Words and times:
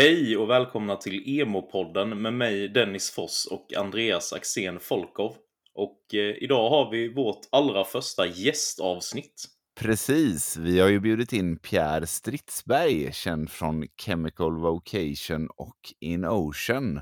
Hej 0.00 0.36
och 0.36 0.50
välkomna 0.50 0.96
till 0.96 1.22
Emo-podden 1.26 2.22
med 2.22 2.32
mig 2.32 2.68
Dennis 2.68 3.10
Foss 3.10 3.48
och 3.50 3.74
Andreas 3.76 4.32
Axén 4.32 4.80
Folkov. 4.80 5.36
Och 5.74 6.14
eh, 6.14 6.42
idag 6.42 6.70
har 6.70 6.90
vi 6.90 7.14
vårt 7.14 7.40
allra 7.52 7.84
första 7.84 8.26
gästavsnitt. 8.26 9.44
Precis, 9.80 10.56
vi 10.56 10.80
har 10.80 10.88
ju 10.88 11.00
bjudit 11.00 11.32
in 11.32 11.58
Pierre 11.58 12.06
Stridsberg, 12.06 13.12
känd 13.12 13.50
från 13.50 13.86
Chemical 14.04 14.56
Vocation 14.56 15.48
och 15.56 15.78
In 16.00 16.24
Ocean. 16.24 17.00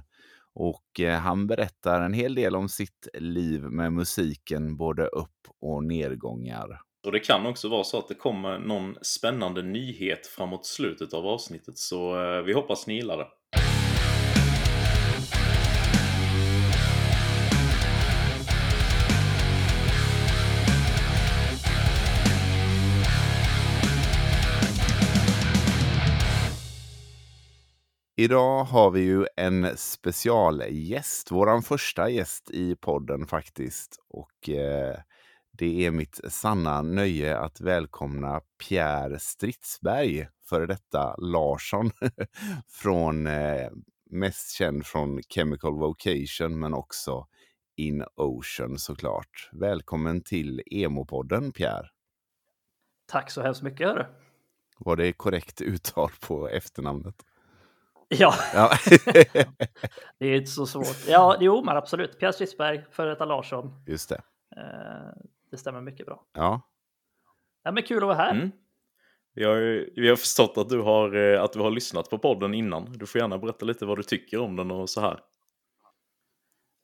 Och 0.55 1.01
eh, 1.01 1.19
han 1.19 1.47
berättar 1.47 2.01
en 2.01 2.13
hel 2.13 2.35
del 2.35 2.57
om 2.57 2.69
sitt 2.69 3.09
liv 3.15 3.63
med 3.63 3.93
musiken, 3.93 4.77
både 4.77 5.07
upp 5.07 5.49
och 5.61 5.85
nedgångar. 5.85 6.81
Och 7.07 7.12
det 7.12 7.20
kan 7.20 7.46
också 7.46 7.68
vara 7.68 7.84
så 7.84 7.98
att 7.98 8.09
det 8.09 8.14
kommer 8.14 8.59
någon 8.59 8.96
spännande 9.02 9.62
nyhet 9.62 10.27
framåt 10.27 10.66
slutet 10.66 11.14
av 11.14 11.27
avsnittet, 11.27 11.79
så 11.79 12.23
eh, 12.23 12.43
vi 12.43 12.52
hoppas 12.52 12.86
ni 12.86 12.95
gillar 12.95 13.18
det. 13.18 13.27
Idag 28.16 28.64
har 28.64 28.91
vi 28.91 29.00
ju 29.00 29.27
en 29.36 29.77
specialgäst, 29.77 31.30
våran 31.30 31.62
första 31.62 32.11
gäst 32.11 32.50
i 32.50 32.77
podden 32.77 33.27
faktiskt. 33.27 34.00
Och 34.09 34.48
eh, 34.48 34.97
det 35.59 35.87
är 35.87 35.91
mitt 35.91 36.20
sanna 36.28 36.83
nöje 36.83 37.38
att 37.38 37.60
välkomna 37.60 38.41
Pierre 38.69 39.19
Stridsberg, 39.19 40.28
före 40.48 40.66
detta 40.66 41.16
Larsson, 41.16 41.91
från 42.69 43.27
eh, 43.27 43.70
mest 44.11 44.55
känd 44.55 44.87
från 44.87 45.23
Chemical 45.23 45.74
Vocation 45.74 46.59
men 46.59 46.75
också 46.75 47.27
In 47.77 48.05
Ocean 48.16 48.78
såklart. 48.78 49.50
Välkommen 49.53 50.22
till 50.22 50.62
Emo-podden 50.66 51.53
Pierre. 51.53 51.88
Tack 53.06 53.31
så 53.31 53.42
hemskt 53.42 53.62
mycket. 53.62 53.88
Hörru. 53.88 54.05
Var 54.78 54.97
det 54.97 55.12
korrekt 55.12 55.61
uttal 55.61 56.11
på 56.20 56.48
efternamnet? 56.48 57.14
Ja, 58.09 58.34
Ja. 58.55 58.70
det 60.19 60.27
är 60.27 60.36
inte 60.36 60.50
så 60.50 60.66
svårt. 60.66 61.09
Ja, 61.09 61.36
jo, 61.41 61.64
men 61.64 61.77
absolut. 61.77 62.19
Pierre 62.19 62.33
Stridsberg, 62.33 62.84
före 62.91 63.11
detta 63.11 63.25
Larsson. 63.25 63.84
Just 63.86 64.09
det. 64.09 64.22
Eh, 64.56 65.12
det 65.50 65.56
stämmer 65.56 65.80
mycket 65.80 66.06
bra. 66.06 66.25
Ja. 66.33 66.61
Ja, 67.62 67.72
men 67.72 67.83
kul 67.83 67.97
att 67.97 68.02
vara 68.02 68.14
här. 68.16 68.30
Mm. 68.34 68.50
Vi, 69.34 69.44
har, 69.44 69.55
ju- 69.56 69.92
vi 69.97 70.08
har 70.08 70.16
förstått 70.16 70.53
att 70.58 70.69
du, 70.69 70.80
har, 70.80 71.14
eh, 71.16 71.42
att 71.42 71.53
du 71.53 71.61
har 71.61 71.70
lyssnat 71.70 72.11
på 72.11 72.19
podden 72.19 72.55
innan. 72.55 72.92
Du 72.92 73.06
får 73.06 73.20
gärna 73.20 73.38
berätta 73.38 73.64
lite 73.66 73.86
vad 73.86 73.98
du 73.98 74.03
tycker 74.03 74.41
om 74.41 74.56
den 74.56 74.70
och 74.70 74.91
så 74.91 75.00
här. 75.00 75.20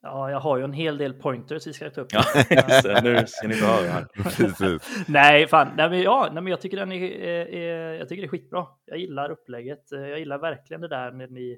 Ja, 0.01 0.31
jag 0.31 0.39
har 0.39 0.57
ju 0.57 0.63
en 0.63 0.73
hel 0.73 0.97
del 0.97 1.13
pointers 1.13 1.67
vi 1.67 1.73
ska 1.73 1.89
ta 1.89 2.01
upp. 2.01 2.07
Ja, 2.11 2.23
nu 3.03 3.23
ska 3.27 3.47
ni 3.47 3.53
få 3.53 3.65
höra 3.65 3.87
här. 3.91 4.05
Precis. 4.13 5.05
nej, 5.07 5.47
fan. 5.47 5.67
Nej, 5.77 5.89
men, 5.89 6.01
ja, 6.01 6.29
nej, 6.33 6.43
men 6.43 6.51
jag 6.51 6.61
tycker 6.61 6.77
den 6.77 6.91
är, 6.91 7.01
är, 7.11 7.45
är, 7.47 7.93
jag 7.93 8.09
tycker 8.09 8.21
det 8.21 8.25
är 8.25 8.29
skitbra. 8.29 8.67
Jag 8.85 8.97
gillar 8.97 9.29
upplägget. 9.31 9.91
Eh, 9.91 9.99
Jag 10.07 10.19
gillar 10.19 10.37
verkligen 10.37 10.81
det 10.81 10.87
där 10.87 11.11
när 11.11 11.27
ni 11.27 11.51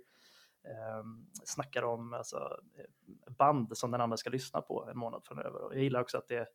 eh, 0.66 1.04
snackar 1.44 1.84
om 1.84 2.14
alltså, 2.14 2.38
eh, 2.78 3.34
band 3.38 3.78
som 3.78 3.92
den 3.92 4.02
andra 4.02 4.18
ska 4.18 4.30
lyssna 4.30 4.62
på 4.62 4.88
en 4.92 4.98
månad 4.98 5.22
framöver. 5.26 5.60
Jag 5.72 5.84
gillar 5.84 6.02
också 6.02 6.18
att 6.18 6.28
det, 6.28 6.48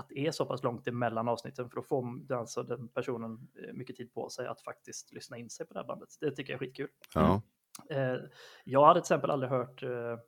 att 0.00 0.08
det 0.08 0.26
är 0.26 0.30
så 0.30 0.46
pass 0.46 0.62
långt 0.62 0.88
emellan 0.88 1.28
avsnitten 1.28 1.68
för 1.70 1.76
då 1.76 1.82
får 1.82 2.04
alltså 2.34 2.62
den 2.62 2.88
personen 2.88 3.32
eh, 3.32 3.74
mycket 3.74 3.96
tid 3.96 4.12
på 4.14 4.28
sig 4.28 4.46
att 4.46 4.62
faktiskt 4.62 5.12
lyssna 5.12 5.38
in 5.38 5.50
sig 5.50 5.66
på 5.66 5.74
det 5.74 5.80
här 5.80 5.86
bandet. 5.86 6.08
Det 6.20 6.30
tycker 6.30 6.52
jag 6.52 6.62
är 6.62 6.66
skitkul. 6.66 6.88
Ja. 7.14 7.42
Eh, 7.90 8.16
jag 8.64 8.86
hade 8.86 9.00
till 9.00 9.04
exempel 9.04 9.30
aldrig 9.30 9.50
hört 9.50 9.82
eh, 9.82 10.18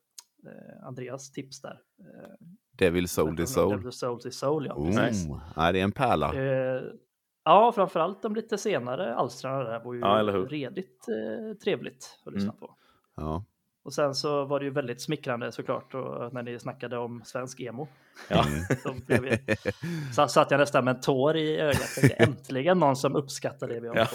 Andreas 0.83 1.33
tips 1.33 1.61
där. 1.61 1.81
Devil 2.79 3.09
Soul 3.09 3.37
the 3.37 3.47
Soul. 3.47 3.71
Devil 3.77 3.93
Soul 3.93 4.21
the 4.21 4.31
Soul, 4.31 4.67
ja. 4.67 4.75
Oh. 4.75 4.87
precis. 4.97 5.27
Ja, 5.57 5.73
det 5.73 5.81
är 5.81 5.85
en 5.85 5.93
pärla. 5.93 6.35
Ja, 7.45 7.73
framförallt 7.73 8.23
de 8.23 8.35
lite 8.35 8.59
senare 8.59 9.15
alstrarna 9.15 9.65
där 9.65 9.85
var 9.85 9.95
ju 9.95 10.01
Ja, 10.01 10.23
redigt 10.49 11.07
trevligt 11.65 12.21
att 12.27 12.33
lyssna 12.33 12.49
Mm. 12.51 12.61
på. 12.61 12.77
Ja. 13.17 13.45
Och 13.85 13.95
sen 13.95 14.15
så 14.15 14.45
var 14.45 14.59
det 14.61 14.65
ju 14.65 14.71
väldigt 14.73 15.01
smickrande 15.01 15.53
såklart 15.53 15.95
och 15.95 16.35
när 16.35 16.43
ni 16.43 16.59
snackade 16.59 16.99
om 16.99 17.23
svensk 17.25 17.61
emo. 17.61 17.89
Ja. 18.29 18.47
Jag, 19.07 19.39
så 20.15 20.29
satt 20.29 20.51
jag 20.51 20.59
nästan 20.61 20.85
med 20.85 20.95
en 20.95 21.01
tår 21.01 21.37
i 21.37 21.61
ögat. 21.61 21.95
Tänkte, 22.01 22.15
Äntligen 22.25 22.79
någon 22.79 22.97
som 22.97 23.17
uppskattar 23.17 23.69
det 23.69 23.81
vi 23.81 23.89
har 23.89 23.97
Ja. 23.97 24.09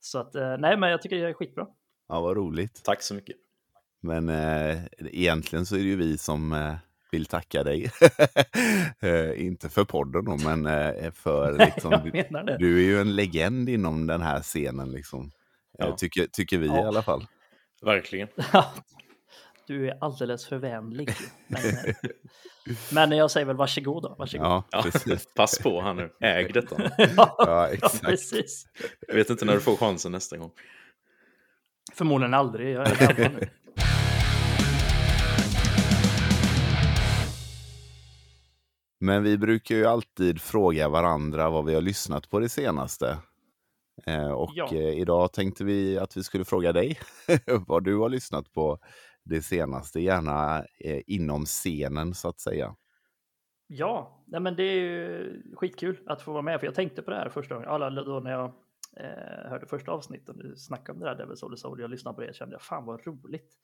Så 0.00 0.18
att, 0.18 0.34
eh, 0.34 0.56
nej 0.58 0.76
men 0.76 0.90
jag 0.90 1.02
tycker 1.02 1.16
det 1.16 1.28
är 1.28 1.32
skitbra. 1.32 1.66
ja, 2.08 2.20
vad 2.20 2.36
roligt. 2.36 2.80
Tack 2.84 3.02
så 3.02 3.14
mycket. 3.14 3.36
Men 4.00 4.28
eh, 4.28 4.78
egentligen 4.98 5.66
så 5.66 5.74
är 5.74 5.78
det 5.78 5.84
ju 5.84 5.96
vi 5.96 6.18
som 6.18 6.52
eh, 6.52 6.74
vill 7.12 7.26
tacka 7.26 7.64
dig. 7.64 7.90
eh, 9.00 9.44
inte 9.46 9.68
för 9.68 9.84
podden 9.84 10.24
då, 10.24 10.36
men 10.36 10.66
eh, 10.66 11.10
för 11.12 11.58
liksom, 11.58 11.92
jag 11.92 12.04
du, 12.04 12.10
menar 12.12 12.42
det. 12.44 12.56
du 12.58 12.78
är 12.78 12.82
ju 12.84 13.00
en 13.00 13.16
legend 13.16 13.68
inom 13.68 14.06
den 14.06 14.22
här 14.22 14.40
scenen 14.40 14.90
liksom. 14.92 15.30
Ja. 15.78 15.86
Eh, 15.88 15.94
tycker, 15.94 16.26
tycker 16.26 16.58
vi 16.58 16.66
Ja. 16.66 16.82
i 16.84 16.86
alla 16.86 17.02
fall. 17.02 17.26
Verkligen. 17.80 18.28
Du 19.66 19.88
är 19.88 19.98
alldeles 20.00 20.46
för 20.46 20.56
vänlig. 20.56 21.10
Men, 21.46 21.60
eh, 21.64 21.94
men 22.92 23.10
jag 23.12 23.30
säger 23.30 23.46
väl 23.46 23.56
varsågod 23.56 24.02
då. 24.02 24.14
Varsågod. 24.18 24.46
Ja, 24.70 24.82
precis. 24.82 25.26
Pass 25.36 25.58
på 25.58 25.82
här 25.82 25.94
nu. 25.94 26.10
Äg 26.20 26.52
detta. 26.52 26.90
ja, 27.16 27.34
Ja, 27.38 27.68
exakt. 27.68 28.02
precis. 28.02 28.66
Jag 29.08 29.14
vet 29.14 29.30
inte 29.30 29.44
när 29.44 29.54
du 29.54 29.60
får 29.60 29.76
chansen 29.76 30.12
nästa 30.12 30.36
gång. 30.36 30.50
Förmodligen 31.94 32.34
aldrig. 32.34 32.74
Jag 32.74 33.02
är 33.02 33.28
nu. 33.28 33.48
Men 39.00 39.22
vi 39.22 39.38
brukar 39.38 39.74
ju 39.74 39.86
alltid 39.86 40.40
fråga 40.40 40.88
varandra 40.88 41.50
vad 41.50 41.64
vi 41.64 41.74
har 41.74 41.82
lyssnat 41.82 42.30
på 42.30 42.38
det 42.38 42.48
senaste. 42.48 43.18
Eh, 44.06 44.30
och 44.30 44.50
Ja. 44.54 44.68
eh, 44.72 44.98
idag 45.00 45.32
tänkte 45.32 45.64
vi 45.64 45.98
att 45.98 46.16
vi 46.16 46.22
skulle 46.22 46.44
fråga 46.44 46.72
dig 46.72 46.98
vad 47.66 47.84
du 47.84 47.96
har 47.96 48.08
lyssnat 48.08 48.52
på 48.52 48.78
det 49.24 49.42
senaste, 49.42 50.00
gärna 50.00 50.64
eh, 50.84 51.00
inom 51.06 51.44
scenen 51.44 52.14
så 52.14 52.28
att 52.28 52.40
säga. 52.40 52.76
Ja, 53.66 54.24
nej, 54.26 54.40
men 54.40 54.56
det 54.56 54.62
är 54.62 54.80
ju 54.80 55.42
skitkul 55.56 55.98
att 56.06 56.22
få 56.22 56.32
vara 56.32 56.42
med. 56.42 56.60
För 56.60 56.66
jag 56.66 56.74
tänkte 56.74 57.02
på 57.02 57.10
det 57.10 57.16
här 57.16 57.28
första 57.28 57.54
gången. 57.54 57.68
Alla, 57.70 57.90
då 57.90 58.20
när 58.20 58.30
jag 58.30 58.44
eh, 58.96 59.50
hörde 59.50 59.66
första 59.66 59.92
avsnittet, 59.92 60.36
du 60.38 60.56
snackade 60.56 60.92
om 60.96 61.00
det 61.00 61.06
där 61.06 61.14
Devil 61.16 61.36
Soul 61.36 61.52
the 61.52 61.56
Soul. 61.56 61.80
Jag 61.80 61.90
lyssnade 61.90 62.14
på 62.14 62.20
det 62.20 62.28
och 62.28 62.34
kände 62.34 62.54
jag, 62.54 62.62
fan 62.62 62.84
vad 62.84 63.06
roligt. 63.06 63.54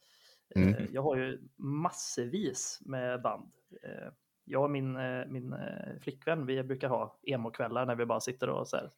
Mm. 0.54 0.74
Eh, 0.74 0.84
jag 0.92 1.02
har 1.02 1.16
ju 1.16 1.40
massvis 1.56 2.80
med 2.84 3.22
band. 3.22 3.52
Eh, 3.82 4.08
jag 4.44 4.62
och 4.62 4.70
min, 4.70 4.92
min 5.28 5.54
flickvän, 6.00 6.46
vi 6.46 6.62
brukar 6.62 6.88
ha 6.88 7.20
emo-kvällar 7.22 7.86
när 7.86 7.94
vi 7.94 8.06
bara 8.06 8.20
sitter 8.20 8.48
och 8.48 8.68
så 8.68 8.76
här. 8.76 8.90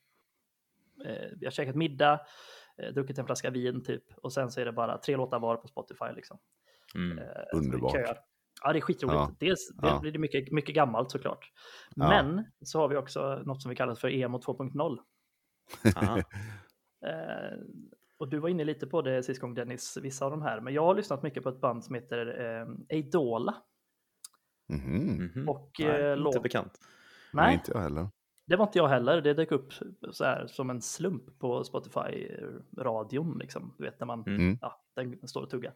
Eh, 1.04 1.28
vi 1.40 1.46
har 1.46 1.50
käkat 1.50 1.74
middag, 1.76 2.20
eh, 2.82 2.92
druckit 2.94 3.18
en 3.18 3.26
flaska 3.26 3.50
vin 3.50 3.84
typ. 3.84 4.04
Och 4.22 4.32
sen 4.32 4.50
så 4.50 4.60
är 4.60 4.64
det 4.64 4.72
bara 4.72 4.98
tre 4.98 5.16
låtar 5.16 5.40
var 5.40 5.56
på 5.56 5.68
Spotify 5.68 6.04
liksom. 6.16 6.38
Mm. 6.94 7.18
Eh, 7.18 7.24
Underbart. 7.54 7.94
Ja, 8.62 8.72
det 8.72 8.78
är 8.78 8.80
skitroligt. 8.80 9.14
Ja. 9.14 9.36
Dels 9.40 9.68
det 9.82 9.88
Ja. 9.88 10.00
blir 10.00 10.12
det 10.12 10.18
mycket, 10.18 10.52
mycket 10.52 10.74
gammalt 10.74 11.10
såklart. 11.10 11.52
Ja. 11.94 12.08
Men 12.08 12.44
så 12.60 12.80
har 12.80 12.88
vi 12.88 12.96
också 12.96 13.42
något 13.46 13.62
som 13.62 13.68
vi 13.70 13.76
kallar 13.76 13.94
för 13.94 14.08
EMO 14.08 14.38
2.0. 14.38 14.98
Aha. 15.96 16.18
Eh, 17.06 17.58
och 18.18 18.28
du 18.28 18.38
var 18.38 18.48
inne 18.48 18.64
lite 18.64 18.86
på 18.86 19.02
det 19.02 19.22
sist 19.22 19.40
gång 19.40 19.54
Dennis, 19.54 19.98
vissa 20.02 20.24
av 20.24 20.30
de 20.30 20.42
här. 20.42 20.60
Men 20.60 20.74
jag 20.74 20.84
har 20.84 20.94
lyssnat 20.94 21.22
mycket 21.22 21.42
på 21.42 21.48
ett 21.48 21.60
band 21.60 21.84
som 21.84 21.94
heter 21.94 22.40
eh, 22.40 22.96
Eidola. 22.96 23.54
Mhm. 24.68 25.30
Mhm. 25.34 25.48
Och 25.48 25.70
Nej, 25.78 25.88
eh, 25.88 25.94
inte 25.96 26.14
låt... 26.16 26.42
bekant. 26.42 26.72
Nej, 27.32 27.46
Nej, 27.46 27.54
inte 27.54 27.72
jag 27.72 27.80
heller. 27.80 28.08
Det 28.48 28.56
var 28.56 28.66
inte 28.66 28.78
jag 28.78 28.88
heller. 28.88 29.20
Det 29.20 29.34
dök 29.34 29.52
upp 29.52 29.72
så 30.12 30.24
här 30.24 30.46
som 30.46 30.70
en 30.70 30.82
slump 30.82 31.38
på 31.38 31.64
Spotify-radion. 31.64 33.38
Liksom. 33.38 33.74
Du 33.78 33.84
vet 33.84 34.00
när 34.00 34.06
man, 34.06 34.24
Mm. 34.26 34.58
ja, 34.60 34.82
den 34.94 35.28
står 35.28 35.42
och 35.42 35.50
tuggar. 35.50 35.74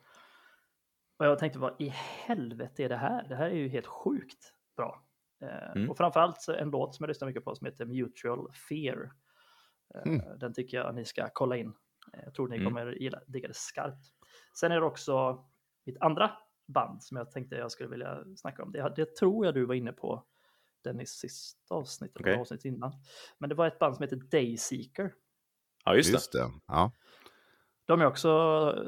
Och 1.18 1.26
jag 1.26 1.38
tänkte, 1.38 1.58
vad 1.58 1.80
i 1.80 1.88
helvete 2.26 2.84
är 2.84 2.88
det 2.88 2.96
här? 2.96 3.28
Det 3.28 3.34
här 3.36 3.46
är 3.50 3.54
ju 3.54 3.68
helt 3.68 3.86
sjukt 3.86 4.54
bra. 4.76 5.04
Eh, 5.42 5.70
Mm. 5.76 5.90
Och 5.90 5.96
framförallt 5.96 6.48
en 6.48 6.70
låt 6.70 6.94
som 6.94 7.04
jag 7.04 7.08
lyssnar 7.08 7.28
mycket 7.28 7.44
på 7.44 7.54
som 7.54 7.64
heter 7.64 7.86
Mutual 7.86 8.52
Fear. 8.52 9.12
Eh, 9.94 10.02
Mm. 10.12 10.38
Den 10.38 10.54
tycker 10.54 10.76
jag 10.76 10.94
ni 10.94 11.04
ska 11.04 11.28
kolla 11.32 11.56
in. 11.56 11.72
Eh, 12.12 12.20
Jag 12.24 12.34
tror 12.34 12.48
ni 12.48 12.56
Mm. 12.56 12.68
kommer 12.68 12.92
gilla, 12.92 13.20
digga 13.26 13.48
det 13.48 13.56
skarpt. 13.56 14.06
Sen 14.60 14.72
är 14.72 14.80
det 14.80 14.86
också 14.86 15.44
mitt 15.86 15.98
andra 16.00 16.30
band 16.66 17.02
som 17.02 17.16
jag 17.16 17.30
tänkte 17.30 17.56
jag 17.56 17.72
skulle 17.72 17.88
vilja 17.90 18.24
snacka 18.36 18.62
om. 18.62 18.72
Det, 18.72 18.92
det 18.96 19.16
tror 19.16 19.44
jag 19.46 19.54
du 19.54 19.64
var 19.64 19.74
inne 19.74 19.92
på 19.92 20.24
Dennis 20.84 21.10
sista 21.10 21.74
avsnitt, 21.74 22.16
eller 22.16 22.30
Okej. 22.32 22.40
avsnitt 22.40 22.64
innan. 22.64 22.92
Men 23.38 23.48
det 23.48 23.54
var 23.54 23.66
ett 23.66 23.78
band 23.78 23.96
som 23.96 24.02
heter 24.02 24.16
Dayseeker. 24.16 25.14
Ja, 25.84 25.94
just, 25.94 26.10
Just 26.12 26.32
det. 26.32 26.50
Ja. 26.66 26.92
De 27.86 28.00
är 28.00 28.06
också 28.06 28.28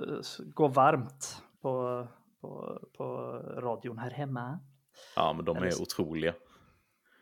eh, 0.08 0.44
går 0.46 0.69
varmt 0.69 1.43
på, 1.62 2.06
på, 2.41 2.81
på 2.96 3.05
radion 3.56 3.99
här 3.99 4.11
hemma. 4.11 4.61
Ja, 5.17 5.32
men 5.32 5.44
de 5.44 5.56
är 5.56 5.70
så- 5.70 5.82
otroliga. 5.82 6.35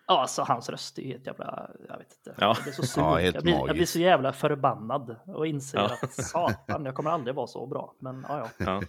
Ja, 0.06 0.20
alltså 0.20 0.42
hans 0.42 0.69
röst 0.69 0.98
är 0.98 1.02
helt 1.02 1.26
jävla, 1.26 1.70
jag 1.88 1.98
vet 1.98 2.12
inte. 2.16 2.34
Ja. 2.40 2.46
Jag 2.56 2.62
blir 2.62 2.72
så 2.72 2.82
sur. 2.82 3.02
Ja, 3.02 3.16
helt 3.16 3.34
jag, 3.34 3.44
blir, 3.44 3.54
jag 3.54 3.76
blir 3.76 3.86
så 3.86 3.98
jävla 3.98 4.32
förbannad 4.32 5.16
och 5.26 5.46
inser 5.46 5.78
Ja. 5.78 5.98
att 6.02 6.12
satan, 6.14 6.84
jag 6.84 6.94
kommer 6.94 7.10
aldrig 7.10 7.34
vara 7.36 7.46
så 7.46 7.66
bra. 7.66 7.94
Men 7.98 8.26
ja, 8.28 8.38
ja. 8.58 8.64
Ja. 8.66 8.82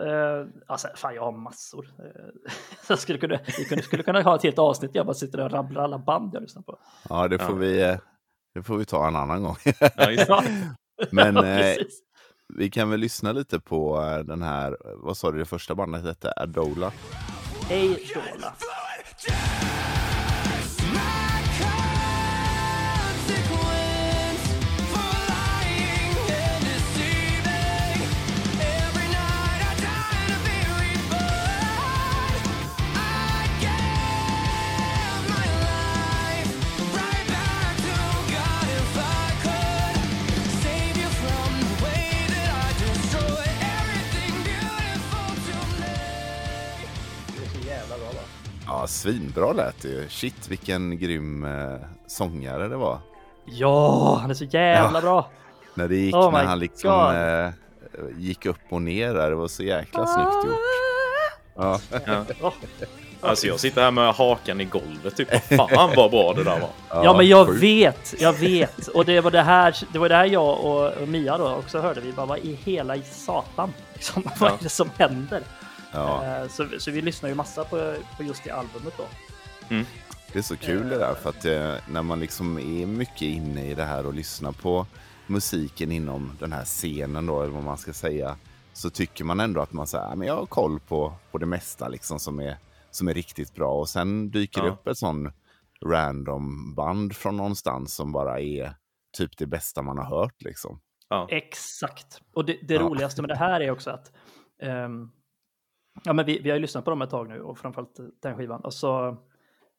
Uh, 0.00 0.46
alltså, 0.66 0.88
fan, 0.96 1.14
jag 1.14 1.22
har 1.22 1.32
massor. 1.32 1.86
Eh, 1.98 2.52
jag 2.88 2.98
skulle 2.98 3.18
kunna, 3.18 3.38
vi 3.58 3.64
kunde, 3.64 3.82
skulle 3.84 4.02
kunna 4.02 4.22
ha 4.22 4.36
ett 4.36 4.42
helt 4.42 4.58
avsnitt 4.58 4.92
där 4.92 5.00
jag 5.00 5.06
bara 5.06 5.14
sitter 5.14 5.40
och 5.40 5.50
rabblar 5.50 5.82
alla 5.82 5.98
band 5.98 6.34
jag 6.34 6.42
lyssnar 6.42 6.62
på. 6.62 6.78
Ja, 7.08 7.28
det 7.28 7.38
får, 7.38 7.50
Ja. 7.50 7.54
Vi, 7.54 7.82
eh, 7.82 7.96
det 8.54 8.62
får 8.62 8.76
vi 8.76 8.84
ta 8.84 9.08
en 9.08 9.16
annan 9.16 9.42
gång. 9.42 9.56
Ja, 10.28 10.44
Men 11.10 11.36
ja, 11.44 11.74
vi 12.54 12.70
kan 12.70 12.90
väl 12.90 13.00
lyssna 13.00 13.32
lite 13.32 13.60
på 13.60 14.00
den 14.26 14.42
här, 14.42 14.76
vad 14.96 15.16
sa 15.16 15.30
du 15.30 15.38
det 15.38 15.44
första 15.44 15.74
bandet 15.74 16.04
hette? 16.04 16.32
Adola? 16.36 16.92
Hej 17.68 18.06
Ja, 48.84 48.88
svinbra 48.88 49.52
lät 49.52 49.82
det 49.82 49.88
ju. 49.88 50.08
Shit, 50.08 50.48
vilken 50.48 50.98
grym 50.98 51.44
eh, 51.44 51.76
sångare 52.06 52.68
det 52.68 52.76
var. 52.76 52.98
Ja, 53.44 54.18
han 54.20 54.30
är 54.30 54.34
så 54.34 54.44
jävla 54.44 54.98
Ja. 54.98 55.00
bra. 55.02 55.30
När 55.74 55.88
det 55.88 55.96
gick, 55.96 56.14
Oh 56.14 56.32
när 56.32 56.44
han 56.44 56.58
liksom 56.58 57.16
eh, 57.16 57.50
gick 58.18 58.46
upp 58.46 58.58
och 58.70 58.82
ner 58.82 59.14
där, 59.14 59.30
det 59.30 59.36
var 59.36 59.48
så 59.48 59.62
jäkla 59.62 60.06
snyggt 60.06 60.46
gjort. 60.46 60.60
Ja, 61.56 61.80
ja. 62.06 62.24
Oh. 62.40 62.52
Alltså 63.20 63.46
jag 63.46 63.60
sitter 63.60 63.82
här 63.82 63.90
med 63.90 64.14
hakan 64.14 64.60
i 64.60 64.64
golvet 64.64 65.16
typ. 65.16 65.28
Vad 65.58 65.70
Fan 65.70 65.90
vad 65.96 66.10
bra 66.10 66.32
det 66.32 66.44
där 66.44 66.60
var. 66.60 66.70
Ja, 67.04 67.16
men 67.16 67.28
jag 67.28 67.52
vet, 67.54 68.14
jag 68.20 68.32
vet. 68.32 68.88
Och 68.88 69.04
det 69.04 69.20
var 69.20 69.30
det 69.30 69.42
här, 69.42 69.76
det 69.92 69.98
var 69.98 70.08
det 70.08 70.14
här 70.14 70.26
jag 70.26 70.60
och, 70.64 70.92
och 70.92 71.08
Mia 71.08 71.38
då 71.38 71.48
också 71.54 71.80
hörde. 71.80 72.00
Vi 72.00 72.12
bara, 72.12 72.26
vad 72.26 72.38
i 72.38 72.58
hela 72.64 72.96
satan? 73.02 73.72
Liksom, 73.94 74.22
Vad 74.38 74.52
är 74.52 74.56
det 74.60 74.68
som 74.68 74.90
händer? 74.98 75.42
Ja, 75.94 76.24
Eh, 76.24 76.48
Så, 76.48 76.68
så 76.78 76.90
vi 76.90 77.02
lyssnar 77.02 77.28
ju 77.28 77.34
massa 77.34 77.64
på, 77.64 77.94
på 78.16 78.22
just 78.22 78.44
det 78.44 78.50
albumet 78.50 78.94
då. 78.96 79.04
det 80.32 80.38
är 80.38 80.42
så 80.42 80.56
kul 80.56 80.88
det 80.88 80.98
där 80.98 81.14
för 81.14 81.30
att 81.30 81.44
eh, 81.44 81.74
när 81.92 82.02
man 82.02 82.20
liksom 82.20 82.58
är 82.58 82.86
mycket 82.86 83.22
inne 83.22 83.66
i 83.70 83.74
det 83.74 83.84
här 83.84 84.06
och 84.06 84.14
lyssnar 84.14 84.52
på 84.52 84.86
musiken 85.26 85.92
inom 85.92 86.32
den 86.40 86.52
här 86.52 86.64
scenen 86.64 87.26
då, 87.26 87.42
eller 87.42 87.52
vad 87.52 87.62
man 87.64 87.78
ska 87.78 87.92
säga, 87.92 88.36
så 88.72 88.90
tycker 88.90 89.24
man 89.24 89.40
ändå 89.40 89.60
att 89.60 89.72
man 89.72 89.86
säger, 89.86 90.16
men 90.16 90.28
jag 90.28 90.36
har 90.36 90.46
koll 90.46 90.80
på, 90.80 91.14
på 91.30 91.38
det 91.38 91.46
mesta 91.46 91.88
liksom 91.88 92.18
som 92.18 92.38
är, 92.40 92.56
som 92.90 93.08
är 93.08 93.14
riktigt 93.14 93.54
bra. 93.54 93.72
Och 93.72 93.88
sen 93.88 94.30
dyker 94.30 94.60
det 94.62 94.66
Ja. 94.66 94.72
upp 94.72 94.86
ett 94.86 94.98
sån 94.98 95.32
random 95.86 96.74
band 96.74 97.16
från 97.16 97.36
någonstans 97.36 97.94
som 97.94 98.12
bara 98.12 98.40
är 98.40 98.74
typ 99.16 99.38
det 99.38 99.46
bästa 99.46 99.82
man 99.82 99.98
har 99.98 100.04
hört 100.04 100.42
liksom. 100.42 100.80
Ja. 101.08 101.26
Exakt. 101.30 102.20
Och 102.34 102.44
det, 102.44 102.58
det 102.62 102.74
Ja. 102.74 102.80
roligaste 102.80 103.22
med 103.22 103.28
det 103.30 103.36
här 103.36 103.60
är 103.60 103.70
också 103.70 103.90
att 103.90 104.12
ehm, 104.62 105.10
ja, 106.04 106.12
men 106.12 106.26
vi, 106.26 106.38
vi 106.42 106.50
har 106.50 106.56
ju 106.56 106.60
lyssnat 106.62 106.84
på 106.84 106.90
dem 106.90 107.02
ett 107.02 107.10
tag 107.10 107.28
nu 107.28 107.40
och 107.40 107.58
framförallt 107.58 107.96
den 108.22 108.36
skivan. 108.36 108.60
Och 108.60 108.74
så 108.74 109.08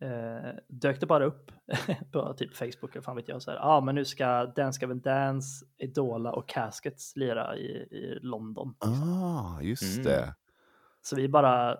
eh, 0.01 0.51
dök 0.67 0.99
det 0.99 1.05
bara 1.05 1.25
upp 1.25 1.51
på 2.11 2.33
typ 2.33 2.55
Facebook 2.55 2.91
eller 2.95 3.01
fan 3.01 3.15
vet 3.15 3.27
jag. 3.29 3.41
Så 3.41 3.51
här, 3.51 3.57
ah, 3.61 3.81
men 3.81 3.95
nu 3.95 4.05
ska 4.05 4.45
Dance 4.45 4.79
Gavin 4.81 5.01
Dance, 5.01 5.65
Idola 5.77 6.31
och 6.31 6.47
Caskets 6.49 7.15
lira 7.15 7.57
i, 7.57 7.67
i 7.71 8.19
London. 8.21 8.75
Ah, 8.79 9.61
just 9.61 9.93
Mm. 9.97 10.03
det. 10.05 10.35
Så 11.01 11.15
vi 11.15 11.29
bara 11.29 11.77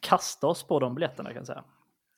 kastade 0.00 0.50
oss 0.50 0.66
på 0.66 0.80
de 0.80 0.94
biljetterna 0.94 1.28
kan 1.28 1.36
jag 1.36 1.46
säga. 1.46 1.64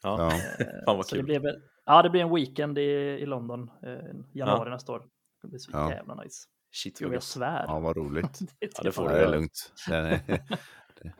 Ja. 0.02 0.18
Ja. 0.22 0.30
Fan 0.84 0.96
vad 0.96 1.06
Så 1.06 1.14
det 1.14 1.20
kul. 1.20 1.24
blev, 1.40 1.42
ja, 1.86 2.02
det 2.02 2.10
blir 2.10 2.20
en 2.20 2.34
weekend 2.34 2.78
i, 2.78 2.82
i 3.20 3.26
London 3.26 3.70
eh, 3.82 3.98
januari 4.32 4.70
nästa 4.70 4.92
år. 4.92 5.02
Det 5.42 5.48
blir 5.48 5.58
så 5.58 5.70
Ja. 5.72 5.90
jävla 5.90 6.14
nice. 6.14 6.44
Shit 6.72 7.00
jag 7.00 7.22
svär. 7.22 7.64
ja, 7.66 7.78
vad 7.80 7.96
roligt. 7.96 8.38
Ja, 8.58 8.82
det 8.82 8.92
får 8.92 9.04
Ja, 9.04 9.10
du 9.12 9.18
det 9.18 9.24
är 9.24 9.30
lugnt. 9.30 9.72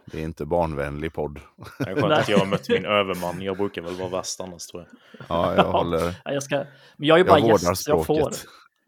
Det 0.07 0.19
är, 0.19 0.23
inte 0.25 0.45
barnvänlig 0.47 1.13
podd. 1.13 1.41
Det 1.79 1.91
är 1.91 1.95
skönt 1.95 2.13
att 2.13 2.29
jag 2.29 2.39
har 2.39 2.47
mött 2.47 2.69
min 2.69 2.85
överman. 2.85 3.43
Jag 3.43 3.57
brukar 3.57 3.83
väl 3.83 3.95
vara 3.95 4.09
värst 4.09 4.41
annars 4.41 4.67
tror 4.67 4.83
jag. 4.89 5.27
Ja, 5.29 5.55
jag 5.57 5.65
håller... 5.65 6.15
Ja, 6.25 6.33
jag 6.33 6.43
ska, 6.43 6.57
men 6.97 7.09
jag 7.09 7.15
är 7.15 7.25
ju 7.25 7.31
Jag 7.31 7.43
bara 7.43 7.49
gäst, 7.53 7.85
så 7.85 7.91
jag 7.91 8.07
får. 8.07 8.33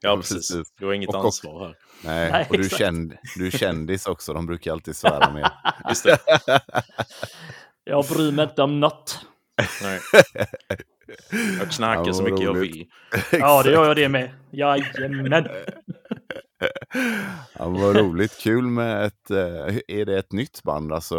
Ja, 0.01 0.17
precis. 0.17 0.53
Du 0.79 0.87
har 0.87 0.93
inget 0.93 1.09
Och- 1.09 1.15
och- 1.15 1.25
ansvar 1.25 1.67
här. 1.67 1.75
Nej, 2.05 2.31
Nej, 2.33 2.47
och 2.51 2.57
du 2.59 2.65
är, 2.65 2.69
känd, 2.69 3.15
du 3.37 3.47
är 3.47 3.51
kändis 3.51 4.07
också. 4.07 4.33
De 4.33 4.47
brukar 4.47 4.73
alltid 4.73 4.97
svära 4.97 5.33
med. 5.33 5.51
Just 5.89 6.05
det. 6.05 6.19
Jag 7.85 8.05
bryr 8.07 8.33
mig 8.33 8.43
inte 8.45 8.63
om 8.63 8.81
något. 8.81 9.27
Nej. 9.83 10.01
Jag 11.59 11.71
knarkar 11.71 12.07
Ja, 12.07 12.13
så 12.13 12.23
mycket 12.23 12.41
jag 12.43 12.57
roligt. 12.57 12.75
vill. 12.77 12.87
Ja, 13.41 13.63
det 13.63 13.71
gör 13.71 13.87
jag 13.87 13.97
det 13.97 14.09
med. 14.09 14.31
Jajamän. 14.51 15.49
Ja, 17.59 17.69
vad 17.69 17.97
roligt. 17.97 18.39
Kul 18.41 18.67
med 18.67 19.05
ett... 19.05 19.31
eh, 19.31 19.77
Är 19.89 20.05
det 20.05 20.19
ett 20.19 20.33
nytt 20.33 20.63
band? 20.63 20.93
Alltså, 20.93 21.17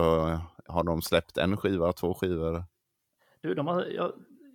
har 0.67 0.83
de 0.83 1.01
släppt 1.01 1.37
en 1.37 1.57
skiva, 1.57 1.93
två 1.93 2.13
skivor? 2.13 2.63
Du, 3.43 3.53
de 3.53 3.67
har, 3.67 3.85
jag, 3.85 4.11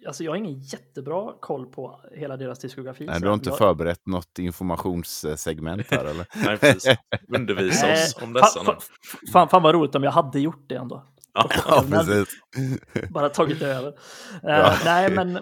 alltså 0.06 0.24
jag 0.24 0.32
har 0.32 0.36
ingen 0.36 0.58
jättebra 0.60 1.32
koll 1.40 1.66
på 1.66 2.00
hela 2.12 2.36
deras 2.36 2.58
diskografi. 2.58 3.06
Nej, 3.06 3.20
du 3.20 3.26
har 3.26 3.34
inte 3.34 3.48
jag, 3.50 3.58
förberett 3.58 4.06
något 4.06 4.38
informationssegment 4.38 5.90
här 5.90 6.04
eller? 6.04 6.26
Nej, 6.46 6.58
precis. 6.58 6.96
Undervisa 7.36 7.92
oss 7.92 8.16
om 8.22 8.32
dessa 8.32 8.64
fan, 8.64 8.76
fan, 9.32 9.48
fan, 9.48 9.62
vad 9.62 9.74
roligt 9.74 9.94
om 9.94 10.02
jag 10.02 10.10
hade 10.10 10.40
gjort 10.40 10.64
det 10.68 10.74
ändå. 10.76 11.02
Ja. 11.34 11.48
Ja, 11.68 11.84
precis. 11.90 12.28
Bara 13.10 13.28
tagit 13.28 13.62
över. 13.62 13.88
Eh, 14.42 14.58
Ja. 14.58 14.74
Nej, 14.84 15.10
men, 15.10 15.38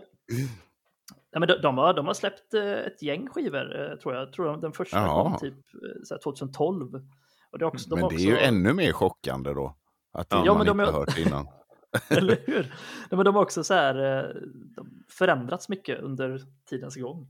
nej, 1.35 1.41
men 1.41 1.49
de, 1.49 1.55
de, 1.63 1.79
har, 1.79 1.95
de 1.95 2.07
har 2.07 2.15
släppt 2.15 2.55
eh, 2.55 2.63
ett 2.73 3.03
gäng 3.03 3.29
skivor, 3.29 3.81
eh, 3.93 3.97
tror 3.99 4.15
jag. 4.15 4.23
jag 4.23 4.33
tror 4.33 4.47
de- 4.47 4.61
den 4.61 4.73
första 4.73 4.97
Jaha. 4.97 5.23
kom 5.31 5.39
typ 5.39 5.55
eh, 5.55 6.03
så 6.05 6.15
här 6.15 6.21
2012. 6.23 6.95
Och 7.51 7.59
det 7.59 7.65
är 7.65 7.67
också, 7.67 7.89
de 7.89 7.95
Men 7.95 8.01
det 8.09 8.15
också, 8.15 8.19
är 8.27 8.31
ju 8.31 8.39
ännu 8.39 8.73
mer 8.73 8.93
chockande 8.93 9.51
då. 9.55 9.77
Att 10.13 10.31
det 10.31 10.37
Ja, 10.37 10.45
man 10.45 10.57
men 10.59 10.67
de 10.67 10.81
inte 10.81 10.93
har 10.93 11.01
hört 11.01 11.19
innan. 11.19 11.49
Eller 12.11 12.37
hur? 12.47 12.63
Nej, 13.11 13.17
men 13.17 13.25
de 13.25 13.35
har 13.35 13.43
också 13.43 13.65
så 13.65 13.75
här, 13.75 14.19
eh, 14.25 14.31
de 14.77 15.05
förändrats 15.11 15.69
mycket 15.69 16.01
under 16.01 16.41
tidens 16.71 16.97
gång. 16.97 17.29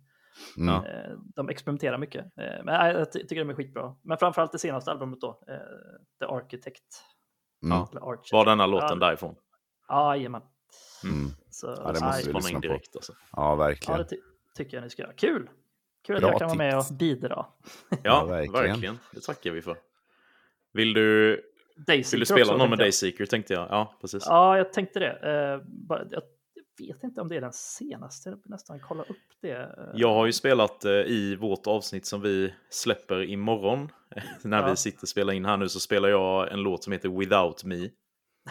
Mm. 0.56 0.74
Ja. 0.74 0.86
Eh, 0.86 1.10
De 1.34 1.48
experimenterar 1.48 1.98
mycket. 1.98 2.24
Eh, 2.24 2.64
Men 2.64 2.74
jag 2.74 3.12
ty- 3.12 3.20
tycker 3.26 3.44
de 3.44 3.50
är 3.50 3.54
skitbra. 3.54 3.94
Men 4.02 4.18
framförallt 4.18 4.52
det 4.52 4.58
senaste 4.58 4.90
albumet 4.90 5.20
då, 5.20 5.42
eh, 5.48 5.56
The 6.20 6.24
Architect. 6.34 6.84
Mm. 7.64 7.76
Eller 7.90 8.10
Architect. 8.12 8.32
Var 8.32 8.44
denna 8.44 8.66
låten 8.66 8.98
Ja. 9.00 9.06
därifrån? 9.06 9.34
Ja, 9.88 10.16
jajamän. 10.16 10.42
Mm. 11.04 11.30
Så, 11.54 11.66
Ja, 11.66 11.92
det 11.92 12.00
måste 12.04 12.28
vi 12.28 12.32
lyssna 12.34 12.60
på. 12.60 12.66
direkt 12.66 12.96
alltså. 12.96 13.12
Ja, 13.12 13.26
ja, 13.50 13.54
verkligen. 13.54 13.98
det 13.98 14.04
ty 14.08 14.16
tycker 14.56 14.76
jag 14.76 14.84
ni 14.84 14.90
ska 14.90 15.02
göra. 15.02 15.12
Kul! 15.12 15.50
Kul 16.06 16.16
att 16.16 16.22
Bra 16.22 16.30
jag 16.30 16.38
kan 16.38 16.48
vara 16.48 16.58
med 16.58 16.78
och 16.78 16.84
bidra. 16.98 17.46
Ja, 17.90 17.96
Ja, 18.04 18.24
verkligen. 18.24 18.66
verkligen. 18.66 18.98
Det 19.12 19.20
tackar 19.20 19.50
vi 19.50 19.62
för. 19.62 19.76
Vill 20.72 20.92
du, 20.94 21.40
vill 21.86 22.02
du 22.20 22.24
spela 22.26 22.40
också, 22.40 22.56
någon 22.56 22.58
med 22.58 22.58
tänkte 22.58 22.70
jag. 22.70 22.78
Dayseeker 22.78 23.26
tänkte 23.26 23.52
jag. 23.54 23.66
Ja, 23.70 23.98
precis. 24.00 24.24
Ja, 24.26 24.56
jag 24.58 24.72
tänkte 24.72 24.98
det. 24.98 25.10
Eh, 25.12 25.60
bara, 25.88 26.04
jag, 26.10 26.22
vet 26.78 27.02
inte 27.04 27.20
om 27.20 27.28
det 27.28 27.36
är 27.36 27.40
den 27.40 27.52
senaste. 27.52 28.28
Jag 28.28 28.36
vill 28.36 28.50
nästan 28.50 28.80
kolla 28.80 29.02
upp 29.02 29.16
det. 29.42 29.50
Eh, 29.62 29.68
Jag 29.94 30.14
har 30.14 30.26
ju 30.26 30.32
spelat 30.32 30.84
eh, 30.84 30.90
i 30.92 31.36
vårt 31.40 31.66
avsnitt 31.66 32.06
som 32.06 32.20
vi 32.20 32.54
släpper 32.70 33.22
imorgon. 33.22 33.88
När 34.42 34.60
Ja. 34.62 34.70
vi 34.70 34.76
sitter 34.76 35.02
och 35.02 35.08
spelar 35.08 35.32
in 35.32 35.44
här 35.44 35.56
nu 35.56 35.68
så 35.68 35.80
spelar 35.80 36.08
jag 36.08 36.52
en 36.52 36.60
låt 36.62 36.84
som 36.84 36.92
heter 36.92 37.08
Without 37.08 37.64
Me. 37.64 37.88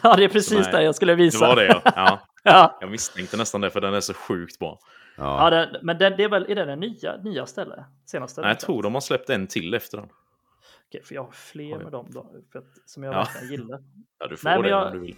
Ja, 0.04 0.16
det 0.16 0.24
är 0.24 0.30
precis 0.30 0.68
det 0.72 0.84
jag 0.84 0.96
skulle 0.96 1.16
visa. 1.16 1.40
Det 1.40 1.48
var 1.48 1.56
det 1.56 1.66
ja. 1.68 1.82
ja. 1.96 2.20
ja. 2.54 2.78
Jag 2.82 2.92
misstänkte 2.92 3.38
nästan 3.38 3.62
det 3.62 3.70
för 3.70 3.82
den 3.82 3.94
är 3.94 4.02
så 4.02 4.14
sjukt 4.14 4.60
bra. 4.60 4.80
Ja, 5.18 5.44
Ja. 5.44 5.50
den, 5.50 5.76
men 5.86 5.98
den, 5.98 6.14
det 6.18 6.24
är 6.24 6.30
väl 6.30 6.46
är 6.52 6.56
det 6.56 6.66
den 6.66 6.80
nya, 6.80 7.18
nya 7.18 7.46
stället? 7.46 7.80
Senaste? 8.06 8.42
Nej, 8.42 8.50
jag 8.50 8.60
tror 8.60 8.84
de 8.84 8.94
har 8.94 9.02
släppt 9.02 9.30
en 9.30 9.48
till 9.48 9.74
efter 9.74 9.98
den. 9.98 10.10
Okej, 10.90 11.04
för 11.04 11.16
jag 11.16 11.24
har 11.24 11.32
fler 11.32 11.78
Oj. 11.78 11.84
med 11.84 11.92
dem 11.92 12.08
då, 12.10 12.28
för 12.52 12.60
att, 12.60 12.66
som 12.86 13.04
jag 13.04 13.14
Ja. 13.14 13.28
gillar. 13.52 13.80
Ja, 14.20 14.28
du 14.28 14.38
får 14.38 14.50
Nej, 14.50 14.56
men 14.58 14.64
det 14.64 14.70
jag- 14.70 14.88
om 14.88 14.94
du 14.94 15.00
vill. 15.00 15.16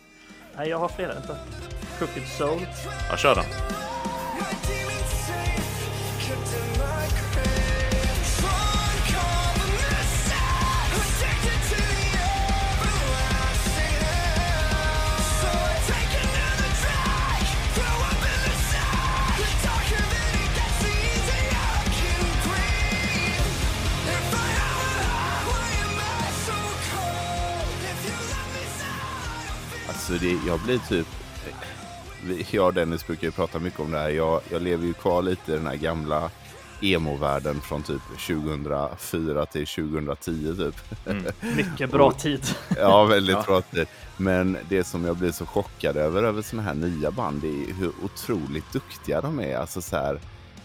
Nej, 0.58 0.70
jag 0.70 0.78
har 0.78 0.88
flera. 0.88 1.14
Vänta. 1.14 1.36
Crooked 1.98 2.24
Soul. 2.28 2.60
Ja, 3.10 3.18
kör 3.18 3.36
den. 3.36 3.44
Alltså 30.16 30.28
det, 30.28 30.48
jag 30.48 30.60
blir 30.60 30.78
typ 30.78 31.08
jag 32.52 32.66
och 32.66 32.74
Dennis 32.74 33.08
brukar 33.08 33.28
ju 33.28 33.32
prata 33.32 33.60
mycket 33.60 33.80
om 33.80 33.92
det 33.92 33.98
här. 33.98 34.10
Jag, 34.10 34.42
jag 34.52 34.62
lever 34.62 34.86
ju 34.86 34.94
kvar 34.94 35.22
lite 35.22 35.52
i 35.52 35.56
den 35.56 35.68
här 35.68 35.76
gamla 35.76 36.32
emo-världen 36.82 37.62
från 37.62 37.84
typ 37.84 38.02
2004 38.28 39.46
till 39.46 39.68
2010 39.68 40.56
typ. 40.58 40.76
Mm. 41.06 41.26
Mycket 41.56 41.92
bra 41.92 42.12
tid. 42.12 42.46
ja, 42.78 43.04
väldigt 43.04 43.36
ja. 43.36 43.44
bra 43.48 43.62
tid. 43.62 43.88
Men 44.18 44.58
det 44.70 44.84
som 44.84 45.06
jag 45.06 45.18
blir 45.18 45.32
så 45.32 45.46
chockad 45.46 45.98
över, 45.98 46.24
över 46.24 46.42
sådana 46.42 46.68
här 46.68 46.76
nya 46.76 47.12
band, 47.12 47.44
är 47.44 47.74
hur 47.74 47.92
otroligt 48.04 48.74
duktiga 48.74 49.22
de 49.22 49.40
är. 49.40 49.58
Alltså 49.58 49.82
så 49.82 49.96
här, 49.96 50.20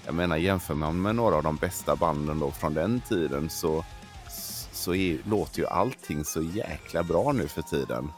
jag 0.06 0.14
menar 0.14 0.36
jämför 0.36 0.74
man 0.74 1.02
med 1.02 1.14
några 1.14 1.36
av 1.36 1.42
de 1.42 1.56
bästa 1.56 1.96
banden 1.96 2.38
då 2.38 2.50
från 2.50 2.74
den 2.74 3.00
tiden 3.00 3.50
så, 3.50 3.84
så 4.72 4.94
är, 4.94 5.18
låter 5.24 5.58
ju 5.58 5.66
allting 5.66 6.24
så 6.24 6.42
jäkla 6.42 7.02
bra 7.02 7.32
nu 7.32 7.48
för 7.48 7.62
tiden. 7.62 8.12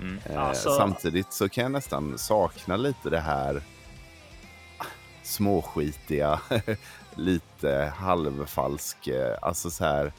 Mm. 0.00 0.18
Eh, 0.24 0.42
alltså... 0.42 0.70
Samtidigt 0.70 1.32
så 1.32 1.48
kan 1.48 1.62
jag 1.62 1.72
nästan 1.72 2.18
sakna 2.18 2.76
lite 2.76 3.10
det 3.10 3.20
här 3.20 3.62
småskitiga, 5.22 6.40
lite 7.14 7.92
halvfalsk, 7.96 9.06
eh, 9.06 9.36
alltså 9.42 9.70
så 9.70 9.84
här, 9.84 10.12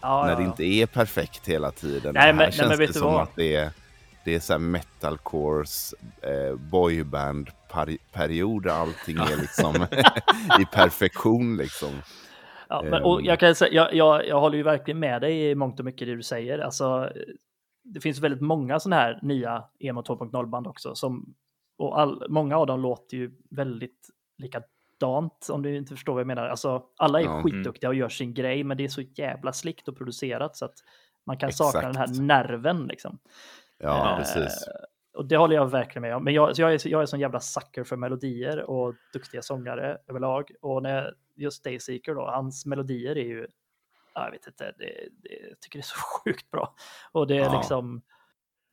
ja, 0.00 0.22
när 0.22 0.30
ja, 0.30 0.36
det 0.36 0.44
inte 0.44 0.64
är 0.64 0.86
perfekt 0.86 1.48
hela 1.48 1.70
tiden. 1.70 2.14
Nej, 2.14 2.32
men, 2.32 2.44
här 2.44 2.50
känns 2.50 2.68
nej, 2.68 2.78
men 2.78 2.86
det 2.86 2.92
som 2.92 3.12
vad? 3.12 3.22
att 3.22 3.36
det 3.36 3.56
är, 3.56 3.70
det 4.24 4.34
är 4.34 4.40
så 4.40 4.52
här 4.52 4.60
metalcores 4.60 5.94
eh, 6.22 6.56
boyband-period 6.56 8.62
där 8.62 8.70
allting 8.70 9.16
är 9.16 9.40
liksom 9.40 9.74
i 10.60 10.64
perfektion 10.72 11.56
liksom. 11.56 12.02
Ja, 12.68 12.82
men, 12.82 13.02
och 13.02 13.22
jag, 13.22 13.40
kan 13.40 13.54
säga, 13.54 13.72
jag, 13.72 13.94
jag, 13.94 14.26
jag 14.26 14.40
håller 14.40 14.56
ju 14.56 14.62
verkligen 14.62 14.98
med 14.98 15.20
dig 15.20 15.50
i 15.50 15.54
mångt 15.54 15.78
och 15.78 15.84
mycket 15.84 16.08
det 16.08 16.16
du 16.16 16.22
säger. 16.22 16.58
Alltså, 16.58 17.12
det 17.94 18.00
finns 18.00 18.18
väldigt 18.18 18.40
många 18.40 18.80
sådana 18.80 19.02
här 19.02 19.18
nya 19.22 19.64
emo 19.78 20.02
2.0-band 20.02 20.66
också. 20.66 20.94
Som, 20.94 21.34
och 21.78 22.00
all, 22.00 22.26
många 22.28 22.56
av 22.56 22.66
dem 22.66 22.80
låter 22.80 23.16
ju 23.16 23.32
väldigt 23.50 24.08
likadant, 24.38 25.48
om 25.50 25.62
du 25.62 25.76
inte 25.76 25.94
förstår 25.94 26.12
vad 26.12 26.20
jag 26.20 26.26
menar. 26.26 26.48
Alltså, 26.48 26.82
alla 26.96 27.20
är 27.20 27.24
ja, 27.24 27.30
mm. 27.30 27.42
skitduktiga 27.42 27.88
och 27.88 27.94
gör 27.94 28.08
sin 28.08 28.34
grej, 28.34 28.64
men 28.64 28.76
det 28.76 28.84
är 28.84 28.88
så 28.88 29.02
jävla 29.02 29.52
slickt 29.52 29.88
och 29.88 29.96
producerat 29.96 30.56
så 30.56 30.64
att 30.64 30.74
man 31.26 31.38
kan 31.38 31.48
Exakt. 31.48 31.72
sakna 31.72 31.88
den 31.88 31.96
här 31.96 32.22
nerven. 32.22 32.86
Liksom. 32.86 33.18
Ja, 33.78 34.10
eh, 34.10 34.18
precis. 34.18 34.68
Och 35.16 35.26
det 35.26 35.36
håller 35.36 35.54
jag 35.54 35.70
verkligen 35.70 36.02
med 36.02 36.16
om. 36.16 36.24
Men 36.24 36.34
jag, 36.34 36.52
jag, 36.56 36.74
är, 36.74 36.88
jag 36.88 37.02
är 37.02 37.06
sån 37.06 37.20
jävla 37.20 37.40
sucker 37.40 37.84
för 37.84 37.96
melodier 37.96 38.62
och 38.62 38.94
duktiga 39.12 39.42
sångare 39.42 39.98
överlag. 40.08 40.50
Och 40.60 40.82
när 40.82 41.14
just 41.36 41.64
Dayseeker 41.64 42.14
då, 42.14 42.30
hans 42.30 42.66
melodier 42.66 43.18
är 43.18 43.24
ju 43.24 43.46
jag 44.24 44.30
vet 44.30 44.46
inte, 44.46 44.64
det, 44.64 45.08
det, 45.22 45.48
jag 45.48 45.60
tycker 45.60 45.78
det 45.78 45.80
är 45.80 45.82
så 45.82 45.98
sjukt 46.24 46.50
bra. 46.50 46.74
Och 47.12 47.26
det 47.26 47.36
är 47.36 47.44
ja. 47.44 47.56
liksom, 47.56 48.02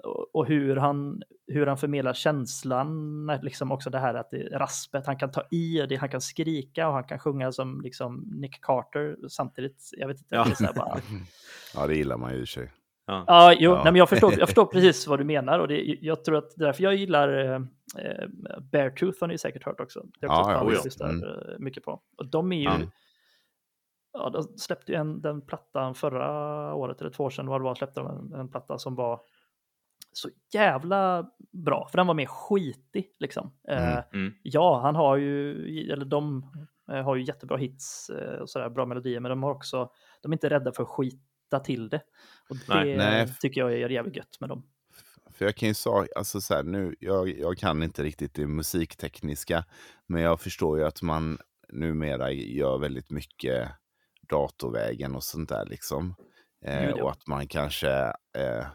och, 0.03 0.35
och, 0.35 0.47
hur, 0.47 0.75
han, 0.75 1.21
hur 1.47 1.65
han 1.65 1.77
förmedlar 1.77 2.13
känslan, 2.13 3.25
liksom 3.41 3.71
också 3.71 3.89
det 3.89 3.99
här 3.99 4.13
att 4.13 4.31
det 4.31 4.37
är 4.37 4.59
raspet, 4.59 5.05
han 5.05 5.17
kan 5.17 5.31
ta 5.31 5.43
i, 5.51 5.85
det, 5.89 5.95
han 5.95 6.09
kan 6.09 6.21
skrika 6.21 6.87
och 6.87 6.93
han 6.93 7.03
kan 7.03 7.19
sjunga 7.19 7.51
som 7.51 7.81
liksom 7.81 8.31
Nick 8.35 8.61
Carter 8.61 9.17
samtidigt. 9.29 9.89
Jag 9.97 10.07
vet 10.07 10.17
inte, 10.17 10.35
ja. 10.35 10.45
det 10.59 10.65
är 10.65 10.73
bara... 10.73 10.99
ja, 11.75 11.87
det 11.87 11.95
gillar 11.95 12.17
man 12.17 12.33
ju 12.33 12.41
i 12.41 12.47
sig. 12.47 12.71
Ja, 13.05 13.23
ja 13.27 13.53
jo, 13.59 13.71
ja. 13.71 13.75
Nej, 13.75 13.91
men 13.91 13.95
jag, 13.95 14.09
förstår, 14.09 14.33
jag 14.39 14.47
förstår 14.47 14.65
precis 14.73 15.07
vad 15.07 15.19
du 15.19 15.23
menar 15.23 15.59
och 15.59 15.67
det, 15.67 15.97
jag 16.01 16.23
tror 16.23 16.37
att 16.37 16.49
det 16.55 16.63
är 16.63 16.65
därför 16.65 16.83
jag 16.83 16.95
gillar 16.95 17.53
eh, 17.53 17.59
Beartooth 18.71 19.17
har 19.21 19.27
ni 19.27 19.37
säkert 19.37 19.63
hört 19.63 19.79
också. 19.79 20.05
Det 20.19 20.25
är 20.25 20.29
också 20.29 20.51
ja, 20.51 20.71
ett 20.71 20.95
ja, 20.99 21.07
ja. 21.07 21.09
Mm. 21.09 21.23
Eh, 21.23 21.59
mycket 21.59 21.83
på. 21.83 22.01
Och 22.17 22.27
de 22.27 22.51
är 22.51 22.61
ju, 22.61 22.67
mm 22.67 22.89
ja, 24.13 24.29
de 24.29 24.43
släppte 24.57 24.91
ju 24.91 24.97
en, 24.97 25.21
den 25.21 25.41
plattan 25.41 25.95
förra 25.95 26.73
året 26.75 27.01
eller 27.01 27.11
två 27.11 27.23
år 27.23 27.29
sedan, 27.29 27.47
vad 27.47 27.61
det 27.61 27.65
var, 27.65 27.75
släppte 27.75 27.99
de 27.99 28.07
en, 28.07 28.39
en 28.39 28.49
platta 28.49 28.77
som 28.77 28.95
var 28.95 29.21
så 30.11 30.29
jävla 30.53 31.29
bra, 31.51 31.87
för 31.91 31.97
den 31.97 32.07
var 32.07 32.13
mer 32.13 32.25
skitig 32.25 33.11
liksom. 33.19 33.53
Mm, 33.67 33.83
eh, 33.83 34.03
mm. 34.13 34.33
Ja, 34.43 34.81
han 34.81 34.95
har 34.95 35.17
ju, 35.17 35.51
eller 35.91 36.05
de 36.05 36.51
eh, 36.91 37.03
har 37.03 37.15
ju 37.15 37.23
jättebra 37.23 37.57
hits 37.57 38.09
eh, 38.09 38.39
och 38.39 38.49
sådär, 38.49 38.69
bra 38.69 38.85
melodier, 38.85 39.19
men 39.19 39.29
de 39.29 39.43
har 39.43 39.51
också, 39.51 39.91
de 40.21 40.31
är 40.31 40.35
inte 40.35 40.49
rädda 40.49 40.71
för 40.71 40.83
att 40.83 40.89
skita 40.89 41.59
till 41.63 41.89
det. 41.89 42.01
Och 42.49 42.55
det 42.67 42.97
Nej. 42.97 43.27
tycker 43.39 43.61
jag 43.61 43.73
är 43.73 43.89
jävligt 43.89 44.15
gött 44.15 44.37
med 44.39 44.49
dem. 44.49 44.63
För 45.31 45.45
jag 45.45 45.55
kan 45.55 45.67
ju 45.67 45.73
säga, 45.73 46.07
alltså 46.15 46.41
så 46.41 46.53
här, 46.53 46.63
nu, 46.63 46.95
jag, 46.99 47.39
jag 47.39 47.57
kan 47.57 47.83
inte 47.83 48.03
riktigt 48.03 48.33
det 48.33 48.47
musiktekniska, 48.47 49.65
men 50.07 50.21
jag 50.21 50.41
förstår 50.41 50.77
ju 50.77 50.85
att 50.85 51.01
man 51.01 51.37
numera 51.69 52.31
gör 52.31 52.77
väldigt 52.77 53.11
mycket 53.11 53.69
datorvägen 54.29 55.15
och 55.15 55.23
sånt 55.23 55.49
där 55.49 55.65
liksom. 55.65 56.15
Eh, 56.65 56.89
och 56.89 57.11
att 57.11 57.27
man 57.27 57.47
kanske 57.47 57.91
eh, 58.37 58.65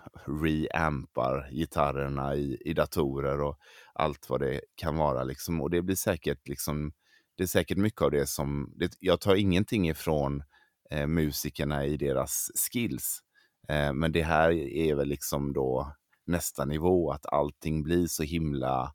reampar 0.43 1.51
gitarrerna 1.51 2.35
i, 2.35 2.59
i 2.65 2.73
datorer 2.75 3.41
och 3.41 3.59
allt 3.95 4.31
vad 4.31 4.41
det 4.41 4.61
kan 4.75 4.97
vara. 4.97 5.25
Liksom. 5.25 5.61
Och 5.61 5.71
det 5.71 5.83
blir 5.83 5.97
säkert, 5.97 6.49
liksom, 6.49 6.93
det 7.37 7.43
är 7.43 7.47
säkert 7.47 7.79
mycket 7.79 8.03
av 8.03 8.11
det 8.11 8.27
som, 8.27 8.73
det, 8.77 8.93
jag 9.01 9.21
tar 9.21 9.35
ingenting 9.35 9.89
ifrån 9.89 10.43
eh, 10.91 11.07
musikerna 11.07 11.87
i 11.87 11.97
deras 11.97 12.51
skills. 12.55 13.23
Eh, 13.69 13.93
men 13.93 14.13
det 14.13 14.23
här 14.23 14.51
är 14.53 14.95
väl 14.95 15.09
liksom 15.09 15.53
då 15.53 15.93
nästa 16.27 16.65
nivå, 16.65 17.11
att 17.11 17.27
allting 17.27 17.83
blir 17.83 18.07
så 18.07 18.23
himla 18.23 18.95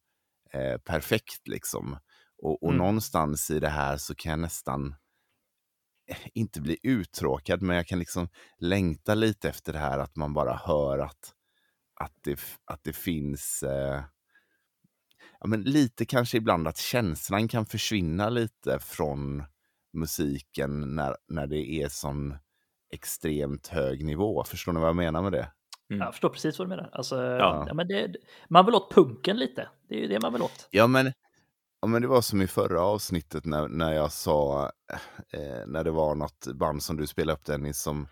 eh, 0.53 0.77
perfekt 0.77 1.47
liksom. 1.47 1.97
Och, 2.43 2.63
och 2.63 2.69
mm. 2.69 2.77
någonstans 2.77 3.51
i 3.51 3.59
det 3.59 3.69
här 3.69 3.97
så 3.97 4.15
kan 4.15 4.29
jag 4.29 4.39
nästan 4.39 4.95
inte 6.33 6.61
bli 6.61 6.77
uttråkad, 6.83 7.61
men 7.61 7.75
jag 7.75 7.87
kan 7.87 7.99
liksom 7.99 8.27
längta 8.57 9.15
lite 9.15 9.49
efter 9.49 9.73
det 9.73 9.79
här 9.79 9.99
att 9.99 10.15
man 10.15 10.33
bara 10.33 10.55
hör 10.55 10.99
att, 10.99 11.33
att, 11.99 12.13
det, 12.23 12.39
att 12.65 12.83
det 12.83 12.93
finns 12.93 13.63
eh, 13.63 14.03
ja, 15.39 15.47
men 15.47 15.61
lite 15.61 16.05
kanske 16.05 16.37
ibland 16.37 16.67
att 16.67 16.77
känslan 16.77 17.47
kan 17.47 17.65
försvinna 17.65 18.29
lite 18.29 18.79
från 18.79 19.43
musiken 19.93 20.95
när, 20.95 21.15
när 21.27 21.47
det 21.47 21.81
är 21.81 21.89
sån 21.89 22.37
extremt 22.93 23.67
hög 23.67 24.05
nivå. 24.05 24.43
Förstår 24.43 24.73
ni 24.73 24.79
vad 24.79 24.89
jag 24.89 24.95
menar 24.95 25.21
med 25.21 25.31
det? 25.31 25.51
Mm. 25.89 26.01
Jag 26.01 26.13
förstår 26.13 26.29
precis 26.29 26.59
vad 26.59 26.67
du 26.67 26.69
menar. 26.69 26.89
Alltså, 26.93 27.15
ja. 27.15 27.65
ja 27.67 27.73
men 27.73 27.87
det, 27.87 28.15
man 28.49 28.65
vill 28.65 28.75
åt 28.75 28.93
punken 28.93 29.37
lite. 29.37 29.69
Det 29.89 29.95
är 29.95 29.99
ju 29.99 30.07
det 30.07 30.19
man 30.19 30.33
vill 30.33 30.41
åt. 30.41 30.67
Ja, 30.71 30.87
men 30.87 31.13
Ja, 31.83 31.87
men 31.87 32.01
det 32.01 32.07
var 32.07 32.21
som 32.21 32.41
i 32.41 32.47
förra 32.47 32.81
avsnittet 32.81 33.45
när, 33.45 33.67
när 33.67 33.93
jag 33.93 34.11
sa, 34.11 34.71
eh, 35.33 35.67
när 35.67 35.83
det 35.83 35.91
var 35.91 36.15
något 36.15 36.47
band 36.55 36.83
som 36.83 36.97
du 36.97 37.07
spelade 37.07 37.33
upp 37.33 37.45
Dennis, 37.45 37.81
som, 37.81 38.07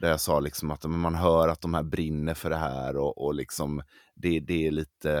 där 0.00 0.10
jag 0.10 0.20
sa 0.20 0.40
liksom 0.40 0.70
att 0.70 0.84
man 0.84 1.14
hör 1.14 1.48
att 1.48 1.60
de 1.60 1.74
här 1.74 1.82
brinner 1.82 2.34
för 2.34 2.50
det 2.50 2.56
här 2.56 2.96
och, 2.96 3.24
och 3.24 3.34
liksom 3.34 3.82
det, 4.14 4.40
det 4.40 4.66
är 4.66 4.70
lite, 4.70 5.12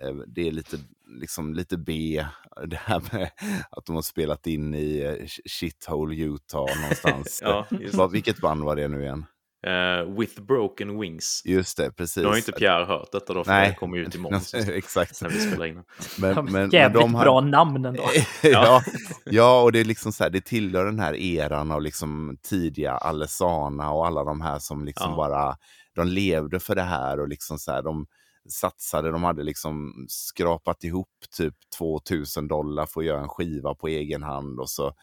eh, 0.00 0.14
det 0.26 0.48
är 0.48 0.52
lite, 0.52 0.76
liksom 1.20 1.54
lite 1.54 1.76
B, 1.78 2.24
det 2.66 2.76
här 2.76 3.02
med 3.12 3.30
att 3.70 3.86
de 3.86 3.94
har 3.94 4.02
spelat 4.02 4.46
in 4.46 4.74
i 4.74 4.98
eh, 4.98 5.26
Shithole 5.44 6.14
Utah 6.14 6.80
någonstans. 6.80 7.42
ja, 7.92 8.06
vilket 8.06 8.40
band 8.40 8.64
var 8.64 8.76
det 8.76 8.88
nu 8.88 9.02
igen? 9.02 9.26
Uh, 9.66 10.18
with 10.18 10.40
broken 10.40 11.00
wings. 11.00 11.42
Just 11.44 11.76
det, 11.76 11.90
precis. 11.90 12.22
Nu 12.22 12.28
har 12.28 12.36
inte 12.36 12.52
Pierre 12.52 12.84
hört 12.84 13.12
detta 13.12 13.34
då, 13.34 13.44
för 13.44 13.52
Nej. 13.52 13.68
det 13.68 13.74
kommer 13.74 13.98
ut 13.98 14.14
imorgon. 14.14 14.40
Exakt. 14.74 15.22
När 15.22 15.28
vi 15.28 15.40
spelar 15.40 15.66
in. 15.66 15.82
Men, 16.18 16.44
men, 16.44 16.70
Jävligt 16.70 17.02
men 17.02 17.12
bra 17.12 17.34
har... 17.34 17.42
namn 17.42 17.84
ändå. 17.84 18.02
ja, 18.42 18.82
ja, 19.24 19.62
och 19.62 19.72
det 19.72 19.80
är 19.80 19.84
liksom 19.84 20.12
så 20.12 20.24
här, 20.24 20.30
det 20.30 20.40
tillhör 20.40 20.84
den 20.84 20.98
här 20.98 21.14
eran 21.14 21.70
av 21.70 21.82
liksom 21.82 22.38
tidiga 22.42 22.92
Alesana 22.92 23.92
och 23.92 24.06
alla 24.06 24.24
de 24.24 24.40
här 24.40 24.58
som 24.58 24.84
liksom 24.84 25.10
ja. 25.10 25.16
bara, 25.16 25.56
de 25.94 26.08
levde 26.08 26.60
för 26.60 26.74
det 26.74 26.82
här 26.82 27.20
och 27.20 27.28
liksom 27.28 27.58
så 27.58 27.72
här, 27.72 27.82
de 27.82 28.06
satsade, 28.48 29.10
de 29.10 29.24
hade 29.24 29.42
liksom 29.42 30.06
skrapat 30.08 30.84
ihop 30.84 31.08
typ 31.36 31.54
2000 31.78 32.48
dollar 32.48 32.86
för 32.86 33.00
att 33.00 33.06
göra 33.06 33.20
en 33.20 33.28
skiva 33.28 33.74
på 33.74 33.88
egen 33.88 34.22
hand 34.22 34.60
och 34.60 34.70
så 34.70 34.94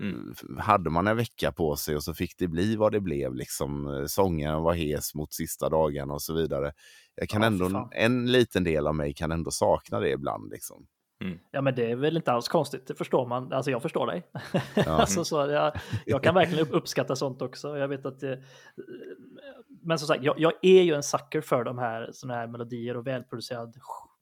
Mm. 0.00 0.34
Hade 0.58 0.90
man 0.90 1.06
en 1.06 1.16
vecka 1.16 1.52
på 1.52 1.76
sig 1.76 1.96
och 1.96 2.02
så 2.02 2.14
fick 2.14 2.38
det 2.38 2.48
bli 2.48 2.76
vad 2.76 2.92
det 2.92 3.00
blev. 3.00 3.34
Liksom. 3.34 4.04
Sången 4.08 4.62
var 4.62 4.74
hes 4.74 5.14
mot 5.14 5.32
sista 5.32 5.68
dagarna 5.68 6.14
och 6.14 6.22
så 6.22 6.34
vidare. 6.34 6.72
Jag 7.14 7.28
kan 7.28 7.40
ja, 7.42 7.46
ändå, 7.46 7.88
en 7.92 8.32
liten 8.32 8.64
del 8.64 8.86
av 8.86 8.94
mig 8.94 9.14
kan 9.14 9.32
ändå 9.32 9.50
sakna 9.50 10.00
det 10.00 10.10
ibland. 10.10 10.50
Liksom. 10.50 10.86
Mm. 11.24 11.38
Ja, 11.50 11.60
men 11.60 11.74
det 11.74 11.90
är 11.90 11.96
väl 11.96 12.16
inte 12.16 12.32
alls 12.32 12.48
konstigt. 12.48 12.86
Det 12.86 12.94
förstår 12.94 13.26
man. 13.26 13.52
Alltså, 13.52 13.70
jag 13.70 13.82
förstår 13.82 14.06
dig. 14.06 14.22
Ja. 14.74 14.82
alltså, 14.86 15.24
så 15.24 15.36
jag, 15.36 15.72
jag, 16.06 16.22
kan 16.22 16.34
verkligen 16.34 16.68
uppskatta 16.68 17.16
sånt 17.16 17.42
också. 17.42 17.78
Jag 17.78 17.88
vet 17.88 18.06
att 18.06 18.20
det, 18.20 18.42
men 19.82 19.98
som 19.98 20.08
sagt, 20.08 20.24
jag, 20.24 20.34
jag, 20.38 20.52
är 20.62 20.82
ju 20.82 20.94
en 20.94 21.02
sucker 21.02 21.40
för 21.40 21.64
de 21.64 21.78
här, 21.78 22.10
såna 22.12 22.34
här 22.34 22.46
melodier 22.46 22.96
och 22.96 23.06
välproducerad 23.06 23.74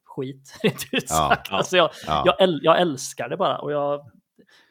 skit. 0.04 0.58
Rent 0.62 0.86
ja. 1.08 1.36
Alltså, 1.50 1.76
jag, 1.76 1.90
ja. 2.06 2.22
jag, 2.26 2.42
äl, 2.42 2.60
jag 2.62 2.80
älskar 2.80 3.28
det 3.28 3.36
bara 3.36 3.58
och 3.58 3.72
jag 3.72 4.10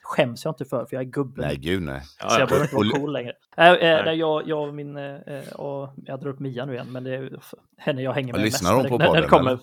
skäms 0.01 0.45
jag 0.45 0.51
inte 0.51 0.65
för, 0.65 0.85
för 0.85 0.95
jag 0.95 1.05
är 1.05 1.09
gubben. 1.09 1.45
Nej, 1.47 1.57
gud 1.57 1.81
nej. 1.81 2.01
Så 2.01 2.39
jag 2.39 2.47
behöver 2.47 2.65
inte 2.65 2.75
vara 2.75 2.89
cool 2.89 3.13
längre. 3.13 3.33
Äh, 3.57 3.71
äh, 3.71 4.13
jag, 4.13 4.47
jag 4.47 4.67
och 4.67 4.73
min, 4.73 4.97
äh, 4.97 5.53
och 5.55 5.93
jag 6.05 6.19
drar 6.19 6.29
upp 6.29 6.39
Mia 6.39 6.65
nu 6.65 6.73
igen, 6.73 6.91
men 6.91 7.03
det 7.03 7.15
är 7.15 7.39
henne 7.77 8.01
jag 8.01 8.13
hänger 8.13 8.33
med 8.33 8.41
mest. 8.41 8.53
Lyssnar 8.53 8.73
hon 8.73 8.83
på 8.83 8.99
podden? 8.99 9.21
När, 9.21 9.27
kommer, 9.27 9.59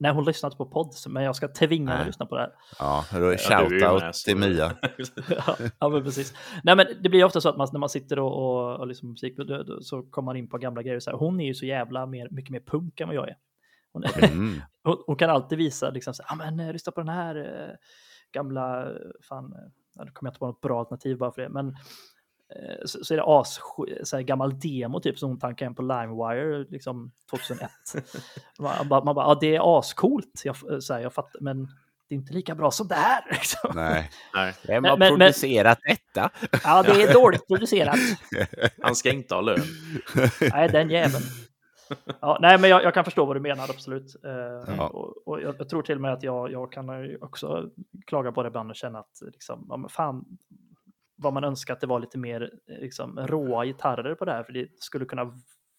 nej, 0.00 0.12
hon 0.12 0.24
lyssnar 0.24 0.48
inte 0.48 0.56
på 0.56 0.66
podd, 0.66 0.94
men 1.08 1.22
jag 1.22 1.36
ska 1.36 1.48
tvinga 1.48 1.90
henne 1.90 2.00
att 2.00 2.06
lyssna 2.06 2.26
på 2.26 2.36
det 2.36 2.40
här. 2.40 2.52
Ja, 2.78 3.04
då 3.12 3.18
shout-out 3.18 4.24
till 4.24 4.36
Mia. 4.36 4.72
ja, 5.28 5.56
ja, 5.78 5.88
men 5.88 6.04
precis. 6.04 6.34
Nej, 6.64 6.76
men 6.76 6.86
det 7.02 7.08
blir 7.08 7.24
ofta 7.24 7.40
så 7.40 7.48
att 7.48 7.56
man, 7.56 7.68
när 7.72 7.80
man 7.80 7.88
sitter 7.88 8.18
och, 8.18 8.32
och, 8.32 8.80
och 8.80 8.86
liksom 8.86 9.10
musik, 9.10 9.36
så 9.80 10.02
kommer 10.02 10.26
man 10.26 10.36
in 10.36 10.48
på 10.48 10.58
gamla 10.58 10.82
grejer. 10.82 11.00
Så 11.00 11.10
här. 11.10 11.18
Hon 11.18 11.40
är 11.40 11.46
ju 11.46 11.54
så 11.54 11.66
jävla 11.66 12.06
mer, 12.06 12.28
mycket 12.30 12.50
mer 12.50 12.60
punk 12.60 13.00
än 13.00 13.08
vad 13.08 13.16
jag 13.16 13.28
är. 13.28 13.36
Hon, 13.92 14.04
Mm. 14.04 14.60
hon, 14.84 14.96
hon 15.06 15.16
kan 15.16 15.30
alltid 15.30 15.58
visa, 15.58 15.90
liksom, 15.90 16.14
så, 16.14 16.22
ah, 16.26 16.34
men 16.34 16.60
eh, 16.60 16.72
lyssna 16.72 16.92
på 16.92 17.00
den 17.00 17.08
här 17.08 17.36
eh, 17.36 17.74
gamla, 18.32 18.88
fan, 19.28 19.44
eh, 19.52 20.04
nu 20.04 20.10
kommer 20.12 20.28
jag 20.28 20.30
inte 20.32 20.38
på 20.38 20.46
något 20.46 20.60
bra 20.60 20.78
alternativ 20.80 21.18
bara 21.18 21.32
för 21.32 21.42
det, 21.42 21.48
men 21.48 21.68
eh, 21.68 22.84
så, 22.84 23.04
så 23.04 23.14
är 23.14 23.18
det 23.18 23.24
as, 23.26 23.60
så 24.04 24.16
här, 24.16 24.22
gammal 24.22 24.58
demo 24.60 25.00
typ 25.00 25.18
som 25.18 25.28
hon 25.28 25.38
tankade 25.38 25.66
hem 25.66 25.74
på 25.74 25.82
LimeWire 25.82 26.66
liksom 26.70 27.12
2001. 27.30 27.70
man, 28.58 28.88
bara- 28.88 29.04
man 29.04 29.14
bara, 29.14 29.26
ja 29.26 29.38
det 29.40 29.56
är 29.56 29.78
ascoolt, 29.78 30.42
jag, 30.44 30.82
så 30.82 30.94
här, 30.94 31.00
jag 31.00 31.12
fattar, 31.12 31.40
men 31.40 31.68
det 32.08 32.14
är 32.14 32.18
inte 32.18 32.32
lika 32.32 32.54
bra 32.54 32.70
som 32.70 32.88
det 32.88 32.94
här. 32.94 33.24
Liksom. 33.30 33.70
Nej. 33.74 34.10
Nej, 34.34 34.54
Vem 34.66 34.82
Men- 34.82 34.90
har 34.90 34.98
men- 34.98 35.08
men- 35.08 35.18
producerat 35.18 35.78
detta? 35.88 36.30
Ja, 36.64 36.82
det 36.82 37.02
är 37.02 37.12
dåligt 37.12 37.46
producerat. 37.48 37.96
han 38.82 38.96
ska 38.96 39.10
inte 39.12 39.34
ha 39.34 39.40
lön. 39.42 39.60
Nej, 40.52 40.68
den 40.68 40.90
jäveln. 40.90 41.24
Ja, 42.20 42.38
nej, 42.40 42.58
men 42.60 42.70
jag, 42.70 42.82
jag 42.82 42.94
kan 42.94 43.04
förstå 43.04 43.24
vad 43.24 43.36
du 43.36 43.40
menar, 43.40 43.64
absolut. 43.64 44.16
Eh, 44.24 44.74
Ja. 44.76 44.88
och, 44.88 45.28
och 45.28 45.40
jag, 45.42 45.54
jag 45.58 45.68
tror 45.68 45.82
till 45.82 45.94
och 45.94 46.00
med 46.00 46.12
att 46.12 46.22
jag, 46.22 46.52
jag 46.52 46.72
kan 46.72 47.16
också 47.20 47.70
klaga 48.06 48.32
på 48.32 48.42
det 48.42 48.46
ibland 48.46 48.70
och 48.70 48.76
känna 48.76 48.98
att 48.98 49.20
liksom, 49.32 49.66
ja, 49.68 49.88
fan, 49.88 50.24
vad 51.16 51.32
man 51.32 51.44
önskar 51.44 51.74
att 51.74 51.80
det 51.80 51.86
var 51.86 52.00
lite 52.00 52.18
mer 52.18 52.42
eh, 52.70 52.78
liksom, 52.78 53.18
råa 53.18 53.64
gitarrer 53.64 54.14
på 54.14 54.24
det 54.24 54.32
här, 54.32 54.42
för 54.42 54.52
det 54.52 54.68
skulle 54.82 55.04
kunna 55.04 55.32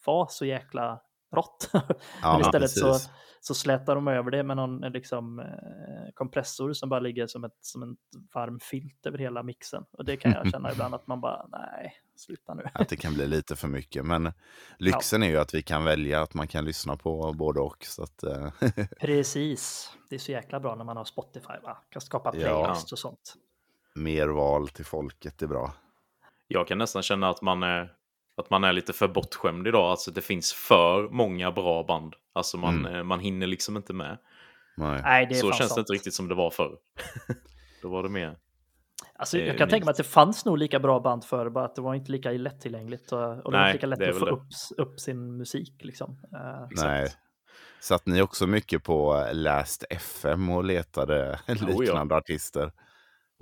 vara 0.06 0.28
så 0.28 0.46
jäkla 0.46 1.02
rått. 1.36 1.70
Ja, 2.22 2.32
men 2.32 2.42
istället 2.42 2.70
så, 2.72 2.94
så 3.42 3.54
slätar 3.54 3.96
de 3.96 4.08
över 4.08 4.32
det 4.32 4.44
med 4.44 4.58
någon 4.58 4.84
eh, 4.84 4.92
liksom, 4.92 5.40
eh, 5.40 6.12
kompressor 6.14 6.74
som 6.74 6.90
bara 6.90 7.00
ligger 7.00 7.28
som, 7.28 7.44
ett, 7.44 7.58
som 7.62 7.84
en 7.84 7.96
varm 8.34 8.60
filt 8.60 9.06
över 9.06 9.18
hela 9.18 9.44
mixen. 9.44 9.86
Och 9.92 10.06
det 10.06 10.18
kan 10.18 10.32
jag 10.32 10.52
känna 10.52 10.72
ibland 10.72 10.96
att 10.96 11.08
man 11.08 11.22
bara, 11.22 11.46
nej, 11.52 11.94
sluta 12.22 12.54
nu. 12.54 12.64
Att 12.74 12.90
det 12.90 12.96
kan 12.96 13.14
bli 13.14 13.28
lite 13.28 13.56
för 13.56 13.68
mycket. 13.68 14.06
Men 14.06 14.34
lyxen 14.78 15.24
är 15.24 15.28
ju 15.30 15.38
att 15.38 15.54
vi 15.54 15.62
kan 15.62 15.84
välja 15.84 16.22
att 16.22 16.34
man 16.34 16.48
kan 16.48 16.66
lyssna 16.66 16.98
på 16.98 17.34
både 17.34 17.60
och. 17.60 17.86
Så 17.86 18.04
att, 18.04 18.24
eh, 18.24 18.50
Precis. 19.02 19.92
Det 20.10 20.16
är 20.16 20.20
så 20.20 20.32
jäkla 20.32 20.60
bra 20.60 20.76
när 20.76 20.84
man 20.84 20.98
har 20.98 21.04
Spotify, 21.06 21.54
va? 21.64 21.78
Kan 21.90 22.02
skapa 22.02 22.32
Ja. 22.38 22.64
playlist 22.64 22.92
och 22.92 23.00
sånt. 23.00 23.34
mer 23.96 24.28
val 24.28 24.68
till 24.70 24.86
folket 24.86 25.42
är 25.42 25.48
bra. 25.48 25.74
Jag 26.48 26.68
kan 26.68 26.78
nästan 26.78 27.04
känna 27.04 27.30
att 27.30 27.42
man 27.42 27.64
är, 27.64 27.94
att 28.38 28.50
man 28.50 28.64
är 28.64 28.74
lite 28.74 28.94
för 28.94 29.08
bortskämd 29.08 29.68
idag. 29.68 29.92
Alltså 29.92 30.12
det 30.12 30.22
finns 30.22 30.54
för 30.54 31.10
många 31.10 31.52
bra 31.52 31.84
band. 31.84 32.16
Alltså 32.34 32.58
man, 32.58 32.80
Mm. 32.86 32.96
eh, 32.96 33.04
man 33.04 33.20
hinner 33.20 33.48
liksom 33.48 33.78
inte 33.78 33.94
med. 33.94 34.18
Nej. 34.78 35.02
Nej, 35.04 35.26
det 35.26 35.36
är 35.36 35.40
Så 35.40 35.52
känns 35.52 35.58
sant. 35.70 35.76
det 35.76 35.80
inte 35.80 35.94
riktigt 35.94 36.14
som 36.14 36.28
det 36.28 36.36
var 36.36 36.50
förr. 36.52 36.78
Då 37.82 37.90
var 37.90 38.04
det 38.04 38.10
mer... 38.10 38.38
Alltså, 39.16 39.38
jag 39.38 39.58
kan 39.58 39.70
tänka 39.70 39.86
mig 39.86 39.92
att 39.92 39.98
det 39.98 40.04
fanns 40.04 40.46
nog 40.46 40.58
lika 40.58 40.80
bra 40.80 41.00
band 41.00 41.24
förr, 41.26 41.50
bara 41.50 41.66
att 41.66 41.76
det 41.76 41.82
var 41.82 41.96
inte 41.96 42.12
lika 42.12 42.32
lättillgängligt. 42.32 43.12
Och, 43.12 43.46
och 43.46 43.52
det 43.52 43.58
var 43.58 43.66
inte 43.66 43.74
lika 43.74 43.88
lätt 43.88 44.10
att 44.10 44.20
få 44.20 44.26
upp, 44.26 44.44
upp 44.78 45.00
sin 45.00 45.38
musik. 45.38 45.76
Liksom. 45.84 46.20
Eh, 46.34 46.68
Nej. 46.84 47.10
Satt 47.82 48.06
ni 48.06 48.22
också 48.22 48.48
mycket 48.48 48.84
på 48.84 49.28
Last 49.34 49.84
FM 49.90 50.50
och 50.50 50.64
letade 50.64 51.40
liknande 51.48 52.16
artister? 52.16 52.72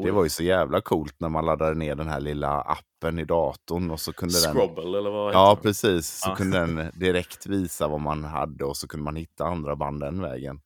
Det 0.03 0.11
var 0.11 0.23
ju 0.23 0.29
så 0.29 0.43
jävla 0.43 0.81
coolt 0.81 1.15
när 1.19 1.29
man 1.29 1.45
laddade 1.45 1.75
ner 1.75 1.95
den 1.95 2.07
här 2.07 2.19
lilla 2.19 2.61
appen 2.61 3.19
i 3.19 3.25
datorn 3.25 3.91
och 3.91 3.99
så 3.99 4.13
kunde 4.13 4.41
den... 4.41 4.53
Scrobble 4.53 4.97
eller 4.97 5.09
vad 5.09 5.33
Ja, 5.33 5.57
precis. 5.61 6.19
Så 6.19 6.29
Ja. 6.29 6.35
kunde 6.35 6.59
den 6.59 6.91
direkt 6.99 7.47
visa 7.47 7.87
vad 7.87 7.99
man 7.99 8.23
hade 8.23 8.65
och 8.65 8.77
så 8.77 8.87
kunde 8.87 9.03
man 9.03 9.15
hitta 9.15 9.45
andra 9.45 9.75
band 9.75 9.99
den 9.99 10.21
vägen. 10.21 10.61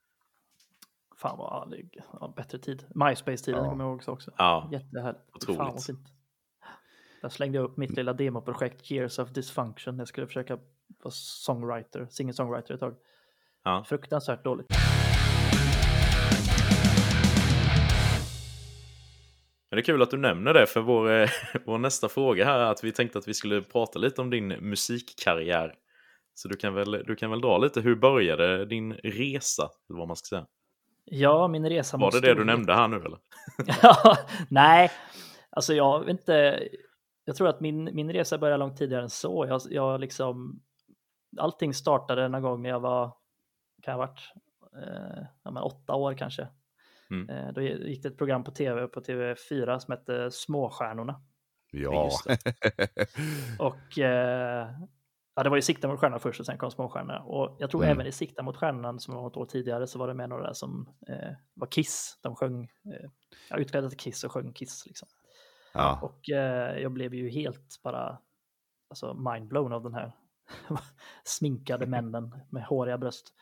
Fan 1.24 1.38
vad 1.38 1.72
det- 1.72 1.90
ja, 2.20 2.34
bättre 2.36 2.58
tid. 2.58 2.86
MySpace-tiden 2.96 3.64
Ja. 3.64 3.70
kommer 3.70 3.84
jag 3.84 3.92
ihåg 3.92 4.10
också. 4.14 4.32
Ja, 4.38 4.70
Jättehärligt. 4.72 5.22
Otroligt. 5.36 5.58
Fan 5.58 5.74
vad 5.74 5.84
fint. 5.84 6.08
Där 7.22 7.30
slängde 7.30 7.58
jag 7.58 7.66
upp 7.66 7.78
mitt 7.78 7.92
lilla 7.92 8.14
demoprojekt 8.14 8.92
Years 8.92 9.20
of 9.20 9.30
Dysfunction. 9.30 10.00
Jag 10.00 10.08
skulle 10.08 10.28
försöka 10.28 10.56
vara 11.04 11.12
songwriter, 11.12 12.08
singer-songwriter 12.10 12.74
ett 12.74 12.80
tag. 12.80 12.96
ja. 13.64 13.84
Fruktansvärt 13.88 14.44
dåligt. 14.44 14.68
Men 19.70 19.76
det 19.78 19.82
är 19.82 19.86
kul 19.86 20.02
att 20.02 20.12
du 20.12 20.18
nämner 20.18 20.54
det 20.54 20.66
för 20.68 20.82
vår, 20.82 21.12
eh, 21.12 21.30
vår 21.66 21.78
nästa 21.78 22.10
fråga 22.10 22.46
här 22.46 22.60
är 22.60 22.66
att 22.72 22.84
vi 22.84 22.92
tänkte 22.92 23.20
att 23.20 23.28
vi 23.28 23.34
skulle 23.34 23.62
prata 23.62 24.00
lite 24.00 24.22
om 24.22 24.30
din 24.30 24.48
musikkarriär. 24.48 25.74
Så 26.34 26.48
du 26.48 26.56
kan 26.56 26.74
väl, 26.74 26.92
du 26.92 27.16
kan 27.16 27.30
väl 27.32 27.42
dra 27.42 27.58
lite, 27.58 27.82
hur 27.82 27.96
började 27.96 28.66
din 28.66 28.94
resa? 28.94 29.70
Eller 29.90 30.00
vad 30.00 30.08
man 30.08 30.18
ska 30.18 30.36
säga. 30.36 30.46
Ja, 31.06 31.48
min 31.48 31.70
resa 31.70 31.98
Var 31.98 32.12
det 32.12 32.22
det 32.22 32.34
du 32.34 32.46
nämnde 32.46 32.74
här 32.74 32.88
nu 32.88 32.98
eller? 32.98 33.20
Ja, 33.82 34.18
Nej, 34.50 34.92
alltså 35.50 35.74
jag 35.74 36.00
vet 36.00 36.10
inte. 36.10 36.64
Jag 37.26 37.36
tror 37.36 37.48
att 37.48 37.62
min, 37.62 37.90
min 37.94 38.14
resa 38.14 38.38
började 38.38 38.58
långt 38.58 38.78
tidigare 38.78 39.04
än 39.04 39.10
så. 39.10 39.46
Jag, 39.50 39.62
jag 39.70 40.00
liksom, 40.00 40.62
allting 41.38 41.74
startade 41.74 42.28
någon 42.28 42.42
gång 42.42 42.62
när 42.62 42.70
jag 42.70 42.80
var, 42.80 43.08
kan 43.82 43.92
jag 43.92 44.00
ha 44.00 44.06
varit, 44.08 44.34
eh, 44.84 45.26
ja, 45.44 45.52
men 45.52 45.64
åtta 45.64 45.96
år 45.96 46.14
kanske. 46.14 46.48
Mm. 47.12 47.30
Eh, 47.30 47.54
då 47.54 47.62
gick 47.62 48.04
det 48.04 48.10
ett 48.10 48.18
program 48.18 48.44
på 48.44 48.52
tv, 48.52 48.88
på 48.88 49.02
TV4 49.02 49.80
som 49.80 49.92
hette 49.92 50.32
Småstjärnorna. 50.32 51.22
Ja. 51.72 52.10
Och 53.60 54.00
eh, 54.00 54.68
ja, 55.36 55.44
det 55.44 55.50
var 55.50 55.56
ju 55.58 55.62
Sikta 55.62 55.88
mot 55.88 56.00
stjärnan 56.00 56.20
först 56.20 56.40
och 56.40 56.46
sen 56.46 56.58
kom 56.58 56.72
Småstjärnorna. 56.72 57.20
Och 57.24 57.56
jag 57.60 57.70
tror 57.72 57.84
Mm. 57.84 57.92
även 57.96 58.08
i 58.08 58.12
Sikta 58.12 58.44
mot 58.44 58.58
stjärnan 58.58 59.00
som 59.00 59.16
var 59.16 59.28
ett 59.28 59.38
år 59.38 59.46
tidigare 59.46 59.88
så 59.88 60.00
var 60.00 60.08
det 60.08 60.14
med 60.14 60.30
några 60.30 60.54
som 60.54 60.90
eh, 61.08 61.32
var 61.54 61.68
Kiss. 61.68 62.20
De 62.24 62.36
sjöng, 62.36 62.64
eh, 62.64 63.10
ja, 63.50 63.58
utklädda 63.58 63.90
till 63.90 64.00
Kiss 64.00 64.24
och 64.24 64.32
sjöng 64.32 64.54
Kiss 64.54 64.86
liksom. 64.86 65.08
ja. 65.74 66.00
Och 66.02 66.30
eh, 66.30 66.78
jag 66.82 66.92
blev 66.92 67.14
ju 67.14 67.30
helt 67.30 67.80
bara 67.84 68.18
alltså 68.90 69.14
mindblown 69.14 69.74
av 69.74 69.84
den 69.84 69.94
här 69.94 70.12
sminkade 71.24 71.86
männen 71.86 72.36
med 72.50 72.64
håriga 72.64 72.98
bröst. 72.98 73.34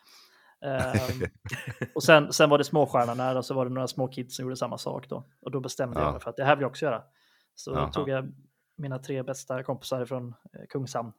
Ehm, 0.65 1.27
och 1.95 2.03
sen, 2.03 2.33
sen 2.33 2.49
var 2.49 2.57
det 2.57 2.63
småstjärnorna 2.63 3.37
och 3.37 3.45
så 3.45 3.53
var 3.53 3.65
det 3.65 3.71
några 3.71 3.87
små 3.87 4.07
kids 4.07 4.35
som 4.35 4.43
gjorde 4.43 4.55
samma 4.55 4.77
sak 4.77 5.09
då. 5.09 5.23
Och 5.41 5.51
då 5.51 5.59
bestämde 5.59 5.99
Ja. 5.99 6.05
jag 6.05 6.11
mig 6.11 6.21
för 6.21 6.29
att 6.29 6.35
det 6.37 6.43
här 6.43 6.55
vill 6.55 6.61
jag 6.61 6.69
också 6.69 6.85
göra. 6.85 7.03
Så 7.55 7.71
Jaha. 7.71 7.85
då 7.85 7.91
tog 7.91 8.09
jag 8.09 8.31
mina 8.75 8.99
tre 8.99 9.23
bästa 9.23 9.63
kompisar 9.63 10.05
från 10.05 10.27
eh, 10.27 10.65
Kungshamn 10.69 11.13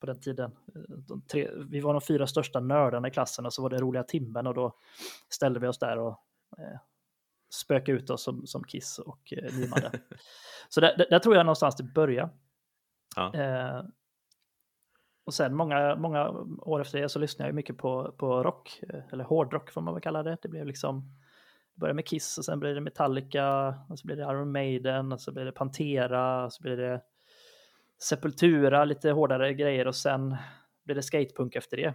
på 0.00 0.06
den 0.06 0.20
tiden. 0.20 0.50
Eh, 0.74 0.80
De 1.08 1.22
tre, 1.22 1.50
vi 1.70 1.80
var 1.80 1.94
de 1.94 2.00
fyra 2.00 2.26
största 2.26 2.60
nördarna 2.60 3.08
i 3.08 3.10
klassen 3.10 3.46
och 3.46 3.52
så 3.52 3.62
var 3.62 3.70
det 3.70 3.78
roliga 3.78 4.02
timmen 4.02 4.46
och 4.46 4.54
då 4.54 4.76
ställde 5.28 5.60
vi 5.60 5.66
oss 5.66 5.78
där 5.78 5.98
och 5.98 6.24
eh, 6.58 6.78
spöka 7.54 7.92
ut 7.92 8.10
oss 8.10 8.22
som, 8.22 8.46
som 8.46 8.64
Kiss 8.64 8.98
och 8.98 9.32
eh, 9.32 9.54
mimade. 9.54 9.90
så 10.68 10.80
där, 10.80 11.06
där, 11.10 11.18
tror 11.18 11.36
jag 11.36 11.46
någonstans 11.46 11.76
det 11.76 11.82
började. 11.82 12.30
Ja. 13.16 13.34
Eh, 13.34 13.82
och 15.24 15.34
sen 15.34 15.56
många, 15.56 15.96
många 15.96 16.28
år 16.58 16.80
efter 16.80 17.00
det 17.00 17.08
så 17.08 17.18
lyssnade 17.18 17.48
jag 17.48 17.54
mycket 17.54 17.78
på, 17.78 18.12
på 18.18 18.42
rock, 18.42 18.80
eh, 18.88 19.02
eller 19.12 19.24
hårdrock 19.24 19.70
får 19.70 19.80
man 19.80 19.94
väl 19.94 20.02
kalla 20.02 20.22
det. 20.22 20.38
Det 20.42 20.48
blev 20.48 20.66
liksom, 20.66 21.14
det 21.78 21.80
började 21.80 21.94
med 21.96 22.06
Kiss 22.06 22.38
och 22.38 22.44
sen 22.44 22.60
blev 22.60 22.74
det 22.74 22.80
Metallica, 22.80 23.74
och 23.88 23.98
så 23.98 24.06
blev 24.06 24.16
det 24.16 24.22
Iron 24.22 24.52
Maiden, 24.52 25.12
och 25.12 25.20
så 25.20 25.32
blev 25.32 25.44
det 25.46 25.52
Pantera, 25.52 26.44
och 26.44 26.52
så 26.52 26.62
blev 26.62 26.76
det 26.76 27.00
Sepultura, 28.02 28.84
lite 28.84 29.10
hårdare 29.10 29.54
grejer 29.54 29.86
och 29.86 29.94
sen 29.94 30.36
blev 30.84 30.96
det 30.96 31.02
skatepunk 31.02 31.56
efter 31.56 31.76
det. 31.76 31.94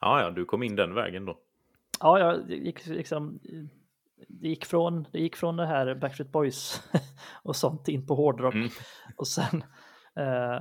Ja, 0.00 0.20
ja, 0.20 0.30
du 0.30 0.44
kom 0.44 0.62
in 0.62 0.76
den 0.76 0.94
vägen 0.94 1.24
då. 1.24 1.38
Ja, 2.00 2.18
jag 2.18 2.50
gick 2.50 2.86
liksom, 2.86 3.40
det 4.28 4.48
gick 4.48 4.64
från, 4.64 5.06
det 5.12 5.20
gick 5.20 5.36
från 5.36 5.56
det 5.56 5.66
här 5.66 5.94
Backstreet 5.94 6.32
Boys 6.32 6.82
och 7.42 7.56
sånt 7.56 7.88
in 7.88 8.06
på 8.06 8.14
hårdrock 8.14 8.54
Mm. 8.54 8.68
och 9.16 9.28
sen 9.28 9.64
eh, 10.16 10.56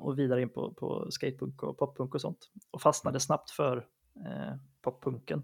och 0.00 0.18
vidare 0.18 0.42
in 0.42 0.48
på, 0.48 0.74
på 0.74 1.06
skatepunk 1.10 1.62
och 1.62 1.78
poppunk 1.78 2.14
och 2.14 2.20
sånt 2.20 2.50
och 2.70 2.82
fastnade 2.82 3.20
snabbt 3.20 3.50
för 3.50 3.76
eh, 4.26 4.54
poppunken. 4.82 5.42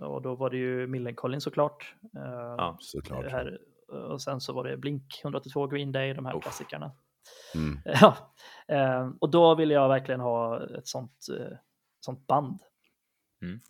Och 0.00 0.22
då 0.22 0.34
var 0.34 0.50
det 0.50 0.56
ju 0.56 0.86
Millencolin 0.86 1.40
såklart. 1.40 1.94
Eh, 2.16 2.54
Ja, 2.58 2.76
Såklart. 2.80 3.24
det 3.24 3.30
här, 3.30 3.58
och 3.88 4.22
sen 4.22 4.40
så 4.40 4.52
var 4.52 4.64
det 4.64 4.76
Blink 4.76 5.20
182 5.24 5.66
Green 5.66 5.92
Day, 5.92 6.14
de 6.14 6.26
här 6.26 6.36
Uff. 6.36 6.42
klassikerna. 6.42 6.92
Mm. 7.54 7.78
Ja, 8.00 8.16
eh, 8.68 9.10
och 9.20 9.30
då 9.30 9.54
ville 9.54 9.74
jag 9.74 9.88
verkligen 9.88 10.20
ha 10.20 10.66
ett 10.78 10.88
sånt, 10.88 11.26
eh, 11.38 11.56
sånt 12.00 12.26
band. 12.26 12.60
Mm. 13.42 13.60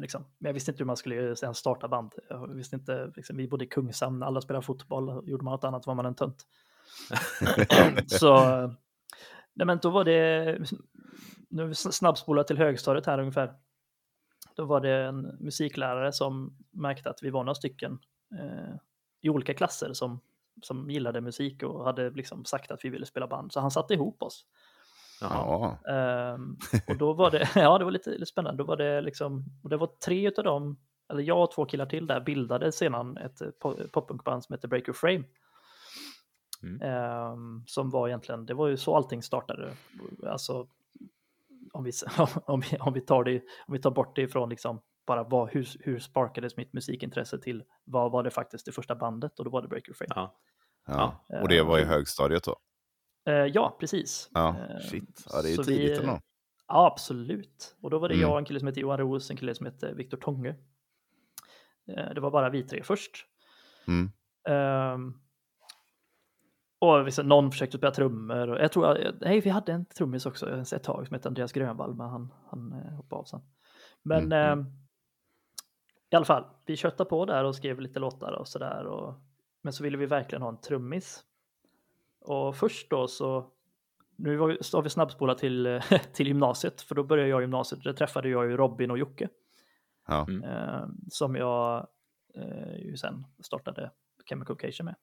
Liksom. 0.00 0.22
Men 0.38 0.48
jag 0.48 0.54
visste 0.54 0.70
inte 0.70 0.78
hur 0.82 0.86
man 0.86 0.96
skulle 0.96 1.36
starta 1.54 1.88
band. 1.88 2.12
Jag 2.28 2.54
visste 2.54 2.76
inte, 2.76 3.12
liksom, 3.16 3.36
vi 3.36 3.48
bodde 3.48 3.64
i 3.64 3.68
Kungshamn, 3.68 4.22
alla 4.22 4.40
spelade 4.40 4.66
fotboll, 4.66 5.28
gjorde 5.30 5.44
man 5.44 5.52
något 5.52 5.64
annat 5.64 5.86
var 5.86 5.94
man 5.94 6.06
en 6.06 6.14
tönt. 6.14 6.46
Så, 8.06 8.36
nej 9.54 9.66
men 9.66 9.78
då 9.82 9.90
var 9.90 10.04
det, 10.04 10.58
nu 11.50 11.74
snabbspolar 11.74 12.42
till 12.42 12.58
högstadiet 12.58 13.06
här 13.06 13.18
ungefär. 13.18 13.54
Då 14.56 14.64
var 14.64 14.80
det 14.80 14.96
en 14.96 15.36
musiklärare 15.40 16.12
som 16.12 16.56
märkte 16.70 17.10
att 17.10 17.22
vi 17.22 17.30
var 17.30 17.44
några 17.44 17.54
stycken 17.54 17.98
eh, 18.38 18.74
i 19.20 19.28
olika 19.28 19.54
klasser 19.54 19.92
som, 19.92 20.20
som 20.62 20.90
gillade 20.90 21.20
musik 21.20 21.62
och 21.62 21.84
hade 21.84 22.10
liksom 22.10 22.44
sagt 22.44 22.70
att 22.70 22.84
vi 22.84 22.88
ville 22.88 23.06
spela 23.06 23.26
band. 23.26 23.52
Så 23.52 23.60
han 23.60 23.70
satte 23.70 23.94
ihop 23.94 24.22
oss. 24.22 24.46
Ja. 25.20 25.78
Ehm, 25.88 26.56
och 26.88 26.96
då 26.96 27.12
var 27.12 27.30
det, 27.30 27.48
ja 27.54 27.78
det 27.78 27.84
var 27.84 27.92
lite, 27.92 28.10
lite 28.10 28.26
spännande, 28.26 28.62
då 28.62 28.66
var 28.66 28.76
det 28.76 29.00
liksom, 29.00 29.44
och 29.62 29.70
det 29.70 29.76
var 29.76 29.86
tre 29.86 30.28
utav 30.28 30.44
dem, 30.44 30.78
eller 31.08 31.22
jag 31.22 31.42
och 31.42 31.52
två 31.52 31.64
killar 31.64 31.86
till 31.86 32.06
där 32.06 32.20
bildade 32.20 32.72
sedan 32.72 33.16
ett 33.16 33.40
eh, 33.40 33.48
po- 33.60 33.88
poppunkband 33.88 34.44
som 34.44 34.54
heter 34.54 34.68
Break 34.68 34.88
Your 34.88 34.94
Frame. 34.94 35.24
Mm. 36.62 36.82
Ehm, 36.82 37.64
som 37.66 37.90
var 37.90 38.08
egentligen, 38.08 38.46
det 38.46 38.54
var 38.54 38.68
ju 38.68 38.76
så 38.76 38.96
allting 38.96 39.22
startade. 39.22 39.72
Alltså, 40.26 40.66
om 41.82 41.84
vi, 41.84 41.92
om, 42.46 42.60
vi, 42.60 42.76
om, 42.78 42.92
vi 42.92 43.00
tar 43.00 43.24
det, 43.24 43.42
om 43.66 43.72
vi 43.74 43.78
tar 43.80 43.90
bort 43.90 44.16
det 44.16 44.22
ifrån 44.22 44.48
liksom 44.48 44.82
bara 45.06 45.22
vad, 45.24 45.50
hur, 45.50 45.68
hur 45.80 45.98
sparkades 45.98 46.56
mitt 46.56 46.72
musikintresse 46.72 47.38
till 47.38 47.64
vad 47.84 48.12
var 48.12 48.22
det 48.22 48.30
faktiskt 48.30 48.66
det 48.66 48.72
första 48.72 48.94
bandet 48.94 49.38
och 49.38 49.44
då 49.44 49.50
var 49.50 49.62
det 49.62 49.68
Breaker 49.68 49.92
Frame. 49.92 50.12
Ja. 50.14 50.38
Ja. 50.86 51.24
Och 51.42 51.48
det 51.48 51.62
var 51.62 51.78
i 51.78 51.84
högstadiet 51.84 52.44
då? 52.44 52.56
Eh, 53.26 53.34
ja, 53.34 53.76
precis. 53.80 54.30
Ja, 54.34 54.56
Eh, 54.70 54.78
shit. 54.80 55.26
Ja, 55.32 55.42
det 55.42 55.48
är 55.48 55.50
ju 55.50 55.56
så 55.56 55.64
tidigt 55.64 55.90
vi- 55.90 55.96
ändå. 56.02 56.20
Ja, 56.68 56.86
absolut. 56.86 57.76
Och 57.82 57.90
då 57.90 57.98
var 57.98 58.08
det 58.08 58.14
Mm. 58.14 58.28
jag, 58.28 58.38
en 58.38 58.44
kille 58.44 58.58
som 58.58 58.68
heter 58.68 58.80
Johan 58.80 58.98
Roos, 58.98 59.30
en 59.30 59.36
kille 59.36 59.54
som 59.54 59.66
heter 59.66 59.94
Viktor 59.94 60.16
Tånge. 60.18 60.54
Eh, 61.88 62.14
Det 62.14 62.20
var 62.20 62.30
bara 62.30 62.50
vi 62.50 62.62
tre 62.62 62.82
först. 62.82 63.26
Mm. 63.88 64.12
Ehm, 64.48 65.14
och 66.82 67.06
visst, 67.06 67.18
någon 67.24 67.50
försökte 67.50 67.76
spela 67.78 67.92
trummor. 67.92 68.48
Och 68.50 68.58
jag 68.60 68.72
tror, 68.72 68.98
nej, 69.20 69.40
vi 69.40 69.50
hade 69.50 69.72
en 69.72 69.84
trummis 69.84 70.26
också 70.26 70.60
ett 70.74 70.82
tag 70.82 71.06
som 71.06 71.14
hette 71.14 71.28
Andreas 71.28 71.52
Grönvall, 71.52 71.94
men 71.94 72.08
han, 72.08 72.34
han 72.50 72.72
eh, 72.72 72.92
hoppade 72.94 73.20
av 73.20 73.24
sen. 73.24 73.40
Men 74.02 74.18
Mm, 74.18 74.32
mm. 74.32 74.58
ehm, 74.58 74.66
i 76.10 76.16
alla 76.16 76.24
fall, 76.24 76.44
vi 76.66 76.76
köttade 76.76 77.10
på 77.10 77.24
där 77.24 77.44
och 77.44 77.54
skrev 77.56 77.80
lite 77.80 77.98
låtar 77.98 78.32
och 78.32 78.48
sådär. 78.48 78.84
Och, 78.86 79.14
men 79.62 79.72
så 79.72 79.82
ville 79.82 79.96
vi 79.96 80.06
verkligen 80.06 80.42
ha 80.42 80.48
en 80.48 80.60
trummis. 80.60 81.24
Och 82.20 82.56
först 82.56 82.90
då 82.90 83.08
så, 83.08 83.50
nu 84.16 84.36
var 84.36 84.46
vi- 84.48 84.58
så 84.62 84.76
har 84.78 84.82
vi 84.82 84.90
snabbspolat 84.90 85.38
till, 85.38 85.66
eh, 85.66 85.82
till 86.12 86.26
gymnasiet, 86.26 86.80
för 86.80 86.94
då 86.94 87.04
började 87.04 87.28
jag 87.30 87.40
gymnasiet. 87.40 87.84
Där 87.84 87.92
träffade 87.92 88.28
jag 88.28 88.50
ju 88.50 88.56
Robin 88.56 88.90
och 88.90 88.98
Jocke. 88.98 89.28
Ja. 90.08 90.26
Mm. 90.28 90.42
eh, 90.44 90.86
som 91.10 91.36
jag 91.36 91.86
eh, 92.34 92.76
ju 92.76 92.96
sen 92.96 93.26
startade 93.42 93.90
Chemical 94.28 94.56
Vacation 94.62 94.84
med. 94.84 94.94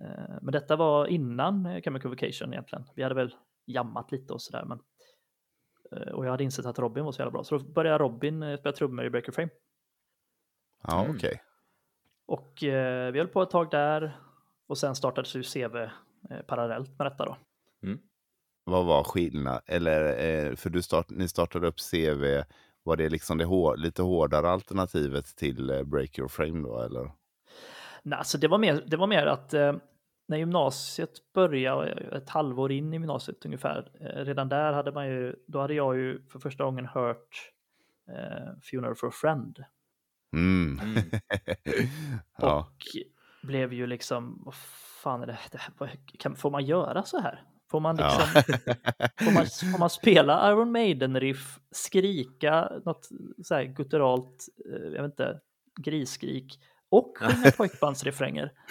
Eh, 0.00 0.34
men 0.42 0.52
detta 0.52 0.76
var 0.76 1.06
innan 1.06 1.66
eh, 1.66 1.82
Chemical 1.82 2.10
Vacation 2.10 2.52
egentligen. 2.52 2.84
Vi 2.94 3.02
hade 3.02 3.14
väl 3.14 3.34
jammat 3.66 4.12
lite 4.12 4.32
och 4.32 4.42
sådär. 4.42 4.64
Men, 4.64 4.80
eh, 5.92 6.12
och 6.12 6.26
jag 6.26 6.30
hade 6.30 6.44
insett 6.44 6.66
att 6.66 6.78
Robin 6.78 7.04
var 7.04 7.12
så 7.12 7.20
jävla 7.20 7.30
bra. 7.32 7.44
Så 7.44 7.58
då 7.58 7.64
började 7.64 7.98
Robin 7.98 8.58
spela 8.58 8.72
trummor 8.72 9.04
i 9.04 9.10
Breaker 9.10 9.32
Frame. 9.32 9.50
Ja, 10.82 11.04
Mm. 11.04 11.16
okej. 11.16 11.42
Och 12.26 12.64
eh, 12.64 13.12
vi 13.12 13.18
höll 13.18 13.28
på 13.28 13.42
ett 13.42 13.50
tag 13.50 13.70
där. 13.70 14.16
Och 14.66 14.78
sen 14.78 14.94
startades 14.94 15.34
ju 15.36 15.42
CV 15.42 15.76
eh, 15.76 15.90
parallellt 16.46 16.98
med 16.98 17.06
detta 17.06 17.24
då. 17.24 17.36
Vad 18.64 18.86
var 18.86 19.04
skillnad? 19.04 19.62
Eller, 19.66 20.24
eh, 20.48 20.56
för 20.56 20.70
du 20.70 20.82
start, 20.82 21.06
ni 21.10 21.28
startade 21.28 21.66
upp 21.68 21.76
CV, 21.90 22.42
var 22.82 22.96
det 22.96 23.08
liksom 23.08 23.38
det 23.38 23.44
hår, 23.44 23.76
lite 23.76 24.02
hårdare 24.02 24.48
alternativet 24.50 25.24
till 25.36 25.70
eh, 25.70 25.82
Break 25.82 26.18
Your 26.18 26.28
Frame 26.28 26.68
då? 26.68 26.80
Eller? 26.80 27.12
Nej, 28.02 28.18
alltså 28.18 28.38
det 28.38 28.48
var 28.48 28.58
mer, 28.58 28.84
det 28.86 28.96
var 28.96 29.06
mer 29.06 29.26
att 29.26 29.54
när 30.30 30.36
gymnasiet 30.36 31.32
började, 31.34 31.90
ett 32.16 32.28
halvår 32.28 32.72
in 32.72 32.92
i 32.92 32.96
gymnasiet 32.96 33.44
ungefär, 33.44 33.90
eh, 34.00 34.24
redan 34.24 34.48
där 34.48 34.72
hade 34.72 34.92
man 34.92 35.08
ju, 35.08 35.36
då 35.46 35.60
hade 35.60 35.74
jag 35.74 35.96
ju 35.96 36.22
för 36.28 36.38
första 36.38 36.64
gången 36.64 36.86
hört 36.86 37.52
eh, 38.08 38.58
Funeral 38.62 38.94
for 38.94 39.08
a 39.08 39.10
Friend. 39.14 39.64
Mm. 40.32 40.80
Mm. 40.80 41.02
ja. 42.38 42.58
Och 42.58 42.86
blev 43.42 43.72
ju 43.72 43.86
liksom, 43.86 44.42
vad 44.44 44.54
fan 45.02 45.22
är 45.22 45.26
det, 45.26 45.38
det 45.50 45.58
här, 45.58 45.98
kan, 46.18 46.36
får 46.36 46.50
man 46.50 46.64
göra 46.64 47.02
så 47.02 47.20
här? 47.20 47.44
Får 47.70 47.80
man 47.80 47.96
liksom, 47.96 48.22
får, 49.24 49.34
man, 49.34 49.46
får 49.72 49.78
man 49.78 49.90
spela 49.90 50.50
Iron 50.50 50.72
Maiden-riff, 50.72 51.58
skrika 51.70 52.72
något 52.84 53.08
så 53.42 53.54
här 53.54 53.64
gutturalt, 53.64 54.46
eh, 54.66 54.82
jag 54.82 55.02
vet 55.02 55.10
inte, 55.10 55.40
grisskrik 55.80 56.60
och 56.90 57.18
sjunga 57.18 57.50
pojkbandsrefränger? 57.56 58.52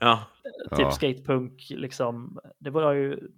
Ja. 0.00 0.26
typ 0.70 0.78
Ja. 0.78 0.90
skatepunk 0.90 1.66
liksom. 1.70 2.38
Det 2.58 2.70
var 2.70 2.92
ju, 2.92 3.28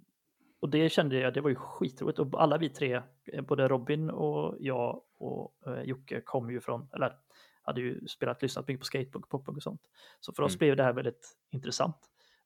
och 0.60 0.68
det 0.68 0.88
kände 0.92 1.18
jag, 1.18 1.34
det 1.34 1.40
var 1.40 1.50
ju 1.50 1.54
skitroligt. 1.56 2.18
Och 2.18 2.42
alla 2.42 2.58
vi 2.58 2.68
tre, 2.68 3.02
eh, 3.32 3.42
både 3.42 3.68
Robin 3.68 4.10
och 4.10 4.56
jag 4.60 5.02
och 5.18 5.54
eh, 5.66 5.82
Jocke 5.82 6.20
kom 6.20 6.50
ju 6.50 6.60
från, 6.60 6.88
eller 6.94 7.16
hade 7.62 7.80
ju 7.80 8.06
spelat, 8.06 8.42
lyssnat 8.42 8.68
mycket 8.68 8.80
på 8.80 8.84
skatepunk, 8.86 9.28
poppunk 9.28 9.56
och 9.56 9.62
sånt. 9.62 9.80
Så 10.20 10.32
för 10.32 10.42
oss 10.42 10.52
Mm. 10.52 10.58
blev 10.58 10.76
det 10.76 10.82
här 10.82 10.92
väldigt 10.92 11.36
intressant, 11.50 11.96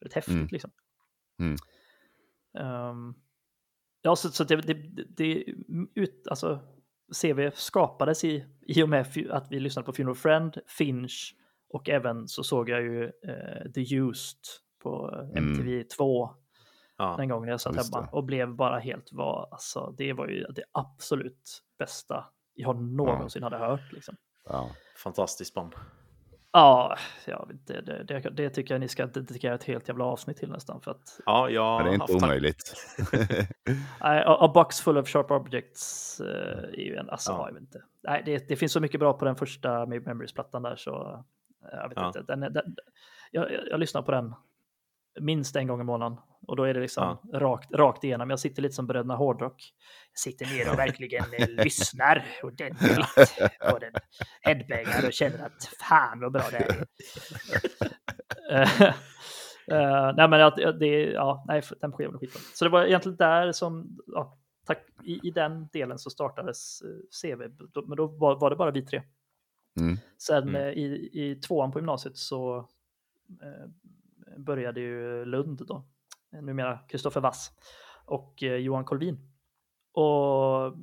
väldigt 0.00 0.14
häftigt 0.14 0.34
Mm. 0.34 0.48
liksom. 0.50 0.70
Mm. 1.38 1.56
Ehm, 2.58 3.14
ja, 4.02 4.16
så, 4.16 4.28
så 4.30 4.44
det, 4.44 4.56
det, 4.56 4.74
det 5.16 5.44
ut, 5.94 6.26
alltså 6.28 6.60
CV 7.22 7.50
skapades 7.54 8.24
i, 8.24 8.46
i 8.60 8.82
och 8.82 8.88
med 8.88 9.06
att 9.30 9.46
vi 9.52 9.60
lyssnade 9.60 9.86
på 9.86 9.92
Funeral 9.92 10.14
Friend, 10.16 10.58
Finch 10.66 11.34
och 11.72 11.88
även 11.88 12.28
så 12.28 12.42
såg 12.44 12.68
jag 12.68 12.82
ju 12.82 13.04
eh, 13.04 13.70
The 13.74 13.94
Used 13.96 14.38
på 14.82 15.10
eh, 15.12 15.18
Mm. 15.38 15.52
MTV 15.52 15.84
2 15.84 16.30
Ja. 16.96 17.14
den 17.18 17.28
gången 17.28 17.48
jag 17.48 17.60
satt 17.60 17.76
hemma 17.76 18.00
det. 18.00 18.08
och 18.12 18.24
blev 18.24 18.54
bara 18.54 18.78
helt 18.78 19.08
vad, 19.12 19.48
alltså 19.52 19.94
det 19.98 20.12
var 20.12 20.26
ju 20.28 20.44
det 20.44 20.64
absolut 20.72 21.62
bästa 21.78 22.24
jag 22.54 22.82
någonsin 22.82 23.42
hade 23.42 23.56
hört 23.58 23.92
liksom. 23.92 24.16
Ja. 24.48 24.70
Fantastiskt 24.96 25.54
band. 25.54 25.74
Ja, 26.54 26.96
vet 27.26 27.50
inte, 27.50 27.80
det, 27.80 28.04
det, 28.04 28.30
det 28.30 28.50
tycker 28.50 28.74
jag 28.74 28.80
ni 28.80 28.88
ska 28.88 29.06
dedikera 29.06 29.54
ett 29.54 29.64
helt 29.64 29.88
jävla 29.88 30.04
avsnitt 30.04 30.36
till 30.36 30.50
nästan 30.50 30.80
för 30.80 30.90
att 30.90 31.20
Ja, 31.26 31.48
jag 31.50 31.84
det 31.84 31.90
är 31.90 31.94
inte 31.94 32.12
omöjligt. 32.12 32.74
Nej, 34.00 34.22
A, 34.26 34.36
A 34.40 34.50
Box 34.54 34.80
Full 34.80 34.98
of 34.98 35.08
Sharp 35.08 35.30
Objects 35.30 36.20
eh, 36.20 36.58
är 36.72 36.84
ju 36.84 36.96
en, 36.96 37.10
alltså 37.10 37.32
Ja. 37.32 37.46
jag 37.48 37.52
vet 37.54 37.60
inte. 37.62 37.82
Nej, 38.02 38.22
det, 38.26 38.48
det 38.48 38.56
finns 38.56 38.72
så 38.72 38.80
mycket 38.80 39.00
bra 39.00 39.12
på 39.12 39.24
den 39.24 39.36
första 39.36 39.86
Memories-plattan 39.86 40.62
där 40.62 40.76
så 40.76 41.24
jag 41.72 41.88
vet 41.88 41.98
Ja. 41.98 42.06
inte. 42.06 42.22
Den, 42.22 42.40
den, 42.40 42.76
jag, 43.30 43.52
jag, 43.70 43.80
lyssnar 43.80 44.02
på 44.02 44.12
den 44.12 44.34
minst 45.20 45.56
en 45.56 45.66
gång 45.66 45.80
i 45.80 45.84
månaden 45.84 46.18
och 46.46 46.56
då 46.56 46.64
är 46.64 46.74
det 46.74 46.80
liksom 46.80 47.18
rakt, 47.32 47.72
rakt 47.72 48.04
igenom. 48.04 48.30
Jag 48.30 48.40
sitter 48.40 48.62
lite 48.62 48.74
som 48.74 48.86
Bröderna 48.86 49.16
Hårdrock. 49.16 49.72
Jag 50.12 50.18
sitter 50.18 50.46
ner 50.46 50.72
och 50.72 50.78
verkligen 50.78 51.24
eh, 51.38 51.48
lyssnar 51.64 52.24
ordentligt 52.42 52.98
på 53.70 53.78
den. 53.78 53.92
Headbangar 54.42 55.06
och 55.06 55.12
känner 55.12 55.46
att 55.46 55.64
fan 55.88 56.20
vad 56.20 56.32
bra 56.32 56.42
det 56.50 56.56
är. 56.58 56.86
Eh, 58.50 58.82
eh, 58.82 60.12
nej, 60.16 60.28
men 60.28 60.40
att, 60.40 60.56
det, 60.56 60.86
ja, 61.12 61.44
nej, 61.48 61.62
den 61.80 61.92
skivan 61.92 62.14
är 62.14 62.18
skitbra. 62.18 62.40
Så 62.54 62.64
det 62.64 62.70
var 62.70 62.84
egentligen 62.84 63.16
där 63.16 63.52
som, 63.52 63.98
ja, 64.06 64.38
tack, 64.66 64.78
i, 65.04 65.28
i 65.28 65.30
den 65.30 65.68
delen 65.72 65.98
så 65.98 66.10
startades 66.10 66.82
eh, 66.82 66.88
CV, 67.22 67.38
men 67.88 67.96
då 67.96 68.06
var, 68.06 68.36
var 68.36 68.50
det 68.50 68.56
bara 68.56 68.70
vi 68.70 68.82
tre. 68.82 69.02
Mm. 69.80 69.96
Sen 70.18 70.48
Mm. 70.48 70.54
eh, 70.54 70.68
i, 70.68 71.10
i 71.12 71.34
tvåan 71.36 71.72
på 71.72 71.78
gymnasiet 71.78 72.16
så 72.16 72.68
eh, 73.42 73.68
började 74.38 74.80
ju 74.80 75.24
Lund 75.24 75.66
då, 75.66 75.84
numera 76.42 76.78
Kristoffer 76.88 77.20
Wass 77.20 77.50
och 78.04 78.42
eh, 78.42 78.56
Johan 78.56 78.84
Kolvin. 78.84 79.28
Och 79.92 80.74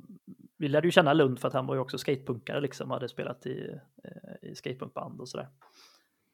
vi 0.56 0.68
lärde 0.68 0.86
ju 0.86 0.92
känna 0.92 1.12
Lund 1.12 1.38
för 1.38 1.48
att 1.48 1.54
han 1.54 1.66
var 1.66 1.74
ju 1.74 1.80
också 1.80 1.98
skatepunkare 1.98 2.60
liksom, 2.60 2.90
hade 2.90 3.08
spelat 3.08 3.46
i, 3.46 3.78
eh, 4.04 4.50
i 4.50 4.54
skatepunkband 4.54 5.20
och 5.20 5.28
sådär. 5.28 5.48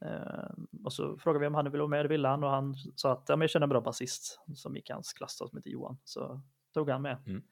Eh, 0.05 0.51
och 0.85 0.93
så 0.93 1.19
frågade 1.19 1.41
vi 1.41 1.47
om 1.47 1.55
han 1.55 1.65
ville 1.65 1.79
vara 1.79 1.89
med, 1.89 2.05
det 2.05 2.09
ville 2.09 2.29
han 2.29 2.45
och 2.45 2.51
han 2.51 2.75
sa 2.97 3.13
att 3.13 3.25
ja, 3.29 3.37
men 3.37 3.41
jag 3.41 3.51
känner 3.51 3.65
en 3.67 3.71
bra 3.71 3.81
basist 3.81 4.41
som 4.55 4.77
gick 4.77 4.91
i 4.91 4.93
hans 4.93 5.13
klass 5.13 5.39
då, 5.39 5.49
som 5.49 5.59
heter 5.59 5.71
Johan. 5.71 5.99
Så 6.05 6.41
tog 6.75 6.91
han 6.91 7.03
med. 7.03 7.19
Mm. 7.27 7.43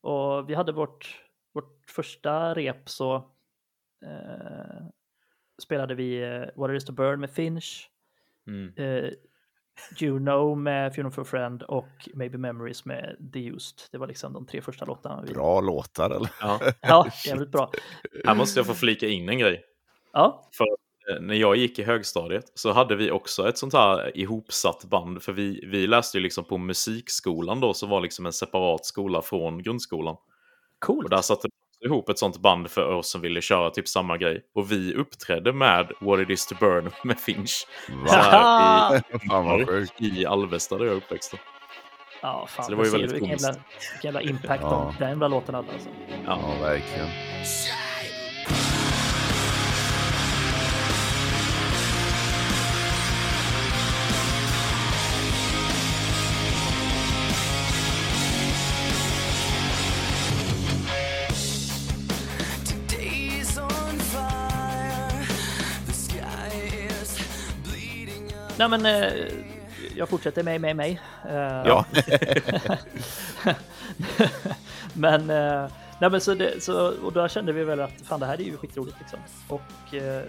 Och 0.00 0.50
vi 0.50 0.54
hade 0.54 0.72
vårt, 0.72 1.24
vårt 1.52 1.90
första 1.90 2.54
rep 2.54 2.88
så 2.88 3.33
eh, 4.04 4.86
spelade 5.62 5.94
vi 5.94 6.22
eh, 6.22 6.42
What 6.56 6.70
it 6.70 6.76
is 6.76 6.84
to 6.84 6.92
burn 6.92 7.20
med 7.20 7.30
Finch, 7.30 7.90
Mm. 8.46 8.72
eh, 8.76 9.10
Juno 9.96 10.54
med 10.54 10.94
Funeral 10.94 11.12
for 11.12 11.22
a 11.22 11.24
Friend 11.24 11.62
och 11.62 12.08
Maybe 12.14 12.38
Memories 12.38 12.84
med 12.84 13.16
The 13.32 13.38
Used. 13.38 13.78
Det 13.92 13.98
var 13.98 14.06
liksom 14.06 14.32
de 14.32 14.46
tre 14.46 14.60
första 14.60 14.84
låtarna. 14.84 15.22
Vi... 15.26 15.34
Bra 15.34 15.60
låtar 15.60 16.10
eller? 16.10 16.30
Ja. 16.40 16.60
Ja, 16.80 17.06
jävligt 17.26 17.50
bra. 17.50 17.70
Här 18.24 18.34
måste 18.34 18.58
jag 18.60 18.66
få 18.66 18.74
flika 18.74 19.06
in 19.08 19.28
en 19.28 19.38
grej. 19.38 19.64
Ja, 20.12 20.50
Eh, 21.10 21.20
När 21.20 21.34
jag 21.34 21.56
gick 21.56 21.78
i 21.78 21.82
högstadiet 21.82 22.44
så 22.54 22.72
hade 22.72 22.96
vi 22.96 23.10
också 23.10 23.48
ett 23.48 23.58
sånt 23.58 23.72
här 23.72 24.16
ihopsatt 24.18 24.84
band. 24.84 25.22
För 25.22 25.32
vi, 25.32 25.66
vi 25.66 25.86
läste 25.86 26.18
ju 26.18 26.22
liksom 26.22 26.44
på 26.44 26.58
musikskolan 26.58 27.60
då, 27.60 27.74
som 27.74 27.88
var 27.90 28.00
liksom 28.00 28.26
en 28.26 28.32
separat 28.32 28.84
skola 28.86 29.22
från 29.22 29.62
grundskolan. 29.62 30.16
coolt. 30.78 31.04
Och 31.04 31.10
där 31.10 31.20
satte 31.22 31.48
ihop 31.84 32.08
ett 32.08 32.18
sånt 32.18 32.38
band 32.38 32.70
för 32.70 32.92
oss 32.94 33.10
som 33.10 33.20
ville 33.20 33.40
köra 33.40 33.70
typ 33.70 33.88
samma 33.88 34.16
grej. 34.16 34.40
Och 34.54 34.72
vi 34.72 34.94
uppträdde 34.94 35.52
med 35.52 35.92
What 36.00 36.20
it 36.20 36.30
is 36.30 36.46
to 36.46 36.54
burn 36.60 36.90
med 37.04 37.20
Finch. 37.20 37.66
Här 38.08 38.96
i, 38.96 39.02
Fan 39.30 39.44
vad 39.44 39.66
sjukt. 39.68 40.00
i 40.02 40.26
Alvesta 40.26 40.78
där 40.78 40.84
jag 40.84 40.92
är 40.92 40.96
uppväxt. 40.96 41.32
då. 41.32 41.38
Ja, 42.22 42.46
fan, 42.50 42.64
Så 42.64 42.70
det 42.70 42.76
var 42.76 42.84
ju 42.84 42.90
väldigt 42.90 43.10
du 43.10 43.14
vilken 43.14 43.30
jävla, 43.38 43.48
komiskt. 43.52 44.04
jävla 44.04 44.20
impact 44.22 44.62
Ja. 44.62 44.92
de, 44.98 45.04
den 45.04 45.08
jävla 45.08 45.28
låten 45.28 45.54
hade. 45.54 45.72
Alltså. 45.72 45.88
Ja, 46.26 46.38
verkligen. 46.62 47.08
Nej, 68.68 68.78
men 68.78 69.02
eh, 69.02 69.12
jag 69.96 70.08
fortsätter 70.08 70.42
med 70.42 70.60
mig, 70.60 70.74
mig. 70.74 71.00
Eh, 71.28 71.62
Ja. 71.64 71.84
men, 74.92 75.30
eh, 75.30 75.70
nej 76.00 76.10
men 76.10 76.20
så, 76.20 76.34
det, 76.34 76.64
så 76.64 76.88
och 77.04 77.12
då 77.12 77.28
kände 77.28 77.52
vi 77.52 77.64
väl 77.64 77.80
att 77.80 77.92
fan 78.04 78.20
det 78.20 78.26
här 78.26 78.40
är 78.40 78.44
ju 78.44 78.56
skitroligt 78.56 78.96
liksom. 79.00 79.18
Och 79.48 79.94
eh, 79.94 80.22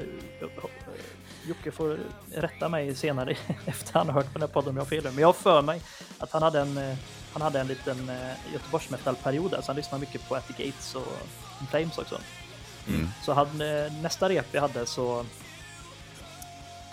Jocke 1.48 1.72
får 1.72 1.98
rätta 2.36 2.70
mig 2.70 2.96
senare 2.96 3.36
efter 3.66 3.94
han 3.94 4.10
har 4.10 4.14
hört 4.14 4.26
på 4.26 4.40
den 4.40 4.42
här 4.42 4.54
podden 4.54 4.70
om 4.70 4.76
jag 4.76 4.84
har 4.84 4.90
fel. 4.90 5.04
Men 5.04 5.18
jag 5.18 5.28
har 5.28 5.34
för 5.34 5.62
mig 5.62 5.82
att 6.20 6.32
han 6.32 6.44
hade 6.44 6.60
en, 6.60 6.78
eh, 6.78 6.96
han 7.34 7.42
hade 7.42 7.60
en 7.60 7.68
liten 7.68 8.10
eh, 8.10 8.54
Göteborgsmetallperiod 8.54 9.52
där, 9.52 9.62
så 9.62 9.68
han 9.68 9.76
lyssnade 9.76 10.02
mycket 10.02 10.30
på 10.30 10.36
At 10.36 10.48
the 10.48 10.66
Gates 10.66 10.96
och 10.96 11.08
Flames 11.70 11.98
också. 11.98 12.20
Mm. 12.88 13.10
Så 13.26 13.34
han, 13.34 13.62
eh, 13.62 13.94
nästa 14.02 14.30
rep 14.30 14.46
vi 14.52 14.60
hade 14.60 14.86
så 14.86 15.26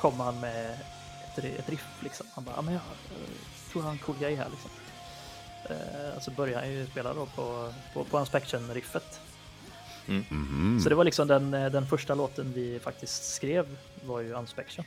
kom 0.00 0.20
han 0.20 0.40
med 0.40 0.78
ett, 1.38 1.44
ett 1.58 1.68
riff 1.70 2.02
liksom. 2.02 2.26
Han 2.34 2.44
bara, 2.44 2.56
ja, 2.56 2.62
men 2.62 2.74
jag 2.74 2.82
eh, 2.82 3.70
tror 3.72 3.82
han 3.82 3.86
har 3.88 3.92
en 3.92 3.98
cool 3.98 4.16
grej 4.20 4.34
här 4.34 4.48
liksom. 4.50 4.70
Eh, 5.64 6.20
så 6.20 6.30
började 6.30 6.60
han 6.60 6.72
ju 6.72 6.86
spela 6.86 7.14
då 7.14 7.26
på, 7.26 7.72
på, 7.94 8.04
på 8.04 8.18
Inspection-riffet. 8.20 9.20
Mhm. 10.06 10.80
Så 10.82 10.88
det 10.88 10.94
var 10.94 11.04
liksom 11.04 11.28
den, 11.28 11.54
eh, 11.54 11.70
den 11.70 11.86
första 11.86 12.14
låten 12.14 12.52
vi 12.54 12.78
faktiskt 12.80 13.34
skrev 13.34 13.76
var 14.04 14.20
ju 14.20 14.32
Unspection. 14.32 14.84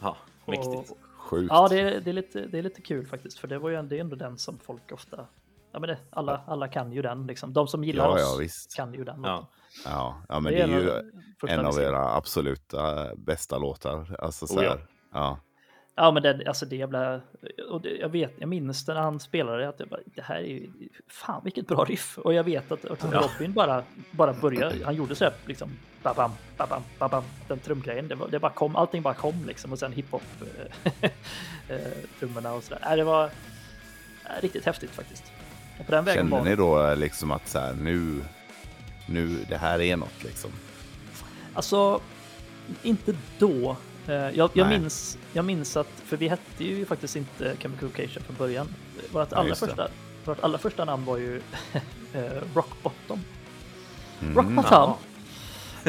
Ja, 0.00 0.16
mäktigt. 0.46 0.90
Och, 0.90 0.98
Sjukt. 1.18 1.48
ja, 1.50 1.68
det 1.68 1.80
är, 1.80 2.00
det, 2.00 2.10
är 2.10 2.14
lite, 2.14 2.46
det 2.46 2.58
är 2.58 2.62
lite 2.62 2.80
kul 2.82 3.06
faktiskt, 3.06 3.38
för 3.38 3.48
det 3.48 3.58
var 3.58 3.70
ju 3.70 3.76
ändå, 3.76 3.88
det 3.88 3.96
är 3.96 4.00
ändå 4.00 4.16
den 4.16 4.38
som 4.38 4.58
folk 4.58 4.92
ofta, 4.92 5.26
ja 5.72 5.78
men 5.80 5.88
det, 5.88 5.98
alla, 6.10 6.42
alla 6.46 6.68
kan 6.68 6.92
ju 6.92 7.02
den 7.02 7.26
liksom. 7.26 7.52
De 7.52 7.68
som 7.68 7.84
gillar 7.84 8.04
Ja, 8.04 8.14
oss 8.14 8.20
ja, 8.20 8.36
visst. 8.40 8.74
kan 8.76 8.94
ju 8.94 9.04
den 9.04 9.20
Ja. 9.24 9.46
Ja, 9.84 10.22
ja, 10.28 10.40
men 10.40 10.52
det 10.52 10.58
är 10.60 10.64
en 10.64 10.74
av 10.74 10.80
ju 10.80 11.48
en 11.48 11.66
av 11.66 11.78
era 11.80 12.14
absoluta 12.16 13.14
bästa 13.16 13.58
låtar. 13.58 14.16
Alltså 14.18 14.46
så 14.46 14.58
Oh, 14.58 14.64
ja. 14.64 14.70
här. 14.70 14.86
Ja. 15.12 15.38
Ja, 15.94 16.10
men 16.10 16.22
det, 16.22 16.42
alltså 16.46 16.66
det 16.66 16.76
jävla... 16.76 17.20
Och 17.70 17.80
det, 17.80 17.96
jag, 17.96 18.08
vet, 18.08 18.32
jag 18.38 18.48
minns 18.48 18.88
när 18.88 18.94
han 18.94 19.20
spelade 19.20 19.68
att 19.68 19.80
jag 19.80 19.88
bara, 19.88 20.00
det 20.04 20.22
här 20.22 20.36
är 20.36 20.46
ju... 20.46 20.70
Fan 21.08 21.40
vilket 21.44 21.66
bra 21.66 21.84
riff! 21.84 22.18
Och 22.18 22.34
jag 22.34 22.44
vet 22.44 22.72
att, 22.72 22.84
att 22.84 23.04
Robin 23.04 23.52
bara, 23.52 23.82
bara 24.10 24.32
började, 24.32 24.84
han 24.84 24.94
gjorde 24.94 25.14
så 25.14 25.24
här 25.24 25.34
liksom... 25.46 25.70
Babam, 26.02 26.30
babam, 26.56 26.82
babam, 26.98 27.24
den 27.48 27.58
trumgrejen. 27.58 28.08
Det, 28.08 28.14
var, 28.14 28.28
det 28.28 28.38
bara 28.38 28.52
kom, 28.52 28.76
allting 28.76 29.02
bara 29.02 29.14
kom 29.14 29.44
liksom. 29.46 29.72
Och 29.72 29.78
sen 29.78 29.92
hiphop 29.92 30.22
eh, 30.40 31.10
eh, 32.46 32.56
och 32.56 32.62
sådär. 32.62 32.96
Det 32.96 33.04
var 33.04 33.24
eh, 33.24 33.30
riktigt 34.40 34.64
häftigt 34.64 34.90
faktiskt. 34.90 35.32
Och 35.80 35.86
på 35.86 35.92
den 35.92 36.04
vägen 36.04 36.18
Kände 36.18 36.36
var 36.36 36.44
ni 36.44 36.56
då 36.56 36.94
liksom 36.94 37.30
att 37.30 37.48
så 37.48 37.58
här, 37.58 37.74
nu, 37.74 38.24
nu, 39.08 39.44
det 39.48 39.56
här 39.56 39.80
är 39.80 39.96
något 39.96 40.24
liksom? 40.24 40.50
Alltså, 41.54 42.00
inte 42.82 43.14
då. 43.38 43.76
Eh, 44.08 44.14
Jag, 44.14 44.50
jag, 44.52 44.68
minns, 44.68 45.18
jag 45.32 45.44
minns 45.44 45.76
att, 45.76 45.88
för 46.04 46.16
vi 46.16 46.28
hette 46.28 46.64
ju 46.64 46.86
faktiskt 46.86 47.16
inte 47.16 47.56
Chemical 47.58 47.88
Occasion 47.88 48.22
från 48.22 48.36
början. 48.36 48.74
Vårt 49.12 49.28
Ja, 49.32 49.36
allra, 49.38 49.54
första, 49.54 49.88
vårt 50.24 50.40
allra 50.40 50.58
första 50.58 50.84
namn 50.84 51.04
var 51.04 51.16
ju 51.16 51.36
eh, 52.12 52.22
Rock 52.54 52.82
Bottom. 52.82 53.20
Mm. 54.22 54.34
Rock 54.36 54.46
Bottom! 54.46 54.92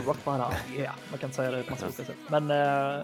Rock 0.06 0.17
Bottom, 0.26 0.52
yeah. 0.76 0.93
Man 1.10 1.19
kan 1.19 1.32
säga 1.32 1.52
det 1.52 1.63
på 1.63 1.71
massa 1.71 1.86
olika 1.86 2.06
sätt. 2.06 2.15
Men 2.28 2.52
eh, 2.52 3.04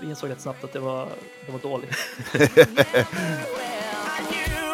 vi 0.00 0.08
insåg 0.08 0.30
rätt 0.30 0.40
snabbt 0.40 0.64
att 0.64 0.72
det 0.72 0.80
var, 0.80 1.08
det 1.46 1.52
var 1.52 1.58
dåligt. 1.58 1.96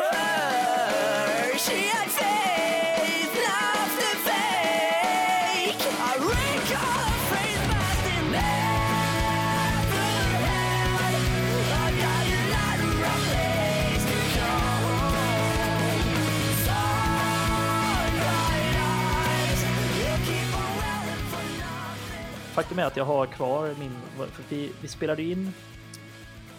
Faktum 22.59 22.79
är 22.79 22.85
att 22.85 22.97
jag 22.97 23.05
har 23.05 23.27
kvar 23.27 23.75
min, 23.79 23.97
för 24.17 24.43
vi, 24.49 24.73
vi 24.81 24.89
spelade 24.89 25.23
in 25.23 25.53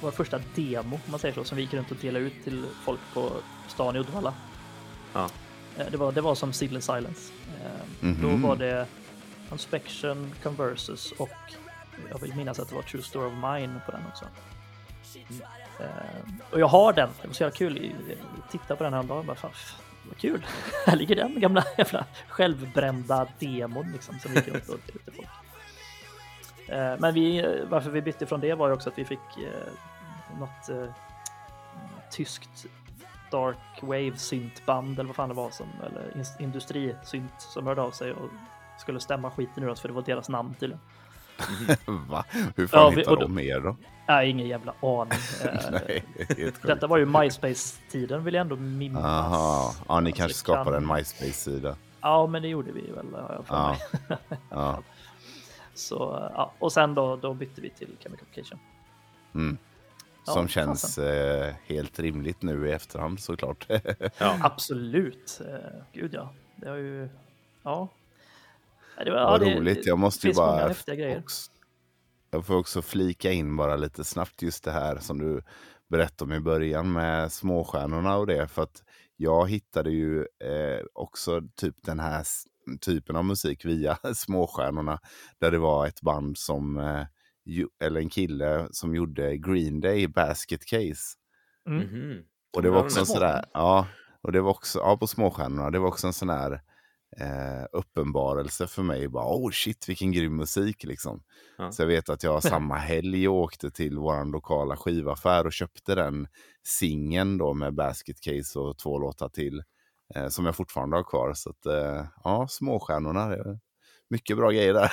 vår 0.01 0.11
första 0.11 0.39
demo, 0.55 0.95
om 0.95 1.11
man 1.11 1.19
säger 1.19 1.35
så, 1.35 1.43
som 1.43 1.55
vi 1.55 1.61
gick 1.61 1.73
runt 1.73 1.91
och 1.91 1.97
delade 1.97 2.25
ut 2.25 2.43
till 2.43 2.65
folk 2.83 2.99
på 3.13 3.31
stan 3.67 3.95
i 3.95 3.99
Uddevalla. 3.99 4.33
Ja. 5.13 5.29
Eh, 5.77 5.85
Det 5.91 5.97
var, 5.97 6.11
det 6.11 6.21
var 6.21 6.35
som 6.35 6.53
Signal 6.53 6.81
Silence. 6.81 7.31
Eh, 7.63 8.07
Mhm. 8.07 8.17
Då 8.41 8.47
var 8.47 8.55
det 8.55 8.85
Inspection, 9.51 10.31
Conversus 10.43 11.11
och 11.11 11.29
jag 12.11 12.19
vill 12.21 12.35
minnas 12.35 12.59
att 12.59 12.69
det 12.69 12.75
var 12.75 12.81
True 12.81 13.03
Story 13.03 13.27
of 13.27 13.33
Mine 13.33 13.81
på 13.85 13.91
den 13.91 14.01
också. 14.07 14.25
Eh, 15.79 15.87
och 16.51 16.59
jag 16.59 16.67
har 16.67 16.93
den, 16.93 17.09
det 17.21 17.27
var 17.27 17.33
så 17.33 17.43
jävla 17.43 17.57
kul. 17.57 17.91
Jag 18.09 18.51
tittade 18.51 18.75
på 18.75 18.83
den 18.83 18.93
häromdagen 18.93 19.19
och 19.19 19.25
bara, 19.25 19.35
fan, 19.35 19.51
vad 20.09 20.17
kul. 20.17 20.45
Här 20.85 20.95
ligger 20.95 21.15
den 21.15 21.39
gamla 21.39 21.63
jävla 21.77 22.05
självbrända 22.27 23.27
demon 23.39 23.91
liksom 23.91 24.19
som 24.19 24.33
gick 24.33 24.47
runt 24.47 24.69
och 24.69 24.79
delade 24.85 24.95
ut 24.99 25.05
till 25.05 25.13
folk. 25.13 25.27
Eh, 26.71 26.95
Men 26.99 27.13
vi, 27.13 27.55
varför 27.69 27.89
vi 27.89 28.01
bytte 28.01 28.25
från 28.25 28.39
det 28.39 28.53
var 28.53 28.67
ju 28.67 28.73
också 28.73 28.89
att 28.89 28.97
vi 28.97 29.05
fick 29.05 29.19
eh, 29.37 30.39
något 30.39 30.69
eh, 30.69 30.93
tyskt 32.11 32.65
dark 33.31 33.57
wave 33.81 34.17
syntband 34.17 34.99
eller 34.99 35.07
vad 35.07 35.15
fan 35.15 35.29
det 35.29 35.35
var 35.35 35.49
som, 35.49 35.67
eller 35.85 36.25
industrisynt 36.39 37.33
som 37.41 37.67
hörde 37.67 37.81
av 37.81 37.91
sig 37.91 38.11
och 38.11 38.29
skulle 38.77 38.99
stämma 38.99 39.31
skiten 39.31 39.63
ur 39.63 39.69
oss 39.69 39.79
för 39.81 39.87
det 39.87 39.93
var 39.93 40.01
deras 40.01 40.29
namn 40.29 40.53
tydligen. 40.59 40.81
Va? 42.09 42.25
Hur 42.55 42.67
fan 42.67 42.79
Ja, 42.83 42.89
vi- 42.89 42.95
hittar 42.95 43.15
de 43.15 43.39
er 43.39 43.59
då? 43.59 43.75
Nej, 44.07 44.29
ingen 44.29 44.47
jävla 44.47 44.73
aning. 44.81 45.19
Eh, 45.45 45.71
Nej, 45.71 46.03
det. 46.27 46.61
Detta 46.63 46.87
var 46.87 46.97
ju 46.97 47.05
MySpace-tiden 47.05 48.23
vill 48.23 48.33
jag 48.33 48.41
ändå 48.41 48.55
minnas. 48.55 49.05
Aha. 49.05 49.73
Ja, 49.87 49.99
ni 49.99 50.09
Alltså, 50.09 50.17
kanske 50.21 50.37
skapade 50.37 50.77
kan- 50.81 50.89
en 50.91 50.95
MySpace-sida. 50.97 51.75
Ja, 52.01 52.27
men 52.27 52.41
det 52.41 52.47
gjorde 52.47 52.71
vi 52.71 52.91
väl. 52.91 53.05
har 53.13 53.33
jag 53.35 53.45
för 53.45 53.55
Ja. 53.55 53.75
mig. 54.09 54.17
Ja. 54.49 54.79
Så, 55.79 56.29
ja. 56.35 56.53
Och 56.59 56.71
sen 56.71 56.93
då, 56.93 57.15
då 57.15 57.33
bytte 57.33 57.61
vi 57.61 57.69
till 57.69 57.95
Chemical 57.99 58.27
Occasion. 58.31 58.59
Mm. 59.35 59.57
Ja, 60.25 60.33
Som 60.33 60.47
fasen. 60.47 60.47
känns 60.47 60.97
eh, 60.97 61.53
helt 61.65 61.99
rimligt 61.99 62.41
nu 62.41 62.67
i 62.67 62.71
efterhand 62.71 63.19
såklart. 63.19 63.67
Ja. 64.17 64.37
Absolut. 64.41 65.41
Eh, 65.47 65.81
gud 65.93 66.13
ja. 66.13 66.33
Det 66.55 66.69
har 66.69 66.75
ju... 66.75 67.09
Ja. 67.63 67.87
Ja, 68.97 69.03
Det 69.03 69.11
var, 69.11 69.17
ja, 69.17 69.29
Vad 69.29 69.39
det, 69.39 69.55
roligt. 69.55 69.85
Jag 69.85 69.99
måste 69.99 70.27
ju 70.27 70.33
bara... 70.33 70.69
Också, 70.69 71.51
jag 72.31 72.45
får 72.45 72.55
också 72.55 72.81
flika 72.81 73.31
in 73.31 73.55
bara 73.55 73.75
lite 73.75 74.03
snabbt 74.03 74.41
just 74.41 74.63
det 74.63 74.71
här 74.71 74.97
som 74.99 75.19
du 75.19 75.41
berättade 75.87 76.31
om 76.31 76.37
i 76.37 76.39
början 76.39 76.91
med 76.91 77.31
småstjärnorna 77.31 78.17
och 78.17 78.27
det. 78.27 78.47
För 78.47 78.63
att 78.63 78.83
jag 79.15 79.49
hittade 79.49 79.91
ju 79.91 80.19
eh, 80.19 80.85
också 80.93 81.41
typ 81.55 81.75
den 81.81 81.99
här 81.99 82.23
typen 82.77 83.15
av 83.15 83.25
musik 83.25 83.65
via 83.65 83.97
småstjärnorna. 84.15 84.99
Där 85.39 85.51
det 85.51 85.59
var 85.59 85.87
ett 85.87 86.01
band 86.01 86.37
som, 86.37 86.77
eh, 86.77 87.05
eller 87.83 88.01
en 88.01 88.09
kille 88.09 88.67
som 88.71 88.95
gjorde 88.95 89.37
Green 89.37 89.79
Day 89.79 90.07
Basket 90.07 90.65
Case. 90.65 91.15
Mm. 91.67 91.79
Mhm. 91.79 92.23
Och 92.55 92.61
det 92.61 92.69
var 92.69 92.83
också 92.83 92.99
en 92.99 93.05
små. 93.05 93.15
sådär, 93.15 93.45
ja, 93.53 93.87
och 94.21 94.31
det 94.31 94.41
var 94.41 94.51
också, 94.51 94.79
ja 94.79 94.97
på 94.97 95.07
småstjärnorna, 95.07 95.71
det 95.71 95.79
var 95.79 95.87
också 95.87 96.07
en 96.07 96.13
sån 96.13 96.29
här 96.29 96.61
eh, 97.17 97.65
uppenbarelse 97.71 98.67
för 98.67 98.83
mig. 98.83 99.07
Bara, 99.07 99.25
oh 99.25 99.51
shit 99.51 99.89
vilken 99.89 100.11
grym 100.11 100.35
musik 100.35 100.83
liksom. 100.83 101.23
Ja. 101.57 101.71
Så 101.71 101.81
jag 101.81 101.87
vet 101.87 102.09
att 102.09 102.23
jag 102.23 102.43
samma 102.53 102.75
helg 102.75 103.27
åkte 103.27 103.71
till 103.71 103.97
vår 103.97 104.31
lokala 104.31 104.77
skivaffär 104.77 105.45
och 105.45 105.53
köpte 105.53 105.95
den 105.95 106.27
singeln 106.63 107.37
då 107.37 107.53
med 107.53 107.73
Basket 107.73 108.21
Case 108.21 108.59
och 108.59 108.77
två 108.77 108.99
låtar 108.99 109.29
till. 109.29 109.63
Eh, 110.15 110.27
som 110.27 110.45
jag 110.45 110.55
fortfarande 110.55 110.95
har 110.95 111.03
kvar. 111.03 111.33
Så 111.33 111.49
att, 111.49 111.65
eh, 111.65 112.05
ja, 112.23 112.47
småstjärnorna, 112.49 113.27
det 113.27 113.35
är 113.35 113.59
mycket 114.09 114.37
bra 114.37 114.49
grejer 114.51 114.73
där. 114.73 114.91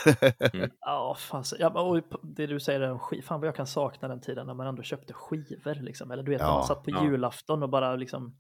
Ja, 0.80 1.16
fan, 1.18 1.44
så- 1.44 1.56
ja, 1.58 1.68
och 1.80 2.02
det 2.22 2.46
du 2.46 2.60
säger 2.60 2.90
om 2.90 2.98
skiv, 2.98 3.22
fan 3.22 3.40
vad 3.40 3.48
jag 3.48 3.56
kan 3.56 3.66
sakna 3.66 4.08
den 4.08 4.20
tiden 4.20 4.46
när 4.46 4.54
man 4.54 4.66
ändå 4.66 4.82
köpte 4.82 5.12
skivor 5.12 5.74
liksom. 5.82 6.10
Eller 6.10 6.22
du 6.22 6.30
vet 6.30 6.40
när 6.40 6.48
Ja, 6.48 6.54
man 6.54 6.66
satt 6.66 6.82
på 6.82 6.90
ja. 6.90 7.04
julafton 7.04 7.62
och 7.62 7.68
bara 7.70 7.96
liksom. 7.96 8.36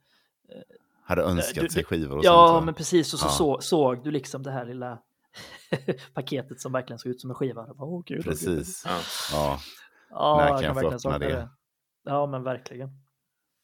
Hade 1.04 1.22
önskat 1.22 1.62
du- 1.64 1.68
sig 1.70 1.84
skivor 1.84 2.16
och 2.18 2.24
Ja, 2.24 2.48
sånt. 2.48 2.64
men 2.64 2.74
precis. 2.74 3.12
Och 3.14 3.18
så, 3.20 3.26
Ja. 3.26 3.30
så 3.30 3.60
såg 3.60 4.04
du 4.04 4.10
liksom 4.10 4.42
det 4.42 4.50
här 4.50 4.64
lilla 4.64 4.98
paketet 6.14 6.60
som 6.60 6.72
verkligen 6.72 6.98
såg 6.98 7.10
ut 7.12 7.20
som 7.20 7.30
en 7.30 7.34
skiva. 7.36 7.62
Och 7.62 7.76
bara, 7.76 7.88
Åh, 7.88 8.02
gud, 8.06 8.18
åh, 8.18 8.24
gud. 8.24 8.24
Precis. 8.24 8.82
Ja. 8.86 8.98
Ja, 9.32 9.58
Ja, 10.10 10.36
När 10.36 10.48
jag 10.48 10.60
kan 10.60 10.76
jag 10.76 10.84
öppna 10.84 10.98
sakna 10.98 11.18
det? 11.18 11.48
Ja, 12.04 12.26
men 12.26 12.42
verkligen. 12.42 12.88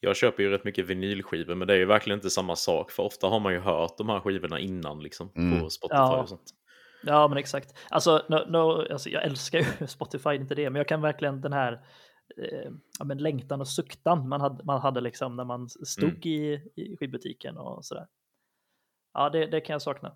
Jag 0.05 0.17
köper 0.17 0.43
ju 0.43 0.51
rätt 0.51 0.65
mycket 0.65 0.87
vinylskivor 0.87 1.55
men 1.55 1.69
det 1.69 1.75
är 1.75 1.79
ju 1.79 1.85
verkligen 1.85 2.19
inte 2.19 2.31
samma 2.31 2.57
sak 2.57 2.91
för 2.91 3.03
ofta 3.03 3.27
har 3.27 3.41
man 3.41 3.53
ju 3.53 3.59
hört 3.61 3.99
de 3.99 4.09
här 4.09 4.21
skivorna 4.21 4.59
innan 4.59 5.03
liksom 5.03 5.31
Mm. 5.37 5.61
på 5.61 5.71
Spotify 5.71 5.97
Ja. 5.97 6.23
och 6.23 6.29
sånt. 6.29 6.51
Ja, 7.05 7.29
men 7.29 7.39
exakt. 7.39 7.75
Alltså, 7.91 8.23
no, 8.29 8.37
no, 8.51 8.93
alltså 8.93 9.11
jag 9.11 9.25
älskar 9.25 9.59
ju 9.59 9.87
Spotify, 9.87 10.35
inte 10.35 10.55
det, 10.55 10.71
men 10.71 10.79
jag 10.81 10.89
kan 10.89 11.01
verkligen 11.01 11.41
den 11.41 11.53
här 11.53 11.73
eh, 12.37 12.71
ja, 12.99 13.05
men 13.05 13.19
längtan 13.19 13.61
och 13.61 13.69
suktan 13.69 14.29
man 14.29 14.41
hade, 14.41 14.65
man 14.65 14.81
hade 14.81 15.01
liksom 15.01 15.37
när 15.37 15.45
man 15.45 15.69
stod 15.69 16.09
Mm. 16.09 16.21
i, 16.23 16.53
i 16.77 16.97
skivbutiken 17.01 17.57
och 17.59 17.85
sådär. 17.85 18.07
Ja, 19.15 19.31
det, 19.31 19.47
det 19.47 19.61
kan 19.61 19.75
jag 19.75 19.83
sakna. 19.83 20.13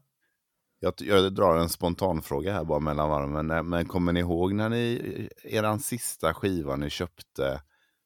Jag, 0.80 0.92
jag 0.98 1.34
drar 1.34 1.56
en 1.56 1.68
spontan 1.68 2.22
fråga 2.22 2.52
här 2.52 2.64
bara 2.64 2.80
mellan 2.80 3.08
varven. 3.10 3.46
Men, 3.46 3.68
men 3.68 3.86
kommer 3.86 4.12
ni 4.12 4.20
ihåg 4.20 4.52
när 4.54 4.68
ni, 4.68 5.28
eran 5.44 5.78
sista 5.78 6.34
skiva 6.34 6.76
ni 6.76 6.90
köpte 6.90 7.60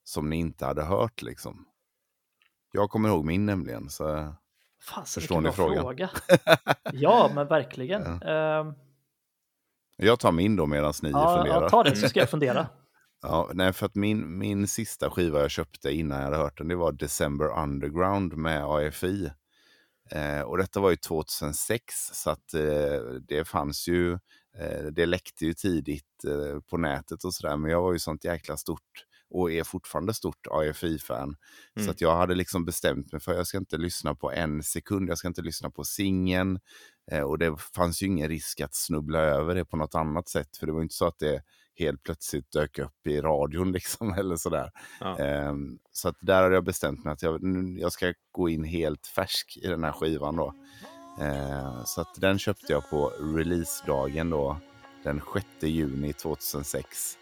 som 0.04 0.30
ni 0.30 0.36
inte 0.36 0.64
hade 0.64 0.82
hört 0.82 1.22
liksom? 1.22 1.66
Jag 2.72 2.90
kommer 2.90 3.08
ihåg 3.08 3.24
min 3.24 3.46
nämligen. 3.46 3.90
Så 3.90 4.34
Fasen, 4.82 5.20
Förstår 5.20 5.36
vilken 5.36 5.50
ni 5.50 5.56
frågan? 5.56 5.82
Fråga. 5.82 6.10
Ja, 6.92 7.30
men 7.34 7.46
verkligen. 7.46 8.22
Ehm, 8.22 8.74
Jag 9.96 10.20
tar 10.20 10.32
min 10.32 10.56
då 10.56 10.66
medan 10.66 10.92
ni 11.02 11.10
ja, 11.10 11.36
funderar. 11.36 11.62
ja, 11.62 11.68
ta 11.68 11.82
det 11.82 11.96
så 11.96 12.08
ska 12.08 12.20
jag 12.20 12.30
fundera. 12.30 12.68
Ja, 13.22 13.50
nej, 13.54 13.72
för 13.72 13.86
att 13.86 13.94
min, 13.94 14.38
min 14.38 14.68
sista 14.68 15.10
skiva 15.10 15.40
jag 15.40 15.50
köpte 15.50 15.90
innan 15.92 16.18
jag 16.18 16.24
hade 16.24 16.36
hört 16.36 16.58
den, 16.58 16.68
det 16.68 16.76
var 16.76 16.92
December 16.92 17.58
Underground 17.62 18.36
med 18.36 18.64
AFI. 18.64 19.30
Eh, 20.10 20.40
och 20.40 20.58
detta 20.58 20.80
var 20.80 20.90
ju 20.90 20.96
2006, 20.96 21.94
så 22.12 22.30
att 22.30 22.54
eh, 22.54 23.00
det 23.28 23.44
fanns 23.48 23.88
ju, 23.88 24.12
eh, 24.58 24.82
det 24.92 25.06
läckte 25.06 25.44
ju 25.46 25.54
tidigt 25.54 26.24
eh, 26.26 26.60
på 26.60 26.76
nätet 26.76 27.24
och 27.24 27.34
sådär, 27.34 27.56
men 27.56 27.70
jag 27.70 27.82
var 27.82 27.92
ju 27.92 27.98
sånt 27.98 28.24
jäkla 28.24 28.56
stort 28.56 29.04
och 29.30 29.52
är 29.52 29.64
fortfarande 29.64 30.14
stort 30.14 30.46
AFI-fan. 30.50 31.36
Så 31.74 31.80
Mm. 31.80 31.90
att 31.90 32.00
jag 32.00 32.16
hade 32.16 32.34
liksom 32.34 32.64
bestämt 32.64 33.12
mig 33.12 33.20
för 33.20 33.32
att 33.32 33.38
jag 33.38 33.46
ska 33.46 33.58
inte 33.58 33.76
lyssna 33.76 34.14
på 34.14 34.32
en 34.32 34.62
sekund, 34.62 35.08
jag 35.10 35.18
ska 35.18 35.28
inte 35.28 35.42
lyssna 35.42 35.70
på 35.70 35.84
singeln. 35.84 36.58
Eh, 37.12 37.22
och 37.22 37.38
det 37.38 37.56
fanns 37.74 38.02
ju 38.02 38.06
ingen 38.06 38.28
risk 38.28 38.60
att 38.60 38.74
snubbla 38.74 39.18
över 39.18 39.54
det 39.54 39.64
på 39.64 39.76
något 39.76 39.94
annat 39.94 40.28
sätt, 40.28 40.56
för 40.56 40.66
det 40.66 40.72
var 40.72 40.82
inte 40.82 40.94
så 40.94 41.06
att 41.06 41.18
det 41.18 41.42
helt 41.74 42.02
plötsligt 42.02 42.52
dök 42.52 42.78
upp 42.78 43.06
i 43.06 43.20
radion 43.20 43.72
liksom 43.78 44.12
eller 44.14 44.36
sådär. 44.36 44.70
Ja. 45.00 45.18
Ehm, 45.18 45.78
så 45.92 46.08
att 46.08 46.16
där 46.20 46.42
hade 46.42 46.54
jag 46.54 46.64
bestämt 46.64 47.04
mig 47.04 47.12
att 47.12 47.22
jag, 47.22 47.40
jag 47.78 47.92
ska 47.92 48.14
gå 48.32 48.48
in 48.48 48.64
helt 48.64 49.06
färsk 49.06 49.58
i 49.62 49.66
den 49.66 49.84
här 49.84 49.92
skivan 49.92 50.36
då. 50.36 50.54
Ehm, 51.20 51.84
så 51.86 52.00
att 52.00 52.14
den 52.20 52.38
köpte 52.38 52.72
jag 52.72 52.90
på 52.90 53.08
releasedagen 53.08 54.30
då, 54.30 54.56
den 55.04 55.22
6 55.34 55.46
juni 55.62 56.12
2006. 56.12 57.16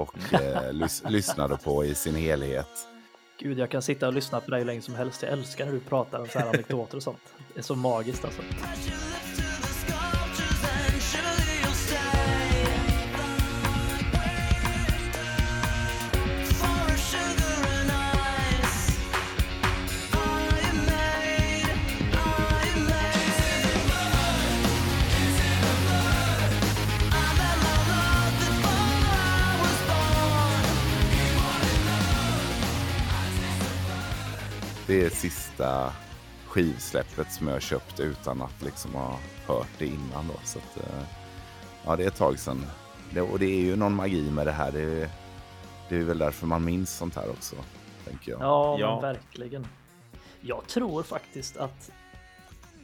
Och 0.00 0.34
eh, 0.34 0.70
lys- 0.72 1.02
lyssnade 1.10 1.56
på 1.56 1.84
i 1.84 1.94
sin 1.94 2.14
helhet. 2.14 2.66
Gud, 3.38 3.58
jag 3.58 3.70
kan 3.70 3.82
sitta 3.82 4.06
och 4.06 4.12
lyssna 4.14 4.40
på 4.40 4.50
dig 4.50 4.60
hur 4.60 4.66
länge 4.66 4.82
som 4.82 4.94
helst. 4.94 5.22
Jag 5.22 5.32
älskar 5.32 5.66
när 5.66 5.72
du 5.72 5.80
pratar 5.80 6.20
om 6.20 6.28
så 6.28 6.38
här 6.38 6.46
anekdoter 6.48 6.96
och 6.96 7.02
sånt. 7.02 7.34
Det 7.54 7.58
är 7.60 7.64
så 7.64 7.74
magiskt 7.74 8.24
alltså. 8.24 8.42
Det 34.90 35.04
är 35.06 35.10
sista 35.10 35.92
skivsläppet 36.46 37.32
som 37.32 37.48
jag 37.48 37.62
köpte 37.62 38.02
utan 38.02 38.42
att 38.42 38.62
liksom 38.62 38.94
ha 38.94 39.18
hört 39.46 39.68
det 39.78 39.86
innan. 39.86 40.28
Då. 40.28 40.34
Så 40.44 40.58
att, 40.58 40.76
eh, 40.76 41.02
ja, 41.84 41.96
det 41.96 42.04
är 42.04 42.08
ett 42.08 42.16
tag 42.16 42.38
sedan. 42.38 42.66
Det, 43.14 43.20
och 43.20 43.38
det 43.38 43.46
är 43.46 43.60
ju 43.60 43.76
någon 43.76 43.94
magi 43.94 44.30
med 44.30 44.46
det 44.46 44.52
här. 44.52 44.72
Det 44.72 44.80
är, 44.80 45.10
det 45.88 45.96
är 45.96 46.04
väl 46.04 46.18
därför 46.18 46.46
man 46.46 46.64
minns 46.64 46.96
sånt 46.96 47.16
här 47.16 47.30
också, 47.30 47.56
tänker 48.04 48.32
jag. 48.32 48.40
Ja, 48.40 48.78
Ja. 48.78 48.92
men 48.92 49.02
verkligen. 49.02 49.66
Jag 50.40 50.66
tror 50.66 51.02
faktiskt 51.02 51.56
att 51.56 51.90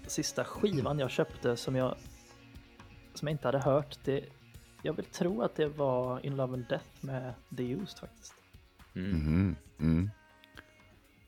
sista 0.06 0.44
skivan 0.44 0.98
jag 0.98 1.10
köpte 1.10 1.56
som 1.56 1.76
jag 1.76 1.94
som 3.14 3.28
jag 3.28 3.34
inte 3.34 3.48
hade 3.48 3.58
hört, 3.58 3.98
det, 4.04 4.24
jag 4.82 4.92
vill 4.92 5.04
tro 5.04 5.42
att 5.42 5.56
det 5.56 5.66
var 5.66 6.26
In 6.26 6.36
Love 6.36 6.52
and 6.54 6.66
Death 6.68 6.86
med 7.00 7.34
The 7.56 7.62
Used 7.62 7.98
faktiskt. 7.98 8.34
Mm. 8.94 9.10
Mhm, 9.10 9.56
mm. 9.80 10.10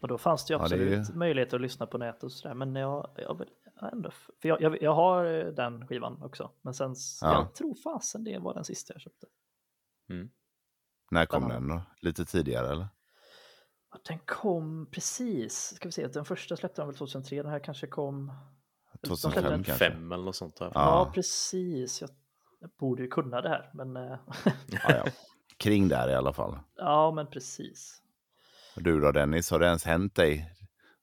Och 0.00 0.08
då 0.08 0.18
fanns 0.18 0.46
det 0.46 0.52
ju 0.52 0.58
Ja, 0.58 0.62
absolut 0.64 1.10
ju- 1.10 1.14
möjlighet 1.14 1.54
att 1.54 1.60
lyssna 1.60 1.86
på 1.86 1.98
nätet 1.98 2.22
och 2.24 2.32
sådär, 2.32 2.54
men 2.54 2.74
jag, 2.74 3.10
jag 3.16 3.38
vill 3.38 3.48
jag 3.80 3.92
ändå, 3.92 4.10
för 4.10 4.48
jag, 4.48 4.62
jag, 4.62 4.82
jag 4.82 4.94
har 4.94 5.24
eh, 5.24 5.46
den 5.46 5.86
skivan 5.86 6.22
också, 6.22 6.50
men 6.62 6.74
sen, 6.74 6.94
Ja. 7.20 7.32
jag 7.32 7.54
tror 7.54 7.74
fasen 7.74 8.24
det 8.24 8.38
var 8.38 8.54
den 8.54 8.64
sista 8.64 8.94
jag 8.94 9.00
köpte. 9.00 9.26
När 11.10 11.26
kom 11.26 11.48
den 11.48 11.68
då? 11.68 11.82
Lite 12.00 12.24
tidigare 12.24 12.68
eller? 12.72 12.88
Ja, 13.92 13.98
Den 14.08 14.18
kom 14.18 14.86
precis, 14.90 15.74
ska 15.76 15.88
vi 15.88 15.92
se, 15.92 16.06
den 16.06 16.24
första 16.24 16.56
släppte 16.56 16.82
de 16.82 16.88
väl 16.88 16.96
2003, 16.96 17.42
den 17.42 17.52
här 17.52 17.58
kanske 17.58 17.86
kom... 17.86 18.32
de 19.00 19.16
släppte 19.16 19.42
2005 19.42 19.52
den- 19.52 19.64
kanske? 19.64 19.90
Fem 19.90 20.12
eller 20.12 20.24
något 20.24 20.36
sånt. 20.36 20.58
Här. 20.58 20.66
Ja, 20.74 21.04
Ja. 21.06 21.10
precis. 21.14 22.00
Jag, 22.00 22.10
jag 22.60 22.70
borde 22.78 23.02
ju 23.02 23.08
kunna 23.08 23.40
det 23.40 23.48
här, 23.48 23.70
men 23.74 23.96
eh, 23.96 24.18
Ja, 24.66 24.80
ja. 24.88 25.04
Kring 25.56 25.88
där 25.88 26.08
i 26.10 26.14
alla 26.14 26.32
fall. 26.32 26.58
ja, 26.76 27.10
men 27.10 27.26
precis. 27.26 28.02
Du 28.80 29.00
då 29.00 29.12
Dennis, 29.12 29.50
har 29.50 29.58
det 29.58 29.66
ens 29.66 29.84
hänt 29.84 30.14
dig? 30.14 30.50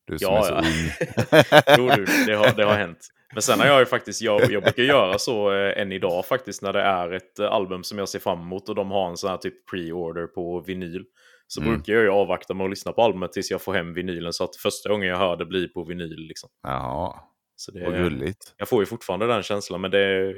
Du 0.07 0.19
som 0.19 0.33
Ja, 0.33 0.37
är 0.39 0.43
så 0.43 0.53
ja. 0.53 0.59
ung. 0.59 1.87
jo, 1.89 1.95
du, 1.95 2.05
det 2.25 2.33
har, 2.33 2.53
det 2.55 2.63
har 2.65 2.73
hänt. 2.77 3.07
Men 3.33 3.41
sen 3.41 3.59
har 3.59 3.67
jag 3.67 3.79
ju 3.79 3.85
faktiskt, 3.85 4.21
jag, 4.21 4.51
jag 4.51 4.63
brukar 4.63 4.83
göra 4.83 5.17
så 5.17 5.53
eh, 5.53 5.81
än 5.81 5.91
idag 5.91 6.25
faktiskt 6.25 6.61
när 6.61 6.73
det 6.73 6.81
är 6.81 7.11
ett 7.11 7.39
eh, 7.39 7.51
album 7.51 7.83
som 7.83 7.97
jag 7.97 8.09
ser 8.09 8.19
fram 8.19 8.39
emot 8.41 8.69
och 8.69 8.75
de 8.75 8.91
har 8.91 9.09
en 9.09 9.17
sån 9.17 9.29
här 9.29 9.37
typ 9.37 9.69
pre-order 9.71 10.27
på 10.27 10.59
vinyl. 10.67 11.05
Så 11.47 11.61
Mm. 11.61 11.73
brukar 11.73 11.93
jag 11.93 12.03
ju 12.03 12.09
avvakta 12.09 12.53
med 12.53 12.63
att 12.63 12.69
lyssna 12.69 12.91
på 12.91 13.01
albumet 13.01 13.33
tills 13.33 13.51
jag 13.51 13.61
får 13.61 13.73
hem 13.73 13.93
vinylen 13.93 14.33
så 14.33 14.43
att 14.43 14.55
första 14.55 14.89
gången 14.89 15.09
jag 15.09 15.17
hör 15.17 15.35
det 15.37 15.45
blir 15.45 15.67
på 15.67 15.83
vinyl. 15.83 16.27
Liksom. 16.27 16.49
Jaha, 16.63 17.19
Så 17.55 17.71
det, 17.71 17.83
vad 17.85 17.93
gulligt. 17.97 18.53
Jag 18.57 18.67
får 18.69 18.81
ju 18.81 18.85
fortfarande 18.85 19.27
den 19.27 19.43
känslan, 19.43 19.81
men 19.81 19.91
det... 19.91 20.33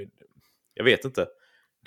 Jag 0.73 0.83
vet 0.83 1.05
inte. 1.05 1.27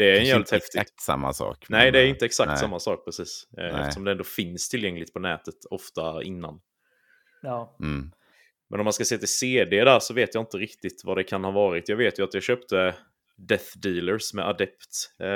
Det 0.00 0.06
är 0.06 0.10
en 0.10 0.16
Kanske 0.16 0.28
jävligt 0.28 0.46
inte 0.46 0.56
häftigt. 0.56 0.80
exakt 0.80 1.00
samma 1.00 1.32
sak. 1.32 1.66
Nej, 1.68 1.90
det 1.90 1.98
är 1.98 2.04
eh, 2.04 2.10
inte 2.10 2.24
exakt 2.24 2.48
nej. 2.48 2.58
samma 2.58 2.78
sak 2.78 3.04
precis. 3.04 3.48
Eh, 3.58 3.62
Nej. 3.62 3.80
Eftersom 3.80 4.04
det 4.04 4.10
ändå 4.10 4.24
finns 4.24 4.68
tillgängligt 4.68 5.12
på 5.12 5.18
nätet 5.18 5.54
ofta 5.70 6.22
innan. 6.22 6.60
Ja, 7.42 7.76
Mm. 7.80 8.12
Men 8.70 8.80
om 8.80 8.84
man 8.84 8.92
ska 8.92 9.04
se 9.04 9.18
till 9.18 9.28
CD 9.28 9.84
där 9.84 10.00
så 10.00 10.14
vet 10.14 10.34
jag 10.34 10.42
inte 10.42 10.56
riktigt 10.56 11.02
vad 11.04 11.16
det 11.16 11.24
kan 11.24 11.44
ha 11.44 11.50
varit. 11.50 11.88
Jag 11.88 11.96
vet 11.96 12.18
ju 12.18 12.24
att 12.24 12.34
jag 12.34 12.42
köpte 12.42 12.94
Death 13.36 13.78
Dealers 13.78 14.34
med 14.34 14.48
Adept 14.48 15.14
eh, 15.18 15.26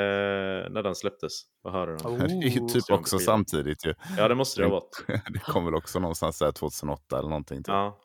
när 0.71 0.83
den 0.83 0.95
släpptes. 0.95 1.33
Vad 1.63 1.73
hörde 1.73 1.97
den? 1.97 2.19
Det 2.41 2.47
är 2.47 2.51
ju 2.51 2.61
Oh, 2.61 2.73
typ 2.73 2.83
så 2.83 2.95
också 2.95 3.19
samtidigt 3.19 3.87
ju. 3.87 3.95
Ja, 4.19 4.29
det 4.29 4.35
måste 4.35 4.61
det 4.61 4.67
ha 4.67 4.73
varit. 4.75 5.05
Det 5.33 5.39
kom 5.39 5.65
väl 5.65 5.75
också 5.75 5.99
någonstans 5.99 6.39
där 6.39 6.53
2008 6.53 7.19
eller 7.19 7.29
någonting. 7.29 7.59
Typ. 7.59 7.69
Ja, 7.69 8.01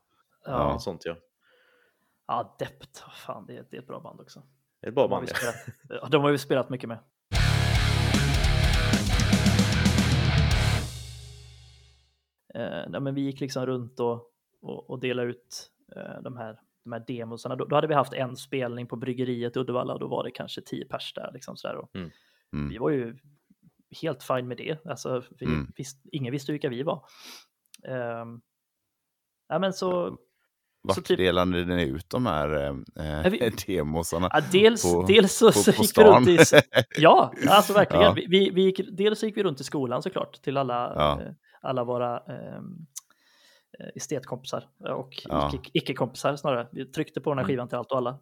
ja. 0.46 0.72
något 0.74 0.84
sånt 0.84 1.02
ja. 1.06 1.16
ja 2.28 2.56
Dept, 2.60 3.04
fan 3.26 3.46
det 3.46 3.54
är, 3.58 3.66
det 3.72 3.78
är 3.78 3.82
ett 3.82 3.88
bra 3.88 4.00
band 4.00 4.22
också. 4.22 4.44
Det 4.82 4.88
är 4.88 4.90
ett 4.90 4.96
bra 4.96 5.04
De 5.08 5.12
har, 5.14 5.20
band. 5.20 5.30
spelat, 5.30 5.56
ja, 6.02 6.08
de 6.12 6.22
har 6.24 6.32
vi 6.32 6.38
spelat 6.38 6.70
mycket 6.70 6.90
med. 6.90 6.98
Eh, 12.54 12.90
nej, 12.90 13.02
men 13.02 13.16
vi 13.16 13.22
gick 13.22 13.40
liksom 13.40 13.66
runt 13.66 14.00
och, 14.00 14.32
och, 14.62 14.90
och 14.90 15.00
delade 15.00 15.30
ut 15.30 15.72
eh, 15.96 16.22
de 16.24 16.38
här, 16.38 16.60
de 16.84 16.92
här 16.94 17.04
demosarna. 17.08 17.56
Då, 17.56 17.66
då 17.66 17.76
hade 17.76 17.88
vi 17.88 17.94
haft 17.94 18.14
en 18.14 18.36
spelning 18.36 18.88
på 18.88 18.96
bryggeriet 18.96 19.56
i 19.58 19.60
Uddevalla 19.60 19.94
och 19.94 20.00
då 20.00 20.08
var 20.08 20.24
det 20.24 20.32
kanske 20.32 20.62
tio 20.62 20.86
pers 20.86 21.14
där. 21.14 21.32
Liksom 21.34 21.58
sådär. 21.58 21.76
Och 21.76 21.96
Mm. 21.96 22.12
Mm. 22.54 22.70
Vi 22.70 22.78
var 22.78 22.90
ju 22.90 23.18
helt 24.02 24.24
fine 24.24 24.48
med 24.48 24.58
det. 24.58 24.86
Alltså, 24.86 25.24
vi 25.40 25.46
Mm. 25.46 25.72
visst, 25.76 26.02
ingen 26.12 26.32
visste 26.32 26.52
vilka 26.52 26.70
vi 26.70 26.84
var. 26.84 27.06
Um, 27.88 28.42
ja, 29.48 29.60
men 29.60 29.74
så, 29.74 30.18
Vart 30.82 31.04
typ- 31.06 31.18
delade 31.18 31.66
ni 31.66 31.84
ut 31.84 32.10
de 32.10 32.26
här 32.26 32.68
eh, 33.26 33.32
vi- 33.32 33.52
demosarna? 33.78 34.30
Ja, 34.34 34.42
dels, 34.52 34.94
På- 34.94 35.06
dels 35.08 35.34
så, 35.34 35.46
på- 35.46 35.52
så 35.52 35.74
på 35.74 35.82
gick 35.84 35.98
vi 35.98 36.04
runt 36.04 36.28
i... 36.28 36.38
Ja, 36.98 37.34
alltså 37.50 37.74
verkligen. 37.74 38.04
Ja. 38.06 38.16
Vi, 38.30 38.52
vi, 38.54 38.62
gick, 38.62 38.82
dels 38.98 39.20
så 39.20 39.26
gick 39.26 39.38
vi 39.38 39.44
runt 39.44 39.62
i 39.62 39.64
skolan 39.64 40.02
såklart 40.04 40.42
till 40.42 40.58
alla, 40.58 40.94
Ja. 40.96 41.22
eh, 41.22 41.28
alla 41.62 41.84
våra 41.84 42.18
ehm, 42.18 42.64
eh, 43.80 43.88
estetkompisar 43.96 44.64
och 45.00 45.10
Ja. 45.30 45.52
icke- 45.54 45.70
icke-kompisar 45.74 46.36
snarare. 46.36 46.68
Vi 46.72 46.86
tryckte 46.86 47.22
på 47.22 47.30
den 47.30 47.38
här 47.38 47.44
Mm. 47.44 47.48
skivan 47.54 47.68
till 47.68 47.78
allt 47.78 47.92
och 47.92 47.98
alla. 47.98 48.20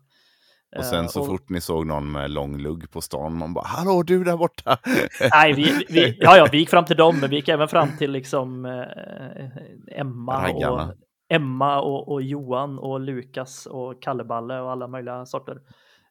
Och 0.77 0.85
sen 0.85 1.03
Eh, 1.03 1.07
så 1.09 1.25
fort 1.25 1.49
ni 1.49 1.61
såg 1.61 1.85
någon 1.87 2.11
med 2.11 2.31
lång 2.31 2.57
lugg 2.57 2.91
på 2.91 3.01
stan, 3.01 3.37
man 3.37 3.53
bara 3.53 3.65
“Hallå 3.67 4.03
du 4.03 4.23
där 4.23 4.37
borta!” 4.37 4.77
Nej, 5.31 5.53
vi, 5.53 5.85
vi, 5.89 6.17
ja, 6.21 6.37
ja, 6.37 6.47
vi 6.51 6.57
gick 6.57 6.69
fram 6.69 6.85
till 6.85 6.97
dem, 6.97 7.19
men 7.19 7.29
vi 7.29 7.35
gick 7.35 7.47
även 7.49 7.67
fram 7.67 7.97
till 7.97 8.11
liksom 8.11 8.65
eh, 8.65 9.99
Emma, 9.99 10.47
Raggarna. 10.47 10.83
och, 10.87 10.93
Emma 11.27 11.81
och, 11.81 12.11
och 12.11 12.21
Johan 12.21 12.79
och 12.79 12.99
Lukas 12.99 13.65
och 13.65 14.01
Kalleballe 14.01 14.59
och 14.59 14.71
alla 14.71 14.87
möjliga 14.87 15.25
sorter. 15.25 15.61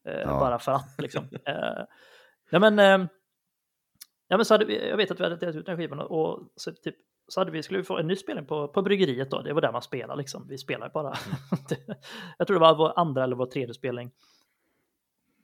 Eh, 0.05 0.21
Ja. 0.21 0.41
Bara 0.41 0.59
för 0.59 0.73
att 0.73 0.95
liksom. 0.99 1.29
Eh, 1.45 1.85
nej, 2.51 2.61
men, 2.61 2.79
eh, 2.79 3.09
ja, 4.29 4.37
men 4.37 4.45
så 4.45 4.55
hade 4.55 4.65
vi, 4.65 4.89
jag 4.89 4.97
vet 4.97 5.11
att 5.11 5.21
vi 5.21 5.25
hade 5.25 5.37
delat 5.37 5.57
ut 5.57 5.67
den 5.67 5.77
skivan 5.77 6.01
och, 6.01 6.31
och 6.31 6.49
så, 6.57 6.73
typ, 6.73 6.97
så 7.29 7.41
hade 7.41 7.51
vi, 7.51 7.63
skulle 7.63 7.79
vi 7.79 7.85
få 7.85 7.99
en 7.99 8.07
ny 8.07 8.17
spelning 8.17 8.47
på, 8.47 8.69
på 8.69 8.83
bryggeriet 8.83 9.31
då. 9.31 9.43
Det 9.43 9.53
var 9.53 9.61
där 9.61 9.73
man 9.73 9.83
spelar 9.83 10.17
liksom. 10.17 10.49
Vi 10.49 10.59
spelar 10.59 10.89
bara. 10.89 11.15
jag 12.39 12.47
tror 12.47 12.55
det 12.55 12.61
var 12.61 12.75
vår 12.75 12.93
andra 12.97 13.25
eller 13.25 13.37
vår 13.37 13.47
tredje 13.47 13.75
spelning. 13.75 14.11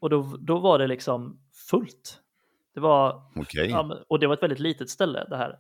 Och 0.01 0.11
då, 0.11 0.37
då 0.41 0.59
var 0.59 0.79
det 0.79 0.87
liksom 0.87 1.41
fullt. 1.71 2.19
Det 2.75 2.81
var 2.81 3.23
Okej. 3.37 3.71
Ja, 3.71 3.99
och 4.09 4.19
det 4.19 4.27
var 4.27 4.35
ett 4.35 4.43
väldigt 4.43 4.59
litet 4.59 4.91
ställe 4.91 5.27
det 5.31 5.37
här. 5.37 5.59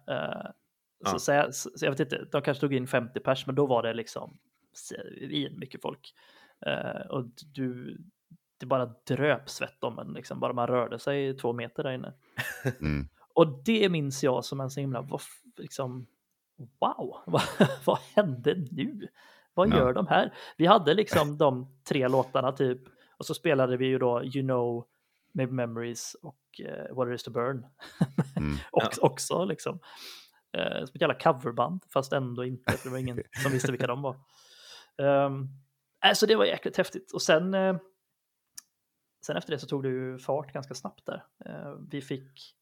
Ja. 1.04 1.18
så, 1.18 1.52
så 1.52 1.84
jag 1.84 1.90
vet 1.90 2.00
inte, 2.00 2.24
de 2.32 2.42
kanske 2.42 2.60
tog 2.60 2.74
in 2.74 2.86
50 2.86 3.20
pers, 3.20 3.46
men 3.46 3.54
då 3.54 3.66
var 3.66 3.82
det 3.82 3.94
liksom 3.94 4.38
in 5.20 5.58
mycket 5.58 5.82
folk. 5.82 6.14
Eh, 6.66 7.06
och 7.10 7.24
du, 7.54 7.98
det 8.58 8.66
bara 8.66 8.94
dröp 9.06 9.50
svett 9.50 9.84
om 9.84 9.98
en, 9.98 10.12
liksom, 10.12 10.40
bara 10.40 10.52
man 10.52 10.66
rörde 10.66 10.98
sig 10.98 11.36
två 11.36 11.52
meter 11.52 11.82
där 11.82 11.92
inne. 11.92 12.12
Mm. 12.80 13.08
Och 13.34 13.62
det 13.64 13.88
minns 13.88 14.24
jag 14.24 14.44
som 14.44 14.60
en 14.60 14.70
så 14.70 14.80
himla, 14.80 15.00
vad, 15.00 15.20
liksom, 15.56 16.06
wow, 16.56 17.16
vad, 17.26 17.42
vad 17.84 17.98
hände 17.98 18.54
nu? 18.70 19.08
vad 19.54 19.68
Ja. 19.68 19.76
gör 19.76 19.92
de 19.92 20.06
här? 20.06 20.34
Vi 20.56 20.66
hade 20.66 20.94
liksom 20.94 21.38
de 21.38 21.76
tre 21.88 22.08
låtarna 22.08 22.52
typ 22.52 22.80
och 23.16 23.26
så 23.26 23.34
spelade 23.34 23.76
vi 23.76 23.86
ju 23.86 23.98
då 23.98 24.24
You 24.24 24.42
know, 24.42 24.86
Maybe 25.34 25.52
Memories 25.52 26.14
och 26.22 26.60
eh, 26.60 26.94
What 26.96 27.08
it 27.08 27.14
is 27.14 27.22
to 27.22 27.30
burn. 27.30 27.66
Mm. 28.36 28.56
och, 28.70 28.82
Också 29.00 29.44
liksom. 29.44 29.78
Eh, 30.52 30.84
som 30.84 30.94
ett 30.94 31.00
jävla 31.00 31.18
coverband, 31.18 31.84
fast 31.92 32.12
ändå 32.12 32.44
inte, 32.44 32.72
för 32.72 32.88
det 32.88 32.92
var 32.92 32.98
ingen 32.98 33.22
som 33.42 33.52
visste 33.52 33.72
vilka 33.72 33.86
de 33.86 34.02
var. 34.02 34.16
Um, 34.96 35.48
alltså 36.00 36.26
det 36.26 36.36
var 36.36 36.44
jäkligt 36.44 36.76
häftigt. 36.76 37.12
Och 37.12 37.22
sen, 37.22 37.54
eh, 37.54 37.76
sen 39.26 39.36
efter 39.36 39.52
det 39.52 39.58
så 39.58 39.66
tog 39.66 39.82
det 39.82 39.88
ju 39.88 40.18
fart 40.18 40.52
ganska 40.52 40.74
snabbt 40.74 41.06
där. 41.06 41.24
Eh, 41.44 41.74
vi 41.90 42.00
fick 42.00 42.56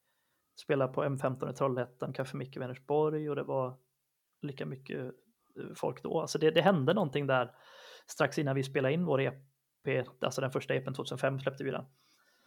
spela 0.60 0.88
på 0.88 1.04
M15 1.04 1.50
i 1.50 1.54
Trollhättan, 1.54 2.12
Café 2.12 2.36
Micke 2.36 2.56
i 2.56 2.58
Vänersborg 2.58 3.30
och 3.30 3.36
det 3.36 3.42
var 3.42 3.78
lika 4.42 4.66
mycket 4.66 5.00
eh, 5.00 5.74
folk 5.74 6.02
då. 6.02 6.20
Alltså 6.20 6.38
det, 6.38 6.50
det 6.50 6.62
hände 6.62 6.94
någonting 6.94 7.26
där 7.26 7.54
strax 8.06 8.38
innan 8.38 8.56
vi 8.56 8.62
spelade 8.62 8.94
in 8.94 9.04
vår 9.04 9.20
EP, 9.20 9.34
alltså 10.20 10.40
den 10.40 10.50
första 10.50 10.74
EPn 10.74 10.92
2005 10.92 11.40
släppte 11.40 11.64
vi 11.64 11.70
den. 11.70 11.84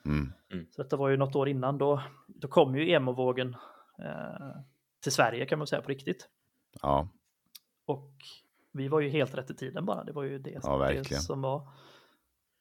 Mm. 0.06 0.32
Så 0.72 0.84
detta 0.84 0.98
var 0.98 1.10
ju 1.10 1.18
något 1.18 1.36
år 1.36 1.50
innan 1.50 1.78
då, 1.78 2.02
då 2.28 2.48
kom 2.48 2.76
ju 2.76 2.92
emo-vågen 2.92 3.56
eh, 4.00 4.56
till 5.04 5.12
Sverige 5.12 5.46
kan 5.46 5.58
man 5.58 5.68
säga 5.68 5.82
på 5.82 5.90
riktigt. 5.90 6.28
Ja, 6.82 7.08
Och 7.86 8.12
vi 8.72 8.88
var 8.88 9.00
ju 9.00 9.10
helt 9.10 9.36
rätt 9.36 9.50
i 9.50 9.56
tiden 9.56 9.86
bara, 9.86 10.04
det 10.04 10.12
var 10.12 10.24
ju 10.24 10.40
det, 10.40 10.60
Ja, 10.64 10.92
det 11.10 11.22
som 11.22 11.42
var. 11.42 11.68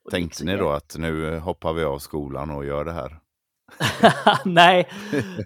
Och 0.05 0.11
tänkte 0.11 0.45
ni 0.45 0.57
då 0.57 0.70
att 0.70 0.97
nu 0.99 1.38
hoppar 1.38 1.72
vi 1.72 1.84
av 1.84 1.99
skolan 1.99 2.51
och 2.51 2.64
gör 2.64 2.84
det 2.84 2.93
här? 2.93 3.20
nej, 4.45 4.88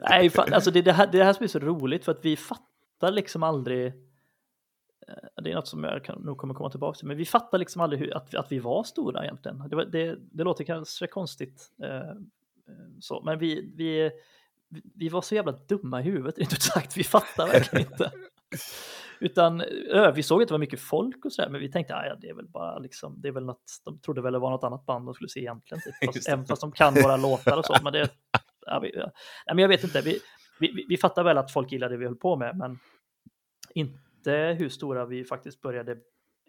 nej 0.09 0.31
fan, 0.31 0.53
alltså 0.53 0.71
det, 0.71 0.83
det, 0.83 0.93
här, 0.93 1.07
det 1.07 1.25
här 1.25 1.33
som 1.33 1.45
är 1.45 1.49
så 1.49 1.59
roligt 1.59 2.05
för 2.05 2.13
att 2.13 2.25
vi 2.25 2.37
fattar 2.37 3.11
liksom 3.11 3.43
aldrig 3.43 3.87
eh, 3.87 5.43
det 5.43 5.51
är 5.51 5.55
något 5.55 5.69
som 5.69 5.85
jag 5.85 6.05
kan, 6.05 6.19
nog 6.19 6.39
kommer 6.39 6.55
komma 6.55 6.71
tillbaka 6.71 6.99
till, 6.99 7.09
men 7.09 7.17
vi 7.17 7.25
fattar 7.25 7.59
liksom 7.59 7.81
aldrig 7.81 8.01
hur, 8.01 8.17
att, 8.17 8.35
att 8.35 8.53
vi 8.53 8.59
var 8.59 8.85
stora 8.85 9.25
egentligen. 9.25 9.69
Det, 9.69 9.77
var, 9.77 9.85
det, 9.85 10.17
det 10.21 10.45
låter 10.45 10.65
kanske 10.65 11.07
konstigt, 11.07 11.71
eh, 11.83 11.97
eh, 11.97 12.17
så, 13.01 13.23
men 13.25 13.39
vi, 13.39 13.73
vi, 13.77 14.11
vi 14.95 15.09
var 15.09 15.23
så 15.23 15.35
jävla 15.35 15.53
dumma 15.53 16.01
i 16.01 16.03
huvudet, 16.05 16.39
rent 16.39 16.53
ut 16.53 16.63
sagt. 16.63 16.97
Vi 16.97 17.05
fattar 17.05 17.47
verkligen 17.47 17.87
inte. 17.93 18.13
Utan 19.21 19.63
vi 20.15 20.23
såg 20.23 20.43
att 20.43 20.49
det 20.49 20.55
var 20.55 20.59
mycket 20.59 20.81
folk 20.81 21.25
och 21.25 21.33
sådär, 21.33 21.51
men 21.51 21.61
vi 21.61 21.73
tänkte 21.73 21.95
att 21.95 22.07
ja, 22.07 22.17
det 22.21 22.29
är 22.29 22.35
väl 22.35 22.49
bara 22.49 22.79
liksom, 22.79 23.21
det 23.21 23.29
är 23.29 23.33
väl 23.33 23.45
något, 23.45 23.65
de 23.85 23.99
trodde 23.99 24.23
väl 24.23 24.33
det 24.33 24.39
var 24.39 24.51
något 24.51 24.65
annat 24.65 24.87
band 24.87 25.07
de 25.07 25.15
skulle 25.15 25.29
se 25.29 25.41
egentligen, 25.41 25.83
typ. 25.83 25.95
fast, 26.15 26.29
även 26.29 26.47
fast 26.47 26.61
de 26.61 26.73
kan 26.73 26.95
våra 26.95 27.17
låtar 27.17 27.57
och 27.57 27.65
så. 27.65 27.77
Men 27.83 27.93
det, 27.93 28.09
ja, 28.67 28.79
vi, 28.81 28.91
ja. 28.97 29.05
Nej, 29.47 29.55
men 29.55 29.59
jag 29.59 29.69
vet 29.69 29.85
inte, 29.85 30.01
vi, 30.01 30.19
vi, 30.61 30.87
vi- 30.89 30.97
fattar 30.97 31.25
väl 31.25 31.39
att 31.39 31.53
folk 31.53 31.73
gillade 31.73 31.95
det 31.95 31.99
vi 31.99 32.05
höll 32.05 32.17
på 32.17 32.37
med, 32.37 32.57
men 32.57 32.79
inte 33.75 34.57
hur 34.59 34.69
stora 34.69 35.05
vi 35.07 35.25
faktiskt 35.25 35.61
började 35.61 35.93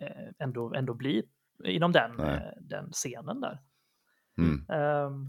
eh, 0.02 0.28
ändå, 0.40 0.74
ändå 0.74 0.94
bli 0.94 1.24
inom 1.64 1.92
den, 1.92 2.20
eh, 2.20 2.40
den 2.62 2.92
scenen 2.92 3.42
där. 3.42 3.60
Mm. 4.38 4.66
Ehm, 4.70 5.26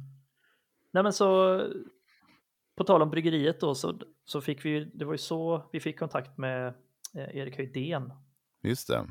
nej 0.92 1.02
men 1.02 1.12
så 1.12 1.58
på 2.78 2.84
tal 2.84 3.02
om 3.02 3.10
bryggeriet 3.10 3.60
då 3.60 3.74
så, 3.74 4.00
så 4.24 4.40
fick 4.40 4.64
vi, 4.64 4.84
det 4.84 5.04
var 5.04 5.12
ju 5.12 5.18
så 5.18 5.68
vi 5.72 5.80
fick 5.80 5.98
kontakt 5.98 6.38
med 6.38 6.66
eh, 7.14 7.36
Erik 7.36 7.56
Höjdén. 7.56 8.12
Just 8.62 8.88
det. 8.88 9.06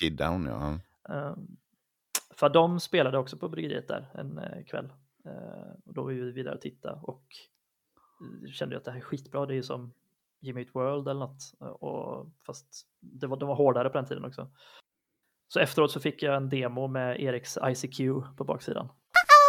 Kid 0.00 0.16
Down, 0.16 0.46
ja. 0.46 0.78
Ehm, 1.14 1.56
för 2.30 2.48
de 2.48 2.80
spelade 2.80 3.18
också 3.18 3.36
på 3.36 3.48
bryggeriet 3.48 3.88
där 3.88 4.10
en 4.14 4.38
eh, 4.38 4.64
kväll. 4.64 4.92
Eh, 5.24 5.72
och 5.84 5.94
då 5.94 6.02
var 6.02 6.10
vi 6.10 6.32
vidare 6.32 6.54
och 6.54 6.60
titta 6.60 6.92
och 6.92 7.24
kände 8.52 8.76
att 8.76 8.84
det 8.84 8.90
här 8.90 8.98
är 8.98 9.02
skitbra. 9.02 9.46
Det 9.46 9.52
är 9.52 9.56
ju 9.56 9.62
som 9.62 9.92
Jimmy 10.40 10.60
Eat 10.60 10.74
World 10.74 11.08
eller 11.08 11.20
något. 11.20 11.54
Och, 11.58 12.26
fast 12.46 12.86
det 13.00 13.26
var, 13.26 13.36
de 13.36 13.48
var 13.48 13.56
hårdare 13.56 13.88
på 13.88 13.98
den 13.98 14.06
tiden 14.06 14.24
också. 14.24 14.50
Så 15.48 15.60
efteråt 15.60 15.90
så 15.90 16.00
fick 16.00 16.22
jag 16.22 16.36
en 16.36 16.48
demo 16.48 16.86
med 16.86 17.20
Eriks 17.20 17.58
ICQ 17.64 17.98
på 18.36 18.44
baksidan. 18.44 18.88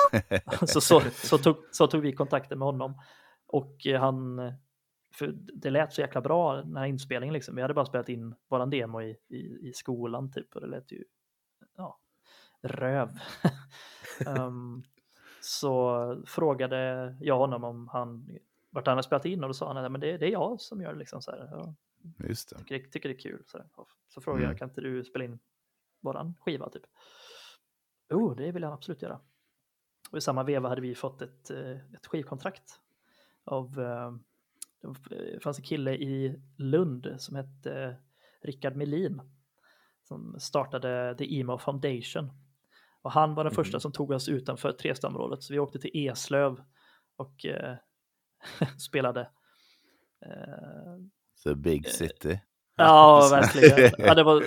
så, 0.68 0.82
så, 0.82 1.02
så, 1.12 1.38
tog, 1.38 1.56
så 1.72 1.88
tog 1.88 2.02
vi 2.02 2.14
kontakten 2.14 2.60
med 2.60 2.66
honom. 2.66 3.02
Och 3.48 3.88
eh, 3.88 4.00
han, 4.02 4.52
för 5.14 5.28
det 5.38 5.70
lät 5.70 5.94
så 5.94 6.02
jäkla 6.02 6.22
bra 6.22 6.56
den 6.56 6.78
här 6.78 6.86
inspelningen 6.86 7.34
liksom. 7.34 7.56
Vi 7.56 7.62
hade 7.62 7.74
bara 7.74 7.86
spelat 7.86 8.10
in 8.10 8.36
våran 8.48 8.70
demo 8.70 9.02
i, 9.02 9.18
i, 9.28 9.68
i 9.70 9.74
skolan 9.74 10.32
typ 10.32 10.56
och 10.56 10.62
det 10.62 10.68
lät 10.68 10.92
ju, 10.92 11.04
ja, 11.76 12.00
röv. 12.62 13.10
Ehm, 14.28 14.84
så 15.42 16.24
frågade 16.26 16.78
jag 17.22 17.38
honom 17.38 17.64
om 17.64 17.88
han, 17.88 18.38
vart 18.70 18.88
han 18.88 18.92
hade 18.98 19.04
spelat 19.04 19.26
in 19.26 19.44
och 19.44 19.50
då 19.50 19.54
sa 19.54 19.68
han 19.74 19.86
att 19.86 19.92
men 19.92 20.02
det, 20.02 20.18
det 20.18 20.26
är 20.28 20.32
jag 20.32 20.62
som 20.62 20.82
gör 20.82 20.94
det 20.94 21.00
liksom 21.00 21.22
så 21.22 21.32
här. 21.32 21.48
Jag 21.52 21.76
Just 22.30 22.50
det. 22.50 22.58
tycker, 22.58 22.80
tycker 22.90 23.10
det 23.10 23.16
är 23.16 23.20
kul. 23.20 23.44
Så, 23.46 23.60
så 24.08 24.22
frågade 24.22 24.44
Mm. 24.44 24.52
jag, 24.52 24.60
kan 24.60 24.70
inte 24.70 24.82
du 24.82 25.04
spela 25.04 25.26
in 25.26 25.40
våran 26.02 26.36
skiva 26.40 26.70
typ? 26.70 26.84
Jo, 28.10 28.34
det 28.34 28.52
vill 28.52 28.64
jag 28.64 28.74
absolut 28.74 29.02
göra. 29.02 29.20
Och 30.12 30.18
i 30.18 30.22
samma 30.22 30.44
veva 30.44 30.70
hade 30.70 30.82
vi 30.82 30.96
fått 30.96 31.22
ett, 31.22 31.50
eh, 31.52 31.94
ett 31.94 32.08
skivkontrakt 32.08 32.80
av, 33.48 33.80
eh, 33.80 34.12
det 35.10 35.40
fanns 35.44 35.58
en 35.60 35.64
kille 35.66 35.96
i 35.96 36.42
Lund 36.58 37.16
som 37.18 37.36
hette 37.36 37.98
Rickard 38.44 38.76
Melin 38.76 39.22
som 40.04 40.40
startade 40.40 41.16
The 41.18 41.40
Emo 41.40 41.58
Foundation. 41.58 42.32
Och 43.02 43.12
han 43.12 43.36
var 43.36 43.44
den 43.44 43.52
Mhm. 43.52 43.56
första 43.56 43.80
som 43.80 43.92
tog 43.92 44.12
oss 44.12 44.30
utanför 44.30 44.72
Trestamområdet, 44.72 45.44
så 45.44 45.54
vi 45.54 45.60
åkte 45.60 45.80
till 45.80 45.92
Eslöv 45.94 46.62
och 47.16 47.46
eh, 47.46 47.76
spelade. 48.90 49.22
Eh, 50.26 50.98
The 51.44 51.56
Big 51.56 51.88
City. 51.88 52.40
Ja, 52.76 53.28
verkligen. 53.32 53.92
Ja, 53.98 54.16
det, 54.16 54.24
var, 54.24 54.44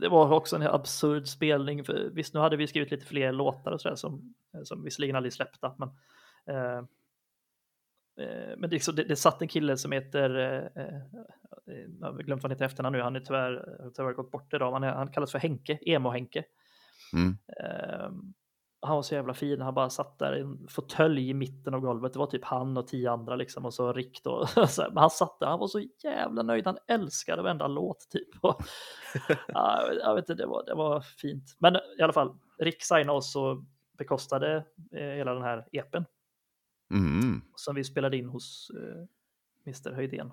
det 0.00 0.08
var 0.08 0.32
också 0.32 0.56
en 0.56 0.62
absurd 0.62 1.26
spelning. 1.28 1.84
För, 1.84 2.10
visst, 2.12 2.34
nu 2.34 2.40
hade 2.40 2.56
vi 2.56 2.66
skrivit 2.66 2.90
lite 2.90 3.06
fler 3.06 3.32
låtar 3.32 3.72
och 3.72 3.80
sådär 3.80 3.96
som, 3.96 4.34
som 4.64 4.84
visserligen 4.84 5.16
aldrig 5.16 5.32
släppta. 5.32 5.74
Men, 5.78 5.88
eh, 6.56 6.62
eh, 6.78 6.82
men 8.56 8.70
det, 8.70 8.80
så- 8.80 8.92
det, 8.92 9.04
det 9.04 9.16
satt 9.16 9.42
en 9.42 9.48
kille 9.48 9.76
som 9.76 9.92
heter, 9.92 10.38
eh, 10.38 10.84
eh, 10.84 11.00
jag 12.00 12.06
har 12.06 12.22
glömt 12.22 12.42
vad 12.42 12.50
han 12.50 12.56
heter 12.56 12.64
efternamn 12.64 12.96
nu, 12.96 13.02
han 13.02 13.16
är 13.16 13.20
tyvärr, 13.20 13.80
har 13.82 13.90
tyvärr 13.90 14.12
gått 14.12 14.30
bort 14.30 14.54
idag, 14.54 14.72
han, 14.72 14.84
är, 14.84 14.92
han 14.92 15.12
kallas 15.12 15.32
för 15.32 15.38
Henke, 15.38 15.78
Emo-Henke. 15.82 16.44
Mm. 17.12 17.38
Eh, 17.60 18.10
han 18.80 18.96
var 18.96 19.02
så 19.02 19.14
jävla 19.14 19.34
fin, 19.34 19.60
han 19.60 19.74
bara 19.74 19.90
satt 19.90 20.18
där 20.18 20.36
i 20.36 20.40
en 20.40 20.68
fåtölj 20.68 21.30
i 21.30 21.34
mitten 21.34 21.74
av 21.74 21.80
golvet. 21.80 22.12
Det 22.12 22.18
var 22.18 22.26
typ 22.26 22.44
han 22.44 22.76
och 22.76 22.86
tio 22.86 23.10
andra 23.10 23.36
liksom 23.36 23.64
och 23.64 23.74
så 23.74 23.92
Rick 23.92 24.24
då. 24.24 24.46
Men 24.78 24.96
han 24.96 25.10
satt 25.10 25.40
där, 25.40 25.46
han 25.46 25.58
var 25.58 25.66
så 25.66 25.80
jävla 26.04 26.42
nöjd, 26.42 26.66
han 26.66 26.78
älskade 26.86 27.42
varenda 27.42 27.66
låt 27.66 28.08
typ. 28.10 28.28
Och, 28.40 28.62
ja, 29.48 29.92
jag 29.92 30.14
vet 30.14 30.30
inte, 30.30 30.42
det 30.42 30.46
var, 30.46 30.64
det 30.66 30.74
var 30.74 31.00
fint. 31.00 31.56
Men 31.58 31.76
i 31.98 32.02
alla 32.02 32.12
fall, 32.12 32.38
Rick 32.58 32.82
signade 32.82 33.18
oss 33.18 33.36
och 33.36 33.64
bekostade 33.98 34.64
eh, 34.92 35.08
hela 35.08 35.34
den 35.34 35.42
här 35.42 35.66
epen 35.72 36.04
Mm. 36.90 37.40
som 37.54 37.74
vi 37.74 37.84
spelade 37.84 38.16
in 38.16 38.28
hos 38.28 38.70
eh, 38.70 39.04
Mr 39.66 39.92
Höjdén. 39.94 40.32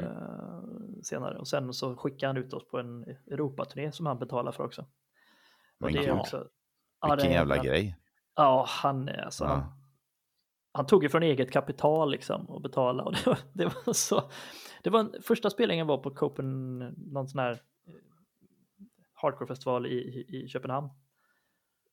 Mm. 0.00 0.10
Eh, 0.12 0.62
senare 1.02 1.38
och 1.38 1.48
sen 1.48 1.72
så 1.72 1.96
skickade 1.96 2.26
han 2.26 2.36
ut 2.36 2.52
oss 2.52 2.68
på 2.68 2.78
en 2.78 3.02
Europaturné 3.26 3.92
som 3.92 4.06
han 4.06 4.18
betalade 4.18 4.56
för 4.56 4.64
också. 4.64 4.86
Men 5.78 5.92
det 5.92 6.06
är 6.06 6.18
också 6.18 6.48
ja, 7.00 7.08
det 7.08 7.14
Vilken 7.16 7.30
är 7.30 7.34
jävla 7.36 7.56
en- 7.56 7.64
grej. 7.64 7.96
Ja, 8.34 8.64
han, 8.68 9.08
är 9.08 9.22
alltså, 9.24 9.44
Ja. 9.44 9.50
han, 9.50 9.72
han 10.72 10.86
tog 10.86 11.02
ju 11.02 11.08
från 11.08 11.22
eget 11.22 11.50
kapital 11.52 12.10
liksom 12.10 12.50
och 12.50 12.60
betala 12.62 13.02
och 13.04 13.12
det 13.12 13.26
var, 13.26 13.38
det 13.52 13.64
var 13.64 13.92
så. 13.92 14.30
Det 14.82 14.90
var 14.90 15.22
första 15.22 15.50
spelningen 15.50 15.86
var 15.86 15.98
på 15.98 16.10
Copen, 16.10 16.78
någon 16.96 17.28
sån 17.28 17.38
här 17.38 17.52
eh, 17.86 17.92
hardcore-festival 19.22 19.86
i, 19.86 19.90
i, 19.98 20.44
i 20.44 20.48
Köpenhamn. 20.48 20.88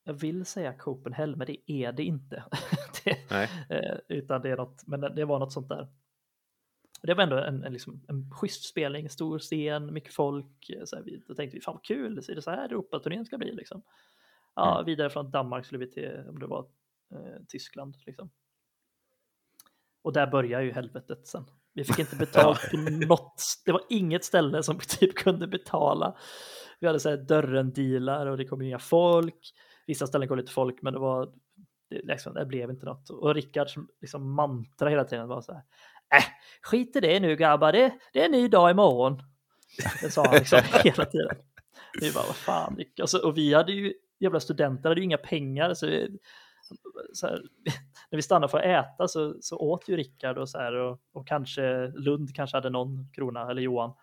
Jag 0.07 0.13
vill 0.13 0.45
säga 0.45 0.73
Copenhagen, 0.73 1.37
men 1.37 1.47
det 1.47 1.71
är 1.71 1.91
det 1.91 2.03
inte. 2.03 2.43
det, 3.03 3.31
eh, 3.69 3.97
utan 4.07 4.41
det 4.41 4.49
är 4.49 4.57
något, 4.57 4.87
men 4.87 5.01
det, 5.01 5.09
det 5.09 5.25
var 5.25 5.39
något 5.39 5.53
sånt 5.53 5.69
där. 5.69 5.87
Det 7.01 7.13
var 7.13 7.23
ändå 7.23 7.37
en, 7.37 7.63
en, 7.63 7.73
liksom, 7.73 8.05
en 8.07 8.31
schysst 8.31 8.63
spelning, 8.65 9.09
stor 9.09 9.39
scen, 9.39 9.93
mycket 9.93 10.13
folk. 10.13 10.69
eh, 10.69 10.83
Så 10.85 10.95
här, 10.95 11.03
vi, 11.03 11.23
då 11.27 11.35
tänkte 11.35 11.57
vi, 11.57 11.61
fan 11.61 11.73
vad 11.75 11.83
kul, 11.85 12.23
så 12.23 12.31
är 12.31 12.35
det 12.35 12.41
så 12.41 12.51
här 12.51 12.65
Europaturnén 12.65 13.25
ska 13.25 13.37
bli 13.37 13.51
liksom. 13.51 13.81
Ja, 14.55 14.83
vidare 14.85 15.09
från 15.09 15.31
Danmark 15.31 15.65
skulle 15.65 15.85
vi 15.85 15.91
till, 15.91 16.23
om 16.29 16.39
det 16.39 16.47
var 16.47 16.67
eh, 17.11 17.41
Tyskland 17.47 17.97
liksom. 18.05 18.29
Och 20.01 20.13
där 20.13 20.27
börjar 20.27 20.61
ju 20.61 20.71
helvetet 20.71 21.27
sen. 21.27 21.45
Vi 21.73 21.83
fick 21.83 21.99
inte 21.99 22.15
betalt 22.25 22.71
på 22.71 22.77
något, 22.77 23.43
det 23.65 23.71
var 23.71 23.81
inget 23.89 24.25
ställe 24.25 24.63
som 24.63 24.79
typ 24.99 25.15
kunde 25.15 25.47
betala. 25.47 26.17
Vi 26.79 26.87
hade 26.87 26.99
så 26.99 27.09
här 27.09 27.17
dörren-dealar 27.17 28.25
och 28.25 28.37
det 28.37 28.45
kom 28.45 28.61
inga 28.61 28.79
folk. 28.79 29.53
Vissa 29.85 30.07
ställen 30.07 30.27
kom 30.27 30.37
lite 30.37 30.51
folk, 30.51 30.81
men 30.81 30.93
det 30.93 30.99
var, 30.99 31.29
det, 31.89 32.01
liksom, 32.03 32.33
det 32.33 32.45
blev 32.45 32.69
inte 32.69 32.85
något. 32.85 33.09
Och 33.09 33.35
Rickard 33.35 33.69
som 33.69 33.87
liksom 34.01 34.31
mantra 34.31 34.89
hela 34.89 35.03
tiden 35.03 35.27
var 35.27 35.41
så 35.41 35.53
här, 35.53 35.61
äh, 36.15 36.25
skit 36.61 36.95
i 36.95 36.99
det 36.99 37.19
nu 37.19 37.35
grabbar, 37.35 37.71
det, 37.71 37.93
det 38.13 38.21
är 38.21 38.25
en 38.25 38.31
ny 38.31 38.47
dag 38.47 38.71
imorgon. 38.71 39.21
Det 40.01 40.09
sa 40.09 40.25
han 40.25 40.35
liksom 40.35 40.61
hela 40.83 41.05
tiden. 41.05 41.37
Vi 42.01 42.11
bara, 42.11 42.25
vad 42.27 42.35
fan, 42.35 42.75
Rick? 42.77 42.99
och, 43.01 43.09
så, 43.09 43.27
och 43.27 43.37
vi 43.37 43.53
hade 43.53 43.71
ju, 43.71 43.93
jävla 44.19 44.39
studenter 44.39 44.89
hade 44.89 45.01
ju 45.01 45.05
inga 45.05 45.17
pengar, 45.17 45.73
så, 45.73 45.87
vi, 45.87 46.17
så 47.13 47.27
här, 47.27 47.43
när 48.11 48.15
vi 48.15 48.21
stannade 48.21 48.51
för 48.51 48.57
att 48.57 48.85
äta 48.85 49.07
så, 49.07 49.35
så 49.41 49.57
åt 49.57 49.89
ju 49.89 49.97
Rickard 49.97 50.37
och 50.37 50.49
så 50.49 50.57
här, 50.57 50.73
och, 50.73 50.99
och 51.13 51.27
kanske 51.27 51.87
Lund 51.87 52.35
kanske 52.35 52.57
hade 52.57 52.69
någon 52.69 53.09
krona, 53.13 53.51
eller 53.51 53.61
Johan. 53.61 53.93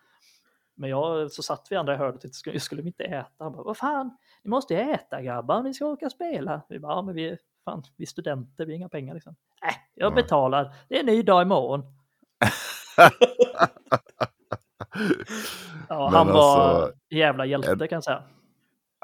Men 0.74 0.90
jag, 0.90 1.30
så 1.30 1.42
satt 1.42 1.66
vi 1.70 1.76
andra 1.76 1.94
i 1.94 1.96
hörnet 1.96 2.24
och 2.24 2.30
skulle, 2.34 2.60
skulle 2.60 2.82
vi 2.82 2.88
inte 2.88 3.04
äta. 3.04 3.28
Han 3.44 3.52
bara, 3.52 3.62
vad 3.62 3.76
fan, 3.76 4.16
ni 4.44 4.50
måste 4.50 4.74
ju 4.74 4.80
äta 4.80 5.22
grabbar 5.22 5.62
ni 5.62 5.74
ska 5.74 5.86
åka 5.86 6.06
och 6.06 6.12
spela. 6.12 6.62
Vi 6.68 6.78
bara, 6.78 6.92
ja 6.92 7.02
men 7.02 7.14
vi 7.14 7.36
fan, 7.64 7.82
vi 7.96 8.04
är 8.04 8.08
studenter, 8.08 8.66
vi 8.66 8.72
har 8.72 8.76
inga 8.76 8.88
pengar 8.88 9.14
liksom. 9.14 9.36
Nej, 9.62 9.74
jag 9.94 10.14
Nej. 10.14 10.22
betalar, 10.22 10.74
det 10.88 10.96
är 10.96 11.00
en 11.00 11.06
ny 11.06 11.22
dag 11.22 11.42
imorgon. 11.42 11.82
Ja, 15.88 16.08
han 16.12 16.26
var 16.26 16.58
alltså, 16.70 16.92
jävla 17.10 17.46
hjälte 17.46 17.88
kan 17.88 17.96
jag 17.96 18.04
säga. 18.04 18.22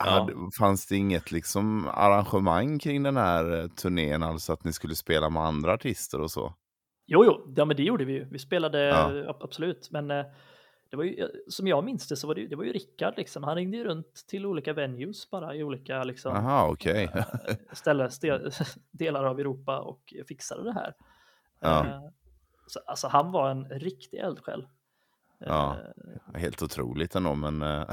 Hade, 0.01 0.33
fanns 0.59 0.87
det 0.87 0.97
inget 0.97 1.31
liksom 1.33 1.89
arrangemang 1.95 2.79
kring 2.79 3.03
den 3.03 3.17
här 3.17 3.61
eh, 3.61 3.67
turnén, 3.69 4.23
alltså 4.23 4.53
att 4.53 4.65
ni 4.65 4.73
skulle 4.73 4.95
spela 4.95 5.31
med 5.31 5.43
andra 5.43 5.73
artister 5.73 6.21
och 6.21 6.31
så? 6.31 6.55
Jo, 7.07 7.25
jo, 7.25 7.53
ja, 7.57 7.65
men 7.65 7.77
det 7.77 7.83
gjorde 7.83 8.05
vi 8.05 8.13
ju. 8.13 8.25
Vi 8.31 8.39
spelade 8.39 8.85
Ja. 8.85 9.31
ab- 9.31 9.43
absolut, 9.43 9.89
men 9.91 10.11
eh, 10.11 10.25
det 10.91 10.97
var 10.97 11.05
ju, 11.05 11.29
som 11.49 11.67
jag 11.67 11.85
minns 11.85 12.09
det 12.09 12.17
så 12.17 12.27
var 12.27 12.35
det, 12.35 12.47
det 12.47 12.57
var 12.57 12.65
ju 12.65 12.73
Rickard 12.73 13.15
liksom. 13.17 13.43
Han 13.43 13.55
ringde 13.55 13.77
ju 13.77 13.85
runt 13.85 14.25
till 14.29 14.47
olika 14.47 14.73
venues 14.73 15.31
bara 15.31 15.55
i 15.55 15.63
olika 15.65 16.05
liksom, 16.05 16.35
Jaha, 16.35 16.71
okej. 16.71 17.11
eh, 17.15 17.25
ställe, 17.73 18.11
ste, 18.11 18.51
delar 18.91 19.25
av 19.25 19.41
Europa 19.41 19.79
och 19.81 20.15
fixade 20.29 20.63
det 20.65 20.73
här. 20.73 20.95
Ja. 21.61 21.87
Eh, 21.87 22.01
Så, 22.67 22.81
alltså 22.87 23.09
han 23.09 23.33
var 23.33 23.51
en 23.51 23.65
riktig 23.65 24.19
eldsjäl. 24.19 24.67
Ja. 25.39 25.77
Eh, 26.35 26.41
Helt 26.41 26.63
otroligt 26.63 27.15
ändå, 27.15 27.35
men 27.35 27.63
eh, 27.63 27.85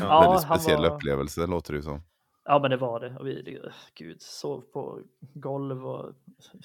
Ja, 0.00 0.20
väldigt 0.20 0.42
speciell 0.46 0.80
var- 0.82 0.90
upplevelse 0.96 1.46
låter 1.46 1.72
det 1.72 1.76
ju 1.76 1.82
som. 1.82 2.02
Ja, 2.44 2.58
men 2.58 2.70
det 2.70 2.76
var 2.76 3.00
det. 3.00 3.16
Och 3.16 3.26
vi, 3.26 3.60
gud, 3.94 4.22
sov 4.22 4.60
på 4.60 5.00
golv 5.20 5.86
och 5.86 6.12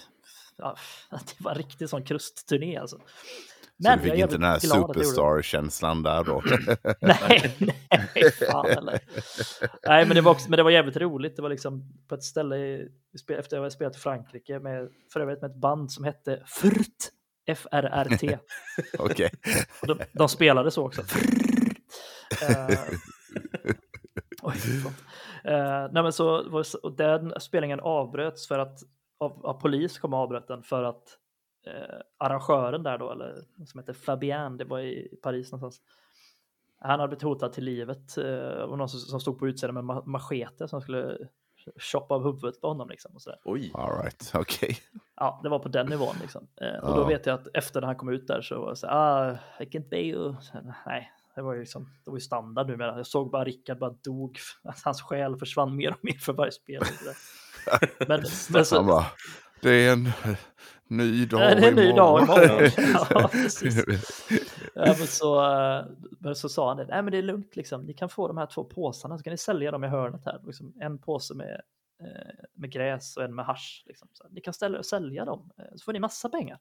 ja, 0.58 0.76
det 1.12 1.42
var 1.44 1.52
en 1.52 1.58
riktig 1.58 1.90
sån 1.90 2.04
krustturné 2.04 2.78
alltså. 2.78 3.00
Så 3.84 3.96
du 3.96 4.02
fick 4.02 4.14
inte 4.14 4.36
den 4.36 4.44
här 4.44 4.56
att 4.56 4.62
superstar-känslan 4.62 6.04
där 6.04 6.24
då? 6.24 6.44
nej, 7.02 7.56
nej, 7.60 8.32
fan 8.32 8.66
eller. 8.66 9.00
Nej, 9.88 10.06
men 10.06 10.16
det 10.16 10.22
var 10.22 10.32
också, 10.32 10.50
men 10.50 10.58
det 10.58 10.64
var 10.64 10.72
jävligt 10.72 10.98
roligt. 10.98 11.36
Det 11.36 11.42
var 11.42 11.50
liksom 11.50 11.94
på 12.08 12.16
ett 12.16 12.24
ställe 12.24 12.56
i, 12.58 12.88
efter 13.30 13.56
jag 13.58 13.62
hade 13.62 13.72
spelat 13.72 13.96
i 13.96 14.00
Frankrike 14.00 14.60
med 14.60 14.90
för 15.14 15.20
övrigt 15.20 15.42
med 15.42 15.52
ett 15.52 15.58
band 15.58 15.92
som 15.92 16.04
hette 16.04 16.44
Frt, 16.48 17.12
F-R-R-T. 17.48 18.38
Okej. 19.00 19.32
De, 19.82 20.00
de 20.12 20.30
spelade 20.30 20.72
så 20.72 20.86
också. 20.86 21.02
Eh, 22.50 22.80
oj. 24.42 24.56
Eh, 25.44 25.88
nej, 25.92 26.04
men 26.04 26.14
så- 26.14 26.64
och 26.84 26.96
den 26.96 27.34
spelningen 27.40 27.80
avbröts 27.80 28.48
för 28.48 28.60
att 28.60 28.80
av, 29.20 29.46
av 29.46 29.54
polis 29.62 30.00
kom 30.00 30.14
och 30.14 30.20
avbröt 30.20 30.48
den 30.48 30.64
för 30.64 30.84
att 30.84 31.04
eh, 31.68 32.00
arrangören 32.18 32.84
där 32.84 32.98
då, 32.98 33.12
eller 33.12 33.36
som 33.66 33.80
heter 33.80 33.94
Fabien, 33.94 34.58
det 34.58 34.66
var 34.66 34.80
i 34.80 35.18
Paris 35.24 35.52
någonstans. 35.52 35.82
Han 36.80 37.00
hade 37.00 37.08
blivit 37.08 37.24
hotad 37.24 37.54
till 37.54 37.64
livet 37.64 38.18
eh, 38.18 38.62
av 38.64 38.78
någon 38.78 38.90
som, 38.90 39.00
som 39.00 39.20
stod 39.20 39.40
på 39.40 39.48
utsidan 39.48 39.74
med 39.74 39.84
ma- 39.84 40.06
machete 40.06 40.68
som 40.68 40.82
skulle 40.82 41.18
choppa 41.80 42.16
av 42.16 42.24
huvudet 42.24 42.62
på 42.62 42.68
honom 42.68 42.90
liksom 42.90 43.16
och 43.16 43.22
sådär. 43.22 43.40
Oj. 43.46 43.72
All 43.74 44.02
right, 44.02 44.32
okej. 44.34 44.78
Ja, 45.16 45.40
det 45.44 45.50
var 45.50 45.60
på 45.60 45.70
den 45.70 45.88
nivån 45.88 46.16
liksom. 46.22 46.48
Eh, 46.62 46.84
och 46.84 46.96
då 46.96 47.02
Ja. 47.02 47.08
vet 47.08 47.26
jag 47.26 47.34
att 47.40 47.48
efter 47.54 47.82
när 47.82 47.88
han 47.88 47.96
kom 47.96 48.10
ut 48.10 48.28
där 48.28 48.42
så 48.42 48.60
var 48.62 48.70
det 48.70 48.76
så 48.76 48.88
ah, 48.88 49.32
I 49.60 49.64
can't 49.66 49.90
pay 49.90 50.10
you. 50.10 50.36
Nej, 50.86 51.12
det 51.36 51.42
var 51.42 51.54
ju 51.54 51.60
liksom, 51.60 51.84
det 52.06 52.12
var 52.12 52.18
ju 52.18 52.22
standard 52.22 52.68
numera. 52.68 52.98
Jag 52.98 53.08
såg 53.08 53.32
bara 53.32 53.44
Rickard 53.44 53.78
bara 53.80 53.96
dog, 54.04 54.38
hans 54.84 55.02
själ 55.02 55.38
försvann 55.38 55.76
mer 55.76 55.92
och 55.92 56.00
mer 56.02 56.14
för 56.14 56.34
varje 56.34 56.52
spel. 56.52 56.82
Men, 58.00 58.08
men 58.08 58.22
Han 58.56 58.66
så, 58.66 58.84
bara, 58.84 59.06
det 59.62 59.72
är 59.88 59.94
en 59.94 60.10
ny 60.88 61.26
dag 61.26 61.40
det 61.40 61.46
är 61.46 61.68
en 61.68 61.76
ny 61.76 61.92
dag 61.92 62.24
imorgon." 62.24 62.70
ja, 63.10 63.28
precis. 63.32 63.84
Ja, 64.78 64.96
men 64.98 65.08
så, 65.08 65.52
eh, 65.52 65.86
men 66.20 66.36
så 66.36 66.50
sa 66.50 66.68
han 66.68 66.78
det, 66.78 66.86
nej 66.86 67.02
men 67.02 67.12
det 67.12 67.18
är 67.18 67.22
lugnt 67.22 67.56
liksom, 67.56 67.82
ni 67.82 67.94
kan 67.94 68.10
få 68.10 68.28
de 68.28 68.38
här 68.38 68.46
två 68.46 68.64
påsarna 68.64 69.18
så 69.18 69.24
kan 69.24 69.32
ni 69.32 69.38
sälja 69.38 69.72
dem 69.72 69.84
i 69.84 69.88
hörnet 69.88 70.26
här. 70.26 70.42
Liksom, 70.46 70.74
en 70.80 70.98
påse 70.98 71.34
med, 71.34 71.62
eh, 72.04 72.46
med 72.54 72.72
gräs 72.72 73.18
och 73.18 73.24
en 73.24 73.36
med 73.36 73.46
hasch. 73.46 73.84
Liksom. 73.86 74.08
Så 74.14 74.28
ni 74.30 74.42
kan 74.42 74.54
ställa 74.54 74.78
och 74.78 74.86
sälja 74.86 75.26
dem, 75.26 75.52
eh, 75.58 75.66
så 75.76 75.84
får 75.84 75.94
ni 75.94 76.00
massa 76.00 76.30
pengar. 76.30 76.60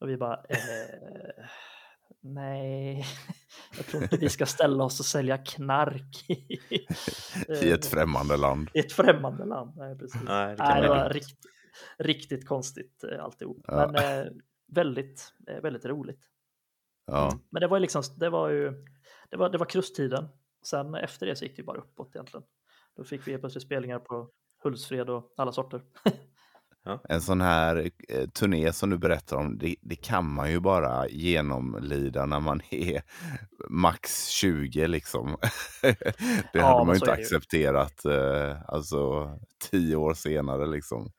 Och 0.00 0.08
vi 0.08 0.16
bara, 0.16 0.34
eh, 0.48 1.44
nej, 2.20 3.04
jag 3.76 3.86
tror 3.86 4.02
inte 4.02 4.16
vi 4.16 4.28
ska 4.28 4.46
ställa 4.46 4.84
oss 4.84 5.00
och 5.00 5.06
sälja 5.06 5.38
knark 5.38 6.24
i, 6.28 6.58
I 7.62 7.70
ett 7.72 7.86
främmande 7.86 8.36
land. 8.36 8.70
i 8.74 8.78
ett 8.78 8.92
främmande 8.92 9.44
land. 9.44 9.76
Nej, 9.76 9.98
precis. 9.98 10.22
Nej, 10.24 10.50
det 10.50 10.56
kan 10.56 10.68
Nej, 10.68 10.82
det 10.82 10.88
var 10.88 11.10
dumt. 11.10 11.20
Rikt, 11.98 12.20
riktigt 12.20 12.48
konstigt 12.48 13.04
eh, 13.04 13.24
alltihop. 13.24 13.64
Ja. 13.66 13.90
Men 13.92 14.26
eh, 14.26 14.32
väldigt, 14.66 15.34
eh, 15.48 15.60
väldigt 15.60 15.84
roligt. 15.84 16.20
Ja, 17.06 17.38
Men 17.50 17.60
det 17.60 17.66
var 17.66 17.80
liksom, 17.80 18.02
det 18.16 18.30
var 18.30 18.48
ju, 18.48 18.84
det 19.30 19.36
var, 19.36 19.50
det 19.50 19.58
var 19.58 19.66
krusttiden. 19.66 20.28
Sen 20.62 20.94
efter 20.94 21.26
det 21.26 21.36
så 21.36 21.44
gick 21.44 21.56
det 21.56 21.60
ju 21.60 21.66
bara 21.66 21.78
uppåt 21.78 22.14
egentligen. 22.14 22.46
Då 22.96 23.04
fick 23.04 23.26
vi 23.26 23.30
helt 23.30 23.42
plötsligt 23.42 23.64
spelningar 23.64 23.98
på 23.98 24.30
Hultsfred 24.62 25.10
och 25.10 25.34
alla 25.36 25.52
sorter. 25.52 25.82
en 27.08 27.20
sån 27.20 27.40
här 27.40 27.90
eh, 28.08 28.28
turné 28.28 28.72
som 28.72 28.90
du 28.90 28.98
berättar 28.98 29.36
om, 29.36 29.58
det, 29.58 29.76
det 29.80 29.96
kan 29.96 30.32
man 30.32 30.50
ju 30.50 30.60
bara 30.60 31.08
genomlida 31.08 32.26
när 32.26 32.40
man 32.40 32.60
är 32.70 33.02
max 33.68 34.28
20 34.28 34.86
liksom. 34.86 35.36
det 35.82 35.96
Ja, 36.52 36.66
hade 36.66 36.86
man 36.86 36.94
ju 36.94 36.98
inte 36.98 37.12
accepterat 37.12 38.04
eh, 38.04 38.56
alltså 38.66 39.30
tio 39.70 39.96
år 39.96 40.14
senare 40.14 40.66
liksom. 40.66 41.12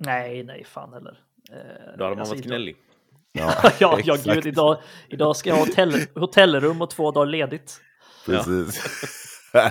Nej, 0.00 0.42
nej, 0.44 0.64
fan 0.64 0.92
heller. 0.92 1.18
Eh, 1.52 1.56
Då 1.98 2.04
hade 2.04 2.16
man 2.16 2.18
alltså, 2.18 2.34
varit 2.34 2.46
idag- 2.46 2.48
gnällig. 2.48 2.76
Ja, 3.32 3.54
ja, 3.78 3.98
ja, 4.04 4.16
gud, 4.24 4.46
idag, 4.46 4.76
idag 5.08 5.36
ska 5.36 5.50
jag 5.50 5.56
ha 5.56 5.64
hotell, 5.66 5.94
hotellrum 6.14 6.82
och 6.82 6.90
två 6.90 7.10
dagar 7.10 7.26
ledigt. 7.26 7.80
Precis. 8.26 8.82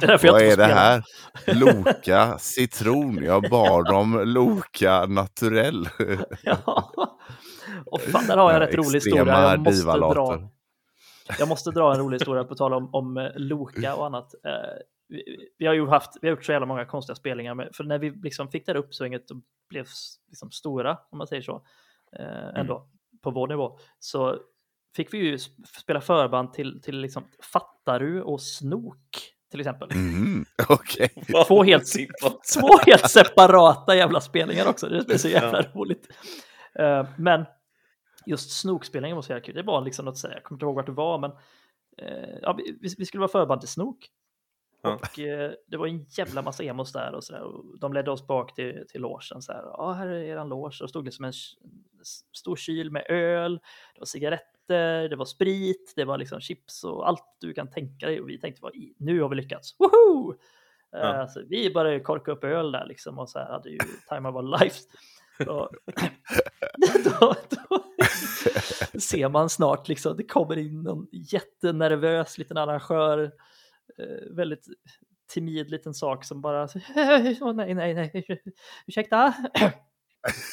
Det 0.00 0.06
är 0.06 0.32
Vad 0.32 0.42
är 0.42 0.56
det 0.56 0.64
här? 0.64 1.02
Loka 1.46 2.38
citron. 2.38 3.24
Jag 3.24 3.42
bad 3.50 3.88
om 3.88 4.20
Loka 4.24 5.06
naturell. 5.06 5.88
Ja. 6.42 6.92
Och 7.86 8.00
fan, 8.00 8.26
där 8.26 8.36
har 8.36 8.52
jag 8.52 8.62
en 8.62 8.66
rätt 8.68 8.74
rolig 8.74 8.94
historia. 9.00 9.50
Jag 9.50 9.60
måste, 9.60 9.98
dra, 9.98 10.48
jag 11.38 11.48
måste 11.48 11.70
dra 11.70 11.92
en 11.94 12.00
rolig 12.00 12.16
historia 12.16 12.44
på 12.44 12.54
tal 12.54 12.74
om, 12.74 12.94
om 12.94 13.16
eh, 13.16 13.30
Loka 13.36 13.94
och 13.94 14.06
annat. 14.06 14.34
Vi, 15.08 15.48
vi 15.58 15.66
har 15.66 15.74
ju 15.74 15.86
haft, 15.86 16.10
vi 16.22 16.28
har 16.28 16.36
gjort 16.36 16.44
så 16.44 16.52
jävla 16.52 16.66
många 16.66 16.84
konstiga 16.84 17.14
spelningar, 17.16 17.54
med, 17.54 17.70
för 17.74 17.84
när 17.84 17.98
vi 17.98 18.10
liksom 18.10 18.48
fick 18.50 18.66
det 18.66 18.72
här 18.72 18.76
uppsvinget 18.78 19.30
och 19.30 19.36
blev 19.68 19.86
liksom 20.28 20.50
stora, 20.50 20.98
om 21.10 21.18
man 21.18 21.26
säger 21.26 21.42
så, 21.42 21.64
eh, 22.18 22.60
ändå, 22.60 22.88
på 23.22 23.30
vår 23.30 23.48
nivå, 23.48 23.78
så 23.98 24.38
fick 24.96 25.14
vi 25.14 25.18
ju 25.18 25.36
sp- 25.36 25.64
spela 25.82 26.00
förband 26.00 26.52
till, 26.52 26.80
till 26.82 26.98
liksom 27.00 27.24
Fattaru 27.52 28.22
och 28.22 28.42
Snok, 28.42 29.32
till 29.50 29.60
exempel. 29.60 29.88
Mhm, 29.94 30.44
Okej. 30.68 31.08
Två 31.46 31.62
helt, 31.62 31.86
två 32.60 32.68
helt 32.86 33.10
separata 33.10 33.96
jävla 33.96 34.20
spelningar 34.20 34.68
också. 34.68 34.88
Det 34.88 35.14
är 35.14 35.18
så 35.18 35.28
jävla 35.28 35.62
roligt. 35.62 36.08
Eh, 36.74 37.06
men 37.18 37.44
just 38.26 38.60
snokspelningen 38.60 39.14
var 39.16 39.22
så 39.22 39.32
jävla 39.32 39.44
kul. 39.44 39.54
Det 39.54 39.62
var 39.62 39.80
liksom 39.84 40.04
något 40.04 40.18
så 40.18 40.26
här, 40.28 40.34
jag 40.34 40.44
kommer 40.44 40.56
inte 40.56 40.64
ihåg 40.64 40.74
vart 40.74 40.86
det 40.86 40.92
var, 40.92 41.18
men 41.18 41.30
eh, 41.98 42.38
ja, 42.42 42.52
vi, 42.52 42.94
vi 42.98 43.06
skulle 43.06 43.20
vara 43.20 43.32
förband 43.32 43.60
till 43.60 43.68
snok. 43.70 44.08
Ja. 44.86 44.94
Och 44.94 45.18
eh, 45.18 45.52
det 45.66 45.76
var 45.76 45.86
en 45.86 46.06
jävla 46.08 46.42
massa 46.42 46.62
emos 46.62 46.92
där 46.92 47.14
och 47.14 47.24
så 47.24 47.32
där. 47.32 47.42
Och 47.42 47.78
de 47.78 47.92
ledde 47.92 48.10
oss 48.10 48.26
bak 48.26 48.54
till, 48.54 48.84
till 48.88 49.00
logen 49.00 49.42
så 49.42 49.52
här. 49.52 49.62
Ja, 49.62 49.92
här 49.92 50.06
är 50.06 50.22
eran 50.24 50.48
loge. 50.48 50.76
Och 50.80 50.86
det 50.86 50.88
stod 50.88 51.04
liksom 51.04 51.24
en 51.24 51.32
stor 52.36 52.56
kyl 52.56 52.90
med 52.90 53.06
öl, 53.08 53.60
det 53.94 54.00
var 54.00 54.06
cigaretter, 54.06 55.08
det 55.08 55.16
var 55.16 55.24
sprit, 55.24 55.92
det 55.96 56.04
var 56.04 56.18
liksom 56.18 56.40
chips 56.40 56.84
och 56.84 57.08
allt 57.08 57.36
du 57.40 57.54
kan 57.54 57.70
tänka 57.70 58.06
dig. 58.06 58.20
Och 58.20 58.28
vi 58.28 58.40
tänkte, 58.40 58.70
nu 58.98 59.20
har 59.20 59.28
vi 59.28 59.36
lyckats. 59.36 59.76
Woho! 59.78 60.34
Ja. 60.90 61.22
Eh, 61.22 61.28
så 61.28 61.42
vi 61.48 61.70
började 61.74 62.00
korka 62.00 62.32
upp 62.32 62.44
öl 62.44 62.72
där 62.72 62.86
liksom 62.86 63.18
och 63.18 63.28
så 63.28 63.38
här 63.38 63.52
hade 63.52 63.70
ju 63.70 63.78
time 64.08 64.28
of 64.28 64.34
our 64.34 64.58
lives. 64.58 64.86
Och, 65.38 65.70
då, 67.04 67.34
då 67.50 67.84
ser 69.00 69.28
man 69.28 69.50
snart 69.50 69.88
liksom, 69.88 70.16
det 70.16 70.24
kommer 70.24 70.58
in 70.58 70.82
någon 70.82 71.06
jättenervös 71.12 72.38
liten 72.38 72.56
arrangör, 72.56 73.32
väldigt 74.30 74.66
timid 75.32 75.70
liten 75.70 75.94
sak 75.94 76.24
som 76.24 76.40
bara, 76.40 76.62
åh 77.40 77.52
nej, 77.52 77.74
nej, 77.74 77.94
nej, 77.94 78.24
ursäkta. 78.86 79.34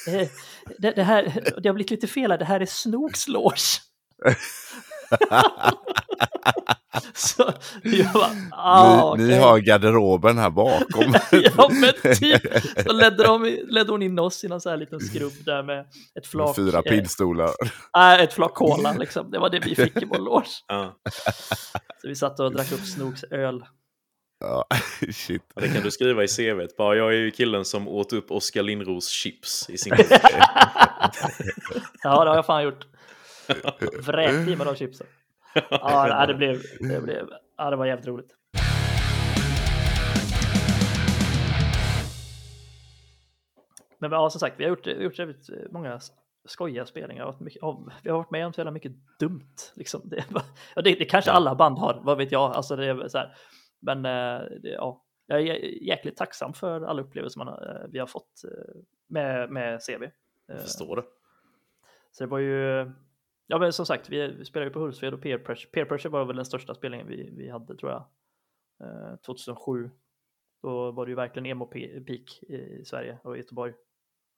Eh, 0.08 0.28
det, 0.78 0.92
det 0.92 1.04
här, 1.04 1.24
det 1.62 1.70
har 1.70 1.74
blivit 1.74 1.92
lite 1.92 2.08
fel 2.08 2.32
här, 2.32 2.38
det 2.38 2.46
här 2.46 2.60
är 2.60 2.66
Snooks 2.66 3.28
loge. 3.28 3.80
Så 7.14 7.54
jag 7.84 8.14
bara, 8.14 8.30
ah, 8.52 9.16
ni, 9.16 9.24
ni 9.24 9.30
okej. 9.30 9.40
har 9.40 9.58
garderoben 9.58 10.38
här 10.38 10.50
bakom. 10.50 11.16
ja 11.58 11.70
men 11.70 12.14
typ. 12.16 12.42
Så 12.88 12.94
ledde, 12.94 13.24
de, 13.24 13.60
ledde 13.68 13.92
hon 13.92 14.02
in 14.02 14.20
oss 14.20 14.44
i 14.44 14.48
någon 14.48 14.62
så 14.62 14.70
här 14.70 14.78
liten 14.78 15.00
skrubb 15.00 15.34
där 15.46 15.64
med 15.64 15.86
ett 16.20 16.28
flak, 16.28 16.56
Fyra 16.56 16.78
eh, 16.78 16.82
pinnstolar. 16.82 17.50
nej, 17.98 18.24
ett 18.24 18.34
flak 18.34 18.54
cola 18.54 18.94
liksom. 18.94 19.32
Det 19.32 19.40
var 19.40 19.50
det 19.50 19.60
vi 19.60 19.76
fick 19.76 20.02
i 20.02 20.06
vår 20.06 20.20
loge. 20.20 20.50
Ja. 20.68 20.96
Så 22.02 22.08
vi 22.08 22.16
satt 22.16 22.40
och 22.40 22.52
drack 22.52 22.72
upp 22.72 22.86
Snooks 22.86 23.24
öl. 23.24 23.64
Ja, 24.40 24.66
shit. 25.14 25.42
Det 25.56 25.68
kan 25.68 25.84
du 25.84 25.92
skriva 25.92 26.24
i 26.24 26.28
CVt. 26.28 26.78
Bara, 26.78 26.96
jag 26.96 27.14
är 27.14 27.18
ju 27.18 27.32
killen 27.32 27.66
som 27.66 27.88
åt 27.88 28.14
upp 28.14 28.32
Oskar 28.32 28.64
Lindros 28.64 29.10
chips 29.10 29.70
i 29.70 29.78
sin 29.78 29.94
Ja, 32.04 32.24
det 32.24 32.30
har 32.30 32.36
jag 32.36 32.46
fan 32.46 32.64
gjort. 32.64 32.86
Mig 34.58 34.66
de 34.66 34.76
chipsen. 34.76 35.08
Ja, 35.70 36.26
det 36.28 36.34
blev, 36.34 36.62
det 36.80 37.02
blev, 37.04 37.30
ja, 37.58 37.70
det 37.70 37.76
var 37.76 37.86
jävligt 37.86 38.08
roligt. 38.08 38.32
Men 44.00 44.12
ja, 44.12 44.30
som 44.30 44.40
sagt, 44.40 44.60
vi 44.60 44.64
har 44.64 44.70
gjort, 44.70 44.88
vi 44.88 44.94
har 44.96 45.02
gjort 45.02 45.20
jävligt 45.20 45.50
många 45.72 46.00
skojiga 46.46 46.86
spelningar. 46.86 47.24
Vi 47.24 47.26
har 47.26 47.32
varit 47.32 47.40
mycket- 47.42 47.64
av- 47.64 47.92
Vi 48.04 48.10
har 48.10 48.18
varit 48.18 48.32
med 48.32 48.46
om 48.46 48.54
så 48.54 48.60
jävla 48.60 48.72
mycket 48.72 48.92
dumt. 49.20 49.56
Liksom. 49.76 50.02
Det, 50.10 50.26
ja, 50.76 50.82
det, 50.82 50.96
det 50.96 51.06
kanske 51.06 51.32
alla 51.32 51.56
band 51.56 51.78
har, 51.78 52.02
vad 52.04 52.18
vet 52.18 52.32
jag. 52.32 52.52
Alltså, 52.56 52.76
det 52.76 52.86
är 52.86 53.08
så 53.08 53.18
här. 53.18 53.36
Men 53.80 53.98
eh, 54.06 54.46
det, 54.62 54.70
ja, 54.70 55.04
jag 55.26 55.42
är 55.42 55.46
jä- 55.46 55.78
jäkligt 55.82 56.18
tacksam 56.18 56.54
för 56.54 56.82
alla 56.82 57.02
upplevelser 57.02 57.40
man, 57.40 57.48
eh, 57.48 57.88
vi 57.90 58.00
har 58.00 58.08
fått 58.08 58.44
eh, 58.44 58.76
med, 59.08 59.50
med 59.52 59.80
CV. 59.86 60.04
Jag 60.48 60.62
förstår 60.62 60.96
det. 60.96 61.04
så 62.12 62.24
det 62.24 62.30
var 62.30 62.40
ju, 62.40 62.92
ja 63.48 63.60
men 63.60 63.74
som 63.74 63.86
sagt, 63.86 64.10
vi, 64.10 64.28
vi 64.28 64.46
spelade 64.46 64.70
ju 64.70 64.74
på 64.74 64.80
Hultsfred 64.80 65.14
och 65.14 65.22
Peer 65.22 65.38
Pressure. 65.38 65.72
Peer 65.72 65.86
Pressure 65.86 66.10
var 66.12 66.26
väl 66.26 66.36
den 66.36 66.46
största 66.46 66.76
spelningen 66.76 67.08
vi, 67.08 67.30
vi 67.38 67.50
hade 67.50 67.78
tror 67.78 67.92
jag. 67.92 68.06
Eh, 68.84 69.16
2007. 69.16 69.90
Då 70.62 70.92
var 70.92 71.06
det 71.06 71.10
ju 71.10 71.16
verkligen 71.16 71.46
emo-peak 71.46 72.44
i 72.44 72.84
Sverige 72.86 73.20
och 73.24 73.38
Göteborg. 73.38 73.74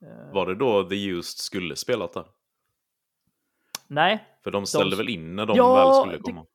Eh, 0.06 0.34
Var 0.34 0.46
det 0.46 0.56
då 0.56 0.84
The 0.90 0.96
Used 1.10 1.24
skulle 1.38 1.76
spelat 1.76 2.14
där? 2.14 2.26
Nej, 3.88 4.26
För 4.44 4.52
de 4.52 4.66
ställde 4.66 4.96
De- 4.96 4.98
väl 4.98 5.10
in 5.10 5.36
när 5.36 5.46
de 5.46 5.58
Ja, 5.58 5.76
väl 5.76 5.94
skulle 6.02 6.18
det- 6.18 6.24
komma? 6.24 6.46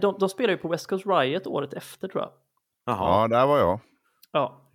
de, 0.00 0.16
de 0.20 0.28
spelade 0.28 0.52
ju 0.52 0.58
på 0.58 0.68
West 0.68 0.86
Coast 0.86 1.06
Riot 1.06 1.46
året 1.46 1.72
efter 1.74 2.08
tror 2.08 2.22
jag. 2.22 2.32
Jaha, 2.84 3.22
Ja, 3.22 3.28
där 3.28 3.46
var 3.46 3.58
jag. 3.58 3.80
Ja. 4.32 4.70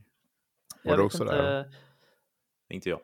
Var 0.83 0.91
Jag 0.91 0.99
du 0.99 1.03
också 1.03 1.23
inte- 1.23 1.35
där? 1.35 1.75
inte 2.69 2.89
jag. 2.89 2.99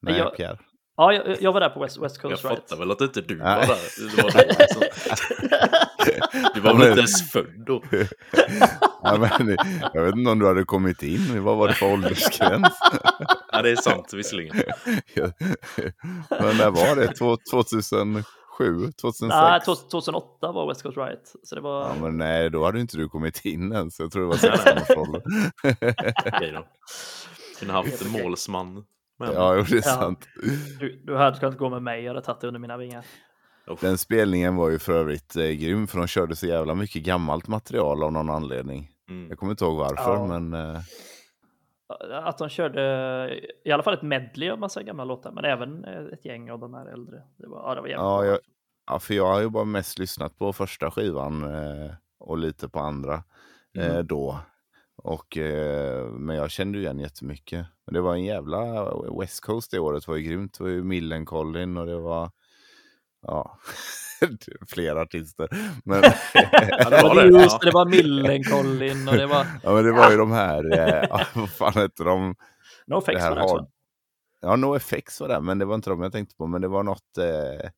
Nej, 0.00 0.18
jag- 0.18 0.36
Pierre. 0.36 0.58
Ja, 1.00 1.12
jag, 1.12 1.42
jag 1.42 1.52
var 1.52 1.60
där 1.60 1.68
på 1.68 1.80
West, 1.80 1.98
West 2.02 2.18
Jag 2.22 2.30
Coast 2.30 2.44
Riot. 2.44 2.54
fattar 2.58 2.76
väl 2.76 2.90
att 2.90 3.00
inte 3.00 3.20
du 3.20 3.36
var 3.36 3.44
där. 3.44 3.66
Det 4.16 4.22
var 4.22 4.30
du, 4.30 4.62
alltså. 4.62 4.80
du 6.54 6.60
var 6.60 6.74
väl 6.74 6.88
inte 6.88 6.98
ens 7.00 7.30
född 7.30 7.64
då? 7.66 7.82
Ja, 9.02 9.16
men, 9.18 9.56
jag 9.94 10.04
vet 10.04 10.14
inte 10.14 10.30
om 10.30 10.38
du 10.38 10.46
hade 10.46 10.64
kommit 10.64 11.02
in. 11.02 11.44
Vad 11.44 11.56
var 11.56 11.68
det 11.68 11.74
för 11.74 11.86
åldersgräns? 11.92 12.78
Ja, 13.52 13.62
det 13.62 13.70
är 13.70 13.76
sant 13.76 14.12
visserligen. 14.14 14.56
men 16.28 16.56
när 16.56 16.70
var 16.70 16.96
det? 16.96 17.06
Två- 17.14 17.36
2007? 17.50 18.24
2006? 19.00 19.20
Nej, 19.28 19.60
2008 19.60 20.52
var 20.52 20.68
West 20.68 20.82
Coast 20.82 20.96
Riot. 20.98 21.32
Så 21.42 21.54
det 21.54 21.60
var... 21.60 21.82
Ja, 21.82 21.94
men 22.02 22.16
nej, 22.18 22.50
då 22.50 22.64
hade 22.64 22.80
inte 22.80 22.96
du 22.96 23.08
kommit 23.08 23.44
in 23.44 23.72
ens. 23.72 23.98
Jag 24.00 24.12
tror 24.12 24.22
det 24.22 24.28
var 24.28 24.36
16-årsåldern. 24.36 25.22
Okej 26.34 26.52
då. 26.52 26.66
Kunde 27.58 27.74
haft 27.74 28.02
en 28.04 28.10
målsman. 28.10 28.84
Men, 29.18 29.32
Ja, 29.32 29.56
jo, 29.56 29.62
det 29.62 29.72
är 29.72 29.76
Ja. 29.76 29.82
sant. 29.82 30.28
Du, 30.80 31.00
du 31.04 31.16
hade 31.16 31.38
kunnat 31.38 31.58
gå 31.58 31.68
med 31.68 31.82
mig, 31.82 32.02
jag 32.04 32.10
hade 32.14 32.26
tagit 32.26 32.40
det 32.40 32.46
under 32.46 32.60
mina 32.60 32.76
vingar. 32.76 33.04
Den 33.80 33.98
spelningen 33.98 34.56
var 34.56 34.70
ju 34.70 34.78
för 34.78 34.92
övrigt 34.92 35.36
eh, 35.36 35.42
grym, 35.50 35.86
för 35.86 35.98
de 35.98 36.06
körde 36.06 36.36
så 36.36 36.46
jävla 36.46 36.74
mycket 36.74 37.02
gammalt 37.02 37.48
material 37.48 38.02
av 38.02 38.12
någon 38.12 38.30
anledning. 38.30 38.90
Mm. 39.08 39.28
Jag 39.28 39.38
kommer 39.38 39.50
inte 39.50 39.64
ihåg 39.64 39.76
varför, 39.76 40.14
Ja. 40.14 40.26
men 40.38 40.54
eh, 40.54 40.80
Att 42.24 42.38
de 42.38 42.48
körde 42.48 42.80
i 43.64 43.72
alla 43.72 43.82
fall 43.82 43.94
ett 43.94 44.02
medley 44.02 44.50
av 44.50 44.58
massa 44.58 44.82
gamla 44.82 45.04
låtar, 45.04 45.32
men 45.32 45.44
även 45.44 45.84
eh, 45.84 46.04
ett 46.12 46.24
gäng 46.24 46.50
av 46.50 46.58
de 46.58 46.74
här 46.74 46.86
äldre. 46.86 47.22
Det 47.38 47.46
var, 47.48 47.58
ja, 47.68 47.74
det 47.74 47.80
var 47.80 47.88
jävligt 47.88 48.02
Ja, 48.04 48.24
jag- 48.24 48.38
ja, 48.86 48.98
för 48.98 49.14
jag 49.14 49.26
har 49.26 49.40
ju 49.40 49.48
bara 49.48 49.64
mest 49.64 49.98
lyssnat 49.98 50.38
på 50.38 50.52
första 50.52 50.90
skivan 50.90 51.42
eh, 51.42 51.90
och 52.18 52.38
lite 52.38 52.68
på 52.68 52.78
andra 52.80 53.22
Mm. 53.76 53.90
eh, 53.96 53.98
då. 54.02 54.38
Och, 55.02 55.36
eh, 55.36 56.06
men 56.10 56.36
jag 56.36 56.50
kände 56.50 56.78
ju 56.78 56.84
igen 56.84 56.98
jättemycket. 56.98 57.66
Men 57.86 57.94
det 57.94 58.00
var 58.00 58.14
en 58.14 58.24
jävla 58.24 58.90
West 59.20 59.40
Coast 59.40 59.70
det 59.70 59.78
året 59.78 60.08
var 60.08 60.16
ju 60.16 60.22
grymt. 60.22 60.58
Det 60.58 60.64
var 60.64 60.70
ju 60.70 60.82
Millencolin 60.84 61.76
och 61.76 61.86
det 61.86 61.98
var 62.00 62.30
ja, 63.22 63.58
flera 64.68 65.00
artister. 65.00 65.48
Men, 65.84 66.02
Ja, 66.34 66.90
det 66.90 66.96
Det 66.96 67.02
var 67.02 67.14
det. 67.14 67.26
just, 67.42 67.52
Ja. 67.52 67.58
det 67.62 67.70
var 67.74 67.86
Millencolin 67.86 69.08
och 69.08 69.14
det 69.14 69.26
var 69.26 69.46
ja, 69.62 69.72
men 69.74 69.84
det 69.84 69.92
var 69.92 70.10
ju 70.10 70.16
de 70.16 70.30
här, 70.32 70.78
eh, 70.78 71.04
ja, 71.10 71.20
vad 71.34 71.50
fan 71.50 71.72
hette 71.72 72.04
de? 72.04 72.34
No 72.86 72.94
Det 72.94 72.98
Effects 72.98 73.20
här 73.22 73.30
var 73.30 73.36
det 73.36 73.42
också. 73.44 73.56
hard... 73.56 73.66
Ja, 74.40 74.56
NoFX 74.56 75.20
var 75.20 75.28
det, 75.28 75.40
men 75.40 75.58
det 75.58 75.64
var 75.64 75.74
inte 75.74 75.90
de 75.90 76.02
jag 76.02 76.12
tänkte 76.12 76.36
på. 76.36 76.46
Men 76.46 76.60
det 76.60 76.68
var 76.68 76.82
något 76.82 77.18
eh, 77.18 77.70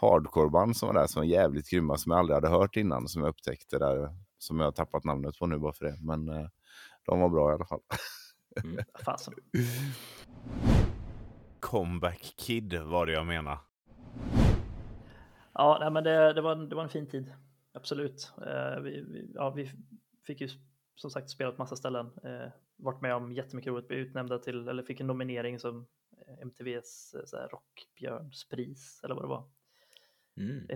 hardcoreband 0.00 0.76
som 0.76 0.86
var 0.86 0.94
där 0.94 1.06
som 1.06 1.20
var 1.20 1.26
jävligt 1.26 1.70
grymma, 1.70 1.96
som 1.96 2.10
jag 2.12 2.18
aldrig 2.18 2.34
hade 2.34 2.48
hört 2.48 2.76
innan, 2.76 3.08
som 3.08 3.22
jag 3.22 3.28
upptäckte 3.28 3.78
där, 3.78 4.08
som 4.38 4.60
jag 4.60 4.66
har 4.66 4.72
tappat 4.72 5.04
namnet 5.04 5.38
på 5.38 5.46
nu 5.46 5.58
bara 5.58 5.72
för 5.72 5.84
det. 5.84 5.96
Men 6.00 6.28
eh, 6.28 6.46
de 7.06 7.20
var 7.20 7.28
bra 7.28 7.50
i 7.50 7.54
alla 7.54 7.64
fall. 7.66 7.80
Fasen. 9.04 9.34
Comeback 11.60 12.34
Kid 12.36 12.74
var 12.82 13.06
det 13.06 13.12
jag 13.12 13.26
menade. 13.26 13.58
Ja, 15.52 15.76
nej, 15.80 15.90
men 15.90 16.04
det, 16.04 16.32
det, 16.32 16.40
var, 16.40 16.52
en- 16.52 16.68
det 16.68 16.76
var 16.76 16.82
en 16.82 16.88
fin 16.88 17.08
tid. 17.08 17.34
Absolut. 17.74 18.32
Eh, 18.46 18.80
vi, 18.80 19.00
vi, 19.00 19.30
ja, 19.34 19.50
vi 19.50 19.72
fick 20.26 20.40
ju 20.40 20.48
som 20.94 21.10
sagt 21.10 21.30
spela 21.30 21.50
på 21.52 21.58
massa 21.62 21.76
ställen. 21.76 22.06
Eh, 22.24 22.48
varit 22.76 23.00
med 23.00 23.14
om 23.14 23.32
jättemycket 23.32 23.70
roligt. 23.70 23.88
Blev 23.88 24.00
utnämnda 24.00 24.38
till, 24.38 24.68
eller 24.68 24.82
fick 24.82 25.00
en 25.00 25.06
nominering 25.06 25.58
som 25.58 25.86
eh, 26.26 26.38
MTVs 26.42 27.14
eh, 27.14 27.48
Rockbjörnspris, 27.48 29.00
eller 29.04 29.14
vad 29.14 29.24
det 29.24 29.28
var. 29.28 29.48
Mm. 30.36 30.66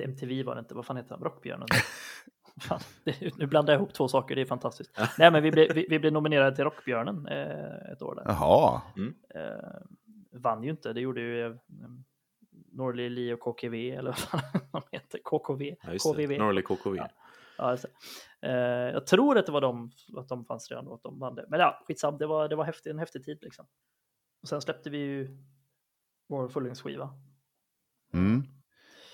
MTV 0.00 0.42
var 0.42 0.54
det 0.54 0.58
inte, 0.58 0.74
vad 0.74 0.86
fan 0.86 0.96
heter 0.96 1.14
han? 1.14 1.24
Rockbjörnen? 1.24 1.68
fan, 2.60 2.80
det, 3.04 3.36
nu 3.38 3.46
blandar 3.46 3.72
jag 3.72 3.80
ihop 3.80 3.94
två 3.94 4.08
saker, 4.08 4.34
det 4.34 4.40
är 4.40 4.46
fantastiskt. 4.46 4.98
Nej, 5.18 5.30
men 5.30 5.42
vi 5.42 5.50
blev, 5.50 5.72
vi, 5.74 5.86
vi 5.90 5.98
blev 5.98 6.12
nominerade 6.12 6.56
till 6.56 6.64
Rockbjörnen 6.64 7.26
eh, 7.26 7.92
ett 7.92 8.02
år 8.02 8.14
där. 8.14 8.24
Jaha, 8.26 8.82
Eh, 9.34 10.40
vann 10.40 10.62
ju 10.62 10.70
inte, 10.70 10.92
det 10.92 11.00
gjorde 11.00 11.20
ju 11.20 11.46
eh, 11.46 11.54
Norli, 12.72 13.08
Li 13.08 13.32
och 13.32 13.40
KKV, 13.40 13.90
eller 13.90 14.10
vad 14.10 14.18
fan 14.18 14.40
de 14.72 14.82
heter, 14.92 15.18
KKV. 15.24 15.74
Ja. 15.82 15.98
KVV. 15.98 16.38
Norley 16.38 16.62
KKV. 16.62 16.96
Ja. 16.96 17.08
Ja, 17.58 17.76
det. 17.76 17.88
Eh, 18.48 18.92
jag 18.92 19.06
tror 19.06 19.38
att 19.38 19.46
det 19.46 19.52
var 19.52 19.60
de, 19.60 19.90
att 20.16 20.28
de 20.28 20.44
fanns 20.44 20.70
redan 20.70 20.86
och 20.86 20.94
att 20.94 21.02
de 21.02 21.18
vann 21.18 21.34
det. 21.34 21.46
Men 21.48 21.60
ja, 21.60 21.82
skitsam, 21.86 22.18
det 22.18 22.26
var, 22.26 22.48
det 22.48 22.56
var 22.56 22.64
häftig, 22.64 22.90
en 22.90 22.98
häftig 22.98 23.24
tid 23.24 23.38
liksom. 23.42 23.66
Och 24.42 24.48
sen 24.48 24.60
släppte 24.60 24.90
vi 24.90 24.98
ju 24.98 25.38
vår 26.28 26.48
fullängdsskiva. 26.48 27.10
mm. 28.14 28.42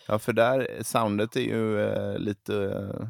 Ja, 0.09 0.19
för 0.19 0.33
där, 0.33 0.83
soundet 0.83 1.37
är 1.37 1.41
ju 1.41 1.81
eh, 1.81 2.19
lite 2.19 2.55
eh, 2.65 3.09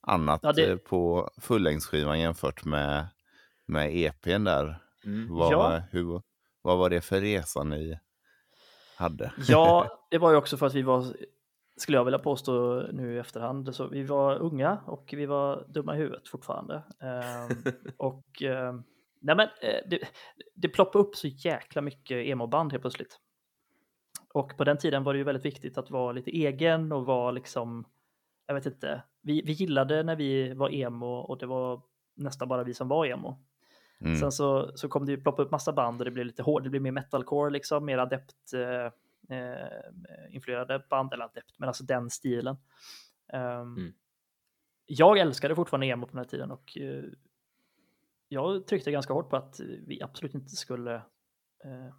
annat 0.00 0.40
Ja, 0.42 0.52
det- 0.52 0.70
eh, 0.70 0.76
på 0.76 1.30
fullängdsskivan 1.40 2.20
jämfört 2.20 2.64
med, 2.64 3.06
med 3.66 3.96
EPn 3.96 4.44
där. 4.44 4.78
Mm. 5.04 5.28
Vad, 5.34 5.52
Ja. 5.52 5.82
hur, 5.90 6.22
vad 6.62 6.78
var 6.78 6.90
det 6.90 7.00
för 7.00 7.20
resa 7.20 7.62
ni 7.64 7.98
hade? 8.96 9.32
Ja, 9.48 9.86
det 10.10 10.18
var 10.18 10.30
ju 10.30 10.36
också 10.36 10.56
för 10.56 10.66
att 10.66 10.74
vi 10.74 10.82
var, 10.82 11.04
skulle 11.76 11.98
jag 11.98 12.04
vilja 12.04 12.18
påstå 12.18 12.82
nu 12.92 13.14
i 13.14 13.18
efterhand, 13.18 13.74
så 13.74 13.86
vi 13.86 14.02
var 14.02 14.36
unga 14.38 14.78
och 14.86 15.10
vi 15.16 15.26
var 15.26 15.64
dumma 15.68 15.94
i 15.94 15.98
huvudet 15.98 16.28
fortfarande. 16.28 16.82
Ehm, 17.00 17.62
och 17.96 18.42
ehm, 18.42 18.82
nej 19.20 19.36
men, 19.36 19.48
eh, 19.62 19.88
det, 19.90 19.98
det 20.54 20.68
ploppade 20.68 21.04
upp 21.04 21.16
så 21.16 21.26
jäkla 21.28 21.82
mycket 21.82 22.26
emo-band 22.26 22.72
helt 22.72 22.82
plötsligt. 22.82 23.18
Och 24.34 24.56
på 24.56 24.64
den 24.64 24.78
tiden 24.78 25.04
var 25.04 25.12
det 25.12 25.18
ju 25.18 25.24
väldigt 25.24 25.44
viktigt 25.44 25.78
att 25.78 25.90
vara 25.90 26.12
lite 26.12 26.30
egen 26.30 26.92
och 26.92 27.06
vara 27.06 27.30
liksom, 27.30 27.84
jag 28.46 28.54
vet 28.54 28.66
inte, 28.66 29.02
vi, 29.22 29.42
vi 29.42 29.52
gillade 29.52 30.02
när 30.02 30.16
vi 30.16 30.54
var 30.54 30.74
emo 30.74 31.06
och 31.06 31.38
det 31.38 31.46
var 31.46 31.82
nästan 32.14 32.48
bara 32.48 32.64
vi 32.64 32.74
som 32.74 32.88
var 32.88 33.06
emo. 33.06 33.44
Mm. 34.00 34.16
Sen 34.16 34.32
så, 34.32 34.72
så 34.74 34.88
kom 34.88 35.06
det 35.06 35.12
ju 35.12 35.20
ploppa 35.20 35.42
upp 35.42 35.50
massa 35.50 35.72
band 35.72 36.00
och 36.00 36.04
det 36.04 36.10
blev 36.10 36.26
lite 36.26 36.42
hårt, 36.42 36.64
det 36.64 36.70
blev 36.70 36.82
mer 36.82 36.92
metalcore 36.92 37.50
liksom, 37.50 37.84
mer 37.84 37.98
adept 37.98 38.52
eh, 38.54 38.92
eh, 39.38 40.34
influerade 40.34 40.84
band, 40.90 41.12
eller 41.12 41.24
adept, 41.24 41.58
men 41.58 41.68
alltså 41.68 41.84
den 41.84 42.10
stilen. 42.10 42.56
Ehm, 43.32 43.76
Mm. 43.76 43.92
Jag 44.92 45.18
älskade 45.18 45.54
fortfarande 45.54 45.86
emo 45.86 46.06
på 46.06 46.12
den 46.12 46.18
här 46.18 46.24
tiden 46.30 46.50
och 46.50 46.78
eh, 46.78 47.04
jag 48.28 48.66
tryckte 48.66 48.90
ganska 48.90 49.12
hårt 49.12 49.30
på 49.30 49.36
att 49.36 49.60
vi 49.86 50.02
absolut 50.02 50.34
inte 50.34 50.56
skulle 50.56 50.94
eh, 51.64 51.94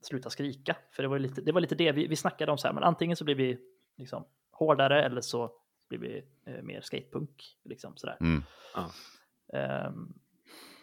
sluta 0.00 0.30
skrika, 0.30 0.76
för 0.90 1.02
det 1.02 1.08
var, 1.08 1.18
lite, 1.18 1.40
det 1.40 1.52
var 1.52 1.60
lite 1.60 1.74
det 1.74 1.92
vi, 1.92 2.06
vi 2.06 2.16
snackade 2.16 2.52
om 2.52 2.58
så 2.58 2.66
här, 2.68 2.74
men 2.74 2.82
antingen 2.84 3.16
så 3.16 3.24
blir 3.24 3.34
vi 3.34 3.58
liksom 3.96 4.24
hårdare 4.50 5.02
eller 5.02 5.20
så 5.20 5.52
blir 5.88 5.98
vi 5.98 6.24
eh, 6.44 6.62
mer 6.62 6.80
skatepunk, 6.80 7.56
liksom 7.64 7.96
sådär. 7.96 8.16
Mm. 8.20 8.42
Ehm, 9.52 10.14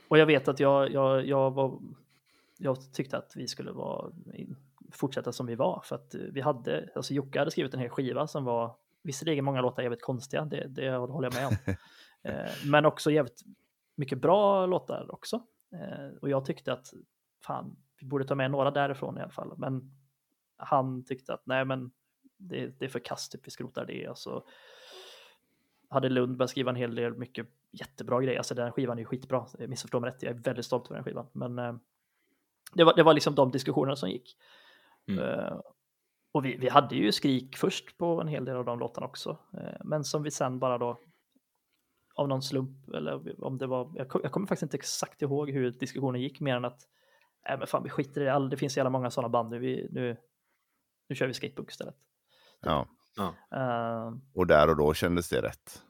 och 0.08 0.18
jag 0.18 0.26
vet 0.26 0.48
att 0.48 0.60
jag, 0.60 0.92
jag, 0.92 1.28
jag, 1.28 1.52
var, 1.52 1.82
jag 2.58 2.94
tyckte 2.94 3.18
att 3.18 3.34
vi 3.36 3.48
skulle 3.48 3.72
vara, 3.72 4.12
fortsätta 4.92 5.32
som 5.32 5.46
vi 5.46 5.56
var. 5.56 5.82
För 5.86 5.96
att 5.96 6.16
vi 6.32 6.42
hade, 6.42 6.90
alltså 6.96 7.14
Jocke 7.14 7.40
hade 7.40 7.52
skrivit 7.52 7.74
en 7.74 7.80
hel 7.80 7.90
skiva 7.90 8.28
som 8.28 8.44
var, 8.44 8.76
visserligen 9.04 9.46
många 9.46 9.62
låtar 9.62 9.84
jävligt 9.84 10.02
konstiga, 10.02 10.46
det, 10.46 10.68
det 10.68 10.92
håller 10.96 11.28
jag 11.28 11.34
med 11.34 11.48
om. 11.48 11.76
Eh, 12.26 12.52
men 12.66 12.86
också 12.86 13.12
jävligt 13.12 13.42
mycket 13.96 14.22
bra 14.22 14.66
låtar 14.66 15.12
också. 15.14 15.44
Eh, 15.72 16.18
och 16.22 16.30
jag 16.30 16.46
tyckte 16.46 16.74
att, 16.74 16.94
fan, 17.46 17.76
vi 18.00 18.08
borde 18.08 18.26
ta 18.26 18.36
med 18.36 18.52
några 18.52 18.72
därifrån 18.72 19.18
i 19.18 19.22
alla 19.22 19.32
fall. 19.32 19.54
Men 19.58 19.92
han 20.58 21.06
tyckte 21.06 21.34
att, 21.34 21.46
nej 21.46 21.66
men 21.66 21.92
det, 22.38 22.80
det 22.80 22.86
är 22.86 22.90
för 22.90 23.00
kast, 23.00 23.32
typ, 23.32 23.48
vi 23.48 23.52
skrotar 23.52 23.86
det. 23.86 24.10
Och 24.10 24.18
så 24.18 24.48
hade 25.94 26.10
Lund 26.10 26.38
börjat 26.38 26.50
skriva 26.50 26.70
en 26.70 26.76
hel 26.76 26.96
del 26.96 27.14
mycket 27.14 27.48
jättebra 27.72 28.22
grejer. 28.22 28.38
Alltså 28.38 28.56
den 28.56 28.72
skivan 28.72 28.98
är 28.98 29.02
ju 29.02 29.06
skitbra, 29.06 29.46
missförstå 29.68 30.00
mig 30.00 30.10
rätt, 30.10 30.24
jag 30.24 30.36
är 30.36 30.40
väldigt 30.40 30.66
stolt 30.66 30.86
över 30.86 30.96
den 30.96 31.04
skivan. 31.04 31.28
Men 31.32 31.60
eh, 31.60 31.76
det, 32.74 32.84
var, 32.84 32.96
det 32.96 33.04
var 33.04 33.14
liksom 33.14 33.36
de 33.36 33.52
diskussionerna 33.52 33.96
som 33.96 34.10
gick. 34.10 34.38
Mm. 35.08 35.24
Eh, 35.24 35.60
och 36.32 36.46
vi, 36.46 36.58
vi 36.58 36.70
hade 36.70 36.96
ju 36.96 37.12
skrik 37.12 37.58
först 37.58 37.98
på 37.98 38.22
en 38.22 38.28
hel 38.28 38.46
del 38.46 38.56
av 38.56 38.66
de 38.66 38.80
låtarna 38.80 39.08
också, 39.08 39.38
eh, 39.54 39.82
men 39.84 40.04
som 40.04 40.24
vi 40.24 40.32
sen 40.32 40.60
bara 40.60 40.78
då 40.78 41.00
av 42.16 42.28
någon 42.28 42.42
slump 42.42 42.90
eller 42.90 43.44
om 43.44 43.58
det 43.58 43.68
var, 43.68 43.92
jag, 43.96 44.10
kom, 44.10 44.22
jag 44.24 44.32
kommer 44.32 44.48
faktiskt 44.48 44.64
inte 44.64 44.78
exakt 44.78 45.22
ihåg 45.22 45.50
hur 45.50 45.72
diskussionen 45.72 46.22
gick 46.22 46.40
mer 46.40 46.56
än 46.56 46.66
att 46.66 46.82
nej 47.50 47.58
men 47.58 47.68
fan 47.68 47.84
vi 47.84 47.90
skiter 47.90 48.22
i 48.22 48.24
det, 48.24 48.50
det 48.50 48.58
finns 48.58 48.74
så 48.74 48.80
jävla 48.80 48.90
många 48.90 49.10
sådana 49.10 49.30
band 49.30 49.50
nu, 49.50 49.60
vi, 49.60 49.88
nu, 49.92 50.18
nu 51.10 51.16
kör 51.16 51.28
vi 51.28 51.34
skatepunk 51.34 51.72
istället. 51.72 51.96
Ja. 52.62 52.88
Eh, 53.20 54.14
Och 54.34 54.48
där 54.48 54.70
och 54.70 54.78
då 54.78 54.94
kändes 54.94 55.30
det 55.30 55.42
rätt. 55.42 55.82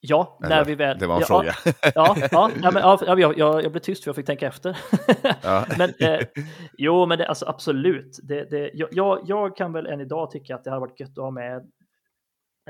ja, 0.00 0.38
Eller, 0.44 0.56
när 0.56 0.64
vi 0.64 0.74
väl... 0.74 0.98
Det 0.98 1.06
var 1.06 1.14
en 1.14 1.20
ja, 1.20 1.26
fråga. 1.26 1.54
Ja, 1.94 2.16
ja, 2.32 2.50
ja, 2.62 2.70
men, 2.70 2.82
ja, 2.82 2.98
jag, 3.06 3.38
jag, 3.38 3.62
jag 3.64 3.72
blev 3.72 3.80
tyst 3.80 4.04
för 4.04 4.08
jag 4.08 4.16
fick 4.16 4.26
tänka 4.26 4.46
efter. 4.46 4.78
Ja. 5.42 5.66
men, 5.78 5.92
eh, 6.00 6.26
jo, 6.78 7.06
men 7.06 7.18
det, 7.18 7.28
alltså, 7.28 7.46
absolut. 7.46 8.18
Det, 8.22 8.44
det, 8.50 8.70
jag- 8.74 9.20
jag, 9.24 9.56
kan 9.56 9.72
väl 9.72 9.86
än 9.86 10.00
idag 10.00 10.30
tycka 10.30 10.54
att 10.54 10.64
det 10.64 10.70
hade 10.70 10.80
varit 10.80 11.00
gött 11.00 11.10
att 11.10 11.16
ha 11.24 11.30
med 11.30 11.56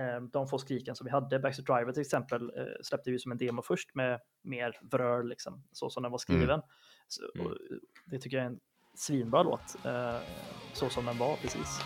eh, 0.01 0.21
de 0.33 0.49
få 0.49 0.59
skriken 0.59 0.95
som 0.97 1.05
vi 1.05 1.11
hade. 1.11 1.39
Backstreet 1.39 1.67
Driver 1.67 1.93
till 1.93 2.01
exempel 2.03 2.43
eh, 2.43 2.65
släppte 2.83 3.11
vi 3.11 3.19
som 3.19 3.33
en 3.33 3.39
demo 3.39 3.63
först 3.63 3.95
med 3.95 4.21
mer 4.45 4.79
vröl, 4.91 5.29
liksom, 5.29 5.65
så 5.73 5.91
som 5.91 6.03
den 6.03 6.13
var 6.13 6.19
skriven. 6.19 6.61
Så, 7.09 7.23
Mm. 7.35 7.47
och, 7.47 7.53
det 8.07 8.19
tycker 8.19 8.37
jag 8.37 8.47
är 8.47 8.51
en 8.51 8.59
svinbra 8.97 9.43
låt, 9.43 9.77
eh, 9.85 10.17
så 10.73 10.89
som 10.89 11.05
den 11.07 11.19
var 11.19 11.37
precis. 11.37 11.81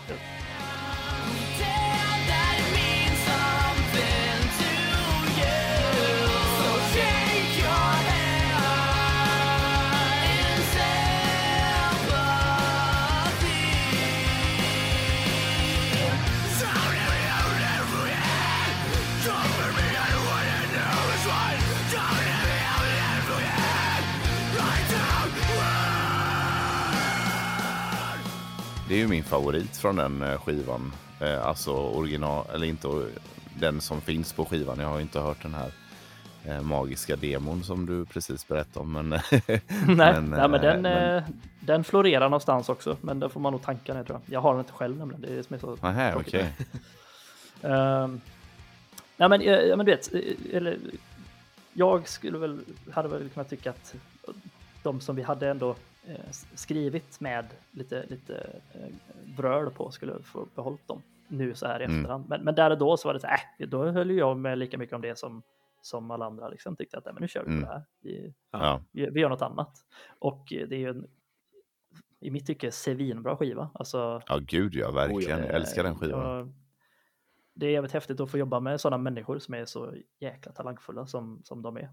Det 28.91 28.95
är 28.95 28.99
ju 28.99 29.07
min 29.07 29.23
favorit 29.23 29.77
från 29.77 29.95
den 29.95 30.21
eh, 30.21 30.39
skivan. 30.41 30.91
Eh, 31.19 31.45
Alltså 31.47 31.71
original, 31.73 32.45
eller 32.53 32.67
inte 32.67 32.87
den 33.59 33.81
som 33.81 34.01
finns 34.01 34.33
på 34.33 34.45
skivan. 34.45 34.79
Jag 34.79 34.87
har 34.87 34.95
ju 34.95 35.01
inte 35.01 35.19
hört 35.19 35.41
den 35.41 35.53
här 35.53 35.71
eh, 36.45 36.61
magiska 36.61 37.15
demon 37.15 37.63
som 37.63 37.85
du 37.85 38.05
precis 38.05 38.47
berättade 38.47 38.79
om. 38.79 38.91
Men, 38.91 39.09
nej, 39.31 39.61
Men, 39.87 40.29
nej, 40.29 40.47
men 40.49 40.61
den, 40.61 40.81
men- 40.81 41.23
den 41.59 41.83
florerar 41.83 42.29
någonstans 42.29 42.69
också, 42.69 42.97
men 43.01 43.19
den 43.19 43.29
får 43.29 43.39
man 43.39 43.51
nog 43.53 43.61
tanka 43.61 43.93
ner 43.93 44.03
tror 44.03 44.19
jag. 44.25 44.33
Jag 44.35 44.41
har 44.41 44.51
den 44.51 44.59
inte 44.59 44.73
själv 44.73 44.97
nämligen, 44.97 45.21
det 45.21 45.27
är 45.27 45.35
det 45.35 45.43
som 45.43 45.53
är 45.53 45.59
så 45.59 45.75
tråkigt. 45.77 46.27
okej. 46.27 46.53
Ehm, 47.71 48.21
nej 49.17 49.29
men, 49.29 49.41
ja, 49.41 49.75
men 49.75 49.85
du 49.85 49.91
vet, 49.91 50.11
eller, 50.53 50.77
jag 51.73 52.07
skulle 52.07 52.37
väl, 52.37 52.59
hade 52.93 53.07
väl 53.09 53.29
kunnat 53.29 53.49
tycka 53.49 53.69
att 53.69 53.95
de 54.83 55.01
som 55.01 55.15
vi 55.15 55.21
hade 55.21 55.49
ändå 55.49 55.75
skrivit 56.55 57.19
med 57.19 57.45
lite, 57.71 58.05
lite 58.09 58.59
eh, 58.73 58.89
vröl 59.37 59.71
på 59.71 59.91
skulle 59.91 60.23
få 60.23 60.47
behållit 60.55 60.87
dem 60.87 61.01
nu 61.27 61.55
så 61.55 61.67
här 61.67 61.79
i 61.79 61.83
Mm. 61.85 61.97
efterhand. 61.99 62.25
Men, 62.29 62.43
men 62.43 62.55
där 62.55 62.71
och 62.71 62.77
då 62.77 62.97
så 62.97 63.07
var 63.07 63.13
det 63.13 63.19
så 63.19 63.27
här, 63.27 63.39
äh, 63.59 63.67
då 63.69 63.85
höll 63.91 64.11
jag 64.11 64.37
med 64.37 64.57
lika 64.57 64.77
mycket 64.77 64.95
om 64.95 65.01
det 65.01 65.17
som, 65.17 65.41
som 65.81 66.11
alla 66.11 66.25
andra 66.25 66.49
liksom 66.49 66.75
tyckte 66.75 66.97
att 66.97 67.05
nej, 67.05 67.13
men 67.13 67.21
nu 67.21 67.27
kör 67.27 67.43
vi 67.43 67.49
Mm. 67.51 67.61
på 67.63 67.67
det 67.67 67.73
här. 67.73 67.83
Vi, 68.01 68.33
Ja. 68.51 68.81
vi, 68.91 69.09
vi 69.09 69.19
gör 69.19 69.29
något 69.29 69.41
annat. 69.41 69.77
Och 70.19 70.53
eh, 70.53 70.67
det 70.67 70.75
är 70.75 70.79
ju 70.79 70.89
en, 70.89 71.07
i 72.19 72.31
mitt 72.31 72.47
tycke, 72.47 72.71
svinbra 72.71 73.37
skiva. 73.37 73.69
Alltså, 73.73 74.21
ja, 74.27 74.39
gud 74.41 74.73
ja, 74.75 74.91
verkligen. 74.91 75.39
Jag 75.39 75.49
älskar 75.55 75.83
den 75.83 75.95
skivan. 75.95 76.35
jag- 76.37 76.53
det 77.53 77.65
är 77.65 77.71
jävligt 77.71 77.91
häftigt 77.91 78.19
att 78.19 78.31
få 78.31 78.37
jobba 78.37 78.59
med 78.59 78.81
sådana 78.81 78.97
människor 79.03 79.39
som 79.39 79.53
är 79.53 79.65
så 79.65 79.93
jäkla 80.19 80.51
talangfulla 80.51 81.05
som, 81.05 81.41
som 81.43 81.61
de 81.61 81.77
är. 81.77 81.89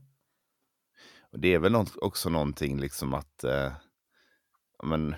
Och 1.21 1.39
det 1.39 1.55
är 1.55 1.59
väl 1.59 1.75
också 2.01 2.29
någonting 2.29 2.81
liksom 2.81 3.15
att, 3.15 3.45
eh, 3.45 3.73
men, 4.83 5.15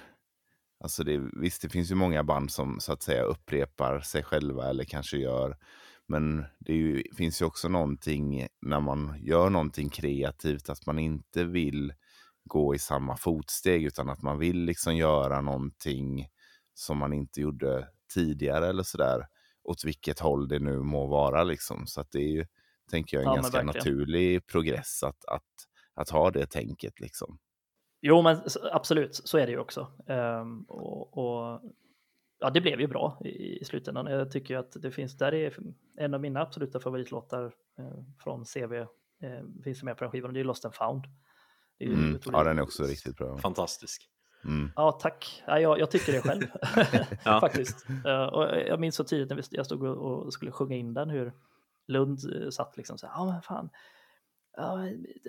alltså 0.85 1.05
det, 1.05 1.31
visst 1.33 1.63
det 1.63 1.69
finns 1.69 1.91
ju 1.91 1.95
många 1.95 2.25
band 2.25 2.51
som 2.51 2.81
så 2.81 2.93
att 2.93 3.03
säga 3.03 3.23
upprepar 3.23 4.01
sig 4.01 4.23
själva 4.23 4.71
eller 4.71 4.85
kanske 4.85 5.17
gör, 5.17 5.57
men 6.07 6.45
det 6.59 6.75
ju, 6.75 7.03
finns 7.17 7.43
ju 7.43 7.47
också 7.47 7.69
någonting 7.69 8.47
när 8.61 8.81
man 8.81 9.17
gör 9.21 9.51
någonting 9.51 9.91
kreativt 9.91 10.69
att 10.69 10.87
man 10.87 10.99
inte 10.99 11.45
vill 11.45 11.93
gå 12.45 12.75
i 12.75 12.79
samma 12.79 13.17
fotsteg 13.17 13.85
utan 13.85 14.09
att 14.09 14.23
man 14.23 14.39
vill 14.39 14.65
liksom 14.65 14.97
göra 14.97 15.41
någonting 15.41 16.27
som 16.75 16.99
man 16.99 17.13
inte 17.13 17.41
gjorde 17.41 17.89
tidigare 18.15 18.69
eller 18.69 18.83
sådär 18.83 19.27
åt 19.63 19.85
vilket 19.85 20.19
håll 20.19 20.49
det 20.49 20.59
nu 20.59 20.83
må 20.83 21.07
vara 21.07 21.45
liksom. 21.45 21.87
Så 21.87 22.01
att 22.01 22.11
det 22.13 22.19
är 22.19 22.29
ju, 22.29 22.47
tänker 22.91 23.17
jag, 23.17 23.25
en 23.25 23.31
Ja, 23.31 23.35
ganska 23.37 23.63
naturlig 23.63 24.47
progress 24.47 25.03
att, 25.03 25.25
att, 25.25 25.43
att 25.95 26.11
ha 26.11 26.31
det 26.31 26.47
tänket 26.47 27.01
liksom. 27.01 27.39
Jo, 28.01 28.22
men 28.22 28.40
absolut, 28.72 29.14
så 29.14 29.38
är 29.38 29.46
det 29.46 29.53
ju 29.53 29.59
också. 29.59 29.86
Ehm, 30.07 30.62
och, 30.62 31.18
och 31.18 31.61
ja, 32.40 32.51
det 32.51 32.61
blev 32.61 32.80
ju 32.80 32.86
bra 32.86 33.18
i, 33.24 33.61
i 33.61 33.64
slutändan. 33.64 34.07
Jag 34.07 34.30
tycker 34.30 34.55
ju 34.55 34.61
att 34.61 34.76
det 34.82 34.90
finns, 34.90 35.18
där 35.18 35.34
är 35.34 35.57
en 35.96 36.14
av 36.14 36.20
mina 36.20 36.40
absoluta 36.40 36.80
favoritlåtar 36.80 37.53
eh, 37.78 38.05
från 38.18 38.44
CV, 38.44 38.72
eh, 38.74 38.86
finns 39.64 39.80
det 39.80 39.84
med 39.84 39.96
på 39.96 40.05
den 40.05 40.11
skivan, 40.11 40.34
det 40.34 40.40
är 40.40 40.44
Lost 40.44 40.64
and 40.64 40.74
found. 40.74 41.05
Det 41.78 41.84
är 41.84 41.88
ju 41.88 41.94
Mm. 41.94 42.20
Ja, 42.32 42.44
den 42.44 42.59
är 42.59 42.62
också 42.62 42.82
riktigt 42.82 43.16
bra. 43.16 43.38
Fantastisk. 43.38 44.09
Mm. 44.44 44.70
Ja, 44.76 44.92
tack. 44.92 45.42
Ja, 45.46 45.61
jag, 45.61 45.78
jag 45.78 45.90
tycker 45.90 46.12
det 46.12 46.20
själv, 46.20 46.46
faktiskt. 47.40 47.86
Eh, 48.07 48.24
och 48.24 48.44
jag 48.59 48.80
minns 48.80 48.94
så 48.94 49.05
tidigt 49.05 49.30
när 49.30 49.44
jag 49.51 49.66
stod 49.66 49.82
och 49.82 50.26
och 50.26 50.32
skulle 50.32 50.53
sjunga 50.53 50.76
in 50.76 50.94
den, 50.94 51.11
hur 51.11 51.32
Lund 51.86 52.18
eh, 52.42 52.51
satt 52.51 52.76
liksom 52.76 52.98
så 52.98 53.07
här, 53.07 53.14
ja 53.14 53.32
men 53.32 53.42
fan, 53.42 53.70
ja, 54.57 54.78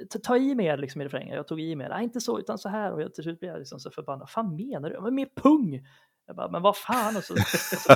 ta- 0.10 0.20
ta 0.20 0.38
i 0.38 0.56
mer 0.56 0.78
liksom 0.78 1.02
i 1.02 1.06
refrängen. 1.06 1.36
Jag 1.36 1.48
tog 1.48 1.62
i 1.62 1.76
mer, 1.76 1.90
nej 1.90 2.04
inte 2.04 2.22
så 2.22 2.40
utan 2.40 2.58
så 2.58 2.70
här. 2.70 2.92
Och 2.92 3.02
jag, 3.02 3.14
till 3.14 3.24
slut 3.24 3.40
blev 3.40 3.52
jag 3.52 3.60
liksom 3.60 3.80
så 3.80 3.92
förbannad, 3.92 4.30
fan 4.30 4.56
menar 4.56 4.90
du? 4.90 5.02
Men 5.02 5.16
mer 5.16 5.28
pung! 5.36 5.88
Jag 6.28 6.36
bara, 6.36 6.48
men 6.48 6.62
vad 6.62 6.78
fan? 6.78 7.18
Och 7.18 7.24
så, 7.24 7.36
så, 7.36 7.94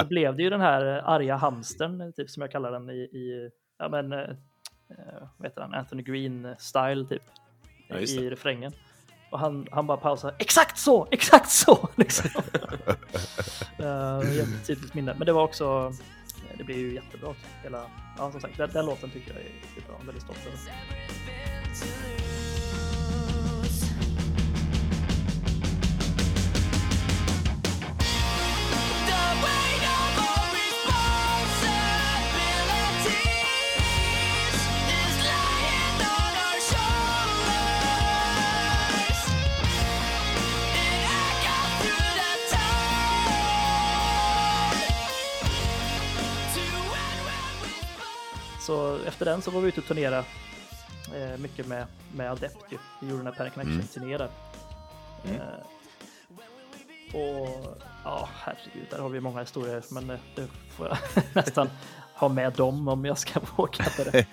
så 0.00 0.06
blev 0.08 0.36
det 0.36 0.42
ju 0.42 0.50
den 0.50 0.60
här 0.60 0.96
eh, 0.96 1.08
arga 1.08 1.36
hamstern, 1.36 2.12
typ 2.12 2.30
som 2.30 2.40
jag 2.40 2.50
kallar 2.50 2.72
den 2.72 2.90
i, 2.90 2.98
i 2.98 3.50
ja 3.78 3.88
men, 3.88 4.12
eh, 4.12 4.18
eh, 4.90 5.28
vad 5.36 5.48
heter 5.48 5.60
han, 5.60 5.74
Anthony 5.74 6.02
Green-style 6.02 7.08
typ, 7.08 7.22
Ja, 7.88 7.98
i 7.98 8.30
refrängen. 8.30 8.72
Och 9.30 9.38
han, 9.38 9.66
han 9.70 9.86
bara 9.86 9.96
pausar, 9.96 10.34
exakt 10.38 10.78
så, 10.78 11.08
exakt 11.10 11.50
så! 11.50 11.88
Liksom. 11.96 12.30
uh, 13.80 14.36
jättetydligt 14.36 14.94
minne. 14.94 15.14
Men 15.18 15.26
det 15.26 15.32
var 15.32 15.42
också, 15.42 15.92
det 16.58 16.64
blir 16.64 16.76
ju 16.76 16.94
jättebra. 16.94 17.34
Hela, 17.62 17.90
ja, 18.18 18.32
som 18.32 18.40
sagt, 18.40 18.56
den, 18.56 18.70
den 18.72 18.86
låten 18.86 19.10
tycker 19.10 19.32
jag 19.32 19.40
är 19.40 19.44
riktigt 19.44 19.86
bra, 19.86 20.00
väldigt 20.06 20.22
stolt 20.22 20.46
över. 20.46 20.58
Så 48.68 48.98
efter 49.06 49.24
den 49.24 49.42
så 49.42 49.50
var 49.50 49.60
vi 49.60 49.68
ute 49.68 49.80
och 49.80 49.86
turnerade 49.86 50.24
eh, 51.14 51.38
mycket 51.38 51.66
med, 51.66 51.86
med 52.14 52.30
Adept 52.30 52.64
ju. 52.72 52.78
Vi 53.00 53.08
gjorde 53.08 53.22
den 53.22 53.26
här 53.26 53.34
Panic 53.34 53.54
Mm. 53.56 53.66
Connection-turné 53.66 54.16
där. 54.18 54.28
Eh, 55.24 55.64
och 57.14 57.76
ja, 58.04 58.28
herregud, 58.44 58.86
där 58.90 58.98
har 58.98 59.08
vi 59.08 59.20
många 59.20 59.40
historier, 59.40 59.82
men 59.90 60.10
eh, 60.10 60.18
det 60.34 60.46
får 60.76 60.88
jag 60.88 60.98
nästan 61.32 61.70
ha 62.14 62.28
med 62.28 62.52
dem 62.52 62.88
om 62.88 63.04
jag 63.04 63.18
ska 63.18 63.40
våga 63.56 63.84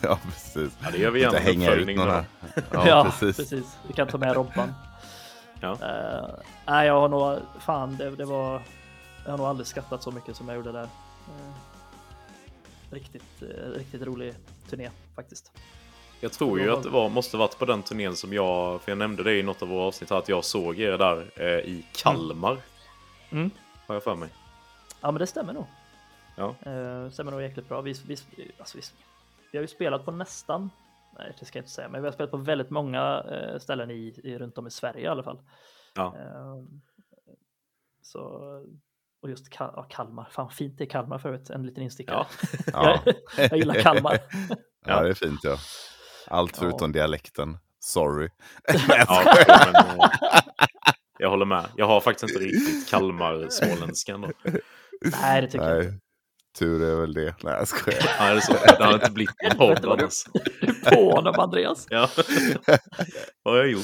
ja, 0.00 0.18
precis. 0.24 0.72
Ja, 0.82 0.90
det 0.92 0.98
gör 0.98 1.10
vi 1.10 1.20
gärna 1.20 1.38
hänga 1.38 1.72
ut 1.72 1.96
några. 1.96 2.24
med. 2.54 2.86
Ja, 2.86 3.12
precis. 3.20 3.52
Vi 3.86 3.92
kan 3.94 4.08
ta 4.08 4.18
med 4.18 4.34
Robban. 4.34 4.74
Ja. 5.60 5.72
Eh, 5.72 6.28
nej, 6.66 6.86
jag 6.86 7.00
har 7.00 7.08
nog, 7.08 7.38
fan, 7.60 7.96
det, 7.96 8.10
det 8.10 8.24
var, 8.24 8.62
jag 9.24 9.30
har 9.30 9.38
nog 9.38 9.46
aldrig 9.46 9.66
skattat 9.66 10.02
så 10.02 10.10
mycket 10.10 10.36
som 10.36 10.48
jag 10.48 10.56
gjorde 10.56 10.72
där. 10.72 10.82
Eh, 10.82 11.67
riktigt, 12.90 13.42
eh, 13.42 13.70
riktigt 13.70 14.02
rolig 14.02 14.34
turné 14.70 14.90
faktiskt. 15.14 15.52
Jag 16.20 16.32
tror 16.32 16.60
ju 16.60 16.72
att 16.72 16.82
det 16.82 16.88
var, 16.88 17.08
måste 17.08 17.36
varit 17.36 17.58
på 17.58 17.64
den 17.64 17.82
turnén 17.82 18.16
som 18.16 18.32
jag, 18.32 18.82
för 18.82 18.90
jag 18.90 18.98
nämnde 18.98 19.22
det 19.22 19.38
i 19.38 19.42
något 19.42 19.62
av 19.62 19.68
våra 19.68 19.84
avsnitt 19.84 20.10
här, 20.10 20.18
att 20.18 20.28
jag 20.28 20.44
såg 20.44 20.80
er 20.80 20.98
där 20.98 21.30
eh, 21.36 21.46
i 21.46 21.86
Kalmar. 21.92 22.58
Mm. 23.30 23.50
Har 23.86 23.94
jag 23.94 24.02
för 24.02 24.14
mig. 24.14 24.28
Ja, 25.00 25.10
men 25.10 25.20
det 25.20 25.26
stämmer 25.26 25.52
nog. 25.52 25.66
Ja. 26.36 26.48
Eh, 26.48 27.10
stämmer 27.10 27.30
nog 27.30 27.42
jäkligt 27.42 27.68
bra. 27.68 27.80
Vi, 27.80 27.92
vi, 28.06 28.16
alltså 28.58 28.78
vi, 28.78 28.82
vi 29.52 29.58
har 29.58 29.62
ju 29.62 29.68
spelat 29.68 30.04
på 30.04 30.10
nästan, 30.10 30.70
nej 31.18 31.32
det 31.38 31.44
ska 31.44 31.58
jag 31.58 31.62
inte 31.62 31.72
säga, 31.72 31.88
men 31.88 32.02
vi 32.02 32.06
har 32.06 32.12
spelat 32.12 32.30
på 32.30 32.36
väldigt 32.36 32.70
många 32.70 33.24
eh, 33.30 33.58
ställen 33.58 33.90
i, 33.90 34.20
i, 34.24 34.38
runt 34.38 34.58
om 34.58 34.66
i 34.66 34.70
Sverige 34.70 35.02
i 35.02 35.06
alla 35.06 35.22
fall. 35.22 35.38
Ja. 35.94 36.16
Eh, 36.16 36.62
Så, 38.02 38.20
och 39.22 39.30
just 39.30 39.48
Kal- 39.52 39.72
ja, 39.76 39.82
Kalmar, 39.82 40.28
fan 40.32 40.50
fint 40.50 40.78
det 40.78 40.84
är 40.84 40.88
Kalmar 40.88 41.18
förut, 41.18 41.50
en 41.50 41.66
liten 41.66 41.82
instickare. 41.82 42.16
Ja. 42.16 42.26
Ja. 42.72 43.14
jag, 43.36 43.50
jag 43.50 43.58
gillar 43.58 43.74
Kalmar. 43.74 44.18
ja, 44.86 45.02
det 45.02 45.08
är 45.08 45.14
fint 45.14 45.40
ja. 45.42 45.56
Allt 46.26 46.52
Ja. 46.54 46.58
förutom 46.60 46.92
dialekten. 46.92 47.58
Sorry. 47.80 48.28
Ja, 48.88 49.34
men, 49.46 49.74
eh, 49.74 50.10
jag 51.18 51.30
håller 51.30 51.46
med. 51.46 51.64
Jag 51.76 51.86
har 51.86 52.00
faktiskt 52.00 52.30
inte 52.30 52.44
riktigt 52.44 52.90
Kalmar-småländskan. 52.90 54.32
Nej, 55.22 55.40
det 55.42 55.46
tycker 55.48 55.68
jag 55.68 55.78
inte. 55.78 55.90
Nej, 55.90 56.00
tur 56.58 56.82
är 56.82 57.00
väl 57.00 57.14
det. 57.14 57.34
Nej, 57.42 57.54
jag 57.54 57.68
skojar. 57.68 58.00
Ja, 58.18 58.24
det, 58.30 58.36
är 58.36 58.40
så. 58.40 58.52
det 58.52 58.84
har 58.84 58.94
inte 58.94 59.10
blivit 59.10 59.34
en 59.50 59.56
podd 59.58 59.84
annars. 59.84 60.12
På 60.84 61.10
honom 61.10 61.34
Andreas. 61.38 61.86
Ja. 61.90 62.08
Vad 63.42 63.54
har 63.54 63.58
jag 63.58 63.70
gjort? 63.70 63.82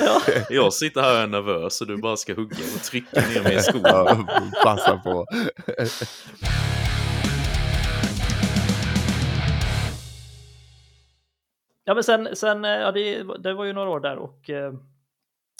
Ja. 0.00 0.20
Jag 0.50 0.72
sitter 0.72 1.00
här 1.00 1.12
och 1.14 1.18
är 1.22 1.26
nervös 1.26 1.80
och 1.80 1.86
du 1.86 1.96
bara 1.96 2.16
ska 2.16 2.34
hugga 2.34 2.56
och 2.76 2.82
trycka 2.82 3.20
ner 3.20 3.42
mig 3.42 3.54
i 3.56 3.58
skon. 3.62 3.80
Ja, 3.84 4.26
passa 4.64 4.96
på. 4.96 5.26
Ja, 11.84 11.94
men 11.94 12.04
sen, 12.04 12.28
sen 12.36 12.64
eh, 12.64 12.70
ja, 12.70 12.92
det, 12.92 13.22
det 13.42 13.54
var 13.54 13.64
ju 13.64 13.72
några 13.72 13.90
år 13.90 14.00
där 14.00 14.16
och 14.16 14.50
eh, 14.50 14.72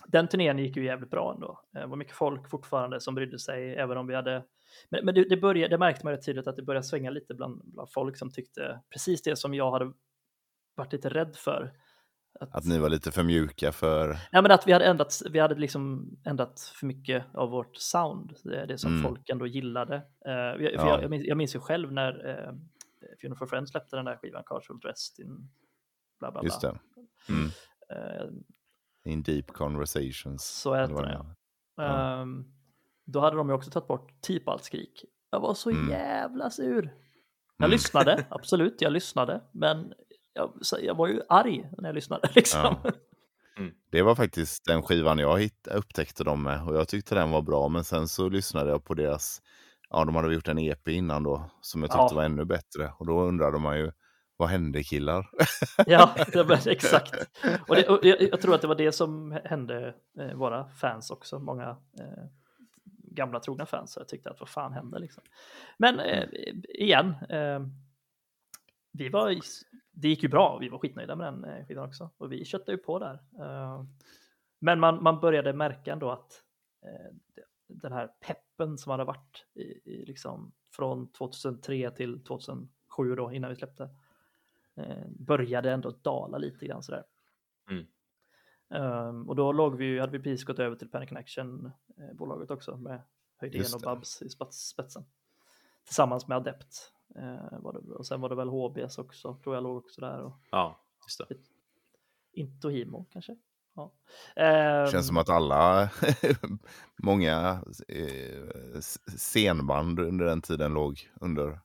den 0.06 0.28
turnén 0.28 0.58
gick 0.58 0.76
ju 0.76 0.84
jävligt 0.84 1.10
bra 1.10 1.32
ändå. 1.34 1.60
Eh, 1.76 1.80
Det 1.80 1.86
var 1.86 1.96
mycket 1.96 2.16
folk 2.16 2.50
fortfarande 2.50 3.00
som 3.00 3.14
brydde 3.14 3.38
sig, 3.38 3.74
även 3.74 3.96
om 3.96 4.06
vi 4.06 4.14
hade... 4.14 4.42
Men, 4.90 5.04
men 5.04 5.14
det, 5.14 5.28
det, 5.28 5.36
började, 5.36 5.68
det 5.74 5.78
märkte 5.78 6.06
man 6.06 6.12
rätt 6.14 6.26
tydligt 6.26 6.46
att 6.46 6.56
det 6.56 6.62
började 6.62 6.86
svänga 6.86 7.10
lite 7.10 7.34
bland, 7.34 7.60
bland 7.64 7.92
folk 7.92 8.16
som 8.18 8.30
tyckte 8.30 8.80
precis 8.92 9.22
det 9.22 9.36
som 9.36 9.54
jag 9.54 9.70
hade 9.70 9.92
varit 10.74 10.92
lite 10.92 11.08
rädd 11.08 11.36
för. 11.36 11.72
Att 12.40 12.64
ni 12.64 12.78
var 12.78 12.88
lite 12.88 13.10
för 13.10 13.22
mjuka 13.22 13.72
för... 13.72 14.08
Nej, 14.08 14.42
men 14.42 14.50
att 14.50 14.66
vi 14.66 14.72
hade 14.72 14.84
ändrat, 14.84 15.22
vi 15.30 15.38
hade 15.38 15.54
liksom 15.54 16.10
ändrat 16.24 16.60
för 16.60 16.86
mycket 16.86 17.24
av 17.34 17.50
vårt 17.50 17.76
sound, 17.76 18.32
det, 18.44 18.66
det 18.66 18.78
som 18.78 18.90
Mm. 18.90 19.02
folk 19.02 19.28
ändå 19.28 19.46
gillade. 19.46 19.96
Eh, 20.26 20.32
jag, 20.32 20.58
för 20.58 20.70
Ja. 20.72 20.88
jag, 20.88 21.02
jag, 21.02 21.10
minns, 21.10 21.24
jag 21.26 21.36
minns 21.36 21.54
ju 21.54 21.60
själv 21.60 21.92
när 21.92 22.26
uh, 22.28 22.54
Funeral 23.20 23.36
for 23.38 23.46
Friends 23.46 23.70
släppte 23.70 23.96
den 23.96 24.04
där 24.04 24.16
skivan, 24.16 24.42
Will 24.68 24.78
Dressed 24.80 25.24
in 25.26 25.36
bla 26.18 26.30
bla 26.32 26.40
bla. 26.40 26.42
Just 26.42 26.60
det. 26.60 26.78
Mm. 27.28 27.50
Eh, 27.90 28.28
In 29.12 29.22
deep 29.22 29.46
conversations. 29.46 30.44
så 30.44 30.74
heter 30.74 30.94
den, 30.94 31.04
det 31.04 31.12
ja. 31.12 31.34
Ja. 31.76 32.22
Ehm, 32.22 32.44
då 33.04 33.20
hade 33.20 33.36
de 33.36 33.48
ju 33.48 33.54
också 33.54 33.70
tagit 33.70 33.88
bort 33.88 34.20
typ 34.22 34.48
allt 34.48 34.64
skrik. 34.64 35.04
Jag 35.30 35.40
var 35.40 35.54
så 35.54 35.70
Mm. 35.70 35.90
jävla 35.90 36.50
sur. 36.50 36.84
Jag 37.56 37.64
Mm. 37.66 37.70
lyssnade, 37.70 38.26
absolut, 38.30 38.80
jag 38.82 38.92
lyssnade, 38.92 39.40
men 39.52 39.94
jag, 40.34 40.52
jag 40.82 40.94
var 40.94 41.06
ju 41.08 41.20
arg 41.28 41.70
när 41.78 41.88
jag 41.88 41.94
lyssnade. 41.94 42.28
Liksom. 42.34 42.76
Ja. 42.84 42.90
Det 43.90 44.02
var 44.02 44.14
faktiskt 44.14 44.64
den 44.64 44.82
skivan 44.82 45.18
jag 45.18 45.40
hitt, 45.40 45.66
upptäckte 45.66 46.24
dem 46.24 46.42
med 46.42 46.68
och 46.68 46.76
jag 46.76 46.88
tyckte 46.88 47.14
den 47.14 47.30
var 47.30 47.42
bra 47.42 47.68
men 47.68 47.84
sen 47.84 48.08
så 48.08 48.28
lyssnade 48.28 48.70
jag 48.70 48.84
på 48.84 48.94
deras, 48.94 49.42
ja 49.90 50.04
de 50.04 50.14
hade 50.14 50.34
gjort 50.34 50.48
en 50.48 50.58
EP 50.58 50.88
innan 50.88 51.22
då 51.22 51.50
som 51.60 51.80
jag 51.82 51.90
tyckte 51.90 52.06
Ja. 52.10 52.14
var 52.14 52.22
ännu 52.24 52.44
bättre 52.44 52.92
och 52.98 53.06
då 53.06 53.20
undrade 53.22 53.58
man 53.58 53.78
ju 53.78 53.92
vad 54.36 54.48
hände 54.48 54.82
killar? 54.82 55.30
Ja, 55.86 56.14
det 56.32 56.42
var, 56.42 56.68
exakt. 56.68 57.14
Och, 57.68 57.76
det, 57.76 57.88
och 57.88 57.98
jag, 58.02 58.22
jag 58.22 58.40
tror 58.40 58.54
att 58.54 58.60
det 58.60 58.66
var 58.66 58.74
det 58.74 58.92
som 58.92 59.40
hände 59.44 59.94
eh, 60.18 60.34
våra 60.34 60.68
fans 60.68 61.10
också, 61.10 61.38
många 61.38 61.68
eh, 62.00 62.24
gamla 63.14 63.40
trogna 63.40 63.66
fans. 63.66 63.92
Så 63.92 64.00
jag 64.00 64.08
tyckte 64.08 64.30
att 64.30 64.40
vad 64.40 64.48
fan 64.48 64.72
hände 64.72 64.98
liksom. 64.98 65.22
Men 65.78 66.00
eh, 66.00 66.24
igen, 66.68 67.14
eh, 67.28 67.60
vi 68.92 69.08
var, 69.08 69.30
det 69.92 70.08
gick 70.08 70.22
ju 70.22 70.28
bra, 70.28 70.58
vi 70.58 70.68
var 70.68 70.78
skitnöjda 70.78 71.16
med 71.16 71.26
den 71.32 71.44
eh, 71.44 71.66
skivan 71.66 71.88
också 71.88 72.10
och 72.16 72.32
vi 72.32 72.44
köttade 72.44 72.72
ju 72.72 72.78
på 72.78 72.98
där. 72.98 73.18
Eh, 73.40 73.84
men 74.58 74.80
man, 74.80 75.02
man 75.02 75.20
började 75.20 75.52
märka 75.52 75.92
ändå 75.92 76.10
att 76.10 76.42
eh, 76.82 77.14
den 77.68 77.92
här 77.92 78.06
peppen 78.06 78.78
som 78.78 78.90
hade 78.90 79.04
varit 79.04 79.46
i, 79.54 79.62
i 79.62 80.04
liksom 80.06 80.52
från 80.76 81.12
2003 81.12 81.90
till 81.90 82.24
2007 82.24 82.68
då 83.16 83.32
innan 83.32 83.50
vi 83.50 83.56
släppte 83.56 83.88
började 85.08 85.70
ändå 85.72 85.90
dala 85.90 86.38
lite 86.38 86.66
grann 86.66 86.82
sådär. 86.82 87.04
Mm. 87.70 87.86
Ehm, 88.70 89.28
och 89.28 89.36
då 89.36 89.52
låg 89.52 89.76
vi, 89.76 89.84
ju- 89.84 90.00
hade 90.00 90.12
vi 90.12 90.18
precis 90.18 90.44
gått 90.44 90.58
över 90.58 90.76
till 90.76 90.88
Panic 90.90 91.38
eh, 91.38 92.12
bolaget 92.14 92.50
också 92.50 92.76
med 92.76 93.02
Höjdén 93.36 93.60
och. 93.74 93.80
Babs 93.80 94.22
i 94.22 94.28
spets, 94.28 94.68
spetsen. 94.68 95.04
Tillsammans 95.84 96.28
med 96.28 96.36
Adept. 96.36 96.92
Eh, 97.16 97.60
var 97.60 97.72
det, 97.72 97.78
och 97.94 98.06
sen 98.06 98.20
var 98.20 98.28
det 98.28 98.34
väl 98.34 98.48
HBS 98.48 98.98
också, 98.98 99.34
tror 99.42 99.54
jag 99.56 99.62
låg 99.62 99.76
också 99.76 100.00
där. 100.00 100.22
Och 100.22 100.32
Ja, 100.50 100.80
just 101.06 101.18
det. 101.28 101.34
Intohimo 102.32 103.06
kanske. 103.12 103.36
Ja. 103.74 103.92
Ehm, 104.36 104.86
Känns 104.86 105.06
som 105.06 105.16
att 105.16 105.28
alla, 105.28 105.90
många 107.02 107.62
eh, 107.88 108.80
scenband 109.16 110.00
under 110.00 110.24
den 110.24 110.42
tiden 110.42 110.74
låg 110.74 111.10
under 111.20 111.60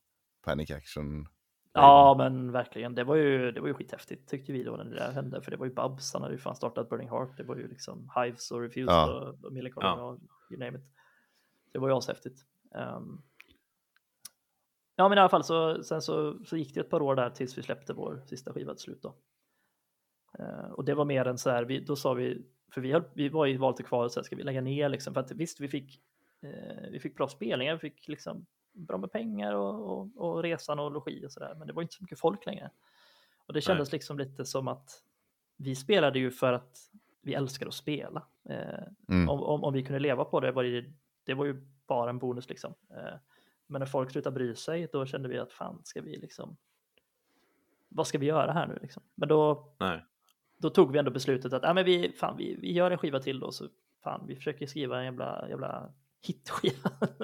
Panic 0.46 0.72
Action. 0.72 1.28
Ja, 1.74 2.16
men 2.18 2.52
verkligen. 2.52 2.96
Det 2.96 3.04
var 3.04 3.16
ju, 3.16 3.52
det 3.52 3.62
var 3.62 3.68
ju 3.68 3.74
skithäftigt 3.74 4.30
tyckte 4.30 4.52
vi 4.52 4.64
då 4.64 4.76
när 4.76 4.84
det 4.84 4.96
där 4.96 5.12
hände. 5.12 5.42
För 5.42 5.52
det 5.52 5.58
var 5.58 5.66
ju 5.66 5.74
Babs, 5.74 6.14
han 6.14 6.22
hade 6.22 6.34
ju 6.34 6.40
fan 6.40 6.56
startat 6.56 6.90
Burning 6.90 7.10
Heart. 7.10 7.38
Det 7.38 7.44
var 7.44 7.56
ju 7.56 7.68
liksom 7.68 8.12
Hives 8.16 8.52
och 8.52 8.62
Refused 8.62 8.90
Ja. 8.90 9.14
och, 9.30 9.46
och 9.46 9.54
Millencolin 9.54 9.88
Ja. 9.90 10.04
och 10.04 10.20
you 10.52 10.60
name 10.60 10.78
it. 10.78 10.84
Det 11.74 11.80
var 11.80 11.88
ju 11.90 11.96
ashäftigt. 11.96 12.42
Um, 12.98 13.24
ja, 14.98 15.10
men 15.10 15.18
i 15.18 15.22
alla 15.22 15.30
fall 15.30 15.44
så, 15.44 15.84
sen 15.84 16.02
så, 16.02 16.46
så 16.46 16.58
gick 16.58 16.74
det 16.74 16.80
ett 16.82 16.90
par 16.90 17.02
år 17.02 17.16
där 17.16 17.30
tills 17.30 17.58
vi 17.58 17.64
släppte 17.64 17.94
vår 17.94 18.22
sista 18.26 18.54
skiva 18.54 18.74
till 18.74 18.84
slut 18.84 19.02
då. 19.02 19.16
Eh, 20.40 20.72
och 20.72 20.86
det 20.86 20.94
var 20.96 21.06
mer 21.06 21.26
än 21.26 21.38
så 21.38 21.50
här, 21.50 21.64
vi, 21.64 21.80
då 21.80 21.96
sa 21.96 22.14
vi, 22.14 22.46
för 22.74 22.82
vi, 22.82 22.92
höll, 22.92 23.04
vi 23.14 23.30
var 23.30 23.48
i 23.48 23.58
valet 23.58 23.80
och 23.80 23.86
kvar, 23.86 24.10
så 24.10 24.20
här, 24.20 24.24
ska 24.24 24.36
vi 24.36 24.44
lägga 24.44 24.62
ner 24.62 24.90
liksom? 24.90 25.14
För 25.14 25.22
att 25.22 25.32
visst, 25.32 25.60
vi 25.60 25.68
fick, 25.68 26.02
eh, 26.42 26.90
vi 26.92 27.00
fick 27.00 27.18
bra 27.18 27.28
spelningar, 27.28 27.74
vi 27.74 27.80
fick 27.80 28.08
liksom 28.08 28.46
bra 28.74 28.98
med 28.98 29.12
pengar 29.12 29.54
och, 29.54 29.92
och, 29.92 30.10
och 30.18 30.44
resan 30.44 30.80
och 30.80 30.92
logi 30.92 31.26
och 31.26 31.32
sådär, 31.32 31.56
men 31.58 31.68
det 31.68 31.74
var 31.74 31.82
inte 31.82 31.94
så 31.94 32.04
mycket 32.04 32.20
folk 32.20 32.46
längre. 32.46 32.72
Och 33.48 33.54
det 33.54 33.62
kändes 33.62 33.92
liksom 33.92 34.18
lite 34.18 34.46
som 34.46 34.68
att 34.68 35.04
vi 35.58 35.76
spelade 35.76 36.20
ju 36.20 36.32
för 36.32 36.54
att 36.54 36.78
vi 37.22 37.34
älskar 37.34 37.68
att 37.68 37.74
spela. 37.74 38.28
Eh, 38.50 38.84
Mm. 39.10 39.30
om, 39.30 39.44
om, 39.44 39.64
om 39.64 39.74
vi 39.74 39.84
kunde 39.84 40.00
leva 40.00 40.26
på 40.26 40.40
det 40.40 40.52
var 40.52 40.64
det, 40.64 40.86
det 41.24 41.34
var 41.34 41.46
ju 41.46 41.68
bara 41.88 42.10
en 42.10 42.20
bonus 42.20 42.50
liksom. 42.50 42.74
Eh, 42.90 43.14
men 43.68 43.80
när 43.80 43.86
folk 43.86 44.12
slutade 44.12 44.34
bry 44.34 44.56
sig, 44.56 44.90
då 44.92 45.06
kände 45.06 45.30
vi 45.30 45.38
att 45.38 45.54
fan, 45.54 45.82
ska 45.84 46.02
vi 46.02 46.18
liksom, 46.18 46.58
vad 47.90 48.08
ska 48.08 48.18
vi 48.18 48.26
göra 48.26 48.52
här 48.52 48.68
nu 48.68 48.80
liksom? 48.82 49.04
Men 49.16 49.30
då, 49.30 49.74
Nej. 49.80 50.06
då 50.58 50.70
tog 50.70 50.92
vi 50.92 51.00
ändå 51.00 51.12
beslutet 51.12 51.54
att, 51.54 51.64
ja 51.64 51.74
men 51.74 51.86
vi, 51.86 52.12
fan, 52.12 52.38
vi, 52.38 52.56
vi 52.56 52.74
gör 52.74 52.92
en 52.92 52.98
skiva 52.98 53.20
till 53.20 53.40
då, 53.40 53.52
så 53.52 53.68
fan, 54.04 54.28
vi 54.28 54.36
försöker 54.36 54.68
skriva 54.68 54.98
en 55.00 55.06
jävla, 55.06 55.50
jävla 55.50 55.94
hitskiva. 56.28 56.90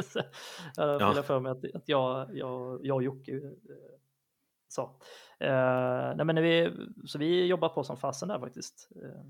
Jag 0.76 1.02
Ja. 1.02 1.24
för 1.24 1.40
mig 1.40 1.52
att, 1.52 1.76
att 1.76 1.90
jag, 1.90 2.38
jag, 2.38 2.86
jag 2.86 2.96
och 2.96 3.04
Jocke 3.04 3.32
eh, 3.36 3.52
sa. 4.68 5.00
Eh, 5.40 6.16
nej 6.16 6.26
men 6.26 6.36
när 6.36 6.42
vi, 6.42 6.72
så 7.06 7.20
vi 7.20 7.46
jobbar 7.46 7.70
på 7.70 7.84
som 7.84 7.98
fasen 7.98 8.30
där 8.30 8.40
faktiskt. 8.40 8.90
Eh, 9.04 9.22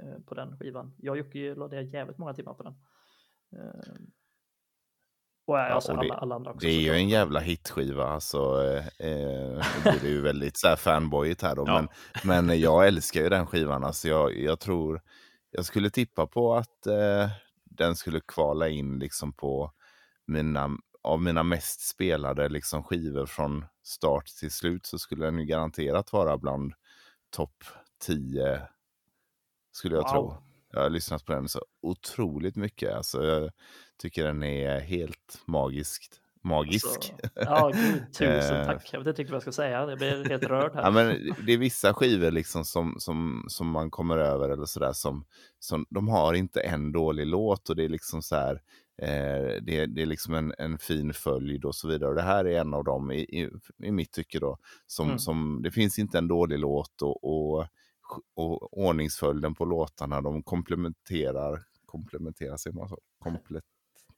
eh, 0.00 0.20
på 0.26 0.34
den 0.34 0.58
skivan. 0.58 0.94
Jag 0.98 1.12
och 1.12 1.18
Jocke 1.18 1.54
lade 1.54 1.82
jävligt 1.82 2.18
många 2.18 2.34
timmar 2.34 2.54
på 2.54 2.62
den. 2.62 2.74
Eh, 3.52 3.94
och 5.46 5.58
ja, 5.58 5.62
alltså 5.62 5.92
och 5.92 5.98
det- 5.98 6.04
alla, 6.04 6.14
alla 6.14 6.34
andra 6.34 6.50
också. 6.50 6.66
Det 6.66 6.72
är 6.72 6.80
ju 6.80 6.90
en 6.94 7.08
jävla 7.08 7.40
hitskiva. 7.40 8.04
Alltså, 8.08 8.64
eh, 8.64 8.86
eh, 9.10 9.64
nu 9.84 9.90
blir 9.90 10.00
det 10.02 10.08
ju 10.08 10.20
väldigt 10.30 10.56
så 10.56 10.68
här 10.68 10.76
fanboyigt 10.76 11.42
här 11.42 11.56
då. 11.56 11.64
Ja. 11.66 11.88
Men, 12.24 12.46
men 12.46 12.60
jag 12.60 12.86
älskar 12.86 13.20
ju 13.22 13.28
den 13.28 13.46
skivan. 13.46 13.84
Alltså, 13.84 14.08
jag, 14.08 14.38
jag 14.38 14.60
tror, 14.60 15.02
jag 15.50 15.64
skulle 15.64 15.90
tippa 15.90 16.26
på 16.26 16.54
att 16.54 16.86
eh, 16.86 17.28
den 17.64 17.96
skulle 17.96 18.20
kvala 18.20 18.68
in 18.68 18.98
liksom 18.98 19.32
på 19.32 19.72
mina, 20.26 20.70
av 21.02 21.22
mina 21.22 21.42
mest 21.42 21.80
spelade 21.88 22.48
liksom 22.48 22.82
skivor 22.84 23.26
från 23.26 23.64
start 23.82 24.26
till 24.26 24.50
slut 24.50 24.86
så 24.86 24.98
skulle 24.98 25.24
den 25.24 25.38
ju 25.38 25.44
garanterat 25.44 26.12
vara 26.12 26.38
bland 26.38 26.72
topp 27.36 27.64
10 28.06 28.60
skulle 29.72 29.94
jag 29.96 30.02
Wow. 30.02 30.10
tro. 30.12 30.36
Jag 30.74 30.80
har 30.82 30.90
lyssnat 30.90 31.24
på 31.24 31.32
den 31.32 31.48
så 31.48 31.60
otroligt 31.82 32.56
mycket. 32.56 32.94
Alltså, 32.94 33.24
jag 33.24 33.50
tycker 34.02 34.24
den 34.24 34.42
är 34.42 34.80
helt 34.80 35.42
magiskt. 35.46 36.18
Magisk. 36.44 37.02
Så, 37.02 37.12
ja, 37.34 37.70
gud, 37.74 38.12
tusen 38.12 38.56
Eh. 38.56 38.66
tack. 38.66 38.90
Jag 38.92 38.98
vet 39.00 39.06
inte 39.06 39.10
riktigt 39.22 39.30
vad 39.30 39.36
jag 39.36 39.42
ska 39.42 39.52
säga. 39.52 39.88
Jag 39.88 39.98
blir 39.98 40.28
helt 40.28 40.42
rörd 40.44 40.74
här. 40.74 40.82
Ja, 40.82 40.90
men 40.90 41.34
det 41.46 41.52
är 41.52 41.56
vissa 41.58 41.94
skivor 41.94 42.30
liksom 42.30 42.64
som, 42.64 42.94
som, 42.98 43.44
som 43.48 43.68
man 43.70 43.90
kommer 43.90 44.18
över 44.18 44.48
eller 44.48 44.64
sådär 44.66 44.92
som, 44.92 45.24
som 45.58 45.86
de 45.90 46.08
har 46.08 46.34
inte 46.34 46.60
en 46.60 46.92
dålig 46.92 47.26
låt 47.26 47.70
och 47.70 47.76
det 47.76 47.84
är 47.84 47.88
liksom 47.88 48.22
så 48.22 48.36
här 48.36 48.52
eh, 49.02 49.62
det, 49.62 49.78
är- 49.78 49.86
det 49.86 50.02
är 50.02 50.06
liksom 50.06 50.34
en, 50.34 50.54
en 50.58 50.78
fin 50.78 51.12
följd 51.14 51.64
och 51.64 51.74
så 51.74 51.88
vidare. 51.88 52.08
Och 52.10 52.16
det 52.16 52.22
här 52.22 52.44
är 52.44 52.60
en 52.60 52.74
av 52.74 52.84
dem 52.84 53.10
i, 53.12 53.18
i, 53.20 53.50
i 53.82 53.90
mitt 53.92 54.12
tycke 54.12 54.38
då 54.38 54.58
som, 54.86 55.06
Mm. 55.06 55.18
som 55.18 55.60
det 55.62 55.70
finns 55.70 55.98
inte 55.98 56.18
en 56.18 56.28
dålig 56.28 56.58
låt 56.58 57.02
och, 57.02 57.24
och, 57.24 57.66
och 58.34 58.78
ordningsföljden 58.78 59.54
på 59.54 59.64
låtarna 59.64 60.20
de 60.20 60.42
komplementerar 60.42 61.62
komplementerar 61.86 62.56
sig 62.56 62.72
man 62.72 62.88
så? 62.88 62.98
Komplet, 63.18 63.64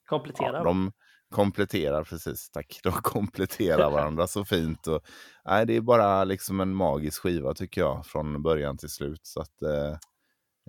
Komplettera. 0.07 0.57
Ja, 0.59 0.65
de 0.65 0.93
kompletterar, 1.35 2.05
precis, 2.05 2.51
tack. 2.51 2.81
De 2.83 2.93
kompletterar 2.93 3.91
varandra 3.91 4.27
så 4.27 4.45
fint. 4.45 4.87
Och, 4.87 5.03
nej, 5.45 5.67
det 5.67 5.77
är 5.77 5.81
bara 5.81 6.25
liksom 6.25 6.61
en 6.61 6.75
magisk 6.75 7.23
skiva 7.23 7.55
tycker 7.55 7.81
jag, 7.81 8.07
från 8.07 8.43
början 8.43 8.79
till 8.79 8.91
slut. 8.91 9.21
Så 9.23 9.41
att, 9.41 9.63
eh, 9.63 9.97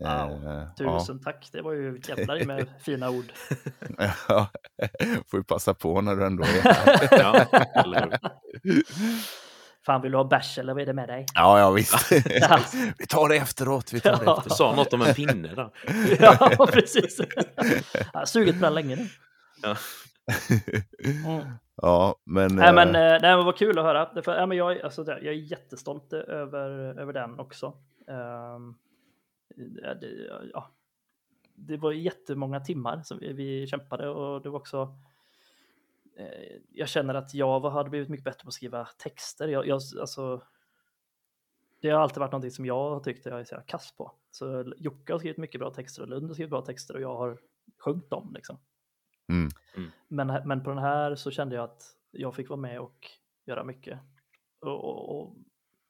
Wow, 0.02 0.48
Eh, 0.48 0.74
Tusen 1.00 1.22
tack, 1.22 1.50
det 1.52 1.62
var 1.62 1.74
ju 1.74 2.02
jävlar 2.08 2.46
med 2.46 2.68
fina 2.82 3.10
ord. 3.10 3.26
Ja, 4.28 4.48
får 5.28 5.40
ju 5.40 5.44
passa 5.44 5.74
på 5.74 6.02
när 6.02 6.16
du 6.16 6.26
ändå 6.26 6.44
är 6.44 6.62
här. 6.62 7.08
Ja, 7.12 7.46
eller? 7.84 8.20
Fan, 9.86 10.02
vill 10.02 10.12
du 10.12 10.18
ha 10.18 10.24
bärs 10.24 10.58
eller 10.58 10.74
vad 10.74 10.82
är 10.82 10.86
det 10.86 10.94
med 10.94 11.08
dig? 11.10 11.26
Ja, 11.36 11.60
ja 11.60 11.72
visst. 11.72 12.12
Ja. 12.26 12.60
Vi 12.98 13.06
tar 13.08 13.30
det 13.30 13.36
efteråt. 13.36 13.94
Vi 13.94 14.00
tar 14.00 14.12
det 14.12 14.18
Ja. 14.26 14.34
Du 14.34 14.38
efteråt. 14.38 14.58
sa 14.58 14.76
något 14.76 14.94
om 14.94 15.02
en 15.02 15.14
pinne 15.14 15.56
där. 15.56 15.70
ja, 16.20 16.68
precis. 16.72 17.20
Jag 17.94 18.20
har 18.20 18.26
sugit 18.26 18.56
på 18.60 18.62
den 18.66 18.74
länge 18.74 18.96
nu. 18.96 19.08
Ja. 19.66 19.76
Mm. 21.26 21.46
Ja, 21.76 22.16
men... 22.24 22.56
Nej, 22.56 22.74
men, 22.74 22.96
eh, 22.96 23.02
eh, 23.02 23.22
nej, 23.22 23.36
men 23.36 23.46
vad 23.46 23.58
kul 23.58 23.80
att 23.80 23.86
höra. 23.86 24.14
Det- 24.14 24.22
För, 24.22 24.36
ja, 24.36 24.46
men 24.46 24.58
jag, 24.58 24.72
är- 24.78 24.84
alltså, 24.86 25.06
jag 25.08 25.26
är 25.26 25.32
jättestolt 25.32 26.14
över, 26.14 26.70
över 27.00 27.14
den 27.14 27.40
också. 27.40 27.74
Ja, 28.08 29.94
det, 30.02 30.08
ja, 30.54 30.72
det 31.56 31.78
var 31.78 31.92
jättemånga 31.92 32.60
timmar 32.60 33.02
som 33.04 33.20
vi, 33.20 33.34
vi 33.34 33.68
kämpade 33.68 34.10
och 34.10 34.42
det 34.42 34.50
var 34.50 34.60
också 34.60 34.98
eh, 36.18 36.58
jag 36.74 36.90
känner 36.90 37.14
att 37.14 37.34
jag 37.34 37.60
var- 37.60 37.70
hade 37.70 37.90
blivit 37.90 38.10
mycket 38.10 38.24
bättre 38.26 38.44
på 38.44 38.48
att 38.48 38.54
skriva 38.54 38.86
texter. 38.98 39.48
Jag, 39.48 39.68
jag, 39.68 39.82
alltså, 40.00 40.42
det 41.82 41.90
har 41.90 42.00
alltid 42.00 42.18
varit 42.20 42.32
någonting 42.32 42.52
som 42.52 42.66
jag 42.66 42.90
har 42.90 43.00
tyckt 43.00 43.28
att 43.28 43.32
jag 43.32 43.40
är 43.40 43.44
så 43.44 43.56
kass 43.66 43.94
på. 43.98 44.12
Så 44.32 44.74
Jocke 44.78 45.14
har 45.14 45.20
skrivit 45.20 45.38
mycket 45.38 45.60
bra 45.60 45.70
texter 45.72 46.02
och 46.02 46.08
Lund 46.08 46.28
har 46.28 46.34
skrivit 46.34 46.50
bra 46.50 46.62
texter 46.62 46.94
och 46.96 47.02
jag 47.02 47.16
har 47.18 47.38
sjungit 47.78 48.10
dem. 48.10 48.32
Liksom. 48.36 48.58
Mm. 49.30 49.50
Mm. 49.78 49.92
Men, 50.08 50.48
men 50.48 50.64
på 50.64 50.70
den 50.70 50.80
här 50.80 51.16
så 51.16 51.32
kände 51.32 51.56
jag 51.56 51.64
att 51.64 51.84
jag 52.12 52.36
fick 52.36 52.50
vara 52.50 52.60
med 52.60 52.80
och 52.80 53.08
göra 53.46 53.64
mycket. 53.64 54.00
Och, 54.62 54.84
och, 54.84 55.20
och 55.22 55.36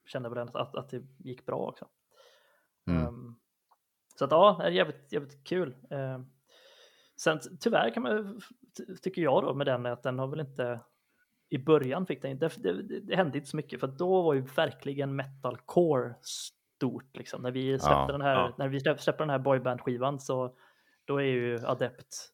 kände 0.05 0.29
väl 0.29 0.37
att, 0.53 0.75
att, 0.75 0.89
det 0.89 1.03
gick 1.17 1.45
bra 1.45 1.57
också. 1.57 1.87
Mm. 2.89 3.05
Ehm, 3.05 3.35
så 4.15 4.25
att 4.25 4.31
ja, 4.31 4.55
det 4.59 4.65
är 4.65 4.71
jävligt, 4.71 5.11
jävligt 5.13 5.43
kul. 5.47 5.75
Ehm, 5.89 6.25
sen 7.21 7.39
tyvärr 7.59 7.89
kan 7.93 8.03
man, 8.03 8.41
ty- 8.77 8.95
tycker 8.95 9.21
jag 9.21 9.43
då 9.43 9.53
med 9.53 9.67
den, 9.67 9.85
att 9.85 10.03
den 10.03 10.19
har 10.19 10.27
väl 10.27 10.39
inte 10.39 10.79
i 11.49 11.57
början 11.57 12.05
fick 12.05 12.21
den, 12.21 12.39
det, 12.39 12.51
det, 12.57 12.99
det 12.99 13.15
hände 13.15 13.37
inte 13.37 13.49
så 13.49 13.57
mycket 13.57 13.79
för 13.79 13.87
då 13.87 14.21
var 14.21 14.33
ju 14.33 14.41
verkligen 14.41 15.15
metalcore 15.15 16.15
stort 16.21 17.17
liksom. 17.17 17.41
När 17.41 17.51
vi 17.51 17.79
släppte 17.79 17.95
Ja, 17.95 18.07
den 18.11 18.21
här, 18.21 18.35
ja. 18.35 18.55
när 18.57 18.67
vi 18.67 18.79
släpp- 18.79 18.97
släpper 18.97 19.19
den 19.19 19.29
här 19.29 19.39
boyband-skivan 19.39 20.19
så 20.19 20.57
då 21.05 21.17
är 21.17 21.25
ju 21.25 21.59
Adept, 21.65 22.31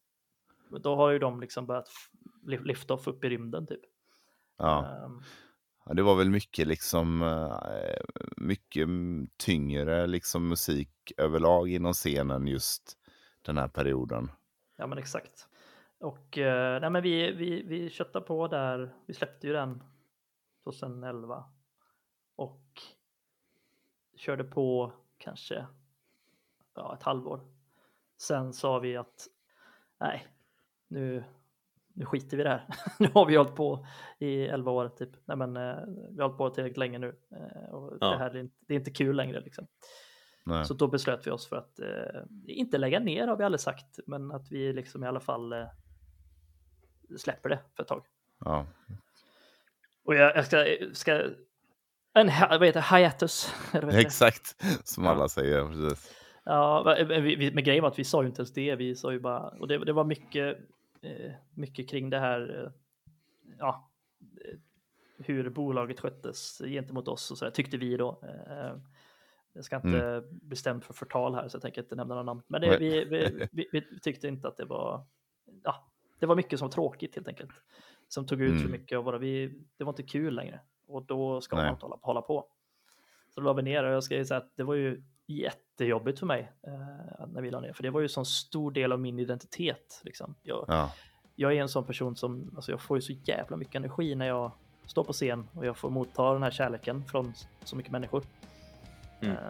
då 0.80 0.96
har 0.96 1.10
ju 1.10 1.20
de 1.20 1.42
liksom 1.42 1.66
börjat 1.66 1.90
lyfta 2.44 2.94
off 2.94 3.08
upp 3.08 3.24
i 3.24 3.30
rymden 3.30 3.68
typ. 3.68 3.82
ja. 4.58 4.86
Ehm, 4.86 5.22
Ja, 5.86 5.94
det 5.94 6.04
var 6.04 6.16
väl 6.16 6.30
mycket 6.30 6.68
liksom 6.68 7.22
eh, 7.22 8.02
mycket 8.38 8.88
tyngre 9.38 10.08
liksom 10.08 10.48
musik 10.48 11.12
överlag 11.18 11.70
inom 11.70 11.94
scenen 11.94 12.48
just 12.48 12.98
den 13.42 13.58
här 13.58 13.68
perioden. 13.68 14.32
Ja 14.76 14.88
men 14.88 14.98
exakt. 14.98 15.48
Och 16.00 16.38
eh, 16.38 16.82
nej, 16.82 16.90
men 16.90 17.04
vi, 17.04 17.32
vi, 17.32 17.64
vi 17.64 17.90
köttade 17.90 18.26
på 18.26 18.48
där, 18.48 18.96
vi 19.06 19.14
släppte 19.14 19.48
ju 19.48 19.54
den 19.54 19.84
2011 20.64 21.44
och 22.36 22.82
körde 24.16 24.44
på 24.44 24.94
kanske 25.18 25.66
ja, 26.76 26.96
ett 26.96 27.04
halvår. 27.04 27.42
Sen 28.18 28.54
sa 28.54 28.80
vi 28.80 28.98
att 28.98 29.28
nej, 30.00 30.28
nu, 30.92 31.24
nu 31.94 32.06
skiter 32.06 32.38
vi 32.38 32.42
i 32.42 32.44
det 32.44 32.50
här. 32.50 32.66
nu 33.00 33.08
har 33.14 33.26
vi 33.26 33.36
hållit 33.36 33.56
på 33.56 33.86
i 34.20 34.42
11 34.48 34.72
år 34.72 34.90
typ. 34.90 35.10
Nej, 35.26 35.38
men, 35.38 35.58
eh, 35.58 35.76
vi 35.88 36.22
har 36.22 36.24
hållit 36.24 36.38
på 36.38 36.50
tillräckligt 36.50 36.78
länge 36.78 37.00
nu 37.00 37.16
eh, 37.32 37.70
och 37.74 37.98
Ja. 38.02 38.10
det 38.10 38.18
här 38.18 38.30
är 38.30 38.38
inte, 38.40 38.56
det 38.68 38.74
är 38.74 38.78
inte 38.78 38.92
kul 38.92 39.16
längre 39.16 39.40
liksom. 39.42 39.68
Nej. 40.46 40.66
Så 40.66 40.74
då 40.74 40.88
beslöt 40.88 41.28
vi 41.28 41.32
oss 41.32 41.48
för 41.48 41.56
att 41.56 41.80
eh, 41.80 42.22
inte 42.48 42.78
lägga 42.78 43.00
ner 43.00 43.28
har 43.28 43.38
vi 43.38 43.44
aldrig 43.44 43.60
sagt, 43.60 44.00
men 44.08 44.32
att 44.32 44.52
vi 44.52 44.74
liksom 44.74 45.04
i 45.04 45.08
alla 45.08 45.20
fall 45.20 45.54
eh, 45.54 45.66
släpper 47.18 47.50
det 47.50 47.60
för 47.76 47.84
ett 47.84 47.90
tag. 47.90 48.06
Ja. 48.46 48.66
Och 50.04 50.16
jag, 50.16 50.36
jag 50.36 50.46
ska, 50.46 50.66
ska 50.94 51.12
en 52.14 52.28
vad 52.50 52.66
heter 52.66 52.86
det? 52.92 52.98
hiatus. 52.98 53.54
Exakt, 53.94 54.64
som 54.84 55.04
Ja. 55.04 55.10
alla 55.12 55.30
säger. 55.30 55.66
Precis. 55.68 56.16
Ja, 56.44 56.96
vi, 57.08 57.36
vi, 57.36 57.52
men 57.52 57.64
grejen 57.64 57.82
var 57.82 57.92
att 57.92 58.00
vi 58.00 58.04
sa 58.04 58.22
ju 58.22 58.28
inte 58.28 58.40
ens 58.42 58.54
det. 58.54 58.76
Vi 58.76 58.96
sa 58.96 59.12
ju 59.12 59.20
bara, 59.20 59.40
och 59.50 59.68
det, 59.68 59.86
det 59.86 59.94
var 59.94 60.04
mycket, 60.04 60.58
mycket 61.56 61.90
kring 61.90 62.10
det 62.10 62.20
här, 62.20 62.64
eh, 62.64 62.72
ja, 63.58 63.92
eh, 64.22 64.58
hur 65.18 65.50
bolaget 65.50 66.00
sköttes 66.00 66.62
gentemot 66.66 67.08
oss 67.08 67.32
och 67.32 67.38
så 67.38 67.46
där, 67.46 67.52
tyckte 67.52 67.78
vi 67.78 67.98
då. 67.98 68.22
Eh, 68.24 68.76
jag 69.54 69.64
ska 69.64 69.76
inte 69.76 70.24
bestämt 70.32 70.86
för 70.86 70.94
förtal 70.94 71.36
här 71.36 71.48
så 71.48 71.56
jag 71.56 71.62
tänker 71.62 71.82
inte 71.82 71.96
nämna 71.96 72.14
några 72.14 72.24
namn. 72.24 72.42
Men 72.48 72.62
det, 72.62 72.78
vi, 72.78 73.06
vi, 73.06 73.48
vi, 73.52 73.70
vi 73.72 74.00
tyckte 74.00 74.28
inte 74.28 74.48
att 74.48 74.58
det 74.58 74.66
var, 74.66 75.06
ja, 75.64 75.92
det 76.20 76.26
var 76.26 76.36
mycket 76.36 76.60
som 76.60 76.68
var 76.68 76.72
tråkigt 76.72 77.16
helt 77.16 77.28
enkelt. 77.28 77.52
Som 78.08 78.26
tog 78.26 78.42
ut 78.42 78.52
för 78.52 78.60
Mm. 78.60 78.72
mycket 78.72 78.98
av 78.98 79.04
våra, 79.04 79.18
vi, 79.18 79.62
det 79.78 79.84
var 79.84 79.92
inte 79.92 80.04
kul 80.04 80.36
längre. 80.36 80.60
Och 80.88 81.06
då 81.06 81.42
ska 81.42 81.56
Nej. 81.56 81.66
man 81.66 81.74
inte 81.74 81.86
hålla, 81.86 82.00
hålla 82.02 82.22
på. 82.22 82.48
Så 83.30 83.42
då 83.42 83.46
la 83.46 83.54
vi 83.54 83.62
ner 83.62 83.84
och 83.84 83.92
jag 83.92 84.04
ska 84.04 84.26
säga 84.26 84.38
att 84.38 84.52
det 84.56 84.64
var 84.64 84.76
ju 84.76 85.04
jättejobbigt 85.38 86.20
för 86.20 86.26
mig 86.26 86.52
eh, 86.68 87.28
när 87.28 87.42
vi 87.42 87.52
la 87.52 87.60
ner. 87.60 87.74
För 87.74 87.84
det 87.84 87.90
var 87.90 88.00
ju 88.00 88.06
en 88.06 88.10
sån 88.10 88.26
stor 88.26 88.72
del 88.72 88.92
av 88.92 89.00
min 89.00 89.20
identitet. 89.20 90.02
Liksom. 90.04 90.36
Jag, 90.44 90.66
Ja. 90.68 90.92
jag 91.36 91.54
är 91.54 91.62
en 91.62 91.70
sån 91.70 91.86
person 91.86 92.16
som, 92.16 92.52
alltså 92.56 92.72
jag 92.72 92.82
får 92.82 92.98
ju 92.98 93.02
så 93.02 93.14
jävla 93.14 93.58
mycket 93.58 93.76
energi 93.76 94.16
när 94.16 94.28
jag 94.28 94.52
står 94.86 95.04
på 95.04 95.14
scen 95.14 95.48
och 95.54 95.66
jag 95.66 95.78
får 95.78 95.90
motta 95.90 96.34
den 96.34 96.44
här 96.44 96.52
kärleken 96.52 97.06
från 97.06 97.34
så 97.64 97.76
mycket 97.76 97.92
människor. 97.92 98.24
Mm. 99.22 99.36
Eh, 99.36 99.42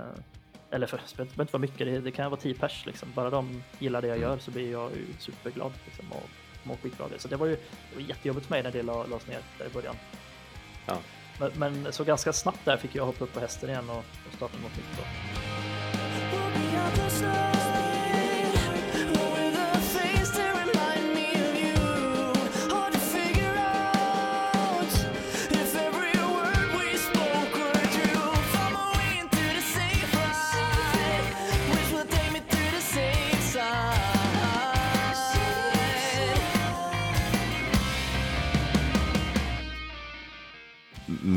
eller 0.69 0.87
för, 0.87 0.97
det 0.97 1.15
behöver 1.17 1.41
inte 1.43 1.53
vara 1.53 1.61
mycket, 1.61 1.87
det, 1.87 1.99
det 1.99 2.11
kan 2.11 2.31
vara 2.31 2.41
tio 2.41 2.53
pers 2.53 2.85
liksom. 2.85 3.09
Bara 3.15 3.29
de 3.29 3.63
gillar 3.79 4.01
det 4.01 4.07
jag 4.07 4.17
gör 4.19 4.37
så 4.37 4.51
blir 4.51 4.71
jag 4.71 4.91
ju 4.91 5.05
superglad 5.19 5.71
liksom, 5.85 6.11
och 6.11 6.29
mår 6.63 6.75
skitbra 6.75 7.05
av 7.05 7.11
det. 7.11 7.19
Så 7.19 7.27
det 7.27 7.35
var 7.35 7.45
ju 7.47 7.55
det 7.89 7.95
var 7.95 8.01
jättejobbigt 8.01 8.45
för 8.47 8.53
mig 8.53 8.63
när 8.63 8.71
det 8.71 8.83
la- 8.83 9.05
lades 9.05 9.27
ner 9.27 9.39
där 9.57 9.65
i 9.65 9.69
början. 9.73 9.95
Ja. 10.87 10.97
Men, 11.39 11.51
men 11.83 11.93
så 11.93 12.03
ganska 12.03 12.33
snabbt 12.33 12.65
där 12.65 12.77
fick 12.77 12.95
jag 12.95 13.05
hoppa 13.05 13.23
upp 13.23 13.33
på 13.33 13.39
hästen 13.39 13.69
igen 13.69 13.89
och, 13.89 13.97
och 13.97 14.33
starta 14.35 14.57
något 14.57 14.77
nytt. 14.77 14.97
Då. 14.97 15.03
We'll 16.81 16.89
be 16.89 16.99
on 17.01 17.05
the 17.05 17.09
side 17.09 17.80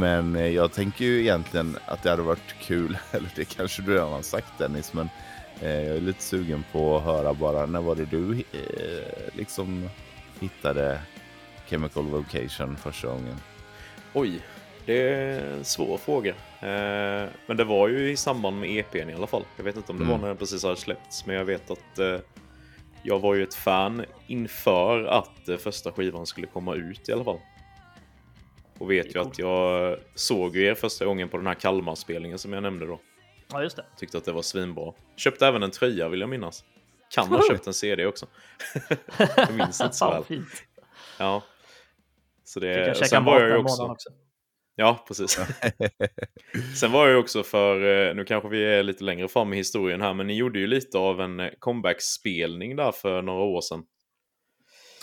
Men 0.04 0.36
eh, 0.36 0.46
jag 0.46 0.72
tänker 0.72 1.04
ju 1.04 1.20
egentligen 1.20 1.78
att 1.86 2.02
det 2.02 2.10
hade 2.10 2.22
varit 2.22 2.54
kul, 2.60 2.98
eller 3.12 3.28
det 3.36 3.44
kanske 3.44 3.82
du 3.82 3.94
redan 3.94 4.12
har 4.12 4.22
sagt 4.22 4.58
Dennis, 4.58 4.92
men 4.92 5.08
eh, 5.60 5.86
jag 5.86 5.96
är 5.96 6.00
lite 6.00 6.22
sugen 6.22 6.64
på 6.72 6.96
att 6.96 7.02
höra 7.02 7.34
bara, 7.34 7.66
när 7.66 7.80
var 7.80 7.94
det 7.94 8.04
du 8.04 8.32
eh, 8.32 9.34
liksom 9.36 9.88
hittade 10.40 11.00
Chemical 11.66 12.04
Vocation 12.04 12.76
första 12.76 13.08
gången? 13.08 13.36
Oj, 14.12 14.40
det 14.86 15.08
är 15.08 15.40
en 15.40 15.64
svår 15.64 15.98
fråga. 15.98 16.34
Men 17.46 17.56
det 17.56 17.64
var 17.64 17.88
ju 17.88 18.10
i 18.10 18.16
samband 18.16 18.60
med 18.60 18.70
EPn 18.70 19.10
i 19.10 19.14
alla 19.14 19.26
fall. 19.26 19.44
Jag 19.56 19.64
vet 19.64 19.76
inte 19.76 19.92
om 19.92 19.98
det 19.98 20.04
var 20.04 20.10
Mm. 20.10 20.20
när 20.20 20.28
den 20.28 20.36
precis 20.36 20.62
hade 20.62 20.76
släppts, 20.76 21.26
men 21.26 21.36
jag 21.36 21.44
vet 21.44 21.70
att 21.70 22.22
jag 23.02 23.18
var 23.18 23.34
ju 23.34 23.42
ett 23.42 23.54
fan 23.54 24.04
inför 24.26 25.04
att 25.04 25.62
första 25.62 25.92
skivan 25.92 26.26
skulle 26.26 26.46
komma 26.46 26.74
ut 26.74 27.08
i 27.08 27.12
alla 27.12 27.24
fall. 27.24 27.38
Och 28.84 28.90
vet 28.90 29.12
Det 29.12 29.18
ju 29.18 29.20
att 29.20 29.38
jag 29.38 29.98
såg 30.14 30.56
ju 30.56 30.64
er 30.64 30.74
första 30.74 31.04
gången 31.04 31.28
på 31.28 31.36
den 31.36 31.46
här 31.46 31.54
Kalmar-spelningen 31.54 32.38
som 32.38 32.52
jag 32.52 32.62
nämnde 32.62 32.86
då. 32.86 33.00
Ja, 33.52 33.62
just 33.62 33.76
det. 33.76 33.84
Tyckte 33.98 34.18
att 34.18 34.24
det 34.24 34.32
var 34.32 34.42
svinbra. 34.42 34.92
Köpte 35.16 35.46
även 35.46 35.62
en 35.62 35.70
tröja 35.70 36.08
vill 36.08 36.20
jag 36.20 36.28
minnas. 36.28 36.64
Kan 37.14 37.28
ha 37.28 37.42
köpt 37.50 37.66
en 37.66 37.74
CD 37.74 38.06
också. 38.06 38.26
jag 39.36 39.54
minns 39.54 39.80
inte 39.80 39.94
så 39.94 40.10
väl. 40.10 40.42
Ja. 41.18 41.42
Så 42.44 42.60
Fick 42.60 42.68
det, 42.68 42.80
jag 42.80 42.88
och 42.90 42.96
käka 42.96 43.06
sen 43.06 43.24
mat 43.24 43.34
var 43.34 43.40
jag 43.40 43.50
den 43.50 43.58
ju 43.58 43.64
också... 43.64 43.82
också. 43.82 44.10
Ja, 44.76 45.04
precis. 45.08 45.40
Sen 46.80 46.92
var 46.92 47.06
jag 47.06 47.12
ju 47.12 47.16
också 47.16 47.42
för, 47.42 48.08
eh, 48.08 48.14
nu 48.14 48.24
kanske 48.24 48.48
vi 48.48 48.64
är 48.64 48.82
lite 48.82 49.04
längre 49.04 49.28
fram 49.28 49.52
i 49.52 49.56
historien 49.56 50.00
här, 50.00 50.14
men 50.14 50.26
ni 50.26 50.36
gjorde 50.36 50.58
ju 50.58 50.66
lite 50.66 50.98
av 50.98 51.20
en 51.20 51.40
eh, 51.40 51.50
comeback-spelning 51.58 52.76
där 52.76 52.92
för 52.92 53.22
några 53.22 53.42
år 53.42 53.60
sedan. 53.60 53.84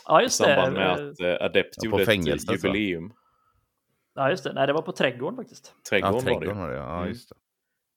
Ja, 0.06 0.22
I 0.22 0.24
just 0.24 0.40
det. 0.40 0.46
samband 0.46 0.74
med 0.74 0.92
att 0.92 1.20
eh, 1.20 1.46
Adept 1.46 1.76
Ja, 1.78 1.86
gjorde 1.86 2.02
ett 2.04 2.10
fängelset, 2.10 2.50
va? 2.50 2.56
jubileum. 2.56 3.14
Ja, 4.22 4.30
just 4.30 4.44
det. 4.44 4.54
Nej, 4.54 4.68
det 4.68 4.74
var 4.74 4.82
på 4.82 4.92
trädgården 4.92 5.36
faktiskt. 5.38 5.74
Trädgården, 5.90 6.16
ja, 6.16 6.34
var 6.34 6.40
det 6.42 6.46
trädgården 6.46 6.62
var 6.62 6.70
det. 6.70 6.76
Ja, 6.76 6.98
Mm. 6.98 7.10
just 7.10 7.30
det. 7.30 7.36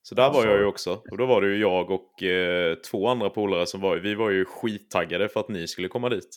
Så 0.02 0.14
där 0.14 0.30
var 0.32 0.46
jag 0.46 0.58
ju 0.58 0.64
också. 0.64 1.02
Och 1.10 1.18
då 1.18 1.26
var 1.26 1.40
det 1.40 1.46
ju 1.48 1.56
jag 1.60 1.90
och 1.90 2.22
eh, 2.22 2.74
två 2.74 3.08
andra 3.08 3.30
polare 3.30 3.66
som 3.66 3.80
var, 3.80 3.96
vi 3.96 4.14
var 4.14 4.30
ju 4.30 4.44
skittaggade 4.44 5.28
för 5.28 5.40
att 5.40 5.48
ni 5.48 5.66
skulle 5.68 5.88
komma 5.88 6.08
dit. 6.08 6.36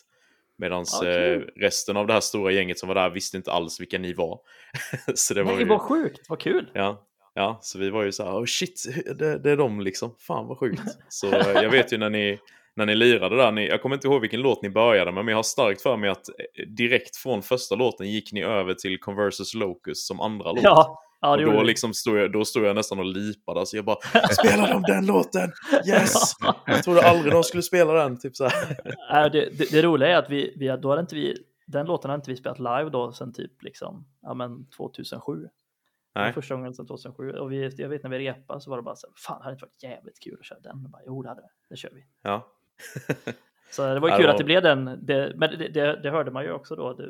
Medan 0.58 0.84
Ja, 1.02 1.08
eh, 1.08 1.40
resten 1.56 1.96
av 1.96 2.06
det 2.06 2.12
här 2.12 2.20
stora 2.20 2.52
gänget 2.52 2.78
som 2.78 2.88
var 2.88 2.94
där 2.94 3.10
visste 3.10 3.36
inte 3.36 3.52
alls 3.52 3.80
vilka 3.80 3.98
ni 3.98 4.12
var. 4.12 4.40
så 5.14 5.34
det 5.34 5.42
var 5.42 5.52
Nej, 5.52 5.60
ju... 5.60 5.68
vad 5.68 5.80
sjukt. 5.80 6.26
Vad 6.28 6.40
kul. 6.40 6.70
Ja. 6.74 7.04
Ja, 7.34 7.58
så 7.62 7.78
vi 7.78 7.90
var 7.90 8.02
ju 8.02 8.12
så 8.12 8.24
här, 8.24 8.32
oh 8.32 8.44
shit, 8.44 8.84
det, 9.18 9.38
det 9.38 9.50
är 9.50 9.56
de 9.56 9.80
liksom. 9.80 10.14
Fan 10.18 10.46
vad 10.46 10.58
sjukt. 10.58 10.82
Så 11.08 11.26
eh, 11.34 11.62
jag 11.62 11.70
vet 11.70 11.92
ju 11.92 11.98
när 11.98 12.10
ni, 12.10 12.38
när 12.78 12.86
ni 12.86 12.94
lirade 12.94 13.36
där, 13.36 13.52
ni, 13.52 13.68
jag 13.68 13.82
kommer 13.82 13.96
inte 13.96 14.06
ihåg 14.06 14.20
vilken 14.20 14.40
låt 14.40 14.62
ni 14.62 14.70
började 14.70 15.12
med, 15.12 15.24
men 15.24 15.32
jag 15.32 15.38
har 15.38 15.42
starkt 15.42 15.82
för 15.82 15.96
mig 15.96 16.10
att 16.10 16.28
eh, 16.28 16.66
direkt 16.66 17.16
från 17.16 17.42
första 17.42 17.74
låten 17.74 18.10
gick 18.10 18.32
ni 18.32 18.42
över 18.42 18.74
till 18.74 19.00
Conversus 19.00 19.54
Locus 19.54 20.06
som 20.06 20.20
andra 20.20 20.52
låt. 20.52 20.62
Ja, 20.62 21.02
ja 21.20 21.30
och 21.30 21.52
då, 21.52 21.62
liksom 21.62 21.94
stod 21.94 22.18
jag, 22.18 22.32
då 22.32 22.44
stod 22.44 22.64
jag 22.64 22.76
nästan 22.76 22.98
och 22.98 23.04
lipade, 23.04 23.60
alltså 23.60 23.76
jag 23.76 23.84
bara 23.84 23.96
Spelar 24.30 24.72
de 24.72 24.82
den 24.82 25.06
låten? 25.06 25.52
Yes! 25.88 26.32
Jag 26.66 26.82
trodde 26.82 27.02
aldrig 27.02 27.32
de 27.32 27.44
skulle 27.44 27.62
spela 27.62 27.92
den, 27.92 28.18
typ 28.18 28.36
så 28.36 28.48
här. 28.48 29.30
Det, 29.32 29.50
det, 29.58 29.70
det 29.70 29.82
roliga 29.82 30.08
är 30.08 30.16
att 30.16 30.30
vi, 30.30 30.54
vi, 30.56 30.66
då 30.66 30.88
hade 30.90 31.00
inte 31.00 31.14
vi, 31.14 31.36
den 31.66 31.86
låten 31.86 32.10
har 32.10 32.16
inte 32.16 32.30
vi 32.30 32.36
spelat 32.36 32.58
live 32.58 32.90
då 32.90 33.12
sen 33.12 33.32
typ 33.32 33.62
liksom, 33.62 34.06
ja 34.22 34.34
men 34.34 34.66
2007. 34.70 35.32
Det 35.34 36.20
var 36.20 36.24
Nej. 36.24 36.32
Första 36.32 36.54
gången 36.54 36.74
sedan 36.74 36.86
2007. 36.86 37.30
Och 37.30 37.52
vi, 37.52 37.70
jag 37.76 37.88
vet 37.88 38.02
när 38.02 38.10
vi 38.10 38.18
repade 38.18 38.60
så 38.60 38.70
var 38.70 38.76
det 38.76 38.82
bara 38.82 38.96
så 38.96 39.06
här, 39.06 39.14
fan 39.16 39.38
det 39.38 39.44
hade 39.44 39.54
inte 39.54 39.64
varit 39.64 39.82
jävligt 39.82 40.20
kul 40.20 40.36
att 40.40 40.46
köra 40.46 40.60
den? 40.60 40.84
Och 40.84 40.90
bara, 40.90 41.02
jo 41.06 41.22
det 41.22 41.28
hade 41.28 41.40
det, 41.40 41.50
det 41.70 41.76
kör 41.76 41.90
vi. 41.94 42.04
Ja. 42.22 42.57
Så 43.70 43.94
det 43.94 44.00
var 44.00 44.08
ju 44.08 44.12
Ja, 44.14 44.18
kul 44.20 44.30
att 44.30 44.38
det 44.38 44.44
blev 44.44 44.62
den, 44.62 44.98
det, 45.06 45.32
men 45.36 45.58
det, 45.58 45.68
det, 45.68 46.00
det 46.02 46.10
hörde 46.10 46.30
man 46.30 46.44
ju 46.44 46.52
också 46.52 46.76
då. 46.76 46.92
Det, 46.92 47.02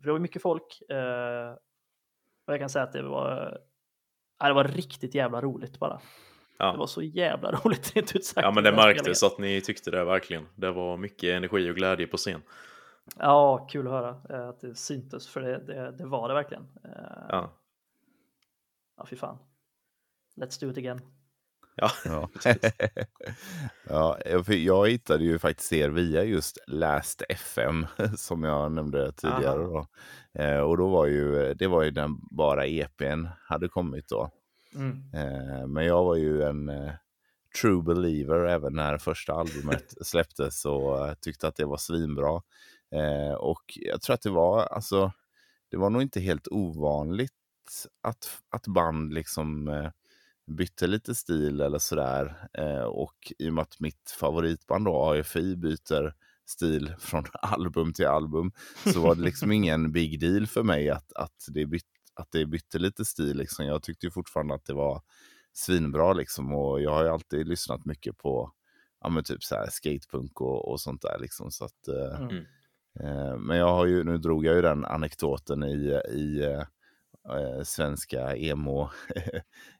för 0.00 0.06
det 0.06 0.12
var 0.12 0.18
mycket 0.18 0.42
folk. 0.42 0.82
Eh, 0.90 1.52
och 2.46 2.52
jag 2.52 2.60
kan 2.60 2.68
säga 2.70 2.82
att 2.82 2.92
det 2.92 3.02
var, 3.02 3.58
ja, 4.38 4.48
det 4.48 4.54
var 4.54 4.64
riktigt 4.64 5.14
jävla 5.14 5.40
roligt 5.40 5.78
bara. 5.78 5.94
Det 6.58 6.64
var 6.64 6.76
Ja. 6.78 6.86
så 6.86 7.02
jävla 7.02 7.50
roligt 7.64 7.96
rent 7.96 8.16
ut 8.16 8.24
sagt. 8.24 8.44
ja, 8.44 8.50
men 8.50 8.64
det 8.64 8.72
märktes 8.72 9.22
att 9.22 9.38
ni 9.38 9.60
tyckte 9.60 9.90
det 9.90 10.04
verkligen. 10.04 10.46
Det 10.54 10.70
var 10.70 10.96
mycket 10.96 11.36
energi 11.36 11.70
och 11.70 11.76
glädje 11.76 12.06
på 12.06 12.16
scen. 12.16 12.42
Ja, 13.18 13.66
kul 13.70 13.86
att 13.86 13.92
höra 13.92 14.16
eh, 14.30 14.48
att 14.48 14.60
det 14.60 14.74
syntes, 14.74 15.28
för 15.28 15.40
det, 15.40 15.58
det, 15.58 15.90
det 15.90 16.06
var 16.06 16.28
det 16.28 16.34
verkligen. 16.34 16.62
Eh, 16.84 16.90
Ja. 17.28 17.52
Ja, 18.96 19.06
fy 19.06 19.16
fan. 19.16 19.38
Let's 20.36 20.60
do 20.60 20.70
it 20.70 20.78
again. 20.78 21.00
Ja. 21.74 21.90
Ja. 22.04 22.28
ja, 23.88 24.18
jag- 24.26 24.46
för 24.46 24.52
jag 24.54 24.88
hittade 24.88 25.24
ju 25.24 25.38
faktiskt 25.38 25.72
er 25.72 25.88
via 25.88 26.24
just 26.24 26.58
Last 26.66 27.22
FM 27.28 27.86
som 28.16 28.44
jag 28.44 28.72
nämnde 28.72 29.12
tidigare. 29.12 29.62
Då. 29.62 29.86
Eh, 30.38 30.58
och 30.58 30.76
då 30.76 30.88
var 30.88 31.06
ju, 31.06 31.54
det 31.54 31.66
var 31.66 31.82
ju 31.82 31.90
den 31.90 32.18
bara 32.30 32.66
EPn 32.66 33.26
hade 33.48 33.68
kommit 33.68 34.08
då. 34.08 34.30
Mm. 34.74 35.02
Eh, 35.14 35.66
men 35.66 35.84
jag 35.86 36.04
var 36.04 36.16
ju 36.16 36.42
en 36.42 36.68
eh, 36.68 36.92
true 37.60 37.82
believer 37.82 38.44
även 38.46 38.72
när 38.74 38.98
första 38.98 39.32
albumet 39.32 39.94
släpptes 40.06 40.64
och 40.64 41.08
eh, 41.08 41.14
tyckte 41.14 41.48
att 41.48 41.56
det 41.56 41.64
var 41.64 41.76
svinbra. 41.76 42.42
Eh, 42.94 43.34
och 43.34 43.62
jag 43.76 44.02
tror 44.02 44.14
att 44.14 44.22
det 44.22 44.30
var, 44.30 44.62
alltså, 44.62 45.12
det 45.70 45.76
var 45.76 45.90
nog 45.90 46.02
inte 46.02 46.20
helt 46.20 46.48
ovanligt 46.50 47.32
att, 48.02 48.38
att 48.50 48.66
band 48.66 49.12
liksom 49.14 49.68
eh, 49.68 49.90
bytte 50.46 50.86
lite 50.86 51.14
stil 51.14 51.60
eller 51.60 51.78
sådär. 51.78 52.48
Eh, 52.58 52.82
och 52.82 53.32
i 53.38 53.48
och 53.48 53.54
med 53.54 53.62
att 53.62 53.80
mitt 53.80 54.10
favoritband 54.20 54.84
då, 54.84 55.10
AFI, 55.10 55.56
byter 55.56 56.14
stil 56.46 56.94
från 56.98 57.24
album 57.32 57.92
till 57.92 58.06
album 58.06 58.52
så 58.92 59.00
var 59.00 59.14
det 59.14 59.22
liksom 59.22 59.52
ingen 59.58 59.92
big 59.92 60.20
deal 60.20 60.46
för 60.46 60.62
mig 60.62 60.90
att, 60.90 61.12
att, 61.12 61.46
det, 61.48 61.66
byt, 61.66 61.86
att 62.14 62.30
det 62.30 62.46
bytte 62.46 62.78
lite 62.78 63.04
stil. 63.04 63.36
Liksom. 63.36 63.66
Jag 63.66 63.82
tyckte 63.82 64.06
ju 64.06 64.10
fortfarande 64.10 64.54
att 64.54 64.64
det 64.64 64.74
var 64.74 65.02
svinbra 65.52 66.12
liksom 66.12 66.54
och 66.54 66.82
jag 66.82 66.90
har 66.90 67.02
ju 67.04 67.08
alltid 67.08 67.48
lyssnat 67.48 67.84
mycket 67.84 68.18
på 68.18 68.52
ja, 69.00 69.08
men 69.08 69.24
typ 69.24 69.42
så 69.42 69.54
här 69.54 69.68
skatepunk 69.70 70.40
och, 70.40 70.68
och 70.72 70.80
sånt 70.80 71.02
där 71.02 71.18
liksom. 71.20 71.50
Så 71.50 71.64
att, 71.64 71.88
eh, 71.88 72.20
Mm. 72.20 72.44
Eh, 73.00 73.38
Men 73.38 73.56
jag 73.56 73.68
har 73.68 73.86
ju, 73.86 74.04
nu 74.04 74.18
drog 74.18 74.46
jag 74.46 74.54
ju 74.54 74.62
den 74.62 74.84
anekdoten 74.84 75.62
i, 75.62 76.00
i 76.10 76.42
eh, 77.30 77.36
eh, 77.58 77.62
svenska 77.62 78.36
emo. 78.36 78.90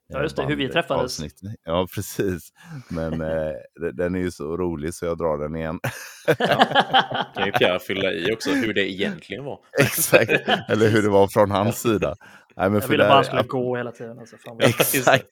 Ja, 0.06 0.22
just 0.22 0.36
det, 0.36 0.44
hur 0.46 0.56
vi 0.56 0.68
träffades. 0.68 1.04
avsnitt. 1.04 1.40
Ja, 1.64 1.86
precis. 1.94 2.52
Men 2.88 3.20
eh, 3.20 3.52
de- 3.80 3.90
den 3.92 4.14
är 4.14 4.18
ju 4.18 4.30
så 4.30 4.56
rolig 4.56 4.94
så 4.94 5.06
jag 5.06 5.18
drar 5.18 5.38
den 5.38 5.56
igen. 5.56 5.80
Kan 7.34 7.46
ju 7.46 7.52
Pierre 7.52 7.78
fylla 7.78 8.12
i 8.12 8.32
också 8.34 8.50
hur 8.50 8.74
det 8.74 8.90
egentligen 8.92 9.44
var. 9.44 9.58
Exakt, 9.80 10.30
eller 10.68 10.88
hur 10.88 11.02
det 11.02 11.08
var 11.08 11.28
från 11.28 11.50
hans 11.50 11.80
sida. 11.80 12.14
Nej, 12.56 12.66
men 12.66 12.72
Jag 12.74 12.82
för 12.82 12.90
ville 12.90 13.04
bara 13.04 13.14
han 13.14 13.24
skulle 13.24 13.42
gå 13.42 13.76
hela 13.76 13.92
tiden. 13.92 14.18
Alltså, 14.18 14.36
Exakt. 14.60 15.28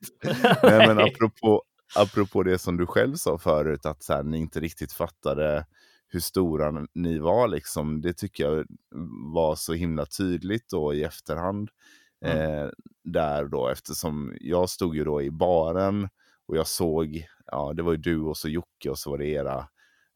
Nej, 0.63 0.87
men 0.87 0.99
apropå, 0.99 1.63
apropå 1.97 2.43
det 2.43 2.59
som 2.59 2.77
du 2.77 2.87
själv 2.87 3.15
sa 3.15 3.39
förut, 3.39 3.87
att 3.87 4.03
så 4.03 4.13
här, 4.13 4.23
ni 4.23 4.39
inte 4.39 4.61
riktigt 4.61 4.93
fattade 4.93 5.67
hur 6.09 6.21
stora 6.21 6.87
ni 6.95 7.19
var, 7.19 7.49
liksom, 7.49 8.01
det 8.01 8.13
tycker 8.13 8.45
jag 8.45 8.65
var 9.35 9.55
så 9.55 9.73
himla 9.73 10.07
tydligt 10.07 10.69
då 10.71 10.95
i 10.95 11.05
efterhand. 11.05 11.69
Eh, 12.25 12.69
där 13.05 13.45
då, 13.45 13.69
eftersom 13.69 14.37
jag 14.41 14.71
stod 14.71 14.97
ju 14.97 15.05
då 15.05 15.23
i 15.23 15.31
baren 15.31 16.09
och 16.47 16.57
jag 16.57 16.67
såg, 16.67 17.27
ja 17.47 17.73
det 17.73 17.83
var 17.83 17.93
ju 17.93 17.99
du 17.99 18.21
och 18.21 18.37
så 18.37 18.49
Jocke 18.49 18.91
och 18.91 18.99
så 18.99 19.11
var 19.11 19.19
det 19.19 19.27
era 19.27 19.69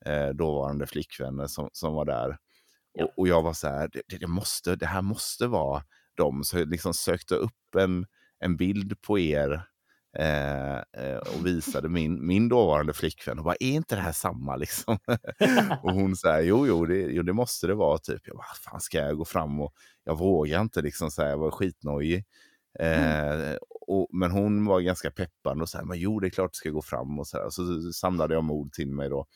eh, 0.05 0.29
dåvarande 0.29 0.87
flickvänner 0.87 1.47
som, 1.47 1.69
som 1.73 1.95
var 1.95 2.05
där. 2.05 2.39
Ja. 2.93 3.05
Och, 3.05 3.13
och 3.17 3.29
jag 3.29 3.43
var 3.43 3.53
så 3.53 3.69
här, 3.69 3.91
det, 3.93 4.19
det, 4.19 4.27
måste, 4.27 4.77
det 4.77 4.87
här 4.87 5.03
måste 5.03 5.47
vara 5.47 5.83
dem. 6.17 6.45
Så 6.45 6.59
jag 6.59 6.69
liksom 6.69 6.95
sökte 6.95 7.35
upp 7.35 7.75
en, 7.79 8.07
en 8.39 8.57
bild 8.57 9.01
på 9.01 9.19
er 9.19 9.63
eh, 10.19 10.77
eh, 10.77 11.17
och 11.17 11.47
visade 11.47 11.89
min, 11.89 12.27
min 12.27 12.49
dåvarande 12.49 12.93
flickvän 12.93 13.39
och 13.39 13.45
bara, 13.45 13.57
är 13.61 13.73
inte 13.73 13.95
det 13.95 14.01
här 14.01 14.13
samma 14.13 14.57
liksom? 14.57 14.99
och 15.83 15.93
hon 15.93 16.17
säger, 16.17 16.43
jo, 16.43 16.67
jo 16.67 16.87
det, 16.87 16.97
jo, 16.97 17.23
det 17.23 17.33
måste 17.33 17.67
det 17.67 17.75
vara 17.75 17.99
typ. 17.99 18.21
Jag 18.25 18.37
bara, 18.37 18.71
fan 18.71 18.81
ska 18.81 18.99
jag 18.99 19.17
gå 19.17 19.25
fram 19.25 19.61
och 19.61 19.75
jag 20.05 20.19
vågar 20.19 20.61
inte 20.61 20.83
liksom, 20.83 21.11
så 21.11 21.23
här, 21.23 21.29
jag 21.29 21.39
var 21.39 21.51
skitnojig. 21.51 22.25
Eh, 22.79 23.57
och, 23.87 24.09
men 24.13 24.31
hon 24.31 24.65
var 24.65 24.81
ganska 24.81 25.11
peppande 25.11 25.63
och 25.63 25.69
sa, 25.69 25.85
men 25.85 25.99
jo 25.99 26.21
det 26.21 26.27
är 26.27 26.31
klart 26.31 26.53
det 26.53 26.57
ska 26.57 26.71
gå 26.71 26.83
fram 26.83 27.19
och 27.19 27.27
så 27.27 27.37
här. 27.37 27.51
Så 27.51 27.93
samlade 27.93 28.35
jag 28.35 28.45
mod 28.45 28.73
till 28.73 28.93
mig 28.93 29.09
då. 29.09 29.27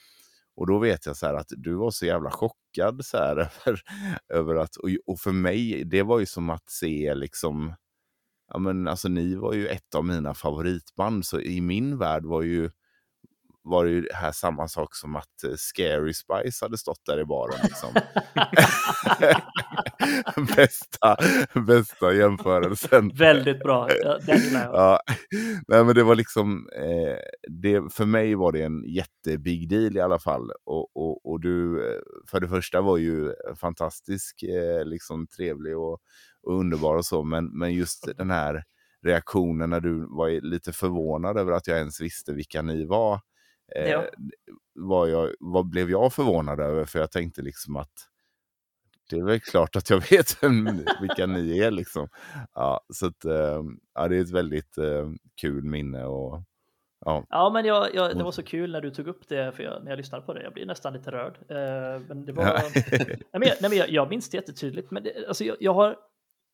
Och 0.56 0.66
då 0.66 0.78
vet 0.78 1.06
jag 1.06 1.16
så 1.16 1.26
här 1.26 1.34
att 1.34 1.52
du 1.56 1.74
var 1.74 1.90
så 1.90 2.06
jävla 2.06 2.30
chockad 2.30 3.04
så 3.04 3.16
här 3.16 3.36
över, 3.66 3.80
över 4.28 4.54
att, 4.54 4.76
och, 4.76 4.88
och 5.06 5.20
för 5.20 5.32
mig, 5.32 5.84
det 5.84 6.02
var 6.02 6.18
ju 6.18 6.26
som 6.26 6.50
att 6.50 6.70
se 6.70 7.14
liksom, 7.14 7.74
ja 8.50 8.58
men 8.58 8.88
alltså 8.88 9.08
ni 9.08 9.34
var 9.34 9.52
ju 9.54 9.66
ett 9.66 9.94
av 9.94 10.04
mina 10.04 10.34
favoritband, 10.34 11.26
så 11.26 11.40
i 11.40 11.60
min 11.60 11.98
värld 11.98 12.24
var 12.24 12.42
ju 12.42 12.70
var 13.62 13.84
det 13.84 13.90
ju 13.90 14.08
här 14.14 14.32
samma 14.32 14.68
sak 14.68 14.94
som 14.94 15.16
att 15.16 15.44
eh, 15.44 15.54
Scary 15.56 16.12
Spice 16.14 16.64
hade 16.64 16.78
stått 16.78 17.00
där 17.06 17.20
i 17.20 17.24
baren. 17.24 17.58
Liksom. 17.62 17.94
bästa, 20.56 21.16
bästa 21.66 22.12
jämförelsen. 22.12 23.08
Väldigt 23.08 23.58
bra. 23.58 23.88
Ja. 24.02 24.18
Ja, 24.52 25.00
nej 25.68 25.84
men 25.84 25.94
det 25.94 26.02
var 26.02 26.14
liksom, 26.14 26.68
eh, 26.76 27.16
det, 27.48 27.92
för 27.92 28.04
mig 28.06 28.34
var 28.34 28.52
det 28.52 28.62
en 28.62 28.84
jättebig 28.84 29.68
deal 29.68 29.96
i 29.96 30.00
alla 30.00 30.18
fall. 30.18 30.50
Och, 30.64 30.96
och, 30.96 31.30
och 31.30 31.40
du, 31.40 31.88
eh, 31.88 32.00
för 32.30 32.40
det 32.40 32.48
första 32.48 32.80
var 32.80 32.96
ju 32.96 33.32
fantastisk, 33.56 34.42
eh, 34.42 34.84
liksom 34.84 35.26
trevlig 35.26 35.78
och, 35.78 35.98
och 36.42 36.58
underbar 36.60 36.96
och 36.96 37.04
så, 37.04 37.22
men, 37.24 37.58
men 37.58 37.74
just 37.74 38.16
den 38.16 38.30
här 38.30 38.64
reaktionen 39.02 39.70
när 39.70 39.80
du 39.80 40.06
var 40.08 40.40
lite 40.40 40.72
förvånad 40.72 41.38
över 41.38 41.52
att 41.52 41.66
jag 41.66 41.78
ens 41.78 42.00
visste 42.00 42.32
vilka 42.32 42.62
ni 42.62 42.86
var, 42.86 43.20
eh, 43.76 43.90
Ja. 43.90 44.04
var 44.74 45.06
jag, 45.06 45.30
vad 45.40 45.68
blev 45.68 45.90
jag 45.90 46.12
förvånad 46.12 46.60
över? 46.60 46.84
För 46.84 46.98
jag 46.98 47.10
tänkte 47.10 47.42
liksom 47.42 47.76
att 47.76 47.92
det 49.10 49.16
är 49.16 49.22
väl 49.24 49.40
klart 49.40 49.76
att 49.76 49.90
jag 49.90 49.98
vet 50.10 50.42
vilka 51.00 51.26
ni 51.26 51.58
är 51.58 51.70
liksom. 51.70 52.08
Ja, 52.54 52.80
så 52.92 53.06
att, 53.06 53.24
eh, 53.24 53.62
ja, 53.94 54.08
det 54.08 54.16
är 54.16 54.20
ett 54.20 54.30
väldigt 54.30 54.78
eh, 54.78 55.10
kul 55.40 55.64
minne 55.64 56.04
och 56.04 56.42
ja. 57.04 57.24
Ja, 57.28 57.50
men 57.50 57.64
jag, 57.64 57.94
jag, 57.94 58.16
det 58.18 58.24
var 58.24 58.32
så 58.32 58.42
kul 58.42 58.72
när 58.72 58.80
du 58.80 58.90
tog 58.90 59.08
upp 59.08 59.28
det, 59.28 59.52
för 59.52 59.62
jag, 59.62 59.84
när 59.84 59.90
jag 59.90 59.96
lyssnade 59.96 60.26
på 60.26 60.34
det. 60.34 60.42
Jag 60.42 60.52
blir 60.52 60.66
nästan 60.66 60.92
lite 60.92 61.10
rörd. 61.10 61.38
Eh, 61.48 62.02
men 62.08 62.24
det 62.24 62.32
var... 62.32 62.44
Nej, 63.38 63.56
men 63.60 63.76
jag, 63.78 63.90
jag 63.90 64.10
minns 64.10 64.28
det 64.30 64.36
jättetydligt. 64.36 64.90
Men 64.90 65.02
det, 65.02 65.26
alltså, 65.28 65.44
jag, 65.44 65.56
jag 65.60 65.74
har... 65.74 65.96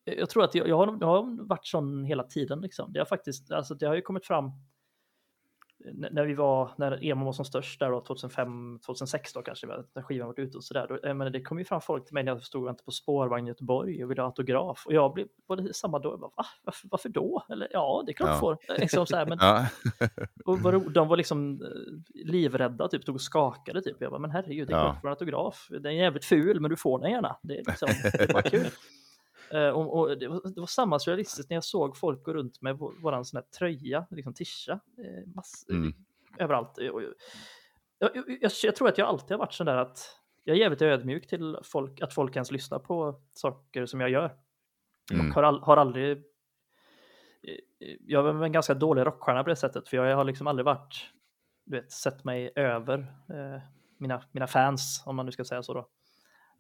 Jag 0.07 0.31
tror 0.31 0.45
att 0.45 0.55
jag, 0.55 0.69
jag, 0.69 0.77
har, 0.77 0.97
jag 1.01 1.07
har 1.07 1.47
varit 1.49 1.67
sån 1.67 2.05
hela 2.05 2.23
tiden. 2.25 2.61
Liksom. 2.61 2.93
Det, 2.93 2.99
har 2.99 3.07
faktiskt, 3.07 3.53
alltså, 3.53 3.75
det 3.75 3.87
har 3.87 3.95
ju 3.95 4.03
kommit 4.03 4.27
fram 4.27 4.45
n- 5.89 6.07
när 6.11 6.25
vi 6.25 6.35
var, 6.35 6.71
när 6.77 7.05
emo 7.05 7.25
var 7.25 7.33
som 7.33 7.45
störst, 7.45 7.81
där 7.81 7.91
då, 7.91 8.01
2005, 8.01 8.79
2006 8.87 9.33
då 9.33 9.43
kanske, 9.43 9.67
när 9.95 10.03
skivan 10.03 10.27
var 10.29 10.41
ute 10.41 10.57
och 10.57 10.65
sådär. 10.65 11.01
Jag 11.03 11.17
menar, 11.17 11.31
det 11.31 11.43
kom 11.43 11.59
ju 11.59 11.65
fram 11.65 11.81
folk 11.81 12.05
till 12.05 12.15
mig 12.15 12.23
när 12.25 12.33
jag 12.33 12.43
stod 12.43 12.63
och 12.63 12.69
väntade 12.69 12.85
på 12.85 12.91
spårvagn 12.91 13.47
i 13.47 13.51
Göteborg 13.51 14.05
och 14.05 14.11
ville 14.11 14.23
ha 14.23 14.27
autograf. 14.27 14.83
Och 14.87 14.93
jag 14.93 15.13
blev 15.15 15.27
både 15.49 15.75
samma 15.75 15.99
då, 15.99 16.11
jag 16.13 16.21
bara, 16.21 16.31
Va? 16.37 16.47
varför, 16.63 16.89
varför 16.91 17.09
då? 17.09 17.45
Eller 17.49 17.69
ja, 17.71 18.03
det 18.07 18.13
är 18.13 18.15
klart 18.15 18.29
Ja. 18.31 18.39
får. 18.39 18.59
Liksom 18.79 19.07
så 19.07 19.17
här, 19.17 19.27
men, 19.27 19.39
Ja. 19.41 19.67
och 20.45 20.59
var, 20.61 20.91
de 20.91 21.09
var 21.09 21.17
liksom 21.17 21.63
eh, 21.63 22.25
livrädda, 22.27 22.89
typ, 22.89 23.03
stod 23.03 23.15
och 23.15 23.21
skakade. 23.21 23.83
Typ. 23.83 23.97
Jag 24.01 24.11
bara, 24.11 24.21
men 24.21 24.31
herregud, 24.31 24.69
det 24.69 24.75
är 24.75 24.79
Ja. 24.79 24.83
klart 24.85 25.01
får 25.01 25.09
en 25.09 25.13
autograf. 25.13 25.67
Den 25.71 25.87
är 25.87 25.91
jävligt 25.91 26.25
ful, 26.25 26.61
men 26.61 26.71
du 26.71 26.77
får 26.77 26.99
den 26.99 27.11
gärna. 27.11 27.37
Det 27.43 27.59
är, 27.59 27.65
liksom, 27.67 27.89
det 28.13 28.21
är 28.29 28.33
bara 28.33 28.43
kul. 28.43 28.67
Eh, 29.51 29.69
och, 29.69 29.99
och 29.99 30.19
det, 30.19 30.29
var, 30.29 30.55
det 30.55 30.61
var 30.61 30.67
samma 30.67 30.99
surrealistiskt 30.99 31.51
när 31.51 31.57
jag 31.57 31.65
såg 31.65 31.97
folk 31.97 32.25
gå 32.25 32.35
runt 32.35 32.63
med 32.63 32.79
vår, 32.79 32.95
våran 33.03 33.25
sån 33.25 33.39
här 33.39 33.45
tröja, 33.59 34.07
liksom 34.11 34.35
tisha, 34.35 34.73
eh, 34.73 35.35
mass, 35.35 35.67
Mm. 35.71 35.95
överallt. 36.39 36.79
Och, 36.79 36.85
och, 36.85 37.03
jag, 37.99 38.11
jag, 38.17 38.51
jag, 38.63 38.77
tror 38.77 38.89
att 38.89 38.99
jag 38.99 39.09
alltid 39.09 39.31
har 39.31 39.39
varit 39.39 39.53
sån 39.53 39.67
där 39.67 39.77
att 39.77 39.99
jag 40.45 40.57
är 40.57 40.61
jävligt 40.61 40.83
ödmjuk 40.83 41.27
till 41.27 41.57
folk, 41.63 42.01
att 42.01 42.15
folk 42.15 42.37
ens 42.37 42.51
lyssnar 42.51 42.79
på 42.79 43.21
saker 43.33 43.87
som 43.87 44.01
jag 44.01 44.11
gör. 44.11 44.37
Mm. 45.13 45.29
Och 45.29 45.35
har, 45.35 45.43
all, 45.43 45.63
har 45.63 45.77
aldrig... 45.77 46.11
eh, 46.11 47.97
jag 48.01 48.29
är 48.29 48.45
en 48.45 48.53
ganska 48.53 48.75
dålig 48.75 49.07
rockstjärna 49.07 49.43
på 49.43 49.51
det 49.51 49.57
sättet, 49.57 49.89
för 49.89 49.97
jag 49.97 50.17
har 50.17 50.25
liksom 50.25 50.47
aldrig 50.47 50.65
varit, 50.65 51.11
du 51.65 51.77
vet, 51.77 51.93
sett 51.93 52.25
mig 52.25 52.53
över 52.57 52.99
eh, 53.29 53.63
mina, 53.99 54.23
mina 54.33 54.47
fans, 54.47 55.03
om 55.07 55.17
man 55.17 55.27
nu 55.27 55.33
ska 55.33 55.45
säga 55.45 55.63
så 55.63 55.75
då. 55.75 55.89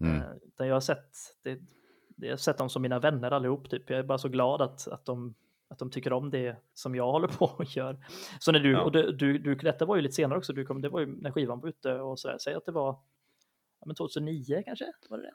Mm. 0.00 0.22
Eh, 0.22 0.66
jag 0.66 0.74
har 0.74 0.80
sett, 0.80 1.10
det, 1.44 1.58
jag 2.16 2.30
har 2.32 2.36
sett 2.36 2.58
dem 2.58 2.68
som 2.70 2.82
mina 2.82 2.98
vänner 2.98 3.30
allihop, 3.30 3.70
typ. 3.70 3.90
Jag 3.90 3.98
är 3.98 4.02
bara 4.02 4.18
så 4.18 4.28
glad 4.28 4.62
att, 4.62 4.88
att, 4.88 5.04
de, 5.04 5.34
att 5.68 5.78
de 5.78 5.90
tycker 5.90 6.12
om 6.12 6.30
det 6.30 6.56
som 6.74 6.94
jag 6.94 7.12
håller 7.12 7.28
på 7.28 7.44
och 7.44 7.76
gör. 7.76 7.96
Så 8.40 8.52
när 8.52 8.58
du, 8.60 8.72
Ja. 8.72 8.82
och 8.82 8.92
du, 8.92 9.12
du, 9.12 9.38
du, 9.38 9.54
detta 9.54 9.84
var 9.84 9.96
ju 9.96 10.02
lite 10.02 10.14
senare 10.14 10.38
också, 10.38 10.52
du 10.52 10.66
kom, 10.66 10.80
det 10.80 10.88
var 10.88 11.00
ju 11.00 11.06
när 11.06 11.30
skivan 11.30 11.60
var 11.60 11.68
ute 11.68 11.94
och 12.00 12.18
sådär, 12.18 12.38
säg 12.38 12.54
att 12.54 12.66
det 12.66 12.72
var 12.72 12.98
ja, 13.80 13.86
men 13.86 13.96
2009 13.96 14.62
kanske, 14.64 14.84
var 15.10 15.18
det 15.18 15.24
det? 15.24 15.32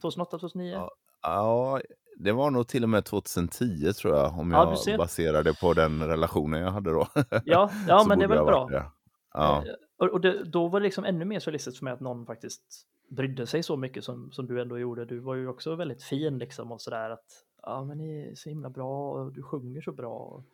2008, 0.00 0.30
2009? 0.38 0.72
Ja. 0.72 0.90
Ja, 1.22 1.80
det 2.16 2.32
var 2.32 2.50
nog 2.50 2.68
till 2.68 2.82
och 2.82 2.88
med 2.88 3.04
2010 3.04 3.92
tror 3.92 4.16
jag, 4.16 4.38
om 4.38 4.50
Ja, 4.50 4.68
jag 4.68 4.78
ser. 4.78 4.98
baserar 4.98 5.42
det 5.42 5.60
på 5.60 5.72
den 5.74 6.02
relationen 6.06 6.60
jag 6.60 6.70
hade 6.70 6.90
då. 6.90 7.06
Ja, 7.44 7.70
ja 7.88 7.98
Så 8.02 8.08
men 8.08 8.18
det 8.18 8.26
varit 8.26 8.46
bra. 8.46 8.66
det. 8.66 8.84
Ja. 9.32 9.64
Eh, 9.66 9.72
Och, 9.98 10.08
och 10.08 10.20
det, 10.20 10.44
då 10.44 10.68
var 10.68 10.80
det 10.80 10.84
liksom 10.84 11.04
ännu 11.04 11.24
mer 11.24 11.40
surrealistiskt 11.40 11.78
för 11.78 11.84
mig 11.84 11.92
att 11.92 12.00
någon 12.00 12.26
faktiskt 12.26 12.62
brydde 13.08 13.46
sig 13.46 13.62
så 13.62 13.76
mycket 13.76 14.04
som, 14.04 14.32
som 14.32 14.46
du 14.46 14.60
ändå 14.60 14.78
gjorde. 14.78 15.04
Du 15.04 15.18
var 15.18 15.34
ju 15.34 15.48
också 15.48 15.74
väldigt 15.74 16.02
fin 16.02 16.38
liksom 16.38 16.72
och 16.72 16.80
sådär 16.80 17.10
att 17.10 17.26
ja 17.62 17.84
men 17.84 17.98
ni 17.98 18.30
är 18.30 18.34
så 18.34 18.48
himla 18.48 18.70
bra 18.70 19.12
och 19.12 19.32
du 19.32 19.42
sjunger 19.42 19.80
så 19.80 19.92
bra. 19.92 20.44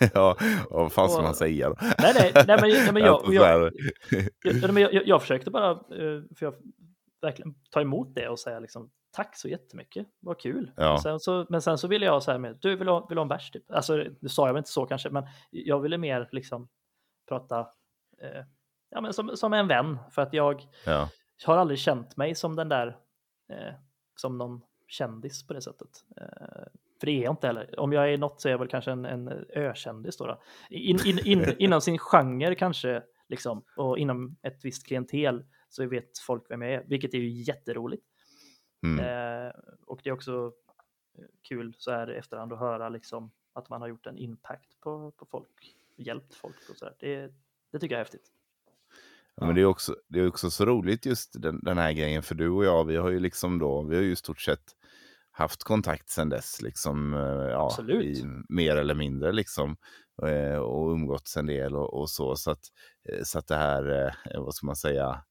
ja, 0.14 0.36
vad 0.70 0.92
fan 0.92 1.08
ska 1.08 1.22
man 1.22 1.34
säga 1.34 1.68
då? 1.68 1.76
Nej, 1.80 2.14
nej, 2.14 2.32
nej 2.34 2.58
men, 2.60 2.70
nej, 4.60 4.72
men 4.72 4.82
jag, 4.82 5.06
jag, 5.06 5.20
försökte 5.20 5.50
bara, 5.50 5.70
eh, 5.70 6.22
för 6.36 6.46
jag 6.46 6.54
verkligen 7.22 7.54
ta 7.70 7.80
emot 7.80 8.14
det 8.14 8.28
och 8.28 8.38
säga 8.38 8.60
liksom 8.60 8.90
tack 9.10 9.36
så 9.36 9.48
jättemycket, 9.48 10.06
vad 10.20 10.40
kul. 10.40 10.70
Ja. 10.76 11.00
Sen 11.02 11.20
så, 11.20 11.46
men 11.48 11.62
sen 11.62 11.78
så 11.78 11.88
ville 11.88 12.06
jag 12.06 12.22
säga 12.22 12.38
med, 12.38 12.58
du 12.60 12.76
vill 12.76 12.88
ha, 12.88 13.06
vill 13.06 13.18
ha 13.18 13.22
en 13.22 13.28
bärs 13.28 13.50
typ? 13.50 13.70
Alltså 13.70 14.04
det 14.20 14.28
sa 14.28 14.46
jag 14.46 14.54
väl 14.54 14.60
inte 14.60 14.70
så 14.70 14.86
kanske, 14.86 15.10
men 15.10 15.26
jag 15.50 15.80
ville 15.80 15.98
mer 15.98 16.28
liksom 16.32 16.68
prata 17.28 17.60
eh, 18.22 18.44
ja, 18.90 19.00
men 19.00 19.12
som, 19.12 19.36
som 19.36 19.52
en 19.52 19.68
vän 19.68 19.98
för 20.10 20.22
att 20.22 20.32
jag 20.32 20.62
Ja. 20.86 21.08
Jag 21.42 21.48
har 21.48 21.56
aldrig 21.56 21.78
känt 21.78 22.16
mig 22.16 22.34
som 22.34 22.56
den 22.56 22.68
där, 22.68 22.98
eh, 23.48 23.74
som 24.16 24.38
någon 24.38 24.60
kändis 24.88 25.46
på 25.46 25.54
det 25.54 25.62
sättet. 25.62 26.04
Eh, 26.16 26.66
för 27.00 27.06
det 27.06 27.12
är 27.12 27.22
jag 27.22 27.32
inte 27.32 27.46
heller. 27.46 27.80
Om 27.80 27.92
jag 27.92 28.12
är 28.12 28.18
något 28.18 28.40
så 28.40 28.48
är 28.48 28.50
jag 28.50 28.58
väl 28.58 28.68
kanske 28.68 28.90
en, 28.90 29.04
en 29.04 29.28
ökändis 29.48 30.16
då. 30.16 30.26
då. 30.26 30.42
In, 30.70 30.98
in, 31.06 31.18
in, 31.24 31.54
inom 31.58 31.80
sin 31.80 31.98
genre 31.98 32.54
kanske, 32.54 33.02
liksom, 33.28 33.64
och 33.76 33.98
inom 33.98 34.36
ett 34.42 34.64
visst 34.64 34.86
klientel 34.86 35.44
så 35.68 35.86
vet 35.86 36.18
folk 36.18 36.50
vem 36.50 36.62
jag 36.62 36.72
är, 36.72 36.84
vilket 36.86 37.14
är 37.14 37.18
ju 37.18 37.28
jätteroligt. 37.28 38.06
Mm. 38.82 39.04
Eh, 39.04 39.52
och 39.86 40.00
det 40.04 40.10
är 40.10 40.14
också 40.14 40.52
eh, 41.18 41.24
kul 41.42 41.74
så 41.78 41.90
här 41.90 42.12
i 42.12 42.16
efterhand 42.16 42.52
att 42.52 42.58
höra 42.58 42.88
liksom 42.88 43.30
att 43.52 43.68
man 43.68 43.80
har 43.80 43.88
gjort 43.88 44.06
en 44.06 44.18
impact 44.18 44.80
på, 44.80 45.10
på 45.10 45.26
folk, 45.26 45.76
hjälpt 45.96 46.34
folk 46.34 46.56
och 46.70 46.76
så 46.76 46.84
där. 46.84 46.94
Det, 46.98 47.32
det 47.72 47.78
tycker 47.78 47.94
jag 47.94 48.00
är 48.00 48.04
häftigt. 48.04 48.32
Ja, 49.36 49.46
men 49.46 49.54
det 49.54 49.60
är 49.60 49.66
också, 49.66 49.96
det 50.08 50.20
är 50.20 50.28
också 50.28 50.50
så 50.50 50.64
roligt 50.64 51.06
just 51.06 51.42
den, 51.42 51.60
den 51.62 51.78
här 51.78 51.92
grejen, 51.92 52.22
för 52.22 52.34
du 52.34 52.48
och 52.48 52.64
jag, 52.64 52.84
vi 52.84 52.96
har 52.96 53.10
ju 53.10 53.20
liksom 53.20 53.58
då, 53.58 53.82
vi 53.82 53.96
har 53.96 54.02
ju 54.02 54.16
stort 54.16 54.40
sett 54.40 54.64
haft 55.30 55.64
kontakt 55.64 56.08
sedan 56.08 56.28
dess, 56.28 56.62
liksom, 56.62 57.14
eh, 57.14 57.50
ja, 57.50 57.78
i, 57.90 58.24
mer 58.48 58.76
eller 58.76 58.94
mindre 58.94 59.32
liksom, 59.32 59.76
eh, 60.22 60.56
och 60.58 60.92
umgåtts 60.92 61.36
en 61.36 61.46
del 61.46 61.76
och, 61.76 62.00
och 62.00 62.10
så, 62.10 62.36
så 62.36 62.50
att, 62.50 62.64
eh, 63.08 63.22
så 63.24 63.38
att 63.38 63.46
det 63.46 63.56
här, 63.56 64.14
vad 64.34 64.54
ska 64.54 64.66
man 64.66 64.76
säga, 64.76 65.24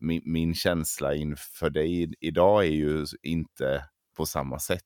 min, 0.00 0.22
min 0.24 0.54
känsla 0.54 1.14
inför 1.14 1.70
dig 1.70 2.14
idag 2.20 2.64
är 2.64 2.70
ju 2.70 3.06
inte 3.22 3.84
på 4.16 4.26
samma 4.26 4.58
sätt. 4.58 4.80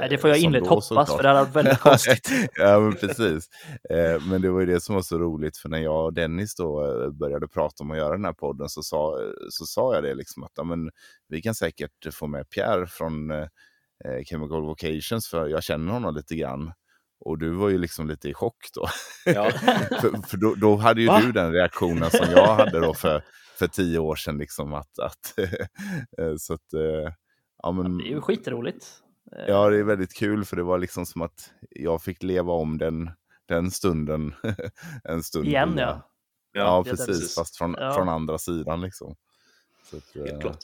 eh, 0.00 0.08
det 0.08 0.18
får 0.18 0.30
jag 0.30 0.38
som 0.38 0.44
innerligt 0.44 0.68
hoppas, 0.68 0.86
såklart. 0.86 1.08
för 1.08 1.22
det 1.22 1.28
hade 1.28 1.40
varit 1.40 1.56
väldigt 1.56 1.78
konstigt. 1.80 2.30
ja, 2.54 2.80
men 2.80 2.92
precis. 2.94 3.48
Eh, 3.90 4.22
men 4.26 4.42
det 4.42 4.50
var 4.50 4.60
ju 4.60 4.66
det 4.66 4.80
som 4.80 4.94
var 4.94 5.02
så 5.02 5.18
roligt, 5.18 5.56
för 5.56 5.68
när 5.68 5.78
jag 5.78 6.04
och 6.04 6.12
Dennis 6.14 6.54
då 6.54 6.84
eh, 6.86 7.10
började 7.10 7.48
prata 7.48 7.84
om 7.84 7.90
att 7.90 7.96
göra 7.96 8.12
den 8.12 8.24
här 8.24 8.32
podden 8.32 8.68
så 8.68 8.82
sa, 8.82 9.18
så 9.50 9.66
sa 9.66 9.94
jag 9.94 10.04
det 10.04 10.14
liksom 10.14 10.42
att 10.42 10.52
ja, 10.54 10.64
men, 10.64 10.90
vi 11.28 11.42
kan 11.42 11.54
säkert 11.54 12.14
få 12.14 12.26
med 12.26 12.50
Pierre 12.50 12.86
från 12.86 13.30
eh, 13.30 13.46
eh, 14.04 14.24
Chemical 14.24 14.62
Vocations, 14.62 15.28
för 15.28 15.48
jag 15.48 15.62
känner 15.62 15.92
honom 15.92 16.14
lite 16.14 16.36
grann. 16.36 16.72
Och 17.20 17.38
du 17.38 17.50
var 17.50 17.68
ju 17.68 17.78
liksom 17.78 18.08
lite 18.08 18.28
i 18.28 18.34
chock 18.34 18.56
då. 18.74 18.88
Ja. 19.24 19.50
för 20.00 20.28
för 20.28 20.36
då, 20.36 20.54
då 20.54 20.76
hade 20.76 21.00
ju 21.00 21.06
Va? 21.06 21.20
du 21.20 21.32
den 21.32 21.52
reaktionen 21.52 22.10
som 22.10 22.26
jag 22.30 22.54
hade 22.54 22.80
då 22.80 22.94
för, 22.94 23.22
för 23.58 23.66
tio 23.66 23.98
år 23.98 24.16
sedan. 24.16 24.38
Liksom 24.38 24.74
att, 24.74 24.98
att, 24.98 25.34
eh, 26.18 26.36
så 26.38 26.54
att, 26.54 26.72
eh, 26.72 27.12
ja, 27.64 27.72
men, 27.72 27.98
Det 27.98 28.04
är 28.04 28.08
ju 28.10 28.20
skitroligt. 28.20 29.02
Eh, 29.32 29.44
Ja, 29.48 29.70
det 29.70 29.78
är 29.78 29.82
väldigt 29.84 30.14
kul 30.14 30.44
för 30.44 30.56
det 30.56 30.62
var 30.62 30.78
liksom 30.78 31.06
som 31.06 31.22
att 31.22 31.52
jag 31.70 32.02
fick 32.02 32.22
leva 32.22 32.52
om 32.52 32.78
den, 32.78 33.10
den 33.46 33.70
stunden 33.70 34.34
en 35.04 35.22
stund. 35.22 35.46
Igen 35.46 35.74
ja. 35.78 36.00
Ja, 36.52 36.80
är 36.80 36.82
precis. 36.84 37.06
precis. 37.06 37.34
Fast 37.34 37.56
från, 37.56 37.74
Ja. 37.78 37.92
från 37.92 38.08
andra 38.08 38.38
sidan 38.38 38.80
liksom. 38.80 39.16
Så 39.90 39.96
att, 39.96 40.14
Helt 40.14 40.32
eh, 40.32 40.38
klart. 40.40 40.58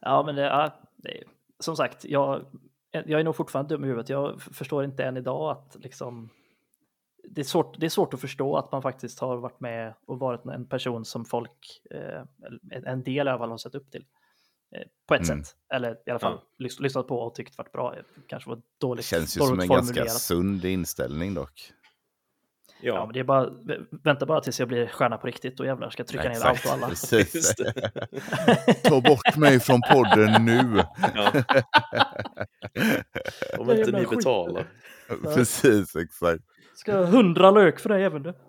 Ja, 0.00 0.22
men 0.26 0.34
det, 0.34 0.42
ja, 0.42 0.74
det 0.96 1.18
är, 1.18 1.24
som 1.60 1.76
sagt, 1.76 2.04
jag, 2.04 2.44
jag 2.90 3.20
är 3.20 3.24
nog 3.24 3.36
fortfarande 3.36 3.74
dum 3.74 3.84
i 3.84 3.86
huvudet. 3.86 4.08
Jag 4.08 4.42
förstår 4.42 4.84
inte 4.84 5.04
än 5.04 5.16
idag 5.16 5.50
att 5.50 5.76
liksom 5.80 6.28
det 7.28 7.40
är, 7.40 7.44
svårt, 7.44 7.80
det 7.80 7.86
är 7.86 7.90
svårt 7.90 8.14
att 8.14 8.20
förstå 8.20 8.56
att 8.56 8.72
man 8.72 8.82
faktiskt 8.82 9.18
har 9.20 9.36
varit 9.36 9.60
med 9.60 9.94
och 10.06 10.18
varit 10.18 10.44
en 10.44 10.68
person 10.68 11.04
som 11.04 11.24
folk, 11.24 11.80
eh, 11.90 12.22
en- 12.70 12.86
en 12.86 13.02
del 13.02 13.26
i 13.26 13.30
alla 13.30 13.38
fall 13.38 13.50
har 13.50 13.58
sett 13.58 13.74
upp 13.74 13.90
till. 13.90 14.04
Eh, 14.74 14.82
på 15.08 15.14
ett 15.14 15.28
Mm. 15.28 15.44
sätt. 15.44 15.56
Eller 15.74 15.96
i 16.06 16.10
alla 16.10 16.18
fall 16.18 16.32
Ja. 16.32 16.42
lys, 16.58 16.80
lyssnat 16.80 17.06
på 17.08 17.18
och 17.20 17.34
tyckt 17.34 17.58
varit 17.58 17.72
bra. 17.72 17.94
Kanske 18.26 18.50
var 18.50 18.60
dåligt, 18.80 19.04
känns 19.04 19.36
ju 19.36 19.38
dåligt 19.38 19.50
som 19.52 19.60
en 19.60 19.68
ganska 19.68 19.94
formulerat. 19.94 20.20
sund 20.20 20.64
inställning 20.64 21.34
dock. 21.34 21.72
Ja, 22.84 22.94
Ja, 22.94 23.04
men 23.06 23.12
det 23.14 23.20
är 23.20 23.24
bara, 23.24 23.50
vänta 23.90 24.26
bara 24.26 24.40
tills 24.40 24.58
jag 24.60 24.68
blir 24.68 24.86
stjärna 24.86 25.16
på 25.18 25.26
riktigt 25.26 25.60
och 25.60 25.66
jävlar 25.66 25.90
ska 25.90 26.00
jag 26.00 26.06
trycka 26.08 26.28
ner 26.28 26.40
allt 26.46 26.64
och 26.66 26.72
alla. 26.72 26.88
Precis. 26.88 27.54
Ta 28.84 29.00
bort 29.00 29.36
mig 29.36 29.60
från 29.60 29.80
podden 29.92 30.44
nu. 30.44 30.82
ja. 31.14 31.32
Om 33.58 33.70
inte 33.70 33.92
ni 33.92 34.06
betalar. 34.06 34.66
Precis, 35.34 35.96
exakt. 35.96 36.44
Ska 36.74 36.92
jag 36.92 37.06
hundra 37.06 37.50
lök 37.50 37.80
för 37.80 37.88
dig 37.88 38.04
även 38.04 38.22
du? 38.22 38.34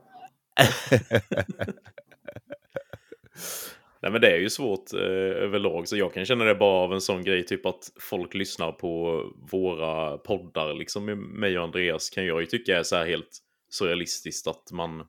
Nej 4.04 4.12
men 4.12 4.22
det 4.22 4.32
är 4.32 4.38
ju 4.38 4.50
svårt 4.50 4.94
eh, 4.94 5.00
överlag, 5.44 5.88
så 5.88 5.98
jag 5.98 6.14
kan 6.14 6.26
känna 6.26 6.44
det 6.44 6.56
bara 6.56 6.84
av 6.84 6.94
en 6.94 7.02
sån 7.02 7.24
grej, 7.24 7.46
typ 7.46 7.66
att 7.66 7.92
folk 8.00 8.34
lyssnar 8.34 8.72
på 8.72 9.24
våra 9.52 10.18
poddar, 10.18 10.74
liksom 10.74 11.06
med 11.06 11.18
mig 11.18 11.58
och 11.58 11.64
Andreas 11.64 12.10
kan 12.10 12.26
jag 12.26 12.42
ju 12.42 12.46
tycka 12.46 12.80
är 12.80 12.84
så 12.84 12.96
här 12.96 13.06
helt 13.06 13.40
surrealistiskt 13.70 14.48
att 14.48 14.72
man, 14.72 15.04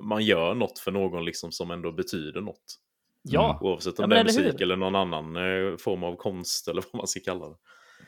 man 0.00 0.24
gör 0.24 0.54
något 0.54 0.78
för 0.78 0.90
någon 0.90 1.24
liksom 1.24 1.52
som 1.52 1.70
ändå 1.70 1.92
betyder 1.92 2.40
något. 2.40 2.78
Ja, 3.22 3.58
Oavsett 3.60 3.98
om 3.98 4.02
Ja, 4.02 4.06
det 4.06 4.16
är 4.16 4.20
eller 4.20 4.44
musik 4.44 4.60
eller 4.60 4.76
någon 4.76 4.94
annan 4.94 5.36
eh, 5.36 5.76
form 5.76 6.04
av 6.04 6.16
konst 6.16 6.68
eller 6.68 6.82
vad 6.92 7.00
man 7.00 7.06
ska 7.06 7.20
kalla 7.24 7.48
det. 7.48 7.56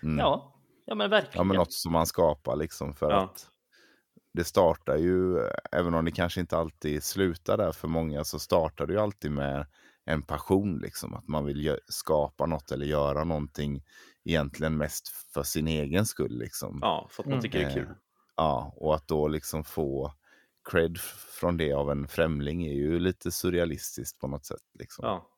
Mm. 0.03 0.19
ja, 0.19 0.55
ja 0.87 0.95
men 0.95 1.11
verkligen. 1.11 1.37
Ja, 1.39 1.45
men 1.45 1.57
något 1.57 1.73
som 1.73 1.93
man 1.93 2.07
skapar 2.07 2.57
liksom 2.57 2.95
för 2.95 3.11
Ja. 3.11 3.17
att 3.17 3.47
det 4.33 4.45
startar 4.45 4.97
ju, 4.97 5.39
även 5.73 5.95
om 5.95 6.05
det 6.05 6.11
kanske 6.11 6.41
inte 6.41 6.57
alltid 6.57 7.05
slutar 7.05 7.57
där 7.57 7.73
för 7.73 7.89
många, 7.89 8.25
så 8.25 8.39
startar 8.39 8.87
det 8.87 8.93
ju 8.93 8.99
alltid 8.99 9.31
med 9.31 9.67
en 10.05 10.23
passion 10.23 10.79
liksom. 10.79 11.15
Att 11.15 11.29
man 11.29 11.45
vill 11.45 11.79
skapa 11.89 12.47
något 12.47 12.71
eller 12.73 12.87
göra 12.87 13.25
någonting 13.25 13.83
egentligen 14.25 14.77
mest 14.77 15.09
för 15.09 15.43
sin 15.43 15.69
egen 15.69 16.07
skull 16.07 16.39
liksom. 16.39 16.79
Ja, 16.83 17.09
för 17.11 17.23
att 17.23 17.27
man 17.27 17.33
Mm. 17.33 17.43
tycker 17.43 17.59
det 17.59 17.65
är 17.65 17.75
kul. 17.75 17.83
Eh, 17.83 17.89
Ja, 18.37 18.75
och 18.77 18.95
att 18.95 19.09
då 19.09 19.29
liksom 19.29 19.65
få 19.65 20.13
cred 20.71 20.99
från 21.41 21.57
det 21.57 21.73
av 21.73 21.91
en 21.91 22.09
främling 22.09 22.67
är 22.67 22.73
ju 22.73 22.99
lite 22.99 23.31
surrealistiskt 23.31 24.19
på 24.19 24.27
något 24.29 24.47
sätt. 24.47 24.63
Liksom. 24.79 25.05
Ja. 25.07 25.29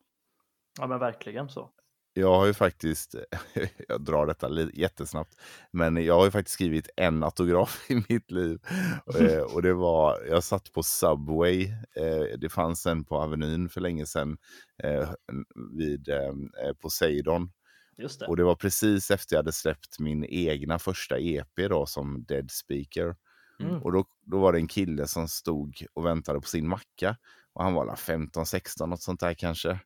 Ja, 0.79 0.87
men 0.87 0.99
verkligen 0.99 1.49
så. 1.49 1.71
Jag 2.19 2.35
har 2.35 2.47
ju 2.47 2.55
faktiskt, 2.55 3.15
jag 3.89 4.01
drar 4.01 4.27
detta 4.27 4.51
jättesnabbt, 4.75 5.37
men 5.71 6.05
jag 6.05 6.15
har 6.15 6.25
ju 6.25 6.31
faktiskt 6.31 6.55
skrivit 6.55 6.89
en 6.97 7.23
autograf 7.23 7.85
i 7.91 7.95
mitt 8.09 8.31
liv. 8.31 8.59
Eh, 9.21 9.41
och 9.41 9.63
det 9.63 9.75
var, 9.75 10.25
jag 10.29 10.45
satt 10.45 10.73
på 10.73 10.83
Subway, 10.83 11.63
eh, 11.97 12.39
det 12.39 12.49
fanns 12.49 12.87
en 12.87 13.05
på 13.05 13.17
Avenyn 13.17 13.69
för 13.69 13.81
länge 13.81 14.07
sedan 14.07 14.39
eh, 14.83 15.11
vid 15.79 16.09
Poseidon. 16.81 17.51
Just 17.99 18.21
det. 18.21 18.27
Och 18.27 18.37
det 18.37 18.45
var 18.45 18.55
precis 18.55 19.11
efter 19.11 19.37
jag 19.37 19.39
hade 19.39 19.53
släppt 19.53 19.99
min 19.99 20.25
egna 20.25 20.79
första 20.79 21.19
EP 21.19 21.57
då 21.57 21.87
som 21.87 22.25
Dead 22.25 22.51
Speaker. 22.51 23.17
Mm. 23.61 23.83
Och 23.83 23.93
då, 23.93 24.05
då 24.27 24.39
var 24.39 24.53
det 24.53 24.59
en 24.59 24.69
kille 24.69 25.07
som 25.07 25.29
stod 25.29 25.87
och 25.95 26.07
väntade 26.07 26.41
på 26.41 26.49
sin 26.49 26.69
macka. 26.69 27.17
Och 27.53 27.65
han 27.65 27.75
var 27.75 27.95
15-16, 27.95 28.87
något 28.87 29.03
sånt 29.03 29.21
där 29.21 29.35
kanske. 29.35 29.81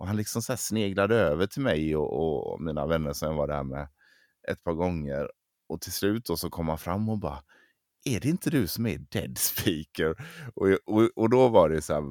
Och 0.00 0.06
han 0.06 0.16
liksom 0.16 0.42
så 0.42 0.52
här 0.52 0.56
sneglade 0.56 1.14
över 1.14 1.46
till 1.46 1.62
mig 1.62 1.96
och, 1.96 2.52
och 2.52 2.60
mina 2.60 2.86
vänner 2.86 3.12
som 3.12 3.28
jag 3.28 3.36
var 3.36 3.46
där 3.46 3.62
med 3.62 3.88
ett 4.48 4.64
par 4.64 4.72
gånger. 4.72 5.30
Och 5.68 5.80
till 5.80 5.92
slut 5.92 6.24
då 6.24 6.36
så 6.36 6.50
kom 6.50 6.68
han 6.68 6.78
fram 6.78 7.08
och 7.08 7.18
bara 7.18 7.42
är 8.04 8.20
det 8.20 8.28
inte 8.28 8.50
du 8.50 8.66
som 8.66 8.86
är 8.86 8.98
Dead 8.98 9.38
Speaker? 9.38 10.16
Och, 10.54 10.68
och, 10.86 11.10
och 11.16 11.30
då 11.30 11.48
var 11.48 11.68
det 11.68 11.82
så 11.82 11.94
här, 11.94 12.02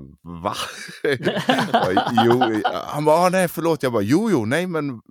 va? 0.42 0.56
Jo, 2.26 2.62
han 2.86 3.06
bara, 3.06 3.16
ah, 3.16 3.30
nej 3.30 3.48
förlåt, 3.48 3.84
jag 3.84 3.92
bara, 3.92 4.04
jo, 4.04 4.30
jo, 4.32 4.46
nej 4.46 4.68
men 4.68 5.02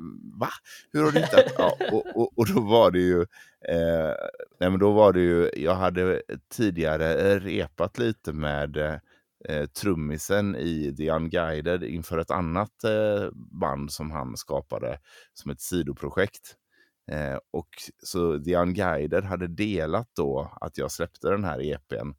va? 0.41 0.51
Hur 0.93 1.05
har 1.05 1.13
du 1.13 1.19
hittat? 1.21 1.45
Ja, 1.59 1.77
och, 1.93 2.07
och, 2.17 2.39
och 2.39 2.47
då 2.55 2.61
var 2.61 2.91
det 2.91 3.01
ju, 3.01 3.21
eh, 3.69 4.15
nej 4.61 4.71
men 4.71 4.79
då 4.79 4.93
var 4.93 5.13
det 5.13 5.21
ju, 5.21 5.51
jag 5.57 5.75
hade 5.75 6.23
tidigare 6.53 7.39
repat 7.39 7.99
lite 7.99 8.33
med 8.33 8.77
eh, 8.77 8.95
eh, 9.49 9.67
trummisen 9.67 10.57
i 10.57 10.95
The 10.97 11.11
Unguided 11.11 11.83
inför 11.83 12.19
ett 12.19 12.31
annat 12.31 12.85
eh, 12.85 13.31
band 13.61 13.93
som 13.93 14.11
han 14.11 14.37
skapade 14.37 14.99
som 15.35 15.51
ett 15.51 15.61
sidoprojekt. 15.61 16.57
Eh, 17.11 17.39
och 17.51 17.69
så 18.03 18.39
The 18.39 18.57
Unguided 18.57 19.25
hade 19.25 19.47
delat 19.47 20.09
då 20.17 20.53
att 20.61 20.79
jag 20.79 20.93
släppte 20.93 21.31
den 21.31 21.45
här 21.45 21.63
EPn. 21.63 22.13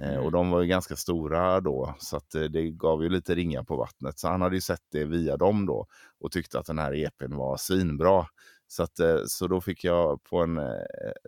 Eh, 0.00 0.16
och 0.16 0.32
de 0.32 0.50
var 0.50 0.62
ju 0.62 0.68
ganska 0.68 0.96
stora 0.96 1.60
då, 1.60 1.94
så 1.98 2.16
att 2.16 2.34
eh, 2.34 2.42
det 2.42 2.70
gav 2.70 3.02
ju 3.02 3.08
lite 3.08 3.34
ringa 3.34 3.64
på 3.64 3.76
vattnet. 3.76 4.18
Så 4.18 4.28
han 4.28 4.42
hade 4.42 4.54
ju 4.56 4.60
sett 4.60 4.82
det 4.92 5.04
via 5.04 5.36
dem 5.36 5.66
då 5.66 5.86
och 6.20 6.32
tyckte 6.32 6.58
att 6.58 6.66
den 6.66 6.78
här 6.78 6.94
EPn 6.94 7.36
var 7.36 7.56
svinbra. 7.56 8.26
Så, 8.74 8.82
att, 8.82 9.00
eh, 9.00 9.18
så 9.26 9.46
då 9.46 9.60
fick 9.60 9.84
jag 9.84 10.22
på 10.22 10.38
en 10.42 10.58
eh, 10.58 10.64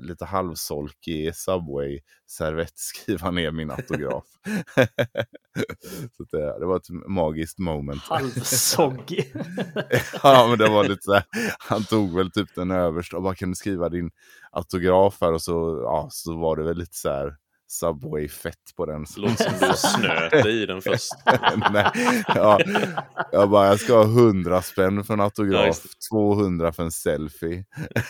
lite 0.03 0.25
halvsolkig 0.25 1.35
Subway-servett 1.35 2.73
skriva 2.79 3.31
ner 3.31 3.51
min 3.51 3.71
autograf. 3.71 4.25
så 6.17 6.23
att, 6.23 6.35
eh, 6.35 6.59
det 6.61 6.67
var 6.67 6.77
ett 6.77 6.91
magiskt 7.09 7.59
moment. 7.59 8.03
Halvsoggig. 8.03 9.33
ja, 10.23 10.47
men 10.49 10.59
det 10.59 10.69
var 10.69 10.89
lite 10.89 11.03
så 11.03 11.13
här, 11.13 11.25
han 11.59 11.85
tog 11.85 12.17
väl 12.17 12.31
typ 12.31 12.55
den 12.55 12.71
översta 12.71 13.17
och 13.17 13.23
bara 13.23 13.35
kan 13.35 13.49
du 13.49 13.55
skriva 13.55 13.89
din 13.89 14.11
autograf 14.51 15.19
här 15.21 15.33
och 15.33 15.43
så, 15.43 15.81
ja, 15.85 16.09
så 16.11 16.37
var 16.37 16.57
det 16.57 16.63
väl 16.63 16.79
lite 16.79 16.97
så 16.97 17.09
här 17.09 17.37
Subway-fett 17.69 18.77
på 18.77 18.87
den. 18.87 19.07
Låter 19.17 19.45
som 19.51 19.69
du 19.69 19.75
snöt 19.77 20.47
i 20.47 20.67
den 20.67 20.83
först. 20.83 21.13
Nej, 21.73 21.93
ja, 22.29 22.59
jag 23.33 23.51
bara, 23.51 23.67
jag 23.67 23.81
ska 23.81 23.95
ha 23.97 24.05
100 24.05 24.63
spänn 24.63 25.05
för 25.05 25.15
en 25.15 25.19
Ja, 25.21 25.25
autograf, 25.25 25.83
det. 25.83 25.89
200 26.11 26.73
för 26.73 26.83
en 26.83 26.93
selfie. 26.93 27.65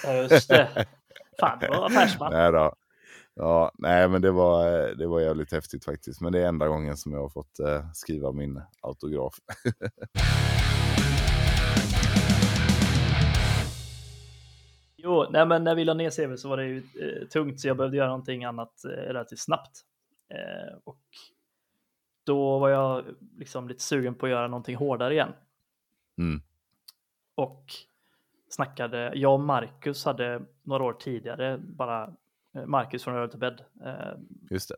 Ja, 0.05 0.13
just 0.13 0.49
det. 0.49 0.87
Fan, 1.41 1.59
det 1.61 1.69
var 1.69 1.87
affärsman. 1.87 2.33
Nej 2.33 2.53
då. 2.53 2.75
Ja, 3.35 3.71
nej 3.79 4.09
men 4.09 4.23
det 4.23 4.31
var, 4.31 4.65
det 4.95 5.07
var 5.07 5.21
jävligt 5.21 5.53
häftigt 5.53 5.85
faktiskt. 5.85 6.21
Men 6.21 6.33
det 6.33 6.43
är 6.43 6.49
enda 6.49 6.69
gången 6.69 6.97
som 6.97 7.13
jag 7.13 7.21
har 7.21 7.29
fått 7.29 7.59
eh, 7.59 7.85
skriva 7.95 8.33
min 8.33 8.63
autograf. 8.83 9.35
Jo, 14.97 15.27
nej, 15.31 15.47
men 15.47 15.65
när 15.65 15.75
vi 15.75 15.85
la 15.85 15.95
ner 15.95 16.11
CV 16.11 16.37
så 16.37 16.49
var 16.49 16.57
det 16.57 16.65
ju 16.65 16.79
eh, 17.01 17.29
tungt 17.29 17.61
så 17.61 17.69
jag 17.69 17.77
behövde 17.77 17.97
göra 17.97 18.09
någonting 18.09 18.45
annat 18.45 18.85
eh, 18.85 18.89
relativt 18.89 19.39
snabbt. 19.39 19.83
Eh, 20.29 20.79
och 20.85 21.01
då 22.25 22.59
var 22.59 22.69
jag 22.69 23.05
liksom 23.39 23.69
lite 23.69 23.83
sugen 23.83 24.15
på 24.15 24.27
att 24.27 24.33
göra 24.33 24.49
någonting 24.49 24.77
hårdare 24.77 25.15
igen. 25.15 25.33
Mm. 26.19 26.41
Och 27.35 27.65
snackade, 28.49 29.13
jag 29.15 29.35
och 29.35 29.41
Marcus 29.41 30.05
hade 30.05 30.43
några 30.63 30.85
år 30.85 30.93
tidigare, 30.93 31.59
bara 31.59 32.15
eh, 32.55 32.67
Marcus 32.67 33.05
från 33.05 33.15
Röret 33.15 33.35
Bed. 33.35 33.65
Eh, 33.85 34.19
Just 34.51 34.69
det. 34.69 34.77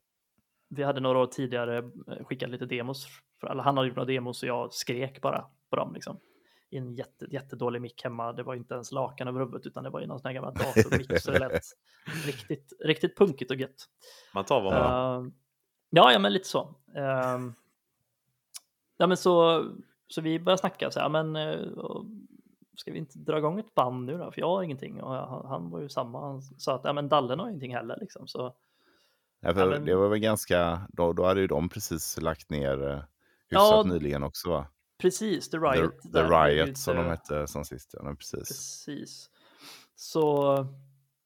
vi 0.68 0.82
hade 0.82 1.00
några 1.00 1.18
år 1.18 1.26
tidigare 1.26 1.78
eh, 1.78 2.24
skickat 2.24 2.50
lite 2.50 2.66
demos, 2.66 3.06
för, 3.40 3.48
eller 3.48 3.62
han 3.62 3.76
hade 3.76 3.88
gjort 3.88 3.96
några 3.96 4.12
demos 4.12 4.42
och 4.42 4.48
jag 4.48 4.72
skrek 4.72 5.20
bara 5.20 5.44
på 5.70 5.76
dem 5.76 5.94
liksom. 5.94 6.20
I 6.70 6.76
en 6.76 6.94
jätte, 6.94 7.26
jättedålig 7.30 7.82
mick 7.82 8.04
hemma, 8.04 8.32
det 8.32 8.42
var 8.42 8.54
inte 8.54 8.74
ens 8.74 8.92
lakan 8.92 9.28
över 9.28 9.40
huvudet 9.40 9.66
utan 9.66 9.84
det 9.84 9.90
var 9.90 10.00
ju 10.00 10.06
någon 10.06 10.20
sån 10.20 10.28
här 10.28 10.34
gammal 10.34 10.54
datormick 10.54 11.20
så 11.20 11.30
det 11.30 11.38
lät 11.38 11.62
riktigt, 12.26 12.72
riktigt 12.80 13.18
punkigt 13.18 13.50
och 13.50 13.56
gött. 13.56 13.88
Man 14.34 14.44
tar 14.44 14.60
vad 14.60 14.72
man 14.72 14.82
har. 14.82 15.20
Uh, 15.20 15.30
ja, 15.90 16.12
ja, 16.12 16.18
men 16.18 16.32
lite 16.32 16.48
så. 16.48 16.74
Uh, 16.96 17.52
ja, 18.96 19.06
men 19.06 19.16
så, 19.16 19.64
så 20.08 20.20
vi 20.20 20.40
började 20.40 20.60
snacka 20.60 20.90
så 20.90 21.00
här, 21.00 21.08
men 21.08 21.36
uh, 21.36 22.02
ska 22.76 22.92
vi 22.92 22.98
inte 22.98 23.18
dra 23.18 23.38
igång 23.38 23.58
ett 23.58 23.74
band 23.74 24.06
nu 24.06 24.18
då? 24.18 24.32
För 24.32 24.40
jag 24.40 24.48
har 24.48 24.62
ingenting 24.62 25.02
och 25.02 25.14
han, 25.14 25.46
han 25.46 25.70
var 25.70 25.80
ju 25.80 25.88
samma. 25.88 26.20
Han 26.20 26.42
sa 26.42 26.74
att 26.74 26.84
ja, 26.84 26.92
men 26.92 27.08
Dallen 27.08 27.38
har 27.38 27.48
ingenting 27.48 27.74
heller 27.74 27.96
liksom. 28.00 28.26
Så 28.26 28.54
Ja, 29.40 29.54
för 29.54 29.60
Ja, 29.60 29.66
men- 29.66 29.84
Det 29.84 29.94
var 29.94 30.08
väl 30.08 30.18
ganska, 30.18 30.80
då, 30.88 31.12
då 31.12 31.24
hade 31.24 31.40
ju 31.40 31.46
de 31.46 31.68
precis 31.68 32.20
lagt 32.20 32.50
ner 32.50 32.90
eh, 32.90 32.96
hyfsat 32.96 33.06
Ja, 33.50 33.82
nyligen 33.86 34.22
också 34.22 34.50
va? 34.50 34.66
Precis, 34.98 35.50
The 35.50 35.58
The, 35.58 35.64
Riot. 35.64 36.12
The 36.12 36.18
ju 36.20 36.26
Riot 36.28 36.78
som 36.78 36.96
de 36.96 37.04
hette 37.06 37.46
som 37.46 37.64
sist. 37.64 37.94
Ja, 37.96 38.02
men 38.02 38.16
precis. 38.16 38.48
Precis. 38.48 39.30
Så, 39.96 40.66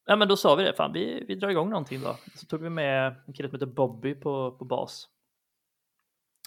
ja 0.06 0.16
men 0.16 0.28
då 0.28 0.36
sa 0.36 0.54
vi 0.54 0.64
det, 0.64 0.74
fan 0.74 0.92
vi, 0.92 1.24
vi 1.28 1.34
drar 1.34 1.48
igång 1.48 1.70
någonting 1.70 2.00
då. 2.00 2.16
Så 2.34 2.46
tog 2.46 2.60
vi 2.62 2.70
med 2.70 3.14
en 3.26 3.32
kille 3.32 3.48
som 3.48 3.56
heter 3.56 3.66
Bobby 3.66 4.14
på, 4.14 4.52
på 4.58 4.64
bas. 4.64 5.08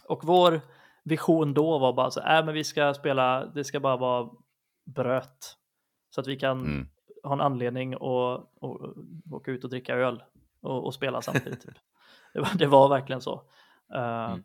Och 0.08 0.24
vår 0.24 0.62
vision 1.04 1.54
då 1.54 1.80
var 1.80 1.94
bara 1.94 2.12
så, 2.12 2.20
äh, 2.20 2.46
men 2.46 2.54
vi 2.54 2.64
ska 2.64 2.94
spela, 2.94 3.46
det 3.46 3.64
ska 3.64 3.80
bara 3.80 3.98
vara 3.98 4.30
bröt. 4.86 5.58
Så 6.10 6.22
att 6.22 6.28
vi 6.28 6.36
kan 6.40 6.60
Mm. 6.60 6.88
ha 7.24 7.34
en 7.34 7.42
anledning 7.42 7.94
att 7.94 8.02
att 8.62 9.34
åka 9.34 9.52
ut 9.52 9.64
och 9.64 9.70
dricka 9.70 9.96
öl 9.96 10.24
och, 10.62 10.86
och 10.86 10.94
spela 10.94 11.22
samtidigt. 11.22 11.62
Typ. 11.62 11.76
Det, 12.34 12.40
var, 12.42 12.50
det 12.58 12.68
var 12.68 12.90
verkligen 12.90 13.22
så. 13.22 13.34
Uh, 13.96 14.26
Mm. 14.32 14.44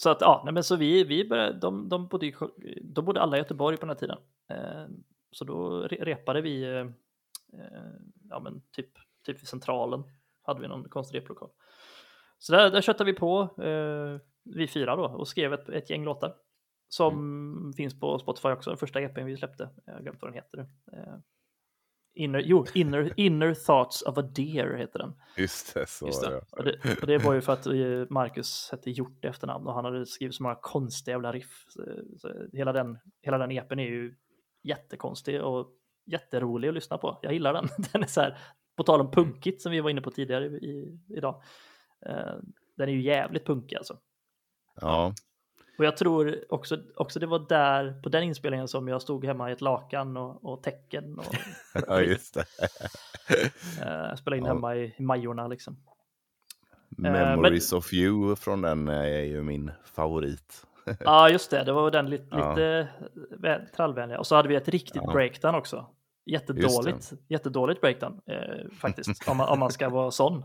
Så 0.00 0.10
att 0.10 0.20
ja, 0.20 0.42
nej, 0.44 0.54
men 0.54 0.64
så 0.64 0.76
vi, 0.76 1.04
vi 1.04 1.28
började, 1.28 1.58
de, 1.58 1.88
de, 1.88 2.08
bodde, 2.08 2.26
i- 2.26 2.34
de 2.82 3.04
bodde 3.04 3.20
alla 3.20 3.36
i 3.36 3.40
Göteborg 3.40 3.76
på 3.76 3.80
den 3.86 3.88
här 3.88 3.96
tiden. 3.96 4.18
Eh, 4.50 4.86
så 5.32 5.44
då 5.44 5.86
re- 5.86 6.04
repade 6.04 6.40
vi, 6.40 6.62
eh, 6.62 6.80
eh, 7.60 7.92
ja 8.30 8.40
men 8.40 8.62
typ, 8.72 8.90
typ 9.26 9.40
vid 9.40 9.48
centralen 9.48 10.02
hade 10.42 10.60
vi 10.60 10.68
någon 10.68 10.88
konstig 10.88 11.18
replokal. 11.18 11.50
Så 12.38 12.52
där, 12.52 12.70
där 12.70 12.80
köttade 12.80 13.12
vi 13.12 13.18
på, 13.18 13.40
eh, 13.62 14.20
vi 14.44 14.68
fyra 14.68 14.96
då, 14.96 15.04
och 15.04 15.28
skrev 15.28 15.52
ett, 15.52 15.68
ett 15.68 15.90
gäng 15.90 16.04
låtar. 16.04 16.34
Som 16.88 17.72
finns 17.76 18.00
på 18.00 18.18
Spotify 18.18 18.48
också, 18.48 18.70
den 18.70 18.76
första 18.76 19.00
EPn 19.00 19.24
vi 19.24 19.36
släppte. 19.36 19.70
Jag 19.84 19.94
har 19.94 20.00
glömt 20.00 20.22
vad 20.22 20.30
den 20.30 20.34
heter. 20.42 20.58
Eh, 20.92 21.14
inner, 22.14 22.40
jo, 22.40 22.66
inner, 22.74 23.12
inner 23.16 23.54
Thoughts 23.54 24.02
of 24.02 24.18
a 24.18 24.22
Deer 24.22 24.76
heter 24.76 24.98
den. 24.98 25.14
Just 25.36 25.74
det, 25.74 25.86
så 25.88 26.06
Just 26.06 26.22
det. 26.22 26.30
det. 26.30 26.42
Och 26.50 26.64
det, 26.64 27.00
och 27.00 27.06
det 27.06 27.18
var 27.18 27.34
ju 27.34 27.40
för 27.40 27.52
att 27.52 27.66
eh, 27.66 28.06
Marcus 28.10 28.68
hette 28.70 28.90
Hjort 28.90 29.24
i 29.24 29.28
efternamn 29.28 29.66
och 29.66 29.74
han 29.74 29.84
hade 29.84 30.06
skrivit 30.06 30.34
så 30.34 30.42
många 30.42 30.58
konstiga 30.62 31.14
jävla 31.14 31.32
riff. 31.32 31.64
Så, 31.68 31.84
så 32.16 32.48
hela, 32.52 32.72
den, 32.72 32.98
hela 33.22 33.38
den 33.38 33.50
EPn 33.50 33.78
är 33.78 33.84
ju 33.84 34.14
jättekonstig 34.62 35.42
och 35.42 35.68
jätterolig 36.06 36.68
att 36.68 36.74
lyssna 36.74 36.98
på. 36.98 37.18
Jag 37.22 37.32
gillar 37.32 37.52
den. 37.52 37.68
Den 37.92 38.02
är 38.02 38.06
så 38.06 38.20
här, 38.20 38.38
på 38.76 38.82
tal 38.82 39.00
om 39.00 39.10
punkigt 39.10 39.62
som 39.62 39.72
vi 39.72 39.80
var 39.80 39.90
inne 39.90 40.00
på 40.00 40.10
tidigare 40.10 40.46
i, 40.46 40.48
i, 40.48 40.98
idag. 41.16 41.42
Eh, 42.06 42.36
den 42.76 42.88
är 42.88 42.92
ju 42.92 43.02
jävligt 43.02 43.46
punkig 43.46 43.76
alltså. 43.76 43.98
Ja, 44.80 45.14
Och 45.78 45.84
jag 45.84 45.96
tror 45.96 46.44
också, 46.48 46.78
också 46.96 47.18
det 47.20 47.26
var 47.26 47.38
där 47.48 48.00
på 48.02 48.08
den 48.08 48.22
inspelningen 48.22 48.68
som 48.68 48.88
jag 48.88 49.02
stod 49.02 49.24
hemma 49.24 49.50
i 49.50 49.52
ett 49.52 49.60
lakan 49.60 50.16
och, 50.16 50.44
och 50.52 50.62
tecken 50.62 51.18
och 51.18 51.34
ja 51.88 52.00
just 52.00 52.34
det. 52.34 52.40
eh, 53.82 54.14
spelade 54.16 54.38
in 54.38 54.44
Ja. 54.44 54.52
hemma 54.52 54.76
i, 54.76 54.94
i 54.98 55.02
Majorna 55.02 55.48
liksom. 55.48 55.76
Memories 56.88 57.72
of 57.72 57.92
you 57.92 58.36
från 58.36 58.62
den 58.62 58.88
eh, 58.88 58.94
är 58.98 59.22
ju 59.24 59.42
min 59.42 59.70
favorit. 59.84 60.64
Ja, 61.00 61.28
just 61.28 61.50
det. 61.50 61.64
Det 61.64 61.72
var 61.72 61.90
den 61.90 62.10
lite, 62.10 62.26
Ja. 62.30 62.50
lite 62.50 62.88
vä- 63.38 63.66
trallvänliga. 63.76 64.18
Och 64.18 64.26
så 64.26 64.36
hade 64.36 64.48
vi 64.48 64.54
ett 64.54 64.68
riktigt 64.68 65.02
Ja. 65.04 65.12
breakdown 65.12 65.54
också. 65.54 65.86
Jättedåligt, 66.26 67.12
jättedåligt 67.28 67.80
breakdown 67.80 68.20
eh, 68.26 68.70
faktiskt, 68.80 69.28
om, 69.28 69.36
man, 69.36 69.48
om 69.48 69.58
man 69.58 69.70
ska 69.72 69.88
vara 69.88 70.10
sån. 70.10 70.38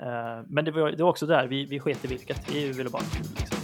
Eh, 0.00 0.42
men 0.46 0.64
det 0.64 0.70
var, 0.70 0.90
det 0.90 1.02
var 1.02 1.10
också 1.10 1.26
där, 1.26 1.46
vi, 1.46 1.64
vi 1.66 1.80
sket 1.80 2.04
i 2.04 2.08
vilket, 2.08 2.54
vi 2.54 2.72
ville 2.72 2.90
bara. 2.90 3.02
Liksom. 3.38 3.58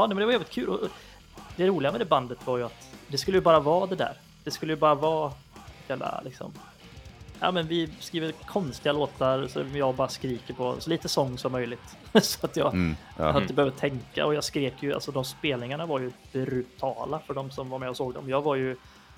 Ja, 0.00 0.06
nej, 0.06 0.14
men 0.14 0.20
det 0.20 0.24
var 0.26 0.32
jävligt 0.32 0.50
kul. 0.50 0.68
Och 0.68 0.88
det 1.56 1.66
roliga 1.66 1.92
med 1.92 2.00
det 2.00 2.04
bandet 2.04 2.46
var 2.46 2.58
ju 2.58 2.64
att 2.64 2.88
det 3.08 3.18
skulle 3.18 3.36
ju 3.36 3.42
bara 3.42 3.60
vara 3.60 3.86
det 3.86 3.96
där. 3.96 4.14
Det 4.44 4.50
skulle 4.50 4.72
ju 4.72 4.76
bara 4.76 4.94
vara 4.94 5.32
jävla 5.88 6.20
liksom. 6.24 6.52
Ja, 7.40 7.50
men 7.50 7.66
vi 7.66 7.92
skriver 8.00 8.32
konstiga 8.32 8.92
låtar 8.92 9.46
så 9.46 9.64
jag 9.74 9.94
bara 9.94 10.08
skriker 10.08 10.54
på 10.54 10.76
så 10.78 10.90
lite 10.90 11.08
sång 11.08 11.38
som 11.38 11.52
möjligt 11.52 11.96
så 12.22 12.46
att 12.46 12.56
jag 12.56 12.74
Mm, 12.74 12.96
ja. 13.18 13.40
inte 13.42 13.54
behöver 13.54 13.76
tänka 13.76 14.26
och 14.26 14.34
jag 14.34 14.44
skrek 14.44 14.82
ju 14.82 14.94
alltså 14.94 15.12
de 15.12 15.24
spelningarna 15.24 15.86
var 15.86 15.98
ju 16.00 16.12
brutala 16.32 17.18
för 17.18 17.34
de 17.34 17.50
som 17.50 17.70
var 17.70 17.78
med 17.78 17.88
och 17.88 17.96
såg 17.96 18.14
dem. 18.14 18.28
Jag 18.28 18.42
var 18.42 18.54
ju 18.56 18.76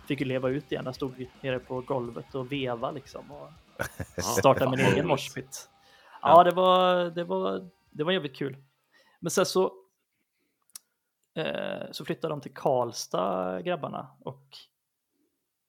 fick 0.08 0.20
ju 0.20 0.26
leva 0.26 0.48
ut 0.48 0.72
igen. 0.72 0.82
Jag 0.84 0.94
stod 0.94 1.26
nere 1.40 1.58
på 1.58 1.80
golvet 1.80 2.34
och 2.34 2.52
veva 2.52 2.90
liksom 2.90 3.30
och 3.30 3.50
starta 4.22 4.70
min 4.70 4.80
egen 4.80 5.06
moshpit. 5.06 5.68
Ja, 6.22 6.44
det 6.44 6.50
var, 6.50 7.04
det 7.04 7.24
var, 7.24 7.68
det 7.90 8.04
var 8.04 8.12
jävligt 8.12 8.36
kul. 8.36 8.56
Men 9.20 9.30
sen 9.30 9.46
så, 9.46 9.72
eh, 11.34 11.90
så 11.90 12.04
flyttade 12.04 12.32
de 12.32 12.40
till 12.40 12.54
Karlstad, 12.54 13.62
grabbarna, 13.62 14.08
och 14.20 14.56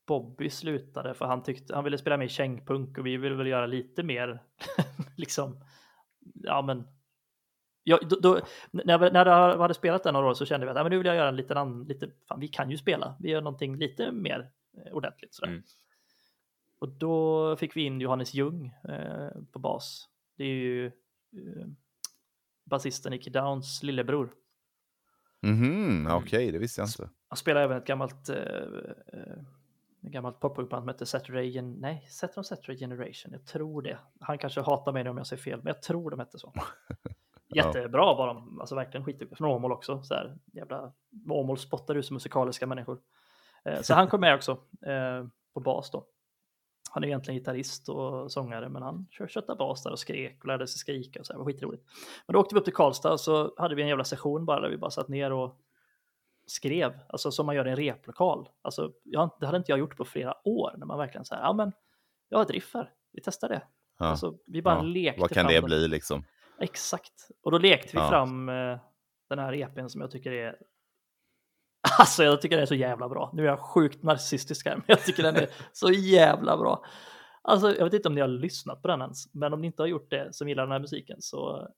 Bobby 0.08 0.50
slutade 0.50 1.14
för 1.14 1.26
han 1.26 1.44
tyckte 1.44 1.76
han 1.76 1.84
ville 1.84 1.98
spela 1.98 2.18
mer 2.18 2.28
kängpunk 2.28 2.98
och 2.98 3.06
vi 3.06 3.18
ville 3.18 3.36
väl 3.36 3.48
göra 3.48 3.66
lite 3.66 4.04
mer 4.04 4.44
liksom. 5.18 5.64
Ja, 6.34 6.62
men. 6.62 6.88
Ja, 7.84 8.00
då, 8.10 8.16
då, 8.16 8.40
när, 8.72 8.98
vi, 8.98 9.12
när 9.12 9.58
hade 9.58 9.74
spelat 9.74 10.04
den 10.04 10.14
några 10.14 10.28
år 10.28 10.34
så 10.34 10.46
kände 10.46 10.66
vi 10.66 10.70
att 10.72 10.78
ja, 10.78 10.84
men 10.84 10.90
nu 10.90 10.98
vill 10.98 11.08
jag 11.08 11.16
göra 11.16 11.30
en 11.30 11.36
liten 11.36 11.58
annan, 11.58 11.84
lite, 11.84 12.10
fan, 12.28 12.40
vi 12.40 12.48
kan 12.48 12.72
ju 12.72 12.78
spela, 12.78 13.16
vi 13.20 13.30
gör 13.30 13.42
någonting 13.42 13.78
lite 13.78 14.12
mer 14.12 14.52
eh, 14.78 14.94
ordentligt 14.94 15.34
sådär. 15.34 15.52
Mm. 15.52 15.64
Och 16.80 16.90
då 16.90 17.56
fick 17.56 17.76
vi 17.76 17.82
in 17.82 18.02
Johannes 18.02 18.34
Ljung 18.34 18.66
eh, 18.90 19.30
på 19.52 19.60
bas. 19.60 20.10
Det 20.38 20.44
är 20.44 20.48
ju 20.48 20.86
eh, 20.86 21.68
basisten 22.66 23.12
Nicky 23.12 23.30
Downs 23.30 23.84
lillebror. 23.84 24.34
Mhm, 25.44 26.08
okej, 26.12 26.52
det 26.52 26.58
visste 26.58 26.82
jag 26.82 26.88
inte. 26.88 27.10
Han 27.28 27.38
spelar 27.38 27.62
även 27.62 27.78
ett 27.78 27.86
gammalt, 27.88 28.30
eh, 28.30 28.38
eh, 29.14 29.38
gammalt 30.02 30.40
poppunkband 30.40 30.82
som 30.82 30.90
heter 30.90 31.06
Saturday, 31.06 31.50
Gen- 31.50 31.78
nej, 31.80 32.06
Saturday 32.10 32.78
Generation? 32.78 33.32
Jag 33.32 33.46
tror 33.46 33.82
det. 33.82 33.98
Han 34.20 34.38
kanske 34.38 34.62
hatar 34.62 34.92
mig 34.94 35.10
om 35.10 35.18
jag 35.18 35.28
säger 35.28 35.42
fel, 35.44 35.60
men 35.64 35.68
jag 35.74 35.82
tror 35.82 36.12
de 36.12 36.20
hette 36.20 36.40
så. 36.40 36.54
Jättebra 37.56 38.16
var 38.16 38.28
de, 38.28 38.60
alltså 38.60 38.76
verkligen 38.76 39.06
skitduktiga. 39.06 39.38
Från 39.38 39.48
Åmål 39.52 39.72
också, 39.72 40.04
så 40.04 40.14
här 40.14 40.38
jävla 40.54 40.94
Åmål 41.30 41.58
spottar 41.58 41.96
ut 41.96 42.06
som 42.06 42.14
musikaliska 42.14 42.68
människor. 42.68 43.00
Eh, 43.66 43.82
så 43.82 43.94
han 43.94 44.08
kom 44.08 44.22
med 44.22 44.36
också 44.36 44.52
eh, 44.86 45.26
på 45.54 45.60
bas 45.60 45.92
då. 45.92 46.06
Han 46.96 47.04
är 47.04 47.08
egentligen 47.08 47.38
gitarrist 47.40 47.90
och 47.90 48.32
sångare, 48.32 48.70
men 48.70 48.82
han 48.84 49.08
kör 49.12 49.28
kötta 49.28 49.56
bas 49.56 49.84
där 49.84 49.92
och 49.92 50.00
skrek 50.00 50.38
och 50.42 50.48
lärde 50.48 50.68
sig 50.68 50.80
skrika 50.80 51.20
och 51.20 51.26
så 51.26 51.34
här, 51.34 51.38
det 51.40 51.44
var 51.46 51.52
skitroligt. 51.52 51.84
Men 52.28 52.34
då 52.34 52.40
åkte 52.40 52.56
vi 52.56 52.60
upp 52.60 52.66
till 52.66 52.74
Karlstad 52.74 53.12
och 53.12 53.20
så 53.20 53.54
hade 53.58 53.76
vi 53.76 53.82
en 53.82 53.88
jävla 53.88 54.04
session 54.04 54.46
bara 54.46 54.60
där 54.62 54.70
vi 54.70 54.78
bara 54.78 54.92
satt 54.92 55.08
ner 55.08 55.32
och 55.32 55.60
skrev, 56.48 57.00
alltså 57.10 57.32
som 57.32 57.46
man 57.46 57.56
gör 57.56 57.68
i 57.68 57.70
en 57.70 57.76
replokal. 57.76 58.50
Alltså, 58.62 58.92
jag, 59.04 59.30
det 59.40 59.46
hade 59.46 59.58
inte 59.58 59.72
jag 59.72 59.80
gjort 59.80 59.98
på 59.98 60.06
flera 60.06 60.48
år, 60.48 60.74
när 60.78 60.86
man 60.86 60.98
verkligen 60.98 61.26
säger, 61.26 61.42
ja 61.42 61.54
men 61.54 61.72
jag 62.30 62.38
har 62.38 62.44
ett 62.44 62.52
riff 62.52 62.74
här, 62.74 62.92
vi 63.12 63.22
testar 63.22 63.50
det. 63.50 63.62
Ja. 64.00 64.06
Alltså, 64.06 64.38
vi 64.46 64.62
bara 64.62 64.76
Ja, 64.76 64.82
lekte 64.82 65.22
Vad 65.22 65.30
kan 65.30 65.44
fram 65.44 65.54
det 65.54 65.60
det. 65.60 65.66
bli 65.66 65.88
liksom? 65.88 66.24
Exakt. 66.60 67.30
Och 67.44 67.52
då 67.52 67.58
lekte 67.58 67.90
vi 67.94 67.98
Ja. 68.00 68.10
fram 68.10 68.50
eh, 68.50 68.78
den 69.30 69.40
här 69.40 69.54
EPn 69.54 69.88
som 69.88 70.02
jag 70.02 70.12
tycker 70.12 70.32
är 70.32 70.58
Alltså 72.00 72.24
jag 72.24 72.42
tycker 72.42 72.56
den 72.56 72.64
är 72.64 72.68
så 72.68 72.76
jävla 72.76 73.10
bra. 73.10 73.32
Nu 73.34 73.44
är 73.44 73.48
jag 73.48 73.60
sjukt 73.60 74.04
narcissistisk 74.04 74.66
här, 74.66 74.76
men 74.76 74.84
jag 74.88 75.06
tycker 75.06 75.24
den 75.24 75.36
är 75.36 75.50
så 75.72 75.92
jävla 75.92 76.58
bra. 76.58 76.86
Alltså 77.42 77.76
jag 77.76 77.86
vet 77.86 77.94
inte 77.94 78.08
om 78.08 78.16
ni 78.16 78.22
har 78.22 78.28
lyssnat 78.28 78.82
på 78.82 78.88
den 78.88 79.02
ens, 79.02 79.34
men 79.34 79.54
om 79.54 79.62
ni 79.62 79.68
inte 79.68 79.82
har 79.82 79.88
gjort 79.88 80.10
det 80.10 80.36
som 80.36 80.50
gillar 80.50 80.64
den 80.64 80.72
här 80.72 80.80
musiken 80.80 81.18
så 81.22 81.70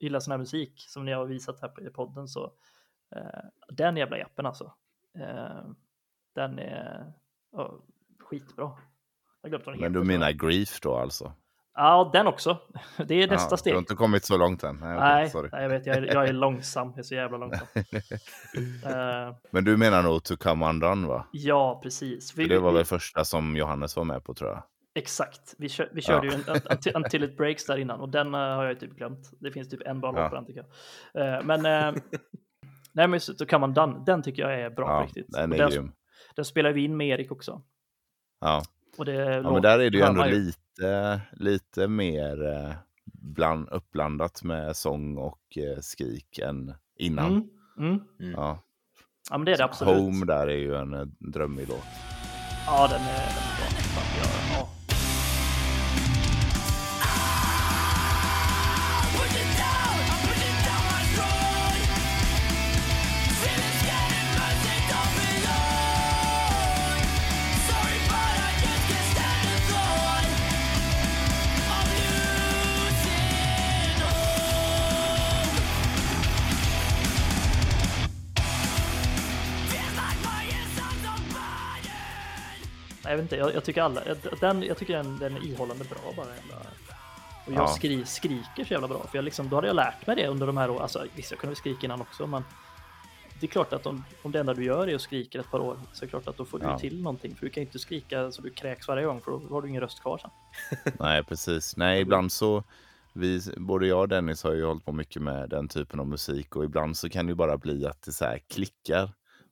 gillar 0.00 0.20
sån 0.20 0.30
här 0.30 0.38
musik 0.38 0.72
som 0.88 1.04
ni 1.04 1.12
har 1.12 1.26
visat 1.26 1.60
här 1.60 1.68
på 1.68 1.80
i 1.80 1.90
podden 1.90 2.28
så 2.28 2.52
eh, 3.16 3.44
den 3.68 3.96
jävla 3.96 4.18
EPn 4.18 4.46
alltså. 4.46 4.72
Eh, 5.18 5.64
den 6.34 6.58
är 6.58 7.12
ja, 7.52 7.78
skitbra. 8.20 8.72
Men 9.80 9.92
du 9.92 10.04
menar 10.04 10.32
grief 10.32 10.80
då 10.80 10.96
alltså? 10.96 11.32
Ja, 11.74 12.10
den 12.12 12.26
också. 12.26 12.58
Det 13.06 13.22
är 13.22 13.28
nästa 13.28 13.52
ja, 13.52 13.56
steg. 13.56 13.72
Du 13.72 13.76
har 13.76 13.80
inte 13.80 13.94
kommit 13.94 14.24
så 14.24 14.36
långt 14.36 14.62
än? 14.62 14.76
Nej, 14.76 14.96
Nej, 14.98 15.30
sorry. 15.30 15.48
nej, 15.52 15.62
jag 15.62 15.68
vet, 15.68 15.86
jag 15.86 15.96
är, 15.96 16.02
jag 16.14 16.28
är 16.28 16.32
långsam. 16.44 16.88
Jag 16.88 16.98
är 16.98 17.02
så 17.02 17.14
jävla 17.14 17.38
långsam. 17.38 17.66
Eh, 18.86 19.34
Men 19.50 19.64
du 19.64 19.76
menar 19.76 20.02
nog 20.02 20.24
To 20.24 20.36
Come 20.36 20.68
Undone 20.68 21.06
va? 21.08 21.26
ja, 21.32 21.80
precis. 21.82 22.32
För 22.32 22.42
det 22.42 22.58
var 22.58 22.72
väl 22.72 22.84
första 22.84 23.24
som 23.24 23.56
Johannes 23.56 23.96
var 23.96 24.04
med 24.04 24.24
på 24.24 24.34
tror 24.34 24.50
jag. 24.50 24.62
Exakt. 24.94 25.54
Vi, 25.58 25.68
kör, 25.68 25.88
vi 25.92 26.02
körde 26.02 26.26
Ja. 26.26 26.32
ju 26.32 26.38
en, 26.54 26.60
until, 26.70 26.92
until 26.96 27.24
it 27.24 27.36
breaks 27.36 27.66
där 27.66 27.76
innan 27.76 28.00
och 28.00 28.08
den 28.08 28.34
eh, 28.34 28.40
har 28.40 28.64
jag 28.64 28.80
typ 28.80 28.92
glömt. 28.96 29.30
Det 29.40 29.50
finns 29.50 29.68
typ 29.68 29.80
en 29.86 30.00
bra 30.00 30.12
låt 30.12 30.28
på 30.30 30.34
den 30.34 30.46
tycker 30.46 30.64
jag. 31.12 31.34
Eh, 31.36 31.42
men 31.44 31.58
uh, 31.66 32.00
nej, 32.92 33.08
men 33.08 33.12
just 33.12 33.38
då 33.38 33.46
kan 33.46 33.60
man 33.60 33.74
den, 33.74 34.04
den 34.04 34.22
tycker 34.22 34.42
jag 34.42 34.60
är 34.60 34.70
bra 34.70 34.88
Ja, 35.00 35.04
riktigt. 35.06 35.26
den 35.28 35.52
är 35.52 35.58
den, 35.58 35.70
grym. 35.70 35.92
den 36.36 36.44
spelar 36.44 36.72
vi 36.72 36.84
in 36.84 36.96
med 36.96 37.08
Erik 37.08 37.32
också. 37.32 37.62
Ja. 38.40 38.62
Och 38.96 39.04
det 39.04 39.12
ja, 39.12 39.52
men 39.52 39.62
där 39.62 39.78
är 39.78 39.90
det 39.90 39.98
ju 39.98 40.04
ändå 40.04 40.24
lite, 40.24 41.20
lite 41.32 41.88
mer 41.88 42.46
eh, 42.46 42.74
bland, 43.04 43.68
uppblandat 43.68 44.42
med 44.42 44.76
sång 44.76 45.18
och 45.18 45.58
eh, 45.58 45.80
skrik 45.80 46.38
än 46.38 46.74
innan. 46.98 47.50
Mm, 47.78 48.00
mm. 48.20 48.32
Ja. 48.32 48.58
Ja, 49.30 49.38
men 49.38 49.44
det 49.44 49.52
är 49.52 49.56
det 49.56 49.64
absolut. 49.64 49.96
Home 49.96 50.26
där 50.26 50.46
är 50.46 50.56
ju 50.56 50.76
en 50.76 50.94
eh, 50.94 51.06
drömmig 51.18 51.68
låt. 51.68 51.84
Ja, 52.66 52.88
den 52.90 53.00
är, 53.00 53.06
den 53.06 53.78
är 53.78 54.20
bra. 54.20 54.43
Jag, 83.04 83.16
vet 83.16 83.22
inte, 83.22 83.36
jag, 83.36 83.54
jag 83.54 83.64
tycker 83.64 83.82
alla, 83.82 84.00
den, 84.40 84.62
jag 84.62 84.76
tycker 84.76 84.96
den, 84.96 85.18
den 85.18 85.36
är 85.36 85.46
ihållande 85.46 85.84
bra 85.84 86.12
bara. 86.16 86.26
Och 87.46 87.52
jag 87.52 87.62
Ja. 87.62 87.66
skri, 87.68 88.04
skriker 88.04 88.64
så 88.64 88.72
jävla 88.72 88.88
bra, 88.88 89.06
för 89.10 89.18
jag 89.18 89.24
liksom, 89.24 89.48
då 89.48 89.56
hade 89.56 89.66
jag 89.66 89.76
lärt 89.76 90.06
mig 90.06 90.16
det 90.16 90.26
under 90.26 90.46
de 90.46 90.56
här 90.56 90.70
åren. 90.70 90.82
Alltså 90.82 91.04
visst, 91.14 91.30
jag 91.30 91.40
kunde 91.40 91.50
väl 91.50 91.56
skrika 91.56 91.86
innan 91.86 92.00
också, 92.00 92.26
men 92.26 92.44
det 93.40 93.46
är 93.46 93.50
klart 93.50 93.72
att 93.72 93.86
om, 93.86 94.04
om 94.22 94.32
det 94.32 94.40
enda 94.40 94.54
du 94.54 94.64
gör 94.64 94.88
är 94.88 94.94
att 94.94 95.00
skrika 95.00 95.40
ett 95.40 95.50
par 95.50 95.60
år, 95.60 95.76
så 95.92 96.04
är 96.04 96.06
det 96.06 96.10
klart 96.10 96.28
att 96.28 96.36
då 96.36 96.44
får 96.44 96.58
du 96.58 96.64
Ja. 96.66 96.78
till 96.78 97.02
någonting. 97.02 97.34
För 97.34 97.46
du 97.46 97.50
kan 97.50 97.62
inte 97.62 97.78
skrika 97.78 98.32
så 98.32 98.42
du 98.42 98.50
kräks 98.50 98.88
varje 98.88 99.06
gång, 99.06 99.20
för 99.20 99.30
då 99.30 99.42
har 99.50 99.62
du 99.62 99.68
ingen 99.68 99.80
röst 99.82 100.00
kvar 100.02 100.18
sen. 100.18 100.30
Nej, 101.00 101.24
precis. 101.24 101.76
Nej, 101.76 102.00
ibland 102.00 102.32
så, 102.32 102.64
vi, 103.12 103.40
både 103.56 103.86
jag 103.86 104.00
och 104.00 104.08
Dennis 104.08 104.42
har 104.42 104.52
ju 104.52 104.64
hållit 104.64 104.84
på 104.84 104.92
mycket 104.92 105.22
med 105.22 105.50
den 105.50 105.68
typen 105.68 106.00
av 106.00 106.06
musik 106.08 106.56
och 106.56 106.64
ibland 106.64 106.96
så 106.96 107.08
kan 107.08 107.26
det 107.26 107.30
ju 107.30 107.36
bara 107.36 107.56
bli 107.58 107.86
att 107.86 108.02
det 108.02 108.12
så 108.12 108.24
här 108.24 108.38
klickar. 108.38 109.10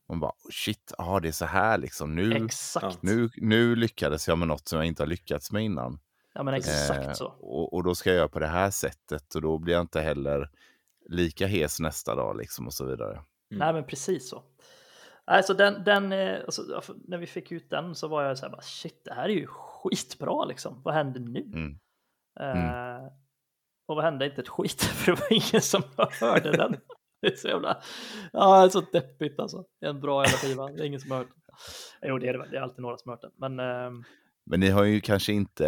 Man 0.09 0.19
bara, 0.19 0.31
oh, 0.31 0.51
shit, 0.51 0.93
ja 0.97 1.19
det 1.19 1.27
är 1.27 1.31
så 1.31 1.45
här 1.45 1.77
liksom. 1.77 2.15
Nu, 2.15 2.45
Exakt. 2.45 3.03
nu, 3.03 3.29
nu 3.35 3.75
lyckades 3.75 4.27
jag 4.27 4.37
med 4.37 4.47
något 4.47 4.67
som 4.67 4.77
jag 4.77 4.85
inte 4.85 5.03
har 5.03 5.07
lyckats 5.07 5.51
med 5.51 5.63
innan. 5.63 5.99
Ja, 6.33 6.43
men 6.43 6.53
exakt 6.53 7.07
Eh, 7.07 7.13
så. 7.13 7.27
Och, 7.27 7.73
och 7.73 7.83
då 7.83 7.95
ska 7.95 8.09
jag 8.09 8.17
göra 8.17 8.27
på 8.27 8.39
det 8.39 8.47
här 8.47 8.69
sättet 8.69 9.35
och 9.35 9.41
då 9.41 9.57
blir 9.57 9.73
jag 9.73 9.81
inte 9.81 10.01
heller 10.01 10.49
lika 11.09 11.47
hes 11.47 11.79
nästa 11.79 12.15
dag 12.15 12.37
liksom 12.37 12.67
och 12.67 12.73
så 12.73 12.85
vidare. 12.85 13.21
Nej, 13.49 13.73
men 13.73 13.85
precis 13.85 14.29
så. 14.29 14.43
Alltså 15.25 15.53
den, 15.53 15.83
den 15.83 16.11
eh, 16.11 16.39
alltså, 16.45 16.61
när 17.07 17.17
vi 17.17 17.27
fick 17.27 17.51
ut 17.51 17.69
den 17.69 17.95
så 17.95 18.07
var 18.07 18.23
jag 18.23 18.37
så 18.37 18.45
här 18.45 18.51
bara 18.51 18.61
shit, 18.61 19.01
det 19.05 19.13
här 19.13 19.23
är 19.23 19.33
ju 19.33 19.47
skitbra 19.47 20.45
liksom. 20.45 20.81
Vad 20.83 20.93
händer 20.93 21.19
nu? 21.19 21.39
Mm. 21.39 21.77
Eh, 22.39 23.05
och 23.85 23.95
vad 23.95 24.03
hände? 24.03 24.25
Inte 24.25 24.41
ett 24.41 24.49
skit, 24.49 24.81
för 24.81 25.11
det 25.11 25.19
var 25.21 25.33
ingen 25.33 25.61
som 25.61 25.83
hörde 26.19 26.51
den. 26.51 26.75
Det 27.23 27.33
är 27.33 27.35
så 27.35 27.47
jävla, 27.47 27.81
ja, 28.33 28.59
det 28.59 28.65
är 28.65 28.69
så 28.69 28.81
deppigt 28.81 29.39
alltså. 29.39 29.65
Det 29.79 29.85
är 29.85 29.89
en 29.89 30.01
bra 30.01 30.23
jävla 30.23 30.37
skiva, 30.37 30.67
det 30.67 30.83
är 30.83 30.85
ingen 30.85 30.99
som 30.99 31.11
har 31.11 31.17
hört 31.17 31.27
den. 31.27 31.37
Jo, 32.09 32.17
det 32.17 32.27
är 32.27 32.33
det 32.33 32.39
väl, 32.39 32.49
det 32.51 32.57
är 32.57 32.61
alltid 32.61 32.81
några 32.81 32.97
som 32.97 33.09
har 33.09 33.15
hört 33.15 33.21
den. 33.21 33.31
Men 33.35 33.59
ehm, 33.59 34.03
Men 34.45 34.59
ni 34.59 34.69
har 34.69 34.83
ju 34.83 35.01
kanske 35.01 35.33
inte 35.33 35.67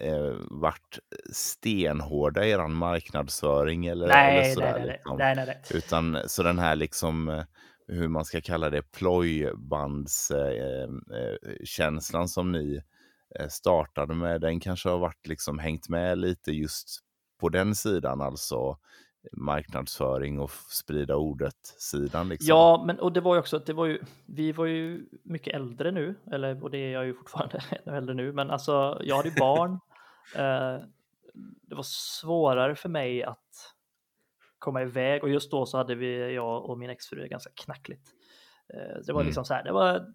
eh, 0.00 0.34
varit 0.50 0.98
stenhårda 1.32 2.44
i 2.44 2.50
er 2.50 2.68
marknadsföring 2.68 3.86
eller, 3.86 4.04
eller 4.04 4.14
nej, 4.14 4.36
nej, 4.36 4.54
sådär. 4.54 4.72
nej, 4.72 4.80
nej, 4.80 4.88
liksom. 4.92 5.18
nej, 5.18 5.34
nej, 5.36 5.46
nej. 5.46 5.62
Utan 5.70 6.18
så 6.26 6.42
den 6.42 6.58
här 6.58 6.76
liksom, 6.76 7.28
eh, 7.28 7.44
hur 7.88 8.08
man 8.08 8.24
ska 8.24 8.40
kalla 8.40 8.70
det, 8.70 8.82
plojbandskänslan 8.82 11.02
eh, 11.12 11.20
eh, 11.20 11.36
känslan 11.64 12.28
som 12.28 12.52
ni 12.52 12.82
eh, 13.38 13.48
startade 13.48 14.14
med, 14.14 14.40
den 14.40 14.60
kanske 14.60 14.88
har 14.88 14.98
varit 14.98 15.26
liksom 15.26 15.58
hängt 15.58 15.88
med 15.88 16.18
lite 16.18 16.52
just 16.52 17.00
på 17.40 17.48
den 17.48 17.74
sidan, 17.74 18.20
alltså 18.20 18.78
marknadsföring 19.32 20.38
och 20.40 20.50
sprida 20.50 21.16
ordet-sidan. 21.16 22.28
Liksom. 22.28 22.48
Ja, 22.48 22.84
men 22.86 22.98
och 23.00 23.12
det 23.12 23.20
var 23.20 23.34
ju 23.34 23.40
också 23.40 23.56
att 23.56 23.66
det 23.66 23.72
var 23.72 23.86
ju, 23.86 24.00
vi 24.26 24.52
var 24.52 24.66
ju 24.66 25.06
mycket 25.22 25.54
äldre 25.54 25.90
nu, 25.90 26.14
eller 26.32 26.64
och 26.64 26.70
det 26.70 26.78
är 26.78 26.90
jag 26.92 27.06
ju 27.06 27.14
fortfarande 27.14 27.60
ännu 27.86 27.96
äldre 27.96 28.14
nu, 28.14 28.32
men 28.32 28.50
alltså 28.50 29.00
jag 29.04 29.16
hade 29.16 29.28
ju 29.28 29.34
barn. 29.38 29.72
eh, 30.36 30.84
det 31.62 31.74
var 31.74 31.82
svårare 31.86 32.74
för 32.74 32.88
mig 32.88 33.22
att 33.22 33.72
komma 34.58 34.82
iväg 34.82 35.22
och 35.22 35.30
just 35.30 35.50
då 35.50 35.66
så 35.66 35.76
hade 35.76 35.94
vi, 35.94 36.34
jag 36.34 36.64
och 36.64 36.78
min 36.78 36.90
exfru 36.90 37.28
ganska 37.28 37.50
knackligt. 37.54 38.10
Eh, 38.74 38.96
det 39.06 39.12
var 39.12 39.20
Mm. 39.20 39.26
liksom 39.26 39.44
så 39.44 39.54
här, 39.54 39.64
det 39.64 39.72
var 39.72 40.06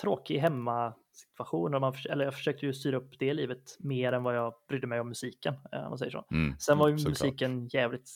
tråkig 0.00 0.38
hemmasituation, 0.38 1.74
och 1.74 1.80
man, 1.80 1.94
eller 2.10 2.24
jag 2.24 2.34
försökte 2.34 2.66
ju 2.66 2.72
styra 2.74 2.96
upp 2.96 3.18
det 3.18 3.34
livet 3.34 3.76
mer 3.78 4.12
än 4.12 4.22
vad 4.22 4.36
jag 4.36 4.54
brydde 4.68 4.86
mig 4.86 5.00
om 5.00 5.08
musiken, 5.08 5.54
eh, 5.72 5.82
om 5.82 5.88
man 5.88 5.98
säger 5.98 6.12
så. 6.12 6.24
Mm, 6.30 6.58
Sen 6.58 6.78
var 6.78 6.88
ju 6.88 6.98
såklart. 6.98 7.10
musiken 7.10 7.66
jävligt 7.66 8.10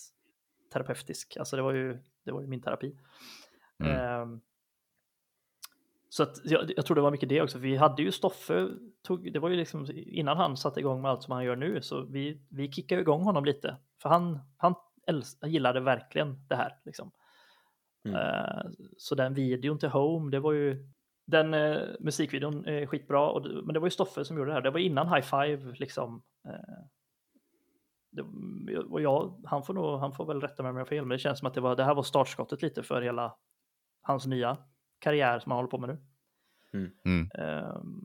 terapeutisk, 0.73 1.37
alltså 1.37 1.57
det 1.57 1.63
var 1.63 1.73
ju, 1.73 1.99
det 2.25 2.33
var 2.33 2.41
ju 2.41 2.47
min 2.47 2.63
terapi. 2.63 2.97
Mm. 3.79 3.97
Ehm, 3.97 4.41
så 6.09 6.23
att 6.23 6.41
jag, 6.45 6.73
jag 6.77 6.87
tror 6.87 6.95
det 6.95 7.01
var 7.01 7.11
mycket 7.11 7.29
det 7.29 7.43
också, 7.43 7.59
vi 7.59 7.77
hade 7.77 8.03
ju 8.03 8.13
Stoffe, 8.13 8.69
tog, 9.03 9.33
det 9.33 9.39
var 9.39 9.49
ju 9.49 9.57
liksom 9.57 9.87
innan 9.95 10.37
han 10.37 10.57
satte 10.57 10.81
igång 10.81 11.03
med 11.03 11.11
allt 11.11 11.23
som 11.23 11.33
han 11.33 11.45
gör 11.45 11.57
nu, 11.57 11.83
så 11.83 12.03
vi, 12.05 12.43
vi 12.49 12.73
kickade 12.73 13.01
igång 13.01 13.23
honom 13.23 13.45
lite, 13.45 13.77
för 14.03 14.09
han, 14.09 14.39
han 14.57 14.75
äls- 15.07 15.47
gillade 15.47 15.81
verkligen 15.81 16.47
det 16.49 16.57
här. 16.57 16.79
Liksom. 16.85 17.13
Mm. 18.05 18.17
Eh, 18.17 18.71
så 18.97 19.15
den 19.15 19.35
videon 19.35 19.79
till 19.79 19.89
Home, 19.89 20.31
det 20.31 20.41
var 20.41 20.53
ju 20.53 20.89
den 21.27 21.55
eh, 21.55 21.81
musikvideon 22.01 22.67
är 22.67 22.87
skitbra, 22.87 23.31
och, 23.31 23.43
men 23.65 23.75
det 23.75 23.81
var 23.81 23.87
ju 23.87 23.91
Stoffe 23.91 24.25
som 24.25 24.37
gjorde 24.37 24.51
det 24.51 24.55
här. 24.55 24.61
Det 24.61 24.71
var 24.71 24.81
innan 24.81 25.09
High 25.09 25.23
Five 25.23 25.75
liksom. 25.75 26.23
Det, 26.45 26.89
och 28.91 29.01
jag, 29.03 29.43
han, 29.45 29.63
får 29.63 29.75
nog, 29.75 29.99
han 29.99 30.13
får 30.13 30.27
väl 30.27 30.41
rätta 30.41 30.63
mig 30.63 30.71
om 30.71 30.77
jag 30.77 30.85
har 30.85 30.89
fel, 30.89 31.05
men 31.05 31.15
det 31.15 31.19
känns 31.19 31.39
som 31.39 31.49
att 31.49 31.55
det, 31.55 31.61
var, 31.61 31.77
det 31.77 31.85
här 31.85 31.95
var 31.95 32.03
startskottet 32.03 32.63
lite 32.63 32.83
för 32.83 33.03
hela 33.03 33.37
hans 34.03 34.27
nya 34.27 34.57
karriär 34.99 35.39
som 35.39 35.53
han 35.53 35.57
håller 35.59 35.71
på 35.71 35.79
med 35.79 35.89
nu. 35.89 35.99
Mm. 37.05 37.31
Ehm, 37.35 38.05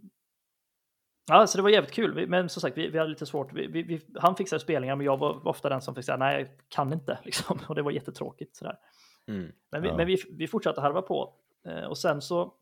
Ja, 1.29 1.47
så 1.47 1.57
det 1.57 1.61
var 1.61 1.69
jävligt 1.69 1.91
kul, 1.93 2.13
Vi- 2.13 2.27
men 2.27 2.49
som 2.49 2.61
sagt, 2.61 2.77
vi, 2.77 2.89
vi 2.89 2.97
hade 2.97 3.09
lite 3.09 3.25
svårt. 3.25 3.53
Vi, 3.53 3.67
vi, 3.67 3.83
vi, 3.83 4.01
han 4.19 4.35
fixade 4.35 4.59
spelningar, 4.59 4.95
men 4.95 5.05
jag 5.05 5.17
var 5.17 5.47
ofta 5.47 5.69
den 5.69 5.81
som 5.81 5.95
fick 5.95 6.05
säga 6.05 6.17
nej, 6.17 6.41
jag 6.41 6.49
kan 6.69 6.93
inte, 6.93 7.19
liksom. 7.25 7.59
och 7.67 7.75
det 7.75 7.81
var 7.81 7.91
jättetråkigt. 7.91 8.55
Sådär. 8.55 8.77
Mm. 9.27 9.51
Men, 9.71 9.81
vi, 9.81 9.87
Ja. 9.87 9.97
men 9.97 10.07
vi, 10.07 10.17
vi 10.31 10.47
fortsatte 10.47 10.81
harva 10.81 11.01
på 11.01 11.33
eh, 11.65 11.83
och 11.83 11.97
sen 11.97 12.21
så. 12.21 12.53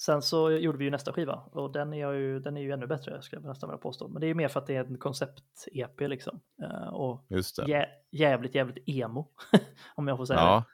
Sen 0.00 0.22
så 0.22 0.50
gjorde 0.50 0.78
vi 0.78 0.84
ju 0.84 0.90
nästa 0.90 1.12
skiva 1.12 1.34
och 1.34 1.72
den 1.72 1.92
är 1.92 2.12
ju, 2.12 2.40
den 2.40 2.56
är 2.56 2.60
ju 2.60 2.72
ännu 2.72 2.86
bättre 2.86 3.22
skulle 3.22 3.42
jag 3.42 3.48
nästan 3.48 3.70
vilja 3.70 3.78
påstå. 3.78 4.08
Men 4.08 4.20
det 4.20 4.26
är 4.26 4.28
ju 4.28 4.34
mer 4.34 4.48
för 4.48 4.60
att 4.60 4.66
det 4.66 4.76
är 4.76 4.84
en 4.84 4.98
koncept-EP 4.98 6.08
liksom. 6.08 6.40
Eh, 6.62 6.88
och 6.88 7.26
jä, 7.66 7.88
jävligt, 8.10 8.54
jävligt 8.54 8.88
emo. 8.88 9.28
om 9.94 10.08
jag 10.08 10.16
får 10.16 10.24
säga 10.24 10.40
Ja, 10.40 10.64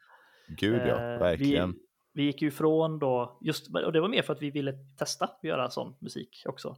gud 0.49 0.83
ja, 0.87 1.13
Eh, 1.13 1.19
verkligen. 1.19 1.73
Vi, 1.73 1.79
vi 2.13 2.23
gick 2.23 2.43
ju 2.43 2.49
ifrån 2.49 2.99
då, 2.99 3.39
just, 3.41 3.75
och 3.75 3.93
det 3.93 4.01
var 4.01 4.09
mer 4.09 4.23
för 4.23 4.33
att 4.33 4.43
vi 4.43 4.51
ville 4.51 4.73
testa 4.99 5.25
att 5.25 5.39
göra 5.43 5.71
sån 5.71 5.95
musik 5.99 6.43
också. 6.47 6.77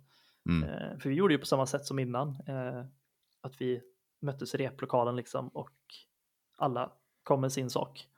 Mm. 0.49 0.69
Eh, 0.69 0.99
för 0.99 1.09
vi 1.09 1.15
gjorde 1.15 1.35
ju 1.35 1.39
på 1.39 1.47
samma 1.47 1.67
sätt 1.67 1.85
som 1.85 1.99
innan. 1.99 2.37
Att 3.41 3.61
vi 3.61 3.83
möttes 4.21 4.55
i 4.55 4.59
replokalen 4.59 5.17
liksom 5.17 5.49
och 5.49 5.75
alla 6.57 6.93
kom 7.23 7.41
med 7.41 7.53
sin 7.53 7.71
sak. 7.71 8.09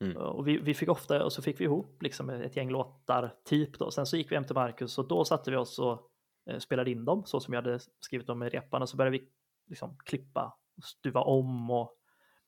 Mm. 0.00 0.16
Och 0.16 0.48
vi, 0.48 0.58
vi 0.58 0.74
fick 0.74 0.88
ofta, 0.88 1.24
och 1.24 1.32
så 1.32 1.42
fick 1.42 1.60
vi 1.60 1.64
ihop 1.64 2.02
liksom 2.02 2.30
ett 2.30 2.56
gäng 2.56 2.70
låtar, 2.70 3.34
typ 3.44 3.78
då. 3.78 3.90
Sen 3.90 4.06
så 4.06 4.16
gick 4.16 4.30
vi 4.30 4.34
hem 4.34 4.44
till 4.44 4.54
Marcus 4.54 4.98
och 4.98 5.08
då 5.08 5.24
satte 5.24 5.50
vi 5.50 5.56
oss 5.56 5.78
och 5.78 6.10
eh, 6.50 6.58
spelade 6.58 6.90
in 6.90 7.04
dem 7.04 7.24
så 7.26 7.40
som 7.40 7.54
jag 7.54 7.62
hade 7.62 7.78
skrivit 8.00 8.26
dem 8.26 8.42
i 8.42 8.48
repan 8.48 8.82
och 8.82 8.88
så 8.88 8.96
började 8.96 9.18
vi 9.18 9.28
liksom 9.66 9.98
klippa 10.04 10.58
och 10.76 10.84
stuva 10.84 11.20
om 11.20 11.70
och, 11.70 11.82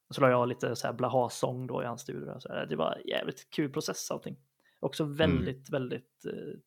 och 0.09 0.15
så 0.15 0.21
la 0.21 0.31
jag 0.31 0.49
lite 0.49 0.77
så 0.77 0.87
här 0.87 0.95
blaha-sång 0.95 1.67
då 1.67 1.83
i 1.83 1.87
hans 1.87 2.01
studio. 2.01 2.41
Så 2.41 2.49
här. 2.49 2.67
Det 2.67 2.77
var 2.77 2.99
jävligt 3.05 3.51
kul 3.51 3.73
process 3.73 4.11
allting. 4.11 4.37
Också 4.81 5.05
väldigt, 5.05 5.71
väldigt 5.71 6.25
eh, 6.27 6.59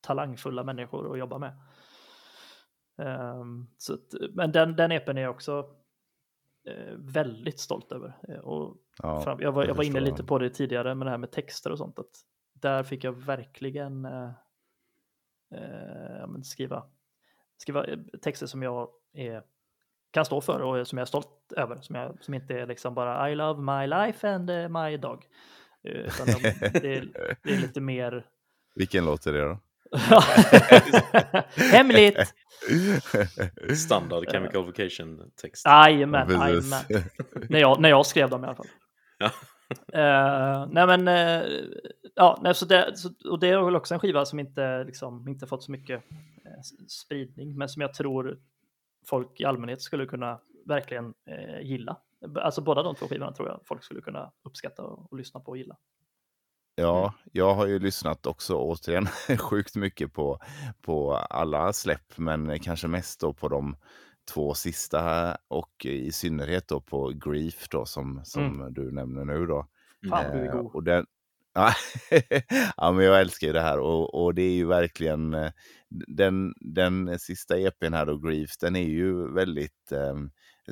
talangfulla 0.00 0.64
människor 0.64 1.12
att 1.12 1.18
jobba 1.18 1.38
med. 1.38 1.60
Ehm, 2.98 3.66
så 3.76 3.94
att, 3.94 4.14
men 4.30 4.52
den, 4.52 4.76
den 4.76 4.92
EPn 4.92 5.18
är 5.18 5.28
också 5.28 5.58
eh, 5.58 5.64
väldigt 6.96 7.60
stolt 7.60 7.92
över. 7.92 8.16
Eh, 8.28 8.38
och 8.38 8.76
Ja, 9.02 9.20
fram, 9.20 9.40
jag 9.40 9.52
var, 9.52 9.64
jag 9.64 9.74
var 9.74 9.84
inne 9.84 10.00
lite 10.00 10.24
på 10.24 10.38
det 10.38 10.50
tidigare 10.50 10.94
med 10.94 11.06
det 11.06 11.10
här 11.10 11.18
med 11.18 11.30
texter 11.30 11.72
och 11.72 11.78
sånt. 11.78 11.98
Att 11.98 12.10
där 12.52 12.82
fick 12.82 13.04
jag 13.04 13.12
verkligen 13.12 14.04
eh, 14.04 14.30
eh, 15.54 16.28
skriva, 16.42 16.84
skriva 17.56 17.84
eh, 17.84 17.98
texter 18.22 18.46
som 18.46 18.62
jag 18.62 18.88
är, 19.12 19.42
kan 20.10 20.24
stå 20.24 20.40
för 20.40 20.60
och 20.60 20.88
som 20.88 20.98
jag 20.98 21.02
är 21.02 21.06
stolt 21.06 21.52
över. 21.56 21.80
Som, 21.80 21.96
jag, 21.96 22.24
som 22.24 22.34
inte 22.34 22.54
är 22.54 22.66
liksom 22.66 22.94
bara 22.94 23.30
I 23.30 23.34
love 23.34 23.62
my 23.80 23.86
life 23.86 24.28
and 24.28 24.50
eh, 24.50 24.68
my 24.68 24.96
dog. 24.96 25.26
Eh, 25.82 25.92
Utan 25.92 26.26
de, 26.26 26.32
det, 26.80 26.96
är, 26.96 27.36
det 27.42 27.50
är 27.54 27.60
lite 27.60 27.80
mer 27.80 28.26
Vilken 28.74 29.04
låt 29.04 29.26
är 29.26 29.32
det 29.32 29.40
då? 29.40 29.58
hemligt. 31.72 32.34
Standard 33.76 34.30
Chemical 34.30 34.64
Vocation-text. 34.64 35.66
Jajamän, 35.66 36.28
jajamän. 36.30 36.82
När 37.48 37.58
jag, 37.60 37.80
när 37.80 37.88
jag 37.88 38.06
skrev 38.06 38.30
dem 38.30 38.44
i 38.44 38.46
alla 38.46 38.56
fall. 38.56 38.66
Ja. 39.18 39.30
Eh, 39.92 40.66
nej 40.70 40.86
men, 40.86 41.08
eh, 41.08 41.50
ja, 42.14 42.38
nej, 42.42 42.54
så 42.54 42.64
det, 42.66 42.96
så, 42.96 43.10
och 43.30 43.38
det 43.40 43.48
är 43.48 43.62
väl 43.64 43.76
också 43.76 43.94
en 43.94 44.00
skiva 44.00 44.24
som 44.24 44.38
inte, 44.40 44.84
liksom, 44.84 45.28
inte 45.28 45.46
fått 45.46 45.62
så 45.64 45.72
mycket 45.72 46.02
s- 46.60 46.90
spridning, 47.00 47.58
men 47.58 47.68
som 47.68 47.82
jag 47.82 47.94
tror 47.94 48.38
folk 49.06 49.40
i 49.40 49.44
allmänhet 49.44 49.82
skulle 49.82 50.06
kunna 50.06 50.40
verkligen 50.66 51.14
gilla. 51.62 51.96
Alltså 52.40 52.60
båda 52.60 52.82
de 52.82 52.94
två 52.94 53.06
skivorna 53.08 53.32
tror 53.32 53.48
jag 53.48 53.60
folk 53.64 53.84
skulle 53.84 54.00
kunna 54.00 54.32
uppskatta 54.44 54.82
och, 54.82 55.12
och 55.12 55.18
lyssna 55.18 55.40
på 55.40 55.50
och 55.50 55.56
gilla. 55.58 55.76
Ja, 56.80 57.14
jag 57.32 57.54
har 57.54 57.66
ju 57.66 57.78
lyssnat 57.78 58.26
också 58.26 58.56
återigen 58.56 59.06
sjukt 59.38 59.76
mycket 59.76 60.12
på, 60.12 60.40
på 60.82 61.14
alla 61.14 61.72
släpp, 61.72 62.18
men 62.18 62.60
kanske 62.60 62.88
mest 62.88 63.20
då 63.20 63.32
på 63.32 63.48
de 63.48 63.76
två 64.32 64.54
sista 64.54 65.36
och 65.48 65.86
i 65.86 66.12
synnerhet 66.12 66.68
då 66.68 66.80
på 66.80 67.08
Grief 67.08 67.68
då 67.68 67.84
som, 67.86 68.20
som 68.24 68.74
du 68.74 68.92
nämner 68.92 69.24
nu 69.24 69.46
då. 69.46 69.66
Fan 70.10 70.24
Eh, 70.24 70.56
och 70.56 70.84
den, 70.84 71.06
ja, 71.54 71.72
ja, 72.76 72.92
men 72.92 73.04
jag 73.04 73.20
älskar 73.20 73.46
ju 73.46 73.52
det 73.52 73.60
här 73.60 73.78
och, 73.78 74.24
och 74.24 74.34
det 74.34 74.42
är 74.42 74.54
ju 74.54 74.66
verkligen 74.66 75.34
eh, 75.34 75.50
den, 75.88 76.54
den 76.60 77.18
sista 77.18 77.58
EPn 77.58 77.94
här 77.94 78.06
då, 78.06 78.18
Grief, 78.18 78.58
den 78.60 78.76
är 78.76 78.88
ju 78.88 79.32
väldigt 79.34 79.92
eh, 79.92 80.16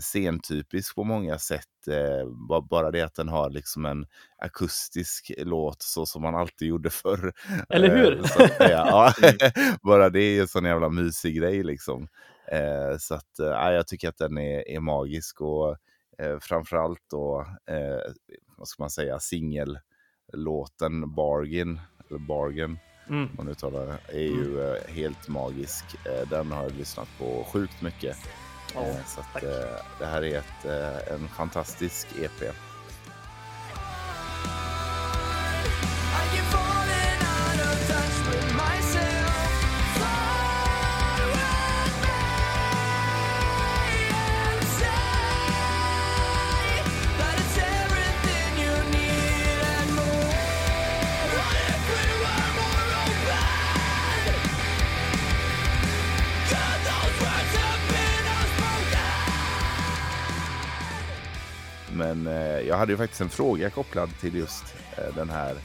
scentypisk 0.01 0.95
på 0.95 1.05
många 1.05 1.39
sätt. 1.39 1.89
Eh, 1.91 2.29
ba- 2.49 2.61
bara 2.61 2.91
det 2.91 3.01
att 3.03 3.15
den 3.15 3.29
har 3.29 3.51
liksom 3.51 3.87
en 3.87 4.07
akustisk 4.39 5.33
låt 5.39 5.83
så 5.83 6.07
som 6.07 6.23
man 6.23 6.35
alltid 6.35 6.69
gjorde 6.69 6.91
förr. 6.91 7.33
Eller 7.69 7.97
hur? 7.97 8.21
Eh, 8.41 8.71
ja, 8.71 9.13
bara 9.83 10.11
det 10.11 10.21
är 10.21 10.31
ju 10.35 10.41
en 10.41 10.49
sån 10.49 10.65
jävla 10.65 10.89
mysig 10.89 11.37
grej 11.37 11.63
liksom. 11.63 12.09
Eh, 12.53 12.99
så 12.99 13.15
att 13.15 13.31
ja, 13.39 13.73
jag 13.73 13.87
tycker 13.87 14.09
att 14.09 14.19
den 14.19 14.39
är, 14.39 14.69
är 14.69 14.81
magisk 14.81 15.41
och 15.41 15.77
eh, 16.19 16.39
framförallt 16.41 17.03
då, 17.11 17.47
eh, 17.71 18.13
vad 18.57 18.69
ska 18.69 18.83
man 18.83 18.91
säga, 18.91 19.19
singellåten 19.21 21.15
Bargain, 21.15 21.81
eller 22.09 22.19
Bargain, 22.19 22.79
Mm. 23.09 23.29
man 23.37 23.49
uttalar 23.49 23.87
det, 23.87 23.99
är 24.13 24.19
ju 24.23 24.61
eh, 24.75 24.95
helt 24.95 25.29
magisk. 25.29 25.85
Den 26.31 26.53
har 26.53 26.63
jag 26.63 26.73
lyssnat 26.73 27.09
på 27.19 27.45
sjukt 27.53 27.83
mycket. 27.83 28.17
Ja, 28.77 28.83
Eh, 28.83 29.05
så 29.07 29.21
att, 29.21 29.43
eh, 29.43 29.81
det 29.99 30.07
här 30.07 30.25
är 30.25 30.39
ett, 30.39 30.65
eh, 30.65 31.15
en 31.15 31.29
fantastisk 31.29 32.07
EP. 32.23 32.53
Jag 62.67 62.77
hade 62.77 62.93
ju 62.93 62.97
faktiskt 62.99 63.21
en 63.21 63.29
fråga 63.29 63.71
kopplad 63.71 64.11
till 64.21 64.35
just 64.35 64.75
eh, 64.99 65.15
den 65.15 65.31
här 65.31 65.57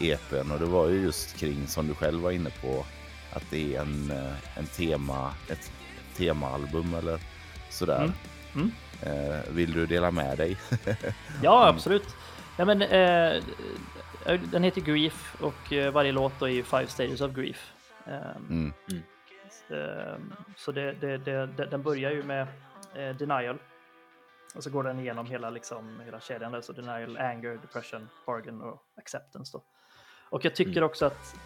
EPn 0.00 0.50
och 0.50 0.58
det 0.58 0.66
var 0.66 0.88
ju 0.88 1.00
just 1.02 1.36
kring 1.36 1.66
som 1.66 1.86
du 1.88 1.94
själv 1.94 2.20
var 2.22 2.30
inne 2.30 2.50
på 2.50 2.84
att 3.32 3.50
det 3.50 3.76
är 3.76 3.80
en, 3.80 4.10
eh, 4.10 4.58
en 4.58 4.66
tema, 4.66 5.34
ett 5.48 5.72
temaalbum 6.16 6.94
eller 6.94 7.20
sådär. 7.70 8.12
Mm. 8.54 8.70
Eh, 9.02 9.40
vill 9.50 9.72
du 9.72 9.86
dela 9.86 10.10
med 10.10 10.38
dig? 10.38 10.56
Ja, 11.42 11.68
absolut. 11.68 12.16
Ja, 12.56 12.64
men, 12.64 12.82
eh, 12.82 13.42
den 14.52 14.62
heter 14.62 14.80
Grief 14.80 15.36
och 15.40 15.72
varje 15.92 16.12
låt 16.12 16.32
då 16.38 16.44
är 16.46 16.50
ju 16.52 16.62
Five 16.62 16.86
Stages 16.86 17.20
of 17.20 17.32
Grief. 17.32 17.72
Ehm, 18.06 18.46
Mm. 18.50 18.72
ehm, 19.70 20.32
så 20.56 20.72
det, 20.72 20.92
det, 20.92 21.18
det, 21.18 21.46
det, 21.46 21.66
den 21.66 21.82
börjar 21.82 22.10
ju 22.10 22.22
med 22.22 22.46
eh, 22.96 23.16
denial. 23.16 23.58
Och 24.56 24.62
så 24.62 24.70
går 24.70 24.82
den 24.82 25.00
igenom 25.00 25.26
hela, 25.26 25.50
liksom, 25.50 26.00
hela 26.04 26.20
kedjan. 26.20 26.52
Där, 26.52 26.60
så 26.60 26.72
denial, 26.72 27.16
anger, 27.16 27.58
depression, 27.62 28.08
bargain 28.26 28.60
och 28.60 28.82
acceptance. 28.96 29.52
Då. 29.52 29.62
Och 30.30 30.44
jag 30.44 30.54
tycker 30.54 30.82
också 30.82 31.06
att 31.06 31.36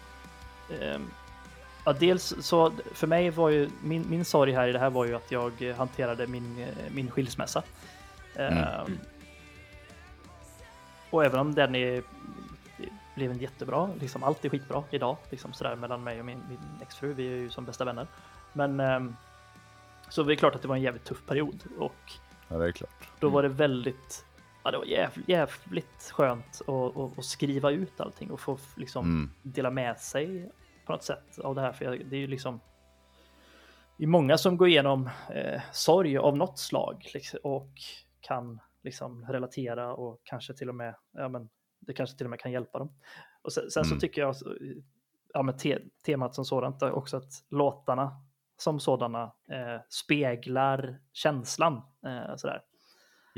ehm, 0.81 1.07
Ja, 1.85 1.93
dels 1.93 2.33
så 2.39 2.71
för 2.93 3.07
mig 3.07 3.29
var 3.29 3.49
ju 3.49 3.69
min, 3.83 4.09
min 4.09 4.25
sorg 4.25 4.51
här 4.51 4.67
i 4.67 4.71
det 4.71 4.79
här 4.79 4.89
var 4.89 5.05
ju 5.05 5.15
att 5.15 5.31
jag 5.31 5.61
eh, 5.61 5.75
hanterade 5.75 6.27
min, 6.27 6.59
eh, 6.59 6.93
min 6.93 7.11
skilsmässa. 7.11 7.63
Ehm, 8.35 8.97
och 11.09 11.25
även 11.25 11.39
om 11.39 11.55
den 11.55 11.75
är, 11.75 12.03
blev 13.15 13.31
inte 13.31 13.43
jättebra, 13.43 13.89
liksom 13.99 14.23
allt 14.23 14.45
är 14.45 14.49
skitbra 14.49 14.83
idag, 14.89 15.17
liksom 15.29 15.53
sådär 15.53 15.75
mellan 15.75 16.03
mig 16.03 16.19
och 16.19 16.25
min, 16.25 16.43
min 16.49 16.59
exfru, 16.81 17.13
vi 17.13 17.27
är 17.27 17.37
ju 17.37 17.49
som 17.49 17.65
bästa 17.65 17.85
vänner. 17.85 18.07
Men 18.53 18.79
ehm, 18.79 19.15
så 20.09 20.23
det 20.23 20.33
är 20.33 20.35
klart 20.35 20.55
att 20.55 20.61
det 20.61 20.67
var 20.67 20.75
en 20.75 20.81
jävligt 20.81 21.05
tuff 21.05 21.25
period 21.25 21.63
och 21.79 22.13
Ja, 22.51 22.57
det 22.57 22.67
är 22.67 22.71
klart. 22.71 23.09
då 23.19 23.29
var 23.29 23.43
det 23.43 23.49
väldigt, 23.49 24.25
ja 24.63 24.71
det 24.71 24.77
var 24.77 24.85
jävligt, 24.85 25.29
jävligt 25.29 26.11
skönt 26.11 26.61
att, 26.67 26.97
att, 26.97 27.17
att 27.19 27.25
skriva 27.25 27.71
ut 27.71 28.01
allting 28.01 28.31
och 28.31 28.39
få 28.39 28.57
liksom 28.77 29.05
Mm. 29.05 29.29
dela 29.43 29.69
med 29.71 29.99
sig 29.99 30.51
på 30.85 30.91
något 30.91 31.03
sätt 31.03 31.39
av 31.39 31.55
det 31.55 31.61
här. 31.61 31.73
För 31.73 31.85
jag, 31.85 32.05
det 32.05 32.15
är 32.15 32.19
ju 32.19 32.27
liksom 32.27 32.59
det 33.97 34.03
är 34.03 34.07
många 34.07 34.37
som 34.37 34.57
går 34.57 34.67
igenom 34.67 35.09
eh, 35.29 35.61
sorg 35.71 36.17
av 36.17 36.37
något 36.37 36.59
slag 36.59 37.09
liksom, 37.13 37.39
och 37.43 37.69
kan 38.21 38.59
liksom 38.83 39.25
relatera 39.25 39.93
och 39.93 40.21
kanske 40.23 40.53
till 40.53 40.69
och 40.69 40.75
med, 40.75 40.95
ja 41.11 41.29
men 41.29 41.49
det 41.79 41.93
kanske 41.93 42.17
till 42.17 42.25
och 42.25 42.29
med 42.29 42.39
kan 42.39 42.51
hjälpa 42.51 42.79
dem. 42.79 42.93
Och 43.41 43.53
sen, 43.53 43.71
sen 43.71 43.83
så 43.83 43.89
Mm. 43.91 43.99
tycker 43.99 44.21
jag 44.21 44.35
ja, 45.33 45.41
men 45.43 45.57
te, 45.57 45.79
temat 46.05 46.35
som 46.35 46.45
sådant 46.45 46.83
också 46.83 47.17
att 47.17 47.31
låtarna 47.49 48.11
som 48.61 48.79
sådana 48.79 49.23
eh, 49.51 49.81
speglar 49.89 50.99
känslan. 51.13 51.73
Eh, 52.05 52.35
sådär. 52.35 52.61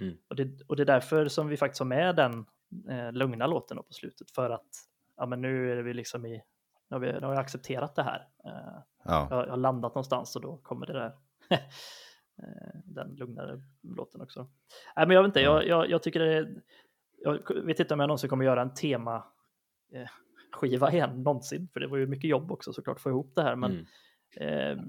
Mm. 0.01 0.17
Och, 0.29 0.35
det, 0.35 0.61
och 0.67 0.75
det 0.75 0.83
är 0.83 0.85
därför 0.85 1.27
som 1.27 1.47
vi 1.47 1.57
faktiskt 1.57 1.79
har 1.79 1.85
med 1.85 2.15
den 2.15 2.45
eh, 2.89 3.11
lugna 3.11 3.47
låten 3.47 3.77
på 3.77 3.93
slutet 3.93 4.31
för 4.31 4.49
att 4.49 4.67
ja, 5.17 5.25
men 5.25 5.41
nu 5.41 5.71
är 5.71 5.83
vi 5.83 5.93
liksom 5.93 6.25
i, 6.25 6.31
nu 6.89 6.95
har 6.95 6.99
vi, 6.99 7.13
nu 7.13 7.19
har 7.19 7.31
vi 7.31 7.37
accepterat 7.37 7.95
det 7.95 8.03
här. 8.03 8.27
Eh, 8.45 8.79
Ja. 9.05 9.27
jag, 9.29 9.45
jag 9.45 9.49
har 9.49 9.57
landat 9.57 9.95
någonstans 9.95 10.35
och 10.35 10.41
då 10.41 10.57
kommer 10.57 10.85
det 10.85 10.93
där. 10.93 11.11
eh, 12.37 12.79
den 12.85 13.15
lugnare 13.15 13.61
låten 13.81 14.21
också. 14.21 14.47
Nej, 14.95 15.07
men 15.07 15.15
jag 15.15 15.23
vet 15.23 15.29
inte, 15.29 15.39
jag, 15.41 15.67
jag, 15.67 15.89
jag 15.89 16.03
tycker 16.03 16.19
det 16.19 16.33
är, 16.33 16.61
jag 17.17 17.63
vet 17.65 17.79
inte 17.79 17.93
om 17.93 17.99
jag 17.99 18.07
någonsin 18.07 18.29
kommer 18.29 18.45
göra 18.45 18.61
en 18.61 18.73
tema 18.73 19.15
eh, 19.93 20.07
skiva 20.51 20.91
igen 20.91 21.23
någonsin, 21.23 21.67
för 21.73 21.79
det 21.79 21.87
var 21.87 21.97
ju 21.97 22.07
mycket 22.07 22.29
jobb 22.29 22.51
också 22.51 22.73
såklart 22.73 22.97
att 22.97 23.01
få 23.03 23.09
ihop 23.09 23.31
det 23.35 23.43
här. 23.43 23.55
Men 23.55 23.85
Mm. 24.41 24.77
eh, 24.77 24.83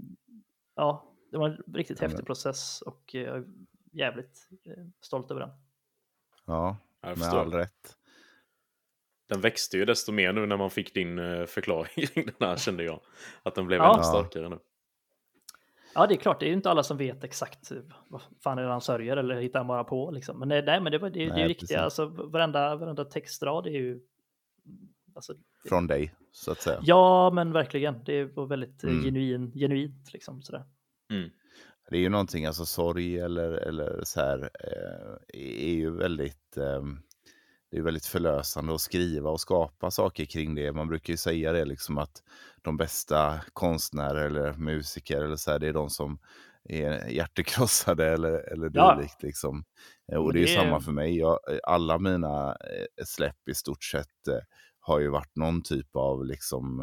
ja, 0.75 1.05
det 1.31 1.39
var 1.39 1.49
en 1.49 1.63
riktigt 1.75 2.01
häftig 2.01 2.19
men- 2.19 2.25
process 2.25 2.83
och 2.83 3.15
eh, 3.15 3.21
jag 3.23 3.37
är 3.37 3.45
jävligt 3.93 4.49
eh, 4.67 4.85
stolt 5.01 5.31
över 5.31 5.41
den. 5.41 5.51
ja, 6.47 6.77
Jag 7.01 7.19
med 7.19 7.29
all 7.29 7.53
rätt. 7.53 7.97
Den 9.29 9.41
växte 9.41 9.77
ju 9.77 9.85
desto 9.85 10.13
mer 10.13 10.33
nu 10.33 10.47
när 10.47 10.57
man 10.57 10.71
fick 10.71 10.95
din 10.95 11.19
eh, 11.19 11.45
förklaring 11.47 12.07
kring 12.07 12.27
den 12.39 12.49
här 12.49 12.57
kände 12.57 12.85
jag. 12.85 13.01
Att 13.43 13.55
den 13.55 13.67
blev 13.67 13.79
Ja. 13.79 13.95
ännu 13.95 14.03
starkare 14.05 14.49
nu. 14.49 14.59
Ja, 15.95 16.07
det 16.07 16.15
är 16.15 16.17
klart, 16.19 16.41
det 16.41 16.47
är 16.47 16.49
ju 16.49 16.55
inte 16.55 16.71
alla 16.71 16.83
som 16.83 16.97
vet 16.97 17.25
exakt 17.25 17.73
vad 18.09 18.23
fan 18.41 18.59
är 18.59 18.63
det 18.63 18.69
han 18.69 18.81
sörjer 18.81 19.17
eller 19.17 19.41
hittar 19.41 19.59
han 19.61 19.67
bara 19.67 19.85
på 19.85 20.11
liksom. 20.11 20.39
Men 20.39 20.49
nej, 20.49 20.63
nej 20.63 20.81
men 20.81 20.93
det, 20.93 20.99
var, 20.99 21.11
det, 21.11 21.19
det 21.19 21.25
är 21.25 21.29
Nej, 21.31 21.43
ju 21.43 21.49
riktiga, 21.49 21.81
alltså 21.81 22.07
varenda, 22.07 22.77
varenda 22.77 23.05
textrad 23.05 23.67
är 23.67 23.71
ju... 23.71 24.01
Alltså, 25.15 25.35
Från 25.69 25.87
dig, 25.87 26.15
så 26.36 26.52
att 26.52 26.61
säga. 26.62 26.81
ja, 26.82 27.31
men 27.35 27.52
verkligen, 27.52 28.05
det 28.05 28.24
var 28.24 28.47
väldigt 28.47 28.85
eh, 28.85 28.90
Mm. 28.90 29.05
genuin, 29.05 29.52
genuint 29.52 30.12
liksom 30.12 30.43
sådär. 30.43 30.65
Mm. 31.11 31.31
Det 31.90 31.97
är 31.97 32.01
ju 32.01 32.09
någonting, 32.09 32.47
alltså 32.47 32.66
sorg 32.66 33.19
eller, 33.20 33.52
eller 33.52 34.01
så 34.05 34.20
här, 34.20 34.51
eh, 34.61 35.40
är 35.66 35.74
ju 35.74 35.90
väldigt, 35.90 36.56
eh, 36.56 36.82
det 37.70 37.77
är 37.78 37.82
väldigt 37.82 38.06
förlösande 38.06 38.74
att 38.74 38.81
skriva 38.81 39.31
och 39.31 39.40
skapa 39.40 39.90
saker 39.90 40.24
kring 40.24 40.55
det. 40.55 40.73
Man 40.73 40.89
brukar 40.89 41.12
ju 41.12 41.16
säga 41.16 41.52
det 41.52 41.65
liksom 41.65 41.98
att 41.98 42.23
de 42.62 42.77
bästa 42.77 43.40
konstnärer 43.52 44.27
eller 44.27 44.52
musiker 44.52 45.23
eller 45.23 45.36
så 45.36 45.51
här, 45.51 45.59
det 45.59 45.69
är 45.69 45.73
de 45.73 45.90
som 45.90 46.19
är 46.69 47.09
hjärtekrossade 47.09 48.06
eller, 48.06 48.52
eller 48.52 48.70
Ja. 48.74 48.94
dylikt. 48.97 49.23
Liksom. 49.23 49.65
Eh, 50.12 50.19
Och 50.19 50.32
det 50.32 50.39
är 50.39 50.40
ju 50.40 50.47
det 50.47 50.52
är- 50.55 50.65
samma 50.65 50.81
för 50.81 50.93
mig. 50.93 51.19
Jag, 51.19 51.39
alla 51.62 51.98
mina 51.98 52.48
eh, 52.51 53.05
släpp 53.05 53.48
i 53.48 53.55
stort 53.55 53.85
sett 53.85 54.28
eh, 54.28 54.39
har 54.86 55.01
ju 55.01 55.09
varit 55.09 55.36
någon 55.36 55.62
typ 55.62 55.97
av 55.97 56.24
liksom 56.24 56.81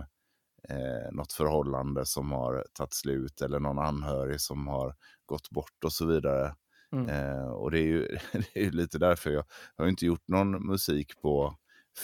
eh, 0.69 1.11
något 1.11 1.33
förhållande 1.33 2.05
som 2.05 2.31
har 2.31 2.65
tagit 2.73 2.93
slut 2.93 3.41
eller 3.41 3.59
någon 3.59 3.79
anhörig 3.79 4.41
som 4.41 4.67
har 4.67 4.95
gått 5.25 5.49
bort 5.49 5.83
och 5.85 5.93
så 5.93 6.05
vidare. 6.05 6.55
Mm. 6.93 7.09
Eh, 7.09 7.51
och 7.51 7.71
det 7.71 7.79
är, 7.79 7.85
ju, 7.85 8.07
det 8.31 8.59
är 8.59 8.63
ju 8.63 8.71
lite 8.71 8.97
därför 8.97 9.29
jag, 9.29 9.43
jag 9.77 9.83
har 9.83 9.89
inte 9.89 10.05
gjort 10.05 10.27
någon 10.27 10.67
musik 10.67 11.21
på 11.21 11.55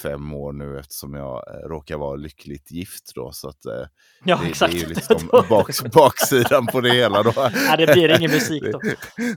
fem 0.02 0.34
år 0.34 0.54
nu 0.54 0.80
eftersom 0.80 1.14
jag 1.14 1.44
eh, 1.48 1.68
råkar 1.68 1.98
vara 1.98 2.16
lyckligt 2.16 2.72
gift 2.72 3.12
då. 3.16 3.32
Så 3.32 3.50
att, 3.50 3.66
eh, 3.66 3.88
Ja, 4.24 4.40
det, 4.44 4.60
det 4.60 4.66
är 4.66 4.80
ju 4.80 4.86
liksom 4.94 5.28
bak, 5.50 5.70
baksidan 5.94 6.66
på 6.66 6.82
det 6.82 6.94
hela 6.94 7.24
då. 7.24 7.34
Nej, 7.54 7.78
det 7.86 7.94
blir 7.94 8.18
ingen 8.18 8.32
musik 8.32 8.64
då. 8.72 8.82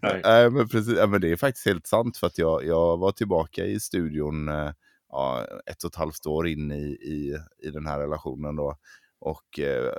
Nej. 0.03 0.51
Men 0.51 0.69
precis. 0.69 0.99
Men 1.09 1.20
det 1.20 1.32
är 1.32 1.37
faktiskt 1.37 1.66
helt 1.66 1.87
sant 1.87 2.16
för 2.16 2.27
att 2.27 2.39
jag, 2.39 2.65
jag 2.65 2.97
var 2.97 3.12
tillbaka 3.12 3.65
i 3.65 3.81
studion 3.81 4.49
eh, 4.49 4.70
ja, 5.11 5.47
ett 5.66 5.85
och 5.85 5.91
ett 5.91 5.97
halvt 5.97 6.27
år 6.27 6.49
in 6.49 6.73
i, 6.73 6.85
i, 6.85 7.39
i 7.66 7.70
den 7.70 7.87
här 7.87 7.99
relationen 7.99 8.57
då. 8.57 8.77
Och 9.20 9.59
eh, 9.59 9.93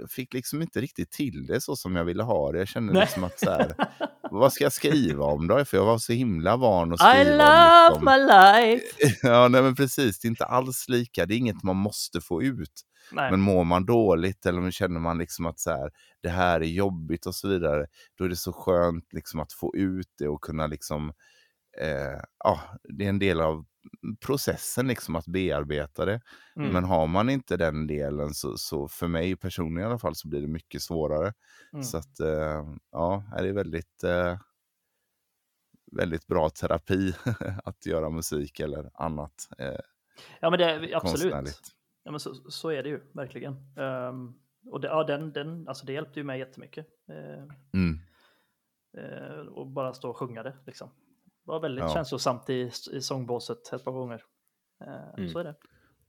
jag 0.00 0.10
fick 0.10 0.34
liksom 0.34 0.62
inte 0.62 0.80
riktigt 0.80 1.10
till 1.10 1.46
det 1.46 1.60
så 1.60 1.76
som 1.76 1.96
jag 1.96 2.04
ville 2.04 2.22
ha 2.22 2.52
det. 2.52 2.58
Jag 2.58 2.68
kände 2.68 2.92
Nej. 2.92 3.02
liksom 3.02 3.24
att 3.24 3.38
så 3.38 3.50
här, 3.50 3.74
vad 4.30 4.52
ska 4.52 4.64
jag 4.64 4.72
skriva 4.72 5.24
om 5.24 5.46
då? 5.46 5.64
För 5.64 5.76
jag 5.76 5.84
var 5.84 5.98
så 5.98 6.12
himla 6.12 6.56
van 6.56 6.92
att 6.92 7.00
I 7.00 7.20
skriva 7.20 7.36
love 7.36 7.86
om 7.86 7.92
liksom, 7.92 8.04
my 8.04 8.18
life. 8.18 9.16
Ja, 9.28 9.48
nej 9.48 9.62
men 9.62 9.74
precis. 9.74 10.20
Det 10.20 10.26
är 10.26 10.30
inte 10.30 10.44
alls 10.44 10.88
lika. 10.88 11.26
Det 11.26 11.34
är 11.34 11.38
inget 11.38 11.62
man 11.62 11.76
måste 11.76 12.20
få 12.20 12.42
ut. 12.42 12.82
Nej. 13.12 13.30
Men 13.30 13.40
mår 13.40 13.64
man 13.64 13.86
dåligt 13.86 14.46
eller 14.46 14.70
känner 14.70 15.00
man 15.00 15.18
liksom 15.18 15.46
att 15.46 15.60
så 15.60 15.70
här, 15.70 15.90
det 16.22 16.28
här 16.28 16.60
är 16.60 16.64
jobbigt 16.66 17.26
och 17.26 17.34
så 17.34 17.48
vidare, 17.48 17.86
då 18.18 18.24
är 18.24 18.28
det 18.28 18.36
så 18.36 18.52
skönt 18.52 19.12
liksom 19.12 19.40
att 19.40 19.52
få 19.52 19.76
ut 19.76 20.08
det 20.18 20.28
och 20.28 20.40
kunna 20.40 20.66
liksom, 20.66 21.12
eh, 21.80 22.20
ja, 22.44 22.60
det 22.98 23.04
är 23.04 23.08
en 23.08 23.18
del 23.18 23.40
av 23.40 23.64
processen 24.20 24.88
liksom 24.88 25.16
att 25.16 25.26
bearbeta 25.26 26.04
det. 26.04 26.20
Mm. 26.56 26.70
Men 26.72 26.84
har 26.84 27.06
man 27.06 27.30
inte 27.30 27.56
den 27.56 27.86
delen 27.86 28.34
så, 28.34 28.56
så 28.56 28.88
för 28.88 29.08
mig 29.08 29.36
personligen 29.36 29.88
i 29.88 29.90
alla 29.90 29.98
fall 29.98 30.14
så 30.14 30.28
blir 30.28 30.40
det 30.40 30.48
mycket 30.48 30.82
svårare. 30.82 31.32
Mm. 31.72 31.82
Så 31.82 31.96
att, 31.96 32.20
eh, 32.20 32.64
ja, 32.90 33.24
det 33.38 33.48
är 33.48 33.52
väldigt, 33.52 34.04
eh, 34.04 34.38
väldigt 35.92 36.26
bra 36.26 36.50
terapi 36.50 37.14
att 37.64 37.86
göra 37.86 38.10
musik 38.10 38.60
eller 38.60 38.90
annat 38.94 39.48
eh, 39.58 39.80
Ja, 40.40 40.50
men 40.50 40.58
det 40.58 40.94
absolut. 40.94 41.34
Ja, 42.04 42.10
men 42.10 42.20
så, 42.20 42.34
så 42.34 42.68
är 42.68 42.82
det 42.82 42.88
ju 42.88 43.00
verkligen. 43.12 43.54
Ehm, 43.76 44.34
och 44.70 44.80
det, 44.80 44.88
ja, 44.88 45.04
den, 45.04 45.32
den, 45.32 45.68
alltså 45.68 45.86
det 45.86 45.92
hjälpte 45.92 46.20
ju 46.20 46.24
mig 46.24 46.38
jättemycket. 46.38 46.86
Uh, 47.10 47.54
Mm. 47.74 47.98
och 49.48 49.66
bara 49.66 49.94
stå 49.94 50.10
och 50.10 50.16
sjunga 50.16 50.42
det 50.42 50.56
liksom. 50.66 50.90
Var 51.44 51.60
väldigt 51.60 51.84
Ja. 51.84 51.94
känslosamt 51.94 52.50
i, 52.50 52.70
i 52.92 53.00
sångbåset 53.00 53.72
ett 53.72 53.84
par 53.84 53.92
gånger. 53.92 54.22
Eh, 54.84 55.14
Mm. 55.18 55.28
Så 55.30 55.38
är 55.38 55.44
det. 55.44 55.54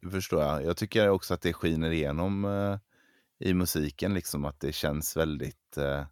Det 0.02 0.10
förstår 0.12 0.42
jag. 0.42 0.64
Jag 0.66 0.78
tycker 0.78 1.10
också 1.10 1.34
att 1.34 1.42
det 1.42 1.54
skiner 1.54 1.92
igenom 1.92 2.46
eh, 2.46 2.78
i 3.50 3.54
musiken, 3.54 4.14
liksom 4.14 4.46
att 4.46 4.60
det 4.60 4.72
känns 4.72 5.18
väldigt 5.18 5.78
eh, 5.78 6.06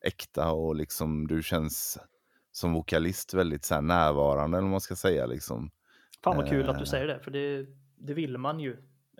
äkta 0.00 0.52
och 0.52 0.74
liksom 0.76 1.26
du 1.26 1.42
känns 1.42 1.98
som 2.52 2.72
vokalist 2.72 3.34
väldigt 3.34 3.64
så 3.64 3.74
här, 3.74 3.82
närvarande, 3.82 4.56
eller 4.58 4.62
vad 4.64 4.70
man 4.70 4.80
ska 4.80 4.96
säga. 4.96 5.26
Liksom. 5.26 5.70
Fan 6.24 6.36
vad 6.36 6.48
kul 6.48 6.68
att 6.68 6.74
Eh. 6.76 6.80
du 6.80 6.86
säger 6.86 7.06
det, 7.06 7.20
för 7.20 7.30
det, 7.30 7.66
det 7.96 8.14
vill 8.14 8.38
man 8.38 8.60
ju 8.60 8.72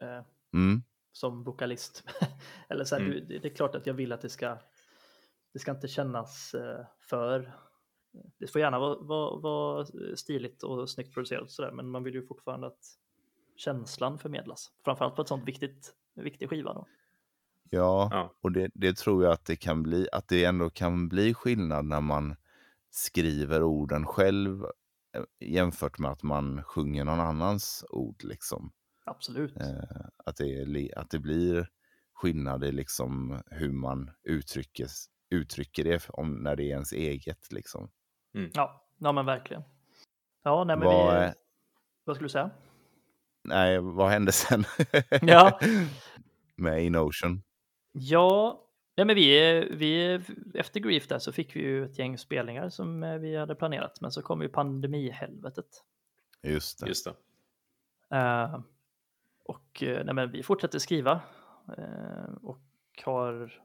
eh, 0.02 0.22
Mm. 0.54 0.82
som 1.12 1.44
vokalist. 1.44 2.04
Eller 2.68 2.84
så 2.84 2.94
här, 2.96 3.02
Mm. 3.02 3.28
det, 3.28 3.38
det 3.38 3.48
är 3.48 3.54
klart 3.54 3.74
att 3.74 3.86
jag 3.86 3.94
vill 3.94 4.12
att 4.12 4.20
det 4.20 4.28
ska, 4.28 4.58
det 5.52 5.58
ska 5.58 5.70
inte 5.70 5.88
kännas 5.88 6.54
eh, 6.54 6.86
för 7.00 7.52
det 8.38 8.46
får 8.46 8.60
gärna 8.60 8.78
vara, 8.78 8.98
vara, 8.98 9.40
vara 9.40 9.86
stiligt 10.16 10.62
och 10.62 10.90
snyggt 10.90 11.14
producerat 11.14 11.50
sådär, 11.50 11.72
men 11.72 11.88
man 11.88 12.02
vill 12.04 12.14
ju 12.14 12.26
fortfarande 12.26 12.66
att 12.66 12.98
känslan 13.56 14.18
förmedlas. 14.18 14.72
Framförallt 14.84 15.16
på 15.16 15.22
ett 15.22 15.28
sånt 15.28 15.48
viktigt, 15.48 15.94
viktig 16.14 16.50
skiva 16.50 16.74
då. 16.74 16.86
Ja, 17.70 18.08
Ja. 18.12 18.34
och 18.40 18.52
det, 18.52 18.70
det 18.74 18.96
tror 18.96 19.24
jag 19.24 19.32
att 19.32 19.44
det 19.44 19.56
kan 19.56 19.82
bli, 19.82 20.08
att 20.12 20.28
det 20.28 20.44
ändå 20.44 20.70
kan 20.70 21.08
bli 21.08 21.34
skillnad 21.34 21.84
när 21.84 22.00
man 22.00 22.36
skriver 22.90 23.62
orden 23.62 24.06
själv 24.06 24.64
eh, 25.12 25.22
jämfört 25.40 25.98
med 25.98 26.10
att 26.10 26.22
man 26.22 26.62
sjunger 26.62 27.04
någon 27.04 27.20
annans 27.20 27.84
ord. 27.90 28.24
Liksom. 28.24 28.72
Absolut. 29.04 29.56
Eh, 29.56 30.06
att, 30.24 30.36
det, 30.36 30.92
att 30.96 31.10
det 31.10 31.18
blir 31.18 31.68
skillnad 32.14 32.64
i 32.64 32.72
liksom 32.72 33.42
hur 33.46 33.72
man 33.72 34.10
uttrycker, 34.22 34.86
uttrycker 35.30 35.84
det 35.84 36.08
om, 36.08 36.34
när 36.34 36.56
det 36.56 36.62
är 36.62 36.68
ens 36.68 36.92
eget. 36.92 37.52
Liksom. 37.52 37.90
Ja, 38.54 38.84
ja 38.98 39.12
men 39.12 39.26
verkligen. 39.26 39.62
Ja, 40.42 40.64
nej 40.64 40.76
men 40.76 40.86
Vad, 40.86 41.18
vi, 41.18 41.24
eh, 41.24 41.32
vad 42.04 42.16
skulle 42.16 42.24
du 42.24 42.32
säga? 42.32 42.50
nej, 43.44 43.80
vad 43.80 44.10
hände 44.10 44.32
sen 44.32 44.64
Ja. 45.22 45.60
med 46.56 46.84
In 46.84 46.96
Ocean? 46.96 47.42
Ja, 47.92 48.62
nej 48.96 49.06
men 49.06 49.16
vi, 49.16 49.60
vi, 49.70 50.20
efter 50.54 50.80
Grief 50.80 51.08
där 51.08 51.18
så 51.18 51.32
fick 51.32 51.56
vi 51.56 51.60
ju 51.60 51.84
ett 51.84 51.98
gäng 51.98 52.18
spelningar 52.18 52.68
som 52.68 53.02
eh, 53.02 53.18
vi 53.18 53.36
hade 53.36 53.54
planerat, 53.54 54.00
men 54.00 54.12
så 54.12 54.22
kom 54.22 54.42
ju 54.42 54.48
pandemihelvetet. 54.48 55.66
Just 56.42 56.80
det. 56.80 56.86
Just 56.86 57.04
det. 57.04 57.14
Eh, 58.16 58.60
och 59.44 59.82
nej, 59.82 60.14
men 60.14 60.30
vi 60.30 60.42
fortsätter 60.42 60.78
skriva 60.78 61.20
eh, 61.78 62.34
och 62.42 62.60
har, 63.04 63.62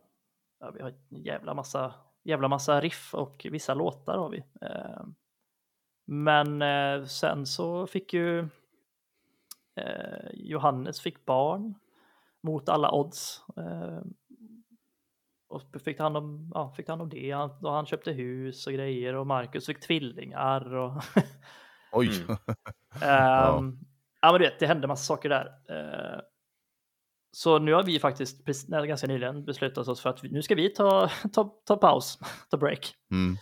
ja, 0.60 0.72
vi 0.72 0.82
har 0.82 0.90
en 0.90 1.24
jävla 1.24 1.54
massa, 1.54 1.94
jävla 2.24 2.48
massa 2.48 2.82
riff 2.82 3.14
och 3.14 3.48
vissa 3.52 3.74
låtar 3.74 4.18
har 4.18 4.30
vi. 4.30 4.44
Eh, 4.62 5.04
men 6.06 6.62
eh, 6.62 7.06
sen 7.06 7.46
så 7.46 7.88
fick 7.88 8.14
ju 8.14 8.40
eh, 9.76 10.30
Johannes 10.34 11.02
fick 11.02 11.26
barn 11.26 11.76
mot 12.44 12.70
alla 12.70 12.92
odds. 12.92 13.44
Och 15.48 15.82
fick 15.84 16.00
hand 16.00 16.18
om, 16.18 16.52
ja, 16.54 16.72
fick 16.72 16.90
hand 16.90 17.02
om 17.02 17.10
det. 17.10 17.32
Han, 17.32 17.50
och 17.50 17.74
han 17.74 17.86
köpte 17.86 18.12
hus 18.12 18.68
och 18.68 18.74
grejer 18.74 19.14
och 19.14 19.28
Marcus 19.28 19.66
fick 19.66 19.80
tvillingar. 19.80 20.76
Och 20.76 21.04
Oj! 21.92 22.24
Mm. 22.24 22.38
Ehm, 23.02 23.80
ja. 24.22 24.32
men 24.32 24.34
du 24.34 24.40
vet, 24.40 24.60
det 24.60 24.68
hände 24.68 24.88
massa 24.88 25.04
saker 25.04 25.30
där. 25.30 25.52
Så 27.32 27.60
nu 27.60 27.74
har 27.74 27.84
vi 27.84 28.00
faktiskt 28.00 28.46
ganska 28.70 29.08
nyligen 29.08 29.46
beslutat 29.46 29.88
oss 29.88 30.02
för 30.02 30.10
att 30.10 30.24
nu 30.24 30.42
ska 30.42 30.56
vi 30.56 30.70
ta, 30.70 31.10
ta, 31.34 31.44
ta 31.66 31.76
paus, 31.76 32.20
ta 32.50 32.58
break. 32.58 32.94
Mm. 33.12 33.38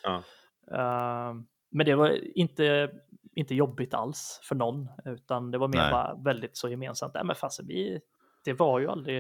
Ehm, 0.72 1.48
men 1.72 1.86
det 1.86 1.96
var 1.96 2.38
inte, 2.38 2.92
inte 3.36 3.56
jobbigt 3.56 3.94
alls 3.94 4.40
för 4.44 4.56
någon, 4.56 4.90
utan 5.06 5.52
det 5.52 5.58
var 5.58 5.68
mer 5.68 5.80
Nej. 5.80 5.92
bara 5.92 6.16
väldigt 6.24 6.58
så 6.58 6.70
gemensamt. 6.70 7.14
Nej, 7.14 7.24
men 7.24 7.36
fasen, 7.36 7.68
vi, 7.68 8.00
det 8.46 8.54
var 8.54 8.80
ju 8.80 8.88
aldrig, 8.88 9.20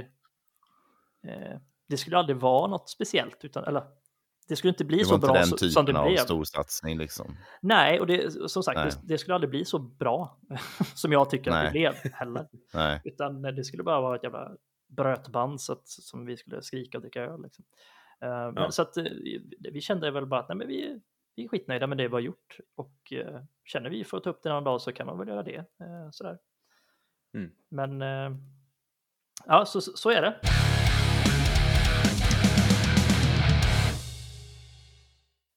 eh, 1.28 1.60
det 1.90 1.98
skulle 1.98 2.18
aldrig 2.18 2.38
vara 2.38 2.68
något 2.68 2.90
speciellt, 2.90 3.46
utan, 3.46 3.64
eller 3.64 3.84
det 4.50 4.56
skulle 4.56 4.70
inte 4.70 4.86
bli 4.86 4.98
Det 4.98 5.06
så 5.06 5.10
var 5.10 5.16
inte 5.16 5.28
bra 5.28 5.34
den 5.34 5.46
så, 5.46 5.58
typen 5.58 5.72
som 5.72 5.86
det 5.86 6.00
av 6.00 6.08
blev. 6.08 6.18
storsatsning 6.18 6.98
liksom. 6.98 7.38
Nej, 7.62 8.00
och 8.00 8.08
det, 8.08 8.32
som 8.50 8.64
sagt, 8.64 8.76
Nej. 8.78 8.90
det, 8.90 9.14
det 9.14 9.18
skulle 9.18 9.36
aldrig 9.36 9.50
bli 9.50 9.66
så 9.66 9.80
bra 9.80 10.38
som 10.96 11.12
jag 11.12 11.30
tycker 11.30 11.52
att 11.52 11.58
det 11.58 11.64
Nej. 11.64 11.72
blev 11.72 12.14
heller. 12.14 12.48
Nej. 12.74 13.02
Utan 13.04 13.42
det 13.42 13.64
skulle 13.64 13.84
bara 13.84 14.02
vara 14.02 14.16
ett 14.16 14.24
jävla 14.24 14.52
brötband 14.88 15.62
så 15.62 15.74
att, 15.74 15.88
som 15.88 16.26
vi 16.26 16.38
skulle 16.38 16.62
skrika 16.62 16.98
och 16.98 17.02
dricka 17.02 17.22
öl. 17.22 17.42
Liksom. 17.44 17.66
Eh, 18.22 18.52
men, 18.52 18.72
så 18.72 18.82
att 18.82 18.98
eh, 18.98 19.04
vi 19.72 19.82
kände 19.82 20.12
väl 20.12 20.26
bara 20.26 20.40
att 20.40 20.50
nej, 20.50 20.58
men 20.58 20.68
vi, 20.68 21.00
vi 21.36 21.44
är 21.44 21.48
skitnöjda 21.48 21.88
med 21.88 21.98
det 21.98 22.08
vi 22.08 22.14
har 22.14 22.20
gjort. 22.20 22.58
Och 22.76 22.96
uh, 23.12 23.42
känner 23.66 23.90
vi 23.90 24.04
för 24.04 24.18
att 24.18 24.24
ta 24.24 24.30
upp 24.30 24.44
det 24.44 24.50
någon 24.50 24.64
dag 24.64 24.82
så 24.82 24.92
kan 24.92 25.08
man 25.08 25.18
väl 25.20 25.28
göra 25.28 25.44
det. 25.44 25.58
eh, 25.58 26.10
sådär. 26.12 26.38
Mm. 27.34 27.52
Men 27.70 28.02
ja, 29.46 29.66
så, 29.66 29.82
så 29.82 30.10
är 30.10 30.22
det. 30.22 30.40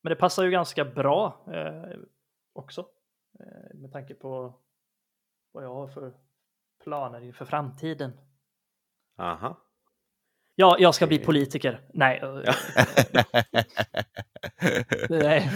Men 0.03 0.11
det 0.11 0.17
passar 0.17 0.45
ju 0.45 0.51
ganska 0.51 0.85
bra 0.85 1.45
eh, 1.47 1.99
också. 2.53 2.87
Eh, 3.41 3.75
med 3.75 3.93
tanke 3.93 4.15
på 4.15 4.55
vad 5.53 5.65
jag 5.65 5.75
har 5.75 5.89
för 5.89 6.13
planer 6.85 7.21
inför 7.21 7.45
framtiden. 7.45 8.13
Aha. 9.19 9.61
Ja, 10.55 10.77
jag 10.79 10.95
ska 10.95 11.07
bli 11.07 11.19
politiker. 11.19 11.81
Nej. 11.95 12.19
eh, 12.19 12.29
nej. 15.09 15.51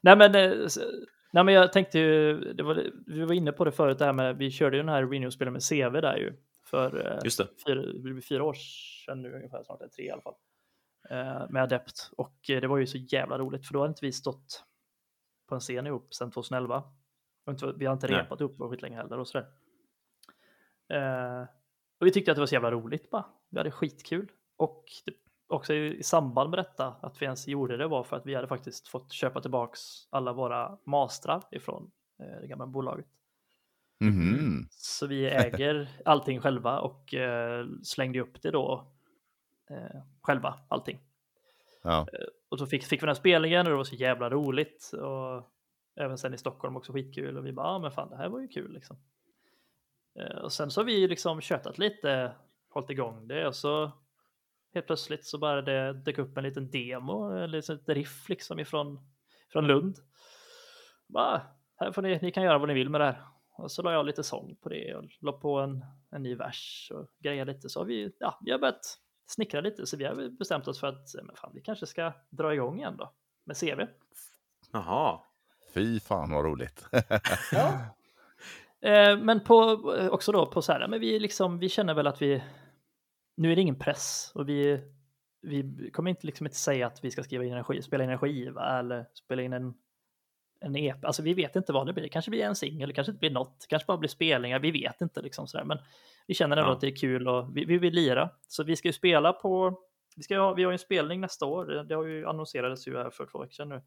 nej, 0.00 0.16
men, 0.16 0.34
eh, 0.34 0.68
nej, 1.32 1.44
men 1.44 1.54
jag 1.54 1.72
tänkte 1.72 1.98
ju, 1.98 2.38
det 2.54 2.62
var, 2.62 2.90
vi 3.06 3.24
var 3.24 3.34
inne 3.34 3.52
på 3.52 3.64
det 3.64 3.72
förut, 3.72 3.98
det 3.98 4.04
här 4.04 4.12
med, 4.12 4.36
vi 4.36 4.50
körde 4.50 4.76
ju 4.76 4.82
den 4.82 4.92
här 4.92 5.06
Renew-spelen 5.06 5.52
med 5.52 5.62
CV 5.62 6.00
där 6.00 6.16
ju. 6.16 6.36
För 6.70 7.06
eh, 7.06 7.18
Just 7.24 7.38
det. 7.38 7.48
fyra, 7.66 7.82
det 7.82 8.20
fyra 8.20 8.44
år 8.44 8.54
sedan 9.06 9.22
nu 9.22 9.34
ungefär, 9.34 9.64
snart 9.64 9.82
är 9.82 9.88
tre 9.88 10.04
i 10.04 10.10
alla 10.10 10.22
fall. 10.22 10.34
Eh, 11.10 11.46
med 11.50 11.62
Adept. 11.62 12.10
Och 12.16 12.50
eh, 12.50 12.60
det 12.60 12.66
var 12.66 12.78
ju 12.78 12.86
så 12.86 12.98
jävla 12.98 13.38
roligt, 13.38 13.66
för 13.66 13.72
då 13.74 13.80
hade 13.80 13.88
inte 13.90 14.06
vi 14.06 14.12
stått 14.12 14.64
på 15.48 15.54
en 15.54 15.60
scen 15.60 15.86
ihop 15.86 16.14
sedan 16.14 16.30
2011. 16.30 16.82
Och 17.46 17.52
inte- 17.52 17.72
Vi 17.76 17.86
har 17.86 17.92
inte 17.92 18.06
Nej. 18.08 18.16
repat 18.16 18.40
upp 18.40 18.58
på 18.58 18.70
skitlänge 18.70 18.96
heller 18.96 19.18
och 19.18 19.28
sådär. 19.28 19.46
Eh, 20.88 21.42
och 22.00 22.06
vi 22.06 22.10
tyckte 22.12 22.30
att 22.30 22.36
det 22.36 22.40
var 22.40 22.46
så 22.46 22.54
jävla 22.54 22.70
roligt 22.70 23.10
bara. 23.10 23.24
Vi 23.50 23.58
hade 23.58 23.70
skitkul. 23.70 24.30
Och 24.56 24.84
det, 25.06 25.12
också 25.48 25.74
i, 25.74 25.96
i 25.98 26.02
samband 26.02 26.50
med 26.50 26.58
detta, 26.58 26.86
att 26.86 27.22
vi 27.22 27.24
ens 27.24 27.48
gjorde 27.48 27.76
det 27.76 27.86
var 27.86 28.04
för 28.04 28.16
att 28.16 28.26
vi 28.26 28.34
hade 28.34 28.48
faktiskt 28.48 28.88
fått 28.88 29.12
köpa 29.12 29.40
tillbaks 29.40 29.80
alla 30.10 30.32
våra 30.32 30.78
mastrar 30.86 31.42
ifrån 31.50 31.90
eh, 32.20 32.40
det 32.40 32.46
gamla 32.46 32.66
bolaget. 32.66 33.06
Mhm. 34.00 34.66
Så 34.70 35.06
vi 35.06 35.26
äger 35.26 35.88
allting 36.04 36.40
själva 36.40 36.80
och 36.80 37.14
eh, 37.14 37.66
slängde 37.82 38.20
upp 38.20 38.42
det 38.42 38.50
då 38.50 38.93
eh, 39.70 40.02
själva, 40.22 40.58
allting. 40.68 41.00
Ja. 41.82 42.06
Och 42.48 42.58
så 42.58 42.66
fick, 42.66 42.84
fick 42.84 43.02
vi 43.02 43.06
den 43.06 43.08
här 43.08 43.14
spelningen 43.14 43.66
och 43.66 43.70
det 43.70 43.76
var 43.76 43.84
så 43.84 43.94
jävla 43.94 44.30
roligt. 44.30 44.90
Och 44.92 45.50
även 45.96 46.18
sen 46.18 46.34
i 46.34 46.38
Stockholm 46.38 46.76
också 46.76 46.92
skitkul. 46.92 47.38
Och 47.38 47.46
vi 47.46 47.52
bara, 47.52 47.66
ja 47.66 47.78
men 47.78 47.90
fan 47.90 48.10
det 48.10 48.16
här 48.16 48.28
var 48.28 48.40
ju 48.40 48.48
kul 48.48 48.72
liksom. 48.72 48.96
Eh, 50.20 50.36
och 50.36 50.52
sen 50.52 50.70
så 50.70 50.80
har 50.80 50.86
vi 50.86 51.08
liksom 51.08 51.40
tjötat 51.40 51.78
lite, 51.78 52.32
hållit 52.68 52.90
igång 52.90 53.28
det 53.28 53.46
och 53.46 53.56
så 53.56 53.92
helt 54.74 54.86
plötsligt 54.86 55.26
så 55.26 55.38
bara 55.38 55.62
det 55.62 55.92
dök 55.92 56.18
upp 56.18 56.36
en 56.36 56.44
liten 56.44 56.70
demo, 56.70 57.36
eller 57.36 57.72
ett 57.72 57.88
riff 57.88 58.28
liksom 58.28 58.58
ifrån, 58.58 59.00
från 59.52 59.66
Lund. 59.66 59.96
Bara, 61.08 61.42
här 61.76 61.92
får 61.92 62.02
ni, 62.02 62.18
ni 62.22 62.32
kan 62.32 62.42
göra 62.42 62.58
vad 62.58 62.68
ni 62.68 62.74
vill 62.74 62.90
med 62.90 63.00
det 63.00 63.04
här. 63.04 63.22
Och 63.56 63.72
så 63.72 63.82
la 63.82 63.92
jag 63.92 64.06
lite 64.06 64.22
sång 64.22 64.56
på 64.56 64.68
det 64.68 64.94
och 64.94 65.04
la 65.20 65.32
på 65.32 65.58
en, 65.58 65.84
en 66.10 66.22
ny 66.22 66.34
vers 66.34 66.92
och 66.94 67.08
grejer 67.18 67.44
lite. 67.44 67.68
Så 67.68 67.80
har 67.80 67.84
vi, 67.84 68.12
ja, 68.18 68.38
vi 68.44 68.52
har 68.52 68.58
börjat 68.58 68.98
snickra 69.26 69.60
lite 69.60 69.86
så 69.86 69.96
vi 69.96 70.04
har 70.04 70.14
väl 70.14 70.30
bestämt 70.30 70.68
oss 70.68 70.80
för 70.80 70.86
att 70.86 71.14
men 71.22 71.36
fan, 71.36 71.50
vi 71.54 71.60
kanske 71.60 71.86
ska 71.86 72.12
dra 72.30 72.54
igång 72.54 72.78
igen 72.78 72.96
då 72.98 73.12
med 73.44 73.56
CV. 73.56 73.80
Jaha. 74.72 75.20
Fy 75.74 76.00
fan 76.00 76.30
vad 76.30 76.44
roligt. 76.44 76.86
Eh, 78.84 79.18
men 79.18 79.40
på, 79.44 79.56
också 80.10 80.32
då 80.32 80.46
på 80.46 80.62
så 80.62 80.72
här, 80.72 80.88
men 80.88 81.00
vi, 81.00 81.18
liksom, 81.18 81.58
vi 81.58 81.68
känner 81.68 81.94
väl 81.94 82.06
att 82.06 82.22
vi, 82.22 82.42
nu 83.36 83.52
är 83.52 83.56
det 83.56 83.62
ingen 83.62 83.78
press 83.78 84.32
och 84.34 84.48
vi, 84.48 84.80
vi 85.42 85.90
kommer 85.90 86.10
inte, 86.10 86.26
liksom 86.26 86.46
inte 86.46 86.58
säga 86.58 86.86
att 86.86 87.04
vi 87.04 87.10
ska 87.10 87.22
skriva 87.22 87.44
in 87.44 87.52
energi, 87.52 87.82
spela 87.82 88.04
in 88.04 88.10
en 88.10 88.18
skiva 88.18 88.78
eller 88.78 89.06
spela 89.14 89.42
in 89.42 89.52
en, 89.52 89.74
en 90.64 90.76
EP. 90.76 91.04
Alltså 91.04 91.22
vi 91.22 91.34
vet 91.34 91.56
inte 91.56 91.72
vad 91.72 91.86
det 91.86 91.92
blir, 91.92 92.08
kanske 92.08 92.30
blir 92.30 92.44
en 92.44 92.56
singel, 92.56 92.92
kanske 92.92 93.10
inte 93.10 93.20
blir 93.20 93.30
något, 93.30 93.66
kanske 93.68 93.86
bara 93.86 93.96
blir 93.96 94.08
spelningar, 94.08 94.58
vi 94.58 94.70
vet 94.70 95.00
inte 95.00 95.22
liksom 95.22 95.46
sådär. 95.46 95.64
Men 95.64 95.78
vi 96.26 96.34
känner 96.34 96.56
ändå 96.56 96.70
Ja. 96.70 96.74
att 96.74 96.80
det 96.80 96.86
är 96.86 96.96
kul 96.96 97.28
och 97.28 97.56
vi, 97.56 97.64
vi 97.64 97.78
vill 97.78 97.94
lira. 97.94 98.30
Så 98.48 98.64
vi 98.64 98.76
ska 98.76 98.88
ju 98.88 98.92
spela 98.92 99.32
på, 99.32 99.80
vi, 100.16 100.22
ska 100.22 100.38
ha, 100.38 100.54
vi 100.54 100.64
har 100.64 100.70
ju 100.70 100.74
en 100.74 100.78
spelning 100.78 101.20
nästa 101.20 101.46
år, 101.46 101.84
det, 101.88 101.94
har 101.94 102.04
ju 102.04 102.26
annonserades 102.26 102.88
ju 102.88 102.96
här 102.96 103.10
för 103.10 103.26
två 103.26 103.38
veckor 103.38 103.52
sedan 103.52 103.68
nu. 103.68 103.82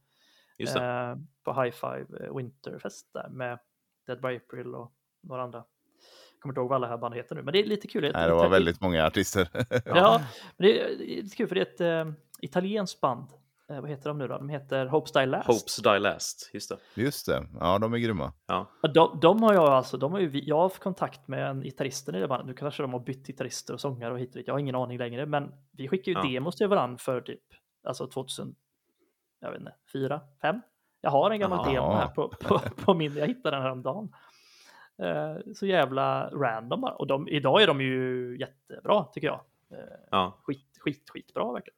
Eh, 0.59 1.15
på 1.43 1.61
High 1.61 1.75
Five 1.75 2.25
eh, 2.25 2.35
Winterfest 2.35 3.13
där 3.13 3.29
med 3.29 3.59
Dead 4.07 4.21
by 4.21 4.35
April 4.35 4.75
och 4.75 4.91
några 5.23 5.43
andra. 5.43 5.57
Jag 5.57 6.41
kommer 6.41 6.51
inte 6.51 6.59
ihåg 6.59 6.69
vad 6.69 6.75
alla 6.75 6.87
här 6.87 6.97
band 6.97 7.15
heter 7.15 7.35
nu, 7.35 7.41
men 7.43 7.53
det 7.53 7.59
är 7.59 7.65
lite 7.65 7.87
kul. 7.87 8.01
Nej, 8.01 8.27
det 8.27 8.33
var 8.33 8.49
väldigt 8.49 8.81
många 8.81 9.05
artister. 9.05 9.49
Ja, 9.85 10.21
men 10.57 10.67
det 10.67 10.81
är 10.81 10.97
lite 11.23 11.35
kul 11.35 11.47
för 11.47 11.55
det 11.55 11.81
är 11.81 11.99
ett 12.01 12.07
eh, 12.07 12.13
italienskt 12.41 13.01
band. 13.01 13.27
Eh, 13.69 13.81
vad 13.81 13.89
heter 13.89 14.09
de 14.09 14.17
nu 14.17 14.27
då? 14.27 14.37
De 14.37 14.49
heter 14.49 14.85
Hope 14.85 15.07
Style 15.09 15.25
Last. 15.25 15.47
Hopes 15.47 15.75
Die 15.75 15.99
Last. 15.99 16.49
Just 16.53 16.69
det. 16.69 17.01
Just 17.01 17.25
det. 17.25 17.47
Ja, 17.59 17.79
de 17.79 17.93
är 17.93 17.97
grymma. 17.97 18.33
Ja. 18.47 18.67
De, 18.93 19.19
de 19.21 19.43
har 19.43 19.53
jag 19.53 19.63
alltså, 19.63 19.97
de 19.97 20.11
har 20.11 20.19
ju, 20.19 20.29
jag 20.33 20.55
har 20.55 20.63
haft 20.63 20.79
kontakt 20.79 21.27
med 21.27 21.47
en 21.49 21.61
gitarristen 21.61 22.15
i 22.15 22.19
det 22.19 22.27
bandet. 22.27 22.47
Nu 22.47 22.53
kanske 22.53 22.83
de 22.83 22.93
har 22.93 22.99
bytt 22.99 23.27
gitarrister 23.27 23.73
och 23.73 23.81
sångare 23.81 24.13
och 24.13 24.19
hit 24.19 24.29
och 24.29 24.35
dit. 24.37 24.47
Jag 24.47 24.53
har 24.53 24.59
ingen 24.59 24.75
aning 24.75 24.97
längre, 24.97 25.25
men 25.25 25.51
vi 25.71 25.87
skickar 25.87 26.11
ju 26.11 26.17
Ja. 26.17 26.23
demos 26.23 26.55
till 26.55 26.67
varandra 26.67 26.97
för 26.97 27.21
typ, 27.21 27.41
alltså 27.83 28.07
2000, 28.07 28.55
jag 29.39 29.51
vet 29.51 29.59
inte, 29.59 29.75
fyra, 29.93 30.21
fem. 30.41 30.61
Jag 31.01 31.11
har 31.11 31.31
en 31.31 31.39
gammal 31.39 31.59
Jaha. 31.65 31.73
demo 31.73 31.93
här 31.93 32.07
på, 32.07 32.27
på, 32.29 32.59
på 32.85 32.93
min, 32.93 33.15
jag 33.17 33.27
hittade 33.27 33.55
den 33.55 33.63
häromdagen. 33.63 34.15
Eh, 35.01 35.35
så 35.55 35.65
jävla 35.65 36.29
random 36.29 36.81
bara. 36.81 36.93
Och 36.95 37.07
de, 37.07 37.27
idag 37.27 37.61
är 37.61 37.67
de 37.67 37.81
ju 37.81 38.37
jättebra 38.39 39.03
tycker 39.03 39.27
jag. 39.27 39.41
Eh, 39.71 39.77
Ja. 40.11 40.37
skit, 40.43 40.77
skit, 40.79 41.09
skitbra 41.09 41.53
verkligen. 41.53 41.76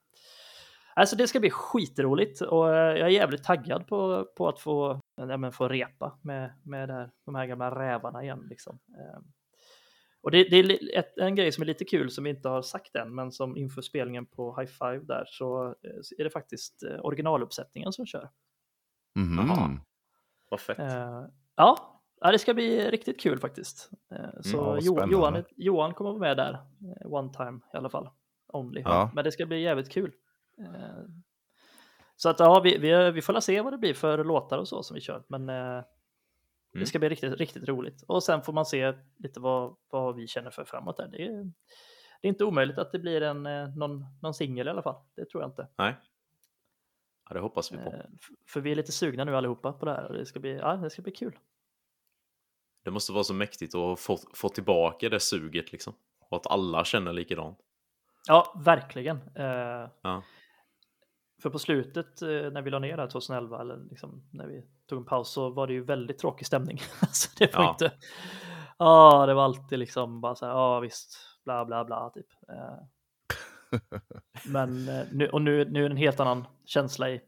Alltså 1.00 1.16
det 1.16 1.28
ska 1.28 1.40
bli 1.40 1.50
skitroligt 1.50 2.42
och 2.42 2.76
eh, 2.76 2.98
jag 2.98 3.08
är 3.08 3.12
jävligt 3.12 3.44
taggad 3.44 3.88
på, 3.88 4.28
på 4.38 4.48
att 4.48 4.60
få, 4.60 5.00
ja, 5.16 5.38
men 5.38 5.52
få 5.52 5.68
repa 5.68 6.20
med, 6.24 6.54
med 6.64 6.90
det 6.90 6.94
här, 6.94 7.12
de 7.26 7.36
här 7.36 7.46
gamla 7.46 7.80
rävarna 7.80 8.24
igen. 8.24 8.48
Liksom. 8.50 8.80
Eh, 8.98 9.20
Och 10.22 10.32
det, 10.32 10.44
det 10.44 10.56
är 10.58 10.98
ett, 11.00 11.18
en 11.18 11.36
grej 11.36 11.52
som 11.52 11.62
är 11.62 11.66
lite 11.66 11.86
kul 11.86 12.12
som 12.12 12.24
vi 12.24 12.30
inte 12.30 12.50
har 12.50 12.62
sagt 12.62 12.96
än, 12.96 13.16
men 13.16 13.32
som 13.32 13.58
inför 13.58 13.82
spelningen 13.82 14.26
på 14.26 14.56
High 14.60 14.72
Five 14.72 15.00
där 15.06 15.24
så 15.28 15.66
eh, 15.68 16.20
är 16.20 16.24
det 16.24 16.30
faktiskt 16.30 16.84
eh, 16.84 17.00
originaluppsättningen 17.06 17.94
som 17.94 18.06
kör. 18.06 18.30
Mhm. 19.16 19.48
Jaha. 19.48 19.80
Vad 20.50 20.60
fett. 20.60 20.80
Eh, 20.80 21.26
ja, 21.56 22.02
ja, 22.22 22.32
det 22.32 22.40
ska 22.40 22.54
bli 22.54 22.92
riktigt 22.92 23.20
kul 23.22 23.40
faktiskt. 23.40 23.90
Eh, 24.12 24.42
så 24.42 24.58
ja, 24.58 24.64
vad 24.64 24.80
jo, 24.82 24.94
spännande. 24.96 25.16
Johan, 25.16 25.44
Johan 25.56 25.94
kommer 25.94 26.10
vara 26.10 26.20
med 26.20 26.38
där, 26.38 26.60
one 27.06 27.34
time 27.34 27.60
i 27.74 27.78
alla 27.78 27.90
fall. 27.90 28.10
Only. 28.54 28.82
Ja. 28.82 29.12
Men 29.16 29.24
det 29.24 29.32
ska 29.32 29.46
bli 29.46 29.62
jävligt 29.62 29.90
kul. 29.90 30.12
Eh, 30.60 31.04
så 32.16 32.30
att 32.30 32.40
ja, 32.40 32.60
vi, 32.60 32.78
vi, 32.78 33.12
vi 33.12 33.22
får 33.22 33.40
se 33.40 33.62
vad 33.62 33.74
det 33.74 33.78
blir 33.78 33.94
för 33.94 34.24
låtar 34.24 34.58
och 34.58 34.68
så 34.68 34.84
som 34.84 34.96
vi 34.96 35.02
kör. 35.02 35.24
Men 35.28 35.50
eh, 35.50 35.84
det 36.72 36.78
Mm. 36.78 36.86
ska 36.86 37.00
bli 37.00 37.10
riktigt, 37.10 37.34
riktigt 37.34 37.68
roligt. 37.68 38.04
Och 38.08 38.24
sen 38.24 38.42
får 38.42 38.54
man 38.54 38.66
se 38.66 38.94
lite 39.18 39.40
vad, 39.40 39.78
vad 39.90 40.16
vi 40.16 40.28
känner 40.28 40.52
för 40.52 40.66
framåt 40.66 40.98
där. 40.98 41.08
Det 41.08 41.26
är, 41.26 41.44
det 42.22 42.28
är 42.28 42.30
inte 42.30 42.44
omöjligt 42.46 42.78
att 42.78 42.92
det 42.92 43.00
blir 43.00 43.22
en, 43.22 43.46
eh, 43.46 43.68
någon, 43.76 44.06
någon 44.22 44.34
singel 44.34 44.68
i 44.68 44.70
alla 44.70 44.82
fall. 44.82 45.04
Det 45.16 45.26
tror 45.26 45.44
jag 45.44 45.50
inte. 45.50 45.68
Nej. 45.78 45.96
Ja, 47.30 47.34
det 47.34 47.40
hoppas 47.40 47.72
vi 47.72 47.78
på. 47.78 47.94
Eh, 47.94 48.06
För 48.50 48.62
vi 48.62 48.72
är 48.72 48.76
lite 48.76 48.92
sugna 48.92 49.24
nu 49.24 49.36
allihopa 49.36 49.74
på 49.74 49.86
det 49.86 49.92
här 49.94 50.06
och 50.08 50.14
det 50.14 50.26
ska 50.26 50.40
bli, 50.40 50.56
ja, 50.58 50.76
det 50.76 50.90
ska 50.90 51.02
bli 51.02 51.12
kul. 51.12 51.38
Det 52.84 52.92
måste 52.92 53.12
vara 53.14 53.24
så 53.24 53.34
mäktigt 53.34 53.76
att 53.76 54.00
få, 54.00 54.18
få 54.34 54.50
tillbaka 54.50 55.10
det 55.10 55.20
suget 55.20 55.72
liksom. 55.72 55.94
Och 56.30 56.38
att 56.38 56.48
alla 56.48 56.86
känner 56.86 57.14
likadant. 57.14 57.60
Ja, 58.28 58.62
verkligen. 58.66 59.18
Eh, 59.36 59.90
Ja. 60.02 60.24
För 61.42 61.50
på 61.50 61.60
slutet 61.60 62.22
eh, 62.22 62.28
när 62.30 62.62
vi 62.62 62.70
la 62.70 62.80
ner 62.80 62.96
det 62.98 63.02
här 63.04 63.10
2011, 63.10 63.62
eller 63.62 63.78
liksom 63.90 64.24
när 64.32 64.48
vi 64.48 64.66
tog 64.90 65.00
en 65.00 65.06
paus, 65.06 65.30
så 65.32 65.50
var 65.50 65.68
det 65.68 65.74
ju 65.74 65.84
väldigt 65.84 66.18
tråkig 66.20 66.48
stämning. 66.48 66.80
alltså 67.02 67.30
det 67.38 67.56
var 67.56 67.64
Ja. 67.64 67.70
inte... 67.72 67.92
Ja, 68.78 69.26
det 69.26 69.34
var 69.34 69.44
alltid 69.44 69.80
liksom 69.80 70.22
bara 70.22 70.36
så 70.36 70.46
här, 70.46 70.54
ja 70.54 70.80
visst, 70.80 71.18
bla 71.46 71.66
bla 71.66 71.86
bla, 71.86 72.10
typ. 72.10 72.28
Eh, 72.50 72.78
Men 74.52 74.90
eh, 74.90 75.06
nu, 75.12 75.28
och 75.30 75.42
nu, 75.42 75.66
nu 75.66 75.86
är 75.86 75.90
det 75.90 75.94
en 75.94 75.98
helt 75.98 76.20
annan 76.20 76.48
känsla 76.66 77.10
i, 77.10 77.22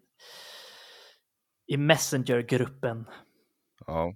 i 1.67 1.77
Messenger-gruppen. 1.77 3.05
Ja. 3.87 4.13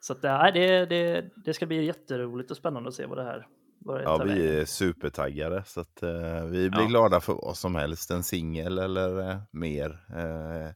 Så 0.00 0.12
att, 0.12 0.22
nej, 0.22 0.52
det, 0.52 0.86
det, 0.86 1.30
det 1.44 1.54
ska 1.54 1.66
bli 1.66 1.84
jätteroligt 1.84 2.50
och 2.50 2.56
spännande 2.56 2.88
att 2.88 2.94
se 2.94 3.06
vad 3.06 3.18
det 3.18 3.24
här 3.24 3.46
ja, 3.84 4.18
vi 4.24 4.28
vägen. 4.30 4.58
är 4.60 4.64
supertaggade. 4.64 5.62
Så 5.66 5.80
att, 5.80 6.02
eh, 6.02 6.44
vi 6.44 6.70
blir 6.70 6.80
Ja. 6.82 6.86
glada 6.88 7.20
för 7.20 7.32
vad 7.34 7.56
som 7.56 7.74
helst. 7.74 8.10
En 8.10 8.22
singel 8.22 8.78
eller 8.78 9.30
eh, 9.30 9.36
mer. 9.50 10.04
Eh, 10.16 10.70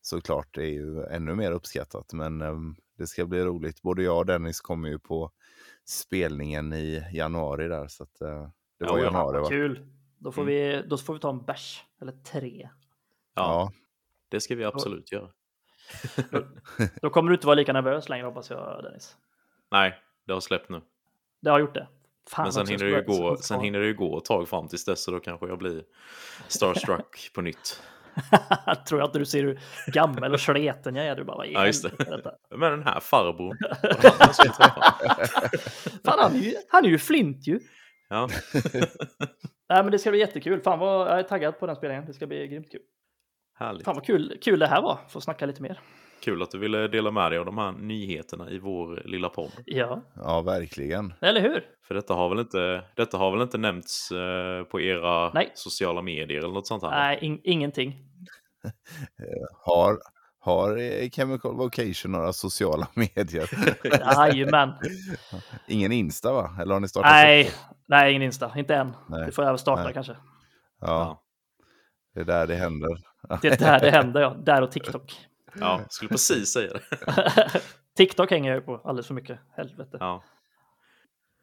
såklart, 0.00 0.48
det 0.54 0.62
är 0.62 0.70
ju 0.72 1.02
ännu 1.04 1.34
mer 1.34 1.52
uppskattat. 1.52 2.12
Men 2.12 2.40
eh, 2.40 2.54
det 2.98 3.06
ska 3.06 3.26
bli 3.26 3.44
roligt. 3.44 3.82
Både 3.82 4.02
jag 4.02 4.18
och 4.18 4.26
Dennis 4.26 4.60
kommer 4.60 4.88
ju 4.88 4.98
på 4.98 5.30
spelningen 5.84 6.72
i 6.72 7.04
januari 7.12 7.68
där. 7.68 7.88
Så 7.88 8.02
att, 8.02 8.20
eh, 8.20 8.48
det 8.78 8.84
var 8.84 8.98
ja. 8.98 9.04
januari 9.04 9.40
va? 9.40 9.48
Kul. 9.48 9.86
Då 10.18 10.32
får, 10.32 10.42
Mm. 10.42 10.54
vi, 10.54 10.88
då 10.88 10.98
får 10.98 11.14
vi 11.14 11.20
ta 11.20 11.30
en 11.30 11.44
bärs, 11.44 11.84
eller 12.00 12.12
tre. 12.12 12.68
Ja, 13.34 13.42
Ja, 13.42 13.72
det 14.28 14.40
ska 14.40 14.54
vi 14.54 14.64
absolut 14.64 15.12
göra. 15.12 15.28
Då 17.02 17.10
kommer 17.10 17.30
du 17.30 17.34
inte 17.34 17.46
vara 17.46 17.54
lika 17.54 17.72
nervös 17.72 18.08
längre 18.08 18.26
hoppas 18.26 18.50
jag 18.50 18.84
Dennis. 18.84 19.16
Nej, 19.70 19.94
det 20.26 20.32
har 20.32 20.40
släppt 20.40 20.68
nu. 20.68 20.80
Det 21.40 21.50
har 21.50 21.60
gjort 21.60 21.74
det. 21.74 21.88
Fan, 22.30 22.44
Men 22.44 22.52
sen 22.52 22.66
hinner, 22.66 22.84
det 22.84 22.90
ju 22.90 23.02
gå, 23.02 23.36
sen 23.36 23.60
hinner 23.60 23.78
det 23.78 23.86
ju 23.86 23.94
gå 23.94 24.18
ett 24.18 24.24
tag 24.24 24.48
fram 24.48 24.68
tills 24.68 24.84
dess, 24.84 25.04
så 25.04 25.10
då 25.10 25.20
kanske 25.20 25.46
jag 25.46 25.58
blir 25.58 25.82
starstruck 26.48 27.30
på 27.34 27.40
nytt. 27.40 27.82
Tror 28.88 29.00
jag 29.00 29.08
inte 29.08 29.18
du 29.18 29.26
ser 29.26 29.42
hur 29.42 29.60
gammal 29.86 30.34
och 30.34 30.40
sleten 30.40 30.96
jag 30.96 31.06
är. 31.06 31.16
Du 31.16 31.24
bara, 31.24 31.36
vad 31.36 31.46
Ja, 31.46 31.66
just 31.66 31.82
det. 31.82 31.90
detta? 31.98 32.32
Men 32.50 32.70
den 32.70 32.82
här 32.82 33.00
farbrorn. 33.00 33.58
Fan, 36.04 36.18
han 36.18 36.34
är 36.34 36.38
ju, 36.40 36.54
han 36.68 36.84
är 36.84 36.88
ju 36.88 36.98
flint 36.98 37.46
ju. 37.46 37.60
Ja, 38.08 38.28
Nej, 39.68 39.82
men 39.82 39.90
det 39.90 39.98
ska 39.98 40.10
bli 40.10 40.18
jättekul. 40.20 40.60
Fan 40.60 40.78
vad 40.78 41.08
jag 41.10 41.18
är 41.18 41.22
taggad 41.22 41.58
på 41.58 41.66
den 41.66 41.76
spelningen. 41.76 42.06
Det 42.06 42.12
ska 42.14 42.26
bli 42.26 42.46
grymt 42.48 42.70
kul. 42.72 42.80
härligt. 43.58 43.84
Fan 43.84 43.94
vad 43.94 44.04
kul, 44.06 44.38
kul 44.42 44.58
det 44.58 44.66
här 44.66 44.82
var. 44.82 44.98
Få 45.08 45.20
snacka 45.20 45.46
lite 45.46 45.62
mer. 45.62 45.80
Kul 46.26 46.42
att 46.42 46.50
du 46.50 46.58
ville 46.58 46.88
dela 46.88 47.10
med 47.10 47.32
dig 47.32 47.38
av 47.38 47.44
de 47.44 47.58
här 47.58 47.72
nyheterna 47.72 48.50
i 48.50 48.58
vår 48.58 49.02
lilla 49.04 49.28
podd. 49.28 49.50
Ja, 49.64 50.02
ja 50.14 50.40
verkligen. 50.40 51.14
eller 51.20 51.40
hur? 51.40 51.64
För 51.88 51.94
detta 51.94 52.14
har 52.14 52.28
väl 52.28 52.38
inte, 52.38 52.84
detta 52.96 53.18
har 53.18 53.30
väl 53.30 53.42
inte 53.42 53.58
nämnts 53.58 54.10
eh, 54.10 54.64
på 54.64 54.80
era 54.80 55.32
Nej. 55.32 55.50
sociala 55.54 56.02
medier 56.02 56.38
eller 56.38 56.54
något 56.54 56.66
sånt 56.66 56.82
här? 56.82 56.90
Nej, 56.90 57.18
in, 57.20 57.40
ingenting. 57.44 57.96
Har, 59.64 59.98
har 60.38 60.78
Chemical 61.10 61.54
Vocation 61.54 62.12
några 62.12 62.32
sociala 62.32 62.88
medier? 62.94 63.50
Jajamän. 64.16 64.72
Ingen 65.68 65.92
Insta 65.92 66.32
va? 66.32 66.56
Eller 66.62 66.72
har 66.72 66.80
ni 66.80 66.88
startat? 66.88 67.10
upp 67.10 67.12
Nej, 67.12 67.50
nej, 67.88 68.10
ingen 68.10 68.22
Insta. 68.22 68.52
Inte 68.56 68.74
än. 68.74 68.92
Nej. 69.08 69.26
Det 69.26 69.32
får 69.32 69.44
jag 69.44 69.52
väl 69.52 69.58
starta 69.58 69.84
Nej. 69.84 69.92
kanske. 69.94 70.12
det? 70.12 70.18
Ja, 70.80 71.22
det 72.14 72.20
är 72.20 72.24
där 72.24 72.46
det 72.46 72.54
händer. 72.54 72.98
Det 73.42 73.48
är 73.48 73.58
där 73.58 73.80
det 73.80 73.90
händer, 73.90 74.20
ja. 74.20 74.36
Där 74.44 74.62
och 74.62 74.70
TikTok. 74.70 75.26
Ja, 75.60 75.80
skulle 75.90 76.08
precis 76.08 76.52
säga 76.52 76.72
det. 76.72 76.82
TikTok 77.96 78.30
hänger 78.30 78.50
jag 78.50 78.56
ju 78.60 78.62
på 78.66 78.80
alldeles 78.84 79.06
för 79.06 79.14
mycket. 79.14 79.38
Helvete. 79.56 79.96
Ja, 80.00 80.22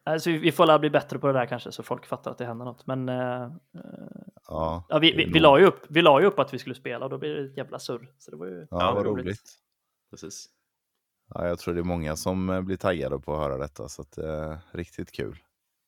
Alltså, 0.05 0.29
vi- 0.29 0.51
får 0.51 0.65
lära 0.65 0.79
bli 0.79 0.89
bättre 0.89 1.19
på 1.19 1.27
det 1.27 1.33
där 1.33 1.45
kanske 1.45 1.71
så 1.71 1.83
folk 1.83 2.05
fattar 2.05 2.31
att 2.31 2.37
det 2.37 2.45
händer 2.45 2.65
något. 2.65 2.87
Men 2.87 3.09
eh, 3.09 3.51
Ja, 4.47 4.83
ja, 4.89 4.99
vi, 4.99 5.11
det 5.11 5.17
vi, 5.17 5.31
vi, 5.33 5.39
la 5.39 5.59
ju 5.59 5.65
upp, 5.65 5.85
vi 5.89 6.01
la 6.01 6.21
ju 6.21 6.27
upp 6.27 6.39
att 6.39 6.53
vi 6.53 6.59
skulle 6.59 6.75
spela 6.75 7.05
och 7.05 7.11
då 7.11 7.17
blir 7.17 7.35
det 7.35 7.45
ett 7.51 7.57
jävla 7.57 7.79
surr. 7.79 8.11
Så 8.17 8.31
det 8.31 8.37
var 8.37 8.45
ju 8.45 8.59
Ja, 8.59 8.67
Ja, 8.69 8.93
vad 8.93 9.05
roligt. 9.05 9.25
roligt. 9.25 9.41
precis. 10.11 10.45
Ja, 11.33 11.47
jag 11.47 11.59
tror 11.59 11.73
det 11.73 11.79
är 11.79 11.83
många 11.83 12.15
som 12.15 12.49
eh, 12.49 12.61
blir 12.61 12.77
taggade 12.77 13.19
på 13.19 13.33
att 13.35 13.41
höra 13.41 13.57
detta, 13.57 13.89
så 13.89 14.01
att, 14.01 14.17
eh, 14.17 14.57
riktigt 14.71 15.11
kul. 15.11 15.37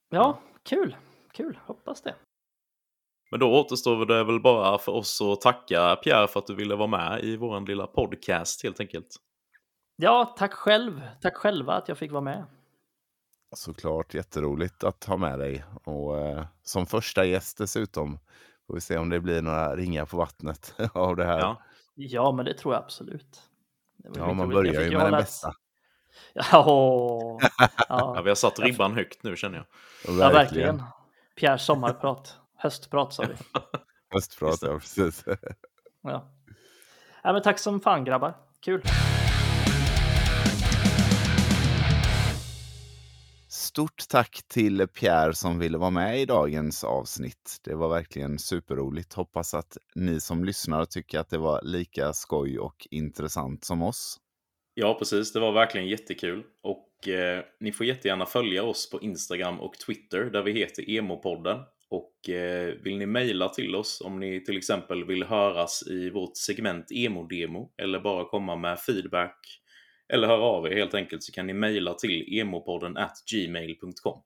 Ja, 0.09 0.39
kul. 0.63 0.95
Kul, 1.33 1.59
hoppas 1.65 2.01
det. 2.01 2.15
Men 3.35 3.39
då 3.39 3.53
återstår 3.59 4.05
det 4.05 4.23
väl 4.23 4.39
bara 4.39 4.77
för 4.77 4.91
oss 4.91 5.21
att 5.21 5.41
tacka 5.41 5.95
Pierre 5.95 6.27
för 6.27 6.39
att 6.39 6.47
du 6.47 6.55
ville 6.55 6.75
vara 6.75 6.87
med 6.87 7.23
i 7.23 7.37
vår 7.37 7.67
lilla 7.67 7.87
podcast 7.87 8.63
helt 8.63 8.79
enkelt. 8.79 9.15
Ja, 9.95 10.35
tack 10.37 10.53
själv. 10.53 11.01
Tack 11.21 11.35
själva 11.35 11.73
att 11.73 11.87
jag 11.87 11.97
fick 11.97 12.11
vara 12.11 12.21
med. 12.21 12.45
Såklart 13.55 14.13
jätteroligt 14.13 14.83
att 14.83 15.03
ha 15.03 15.17
med 15.17 15.39
dig. 15.39 15.63
Och 15.83 16.19
eh, 16.19 16.45
som 16.63 16.85
första 16.85 17.25
gäst 17.25 17.57
dessutom. 17.57 18.19
Får 18.67 18.73
vi 18.73 18.81
se 18.81 18.97
om 18.97 19.09
det 19.09 19.19
blir 19.19 19.41
några 19.41 19.75
ringar 19.75 20.05
på 20.05 20.17
vattnet 20.17 20.75
av 20.93 21.15
det 21.15 21.25
här. 21.25 21.39
Ja, 21.39 21.61
Ja, 21.95 22.31
men 22.31 22.45
det 22.45 22.53
tror 22.53 22.73
jag 22.73 22.83
absolut. 22.83 23.41
Det 23.97 24.09
var 24.19 24.27
Ja, 24.27 24.33
man 24.33 24.51
roligt. 24.51 24.73
Börjar 24.73 24.89
ju 24.89 24.97
med 24.97 25.05
den 25.05 25.11
bästa. 25.11 25.53
Ja, 26.33 26.43
ja, 27.59 27.69
ja, 27.89 28.21
vi 28.21 28.29
har 28.29 28.35
satt 28.35 28.59
ribban 28.59 28.93
högt 28.93 29.23
nu 29.23 29.35
känner 29.35 29.57
jag. 29.57 29.65
ja, 30.19 30.29
verkligen. 30.29 30.83
Pierres 31.35 31.65
sommarprat. 31.65 32.39
Höstprat 32.65 33.13
sa 33.13 33.23
vi. 33.23 33.59
Höstprat, 34.13 34.59
ja 34.61 34.79
precis. 34.79 35.23
Ja. 36.03 36.33
ja, 37.23 37.33
men 37.33 37.41
tack 37.41 37.59
som 37.59 37.79
fan 37.79 38.05
grabbar. 38.05 38.33
Kul. 38.61 38.81
Stort 43.49 44.07
tack 44.09 44.41
till 44.47 44.87
Pierre 44.87 45.33
som 45.33 45.59
ville 45.59 45.77
vara 45.77 45.89
med 45.89 46.21
i 46.21 46.25
dagens 46.25 46.83
avsnitt. 46.83 47.57
Det 47.63 47.75
var 47.75 47.89
verkligen 47.89 48.39
superroligt. 48.39 49.13
Hoppas 49.13 49.53
att 49.53 49.77
ni 49.95 50.19
som 50.19 50.45
lyssnar 50.45 50.85
tycker 50.85 51.19
att 51.19 51.29
det 51.29 51.37
var 51.37 51.61
lika 51.63 52.13
skoj 52.13 52.59
och 52.59 52.87
intressant 52.91 53.63
som 53.63 53.81
oss. 53.81 54.17
Ja, 54.73 54.93
precis. 54.99 55.33
Det 55.33 55.39
var 55.39 55.51
verkligen 55.51 55.87
jättekul. 55.87 56.43
Och 56.63 57.07
eh, 57.07 57.43
ni 57.59 57.71
får 57.71 57.85
jättegärna 57.85 58.25
följa 58.25 58.63
oss 58.63 58.89
på 58.89 59.01
Instagram 59.01 59.59
och 59.59 59.73
Twitter 59.73 60.23
där 60.23 60.43
vi 60.43 60.51
heter 60.51 60.89
Emopodden. 60.89 61.57
Och 61.89 62.29
eh, 62.29 62.73
vill 62.83 62.97
ni 62.97 63.05
mejla 63.05 63.49
till 63.49 63.75
oss 63.75 64.01
om 64.05 64.19
ni 64.19 64.43
till 64.43 64.57
exempel 64.57 65.05
vill 65.05 65.23
höras 65.23 65.83
i 65.87 66.09
vårt 66.09 66.37
segment 66.37 66.85
Emo-demo 66.91 67.71
eller 67.81 67.99
bara 67.99 68.25
komma 68.25 68.55
med 68.55 68.79
feedback 68.79 69.37
eller 70.13 70.27
höra 70.27 70.43
av 70.43 70.67
er 70.67 70.75
helt 70.75 70.93
enkelt 70.93 71.23
så 71.23 71.31
kan 71.31 71.47
ni 71.47 71.53
mejla 71.53 71.93
till 71.93 72.39
emopodden 72.39 72.97
at 72.97 73.13
gmail.com. 73.31 74.21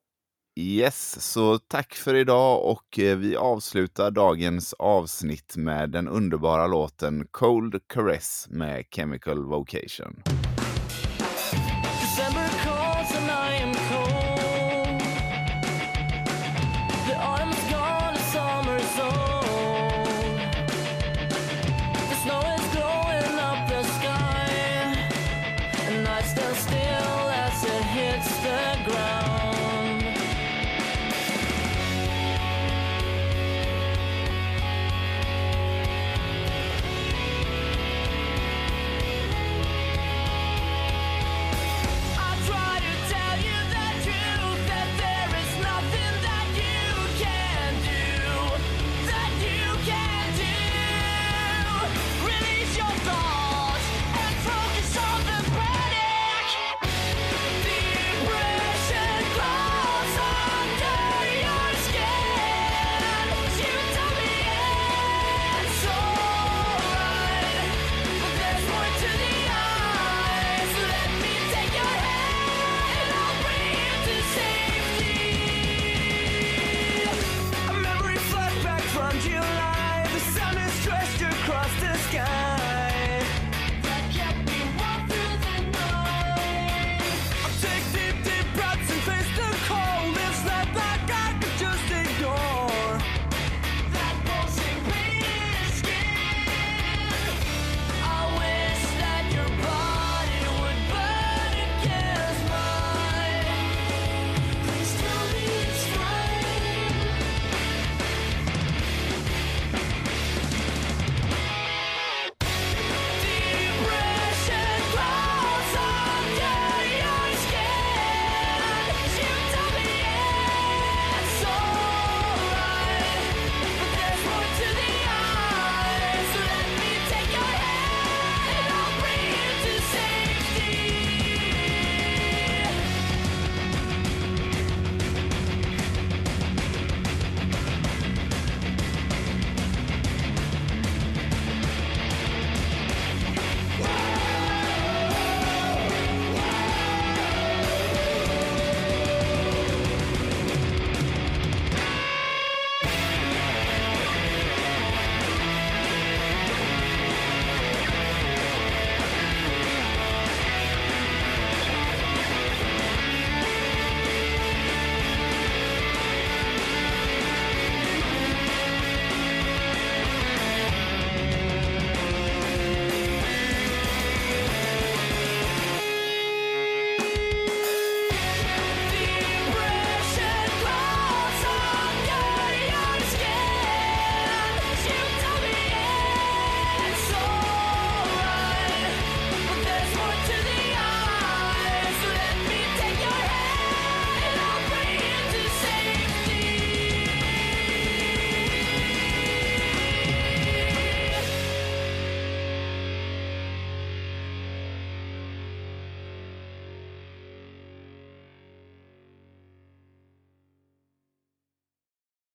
Yes, 0.60 1.32
så 1.32 1.58
tack 1.58 1.94
för 1.94 2.16
idag 2.16 2.72
och 2.72 3.00
eh, 3.00 3.18
vi 3.18 3.36
avslutar 3.36 4.12
dagens 4.12 4.74
avsnitt 4.74 5.58
med 5.58 5.90
den 5.90 6.08
underbara 6.08 6.68
låten 6.68 7.28
Cold 7.32 7.76
Caress 7.88 8.48
med 8.50 8.86
Chemical 8.92 9.46
Vocation. 9.46 10.24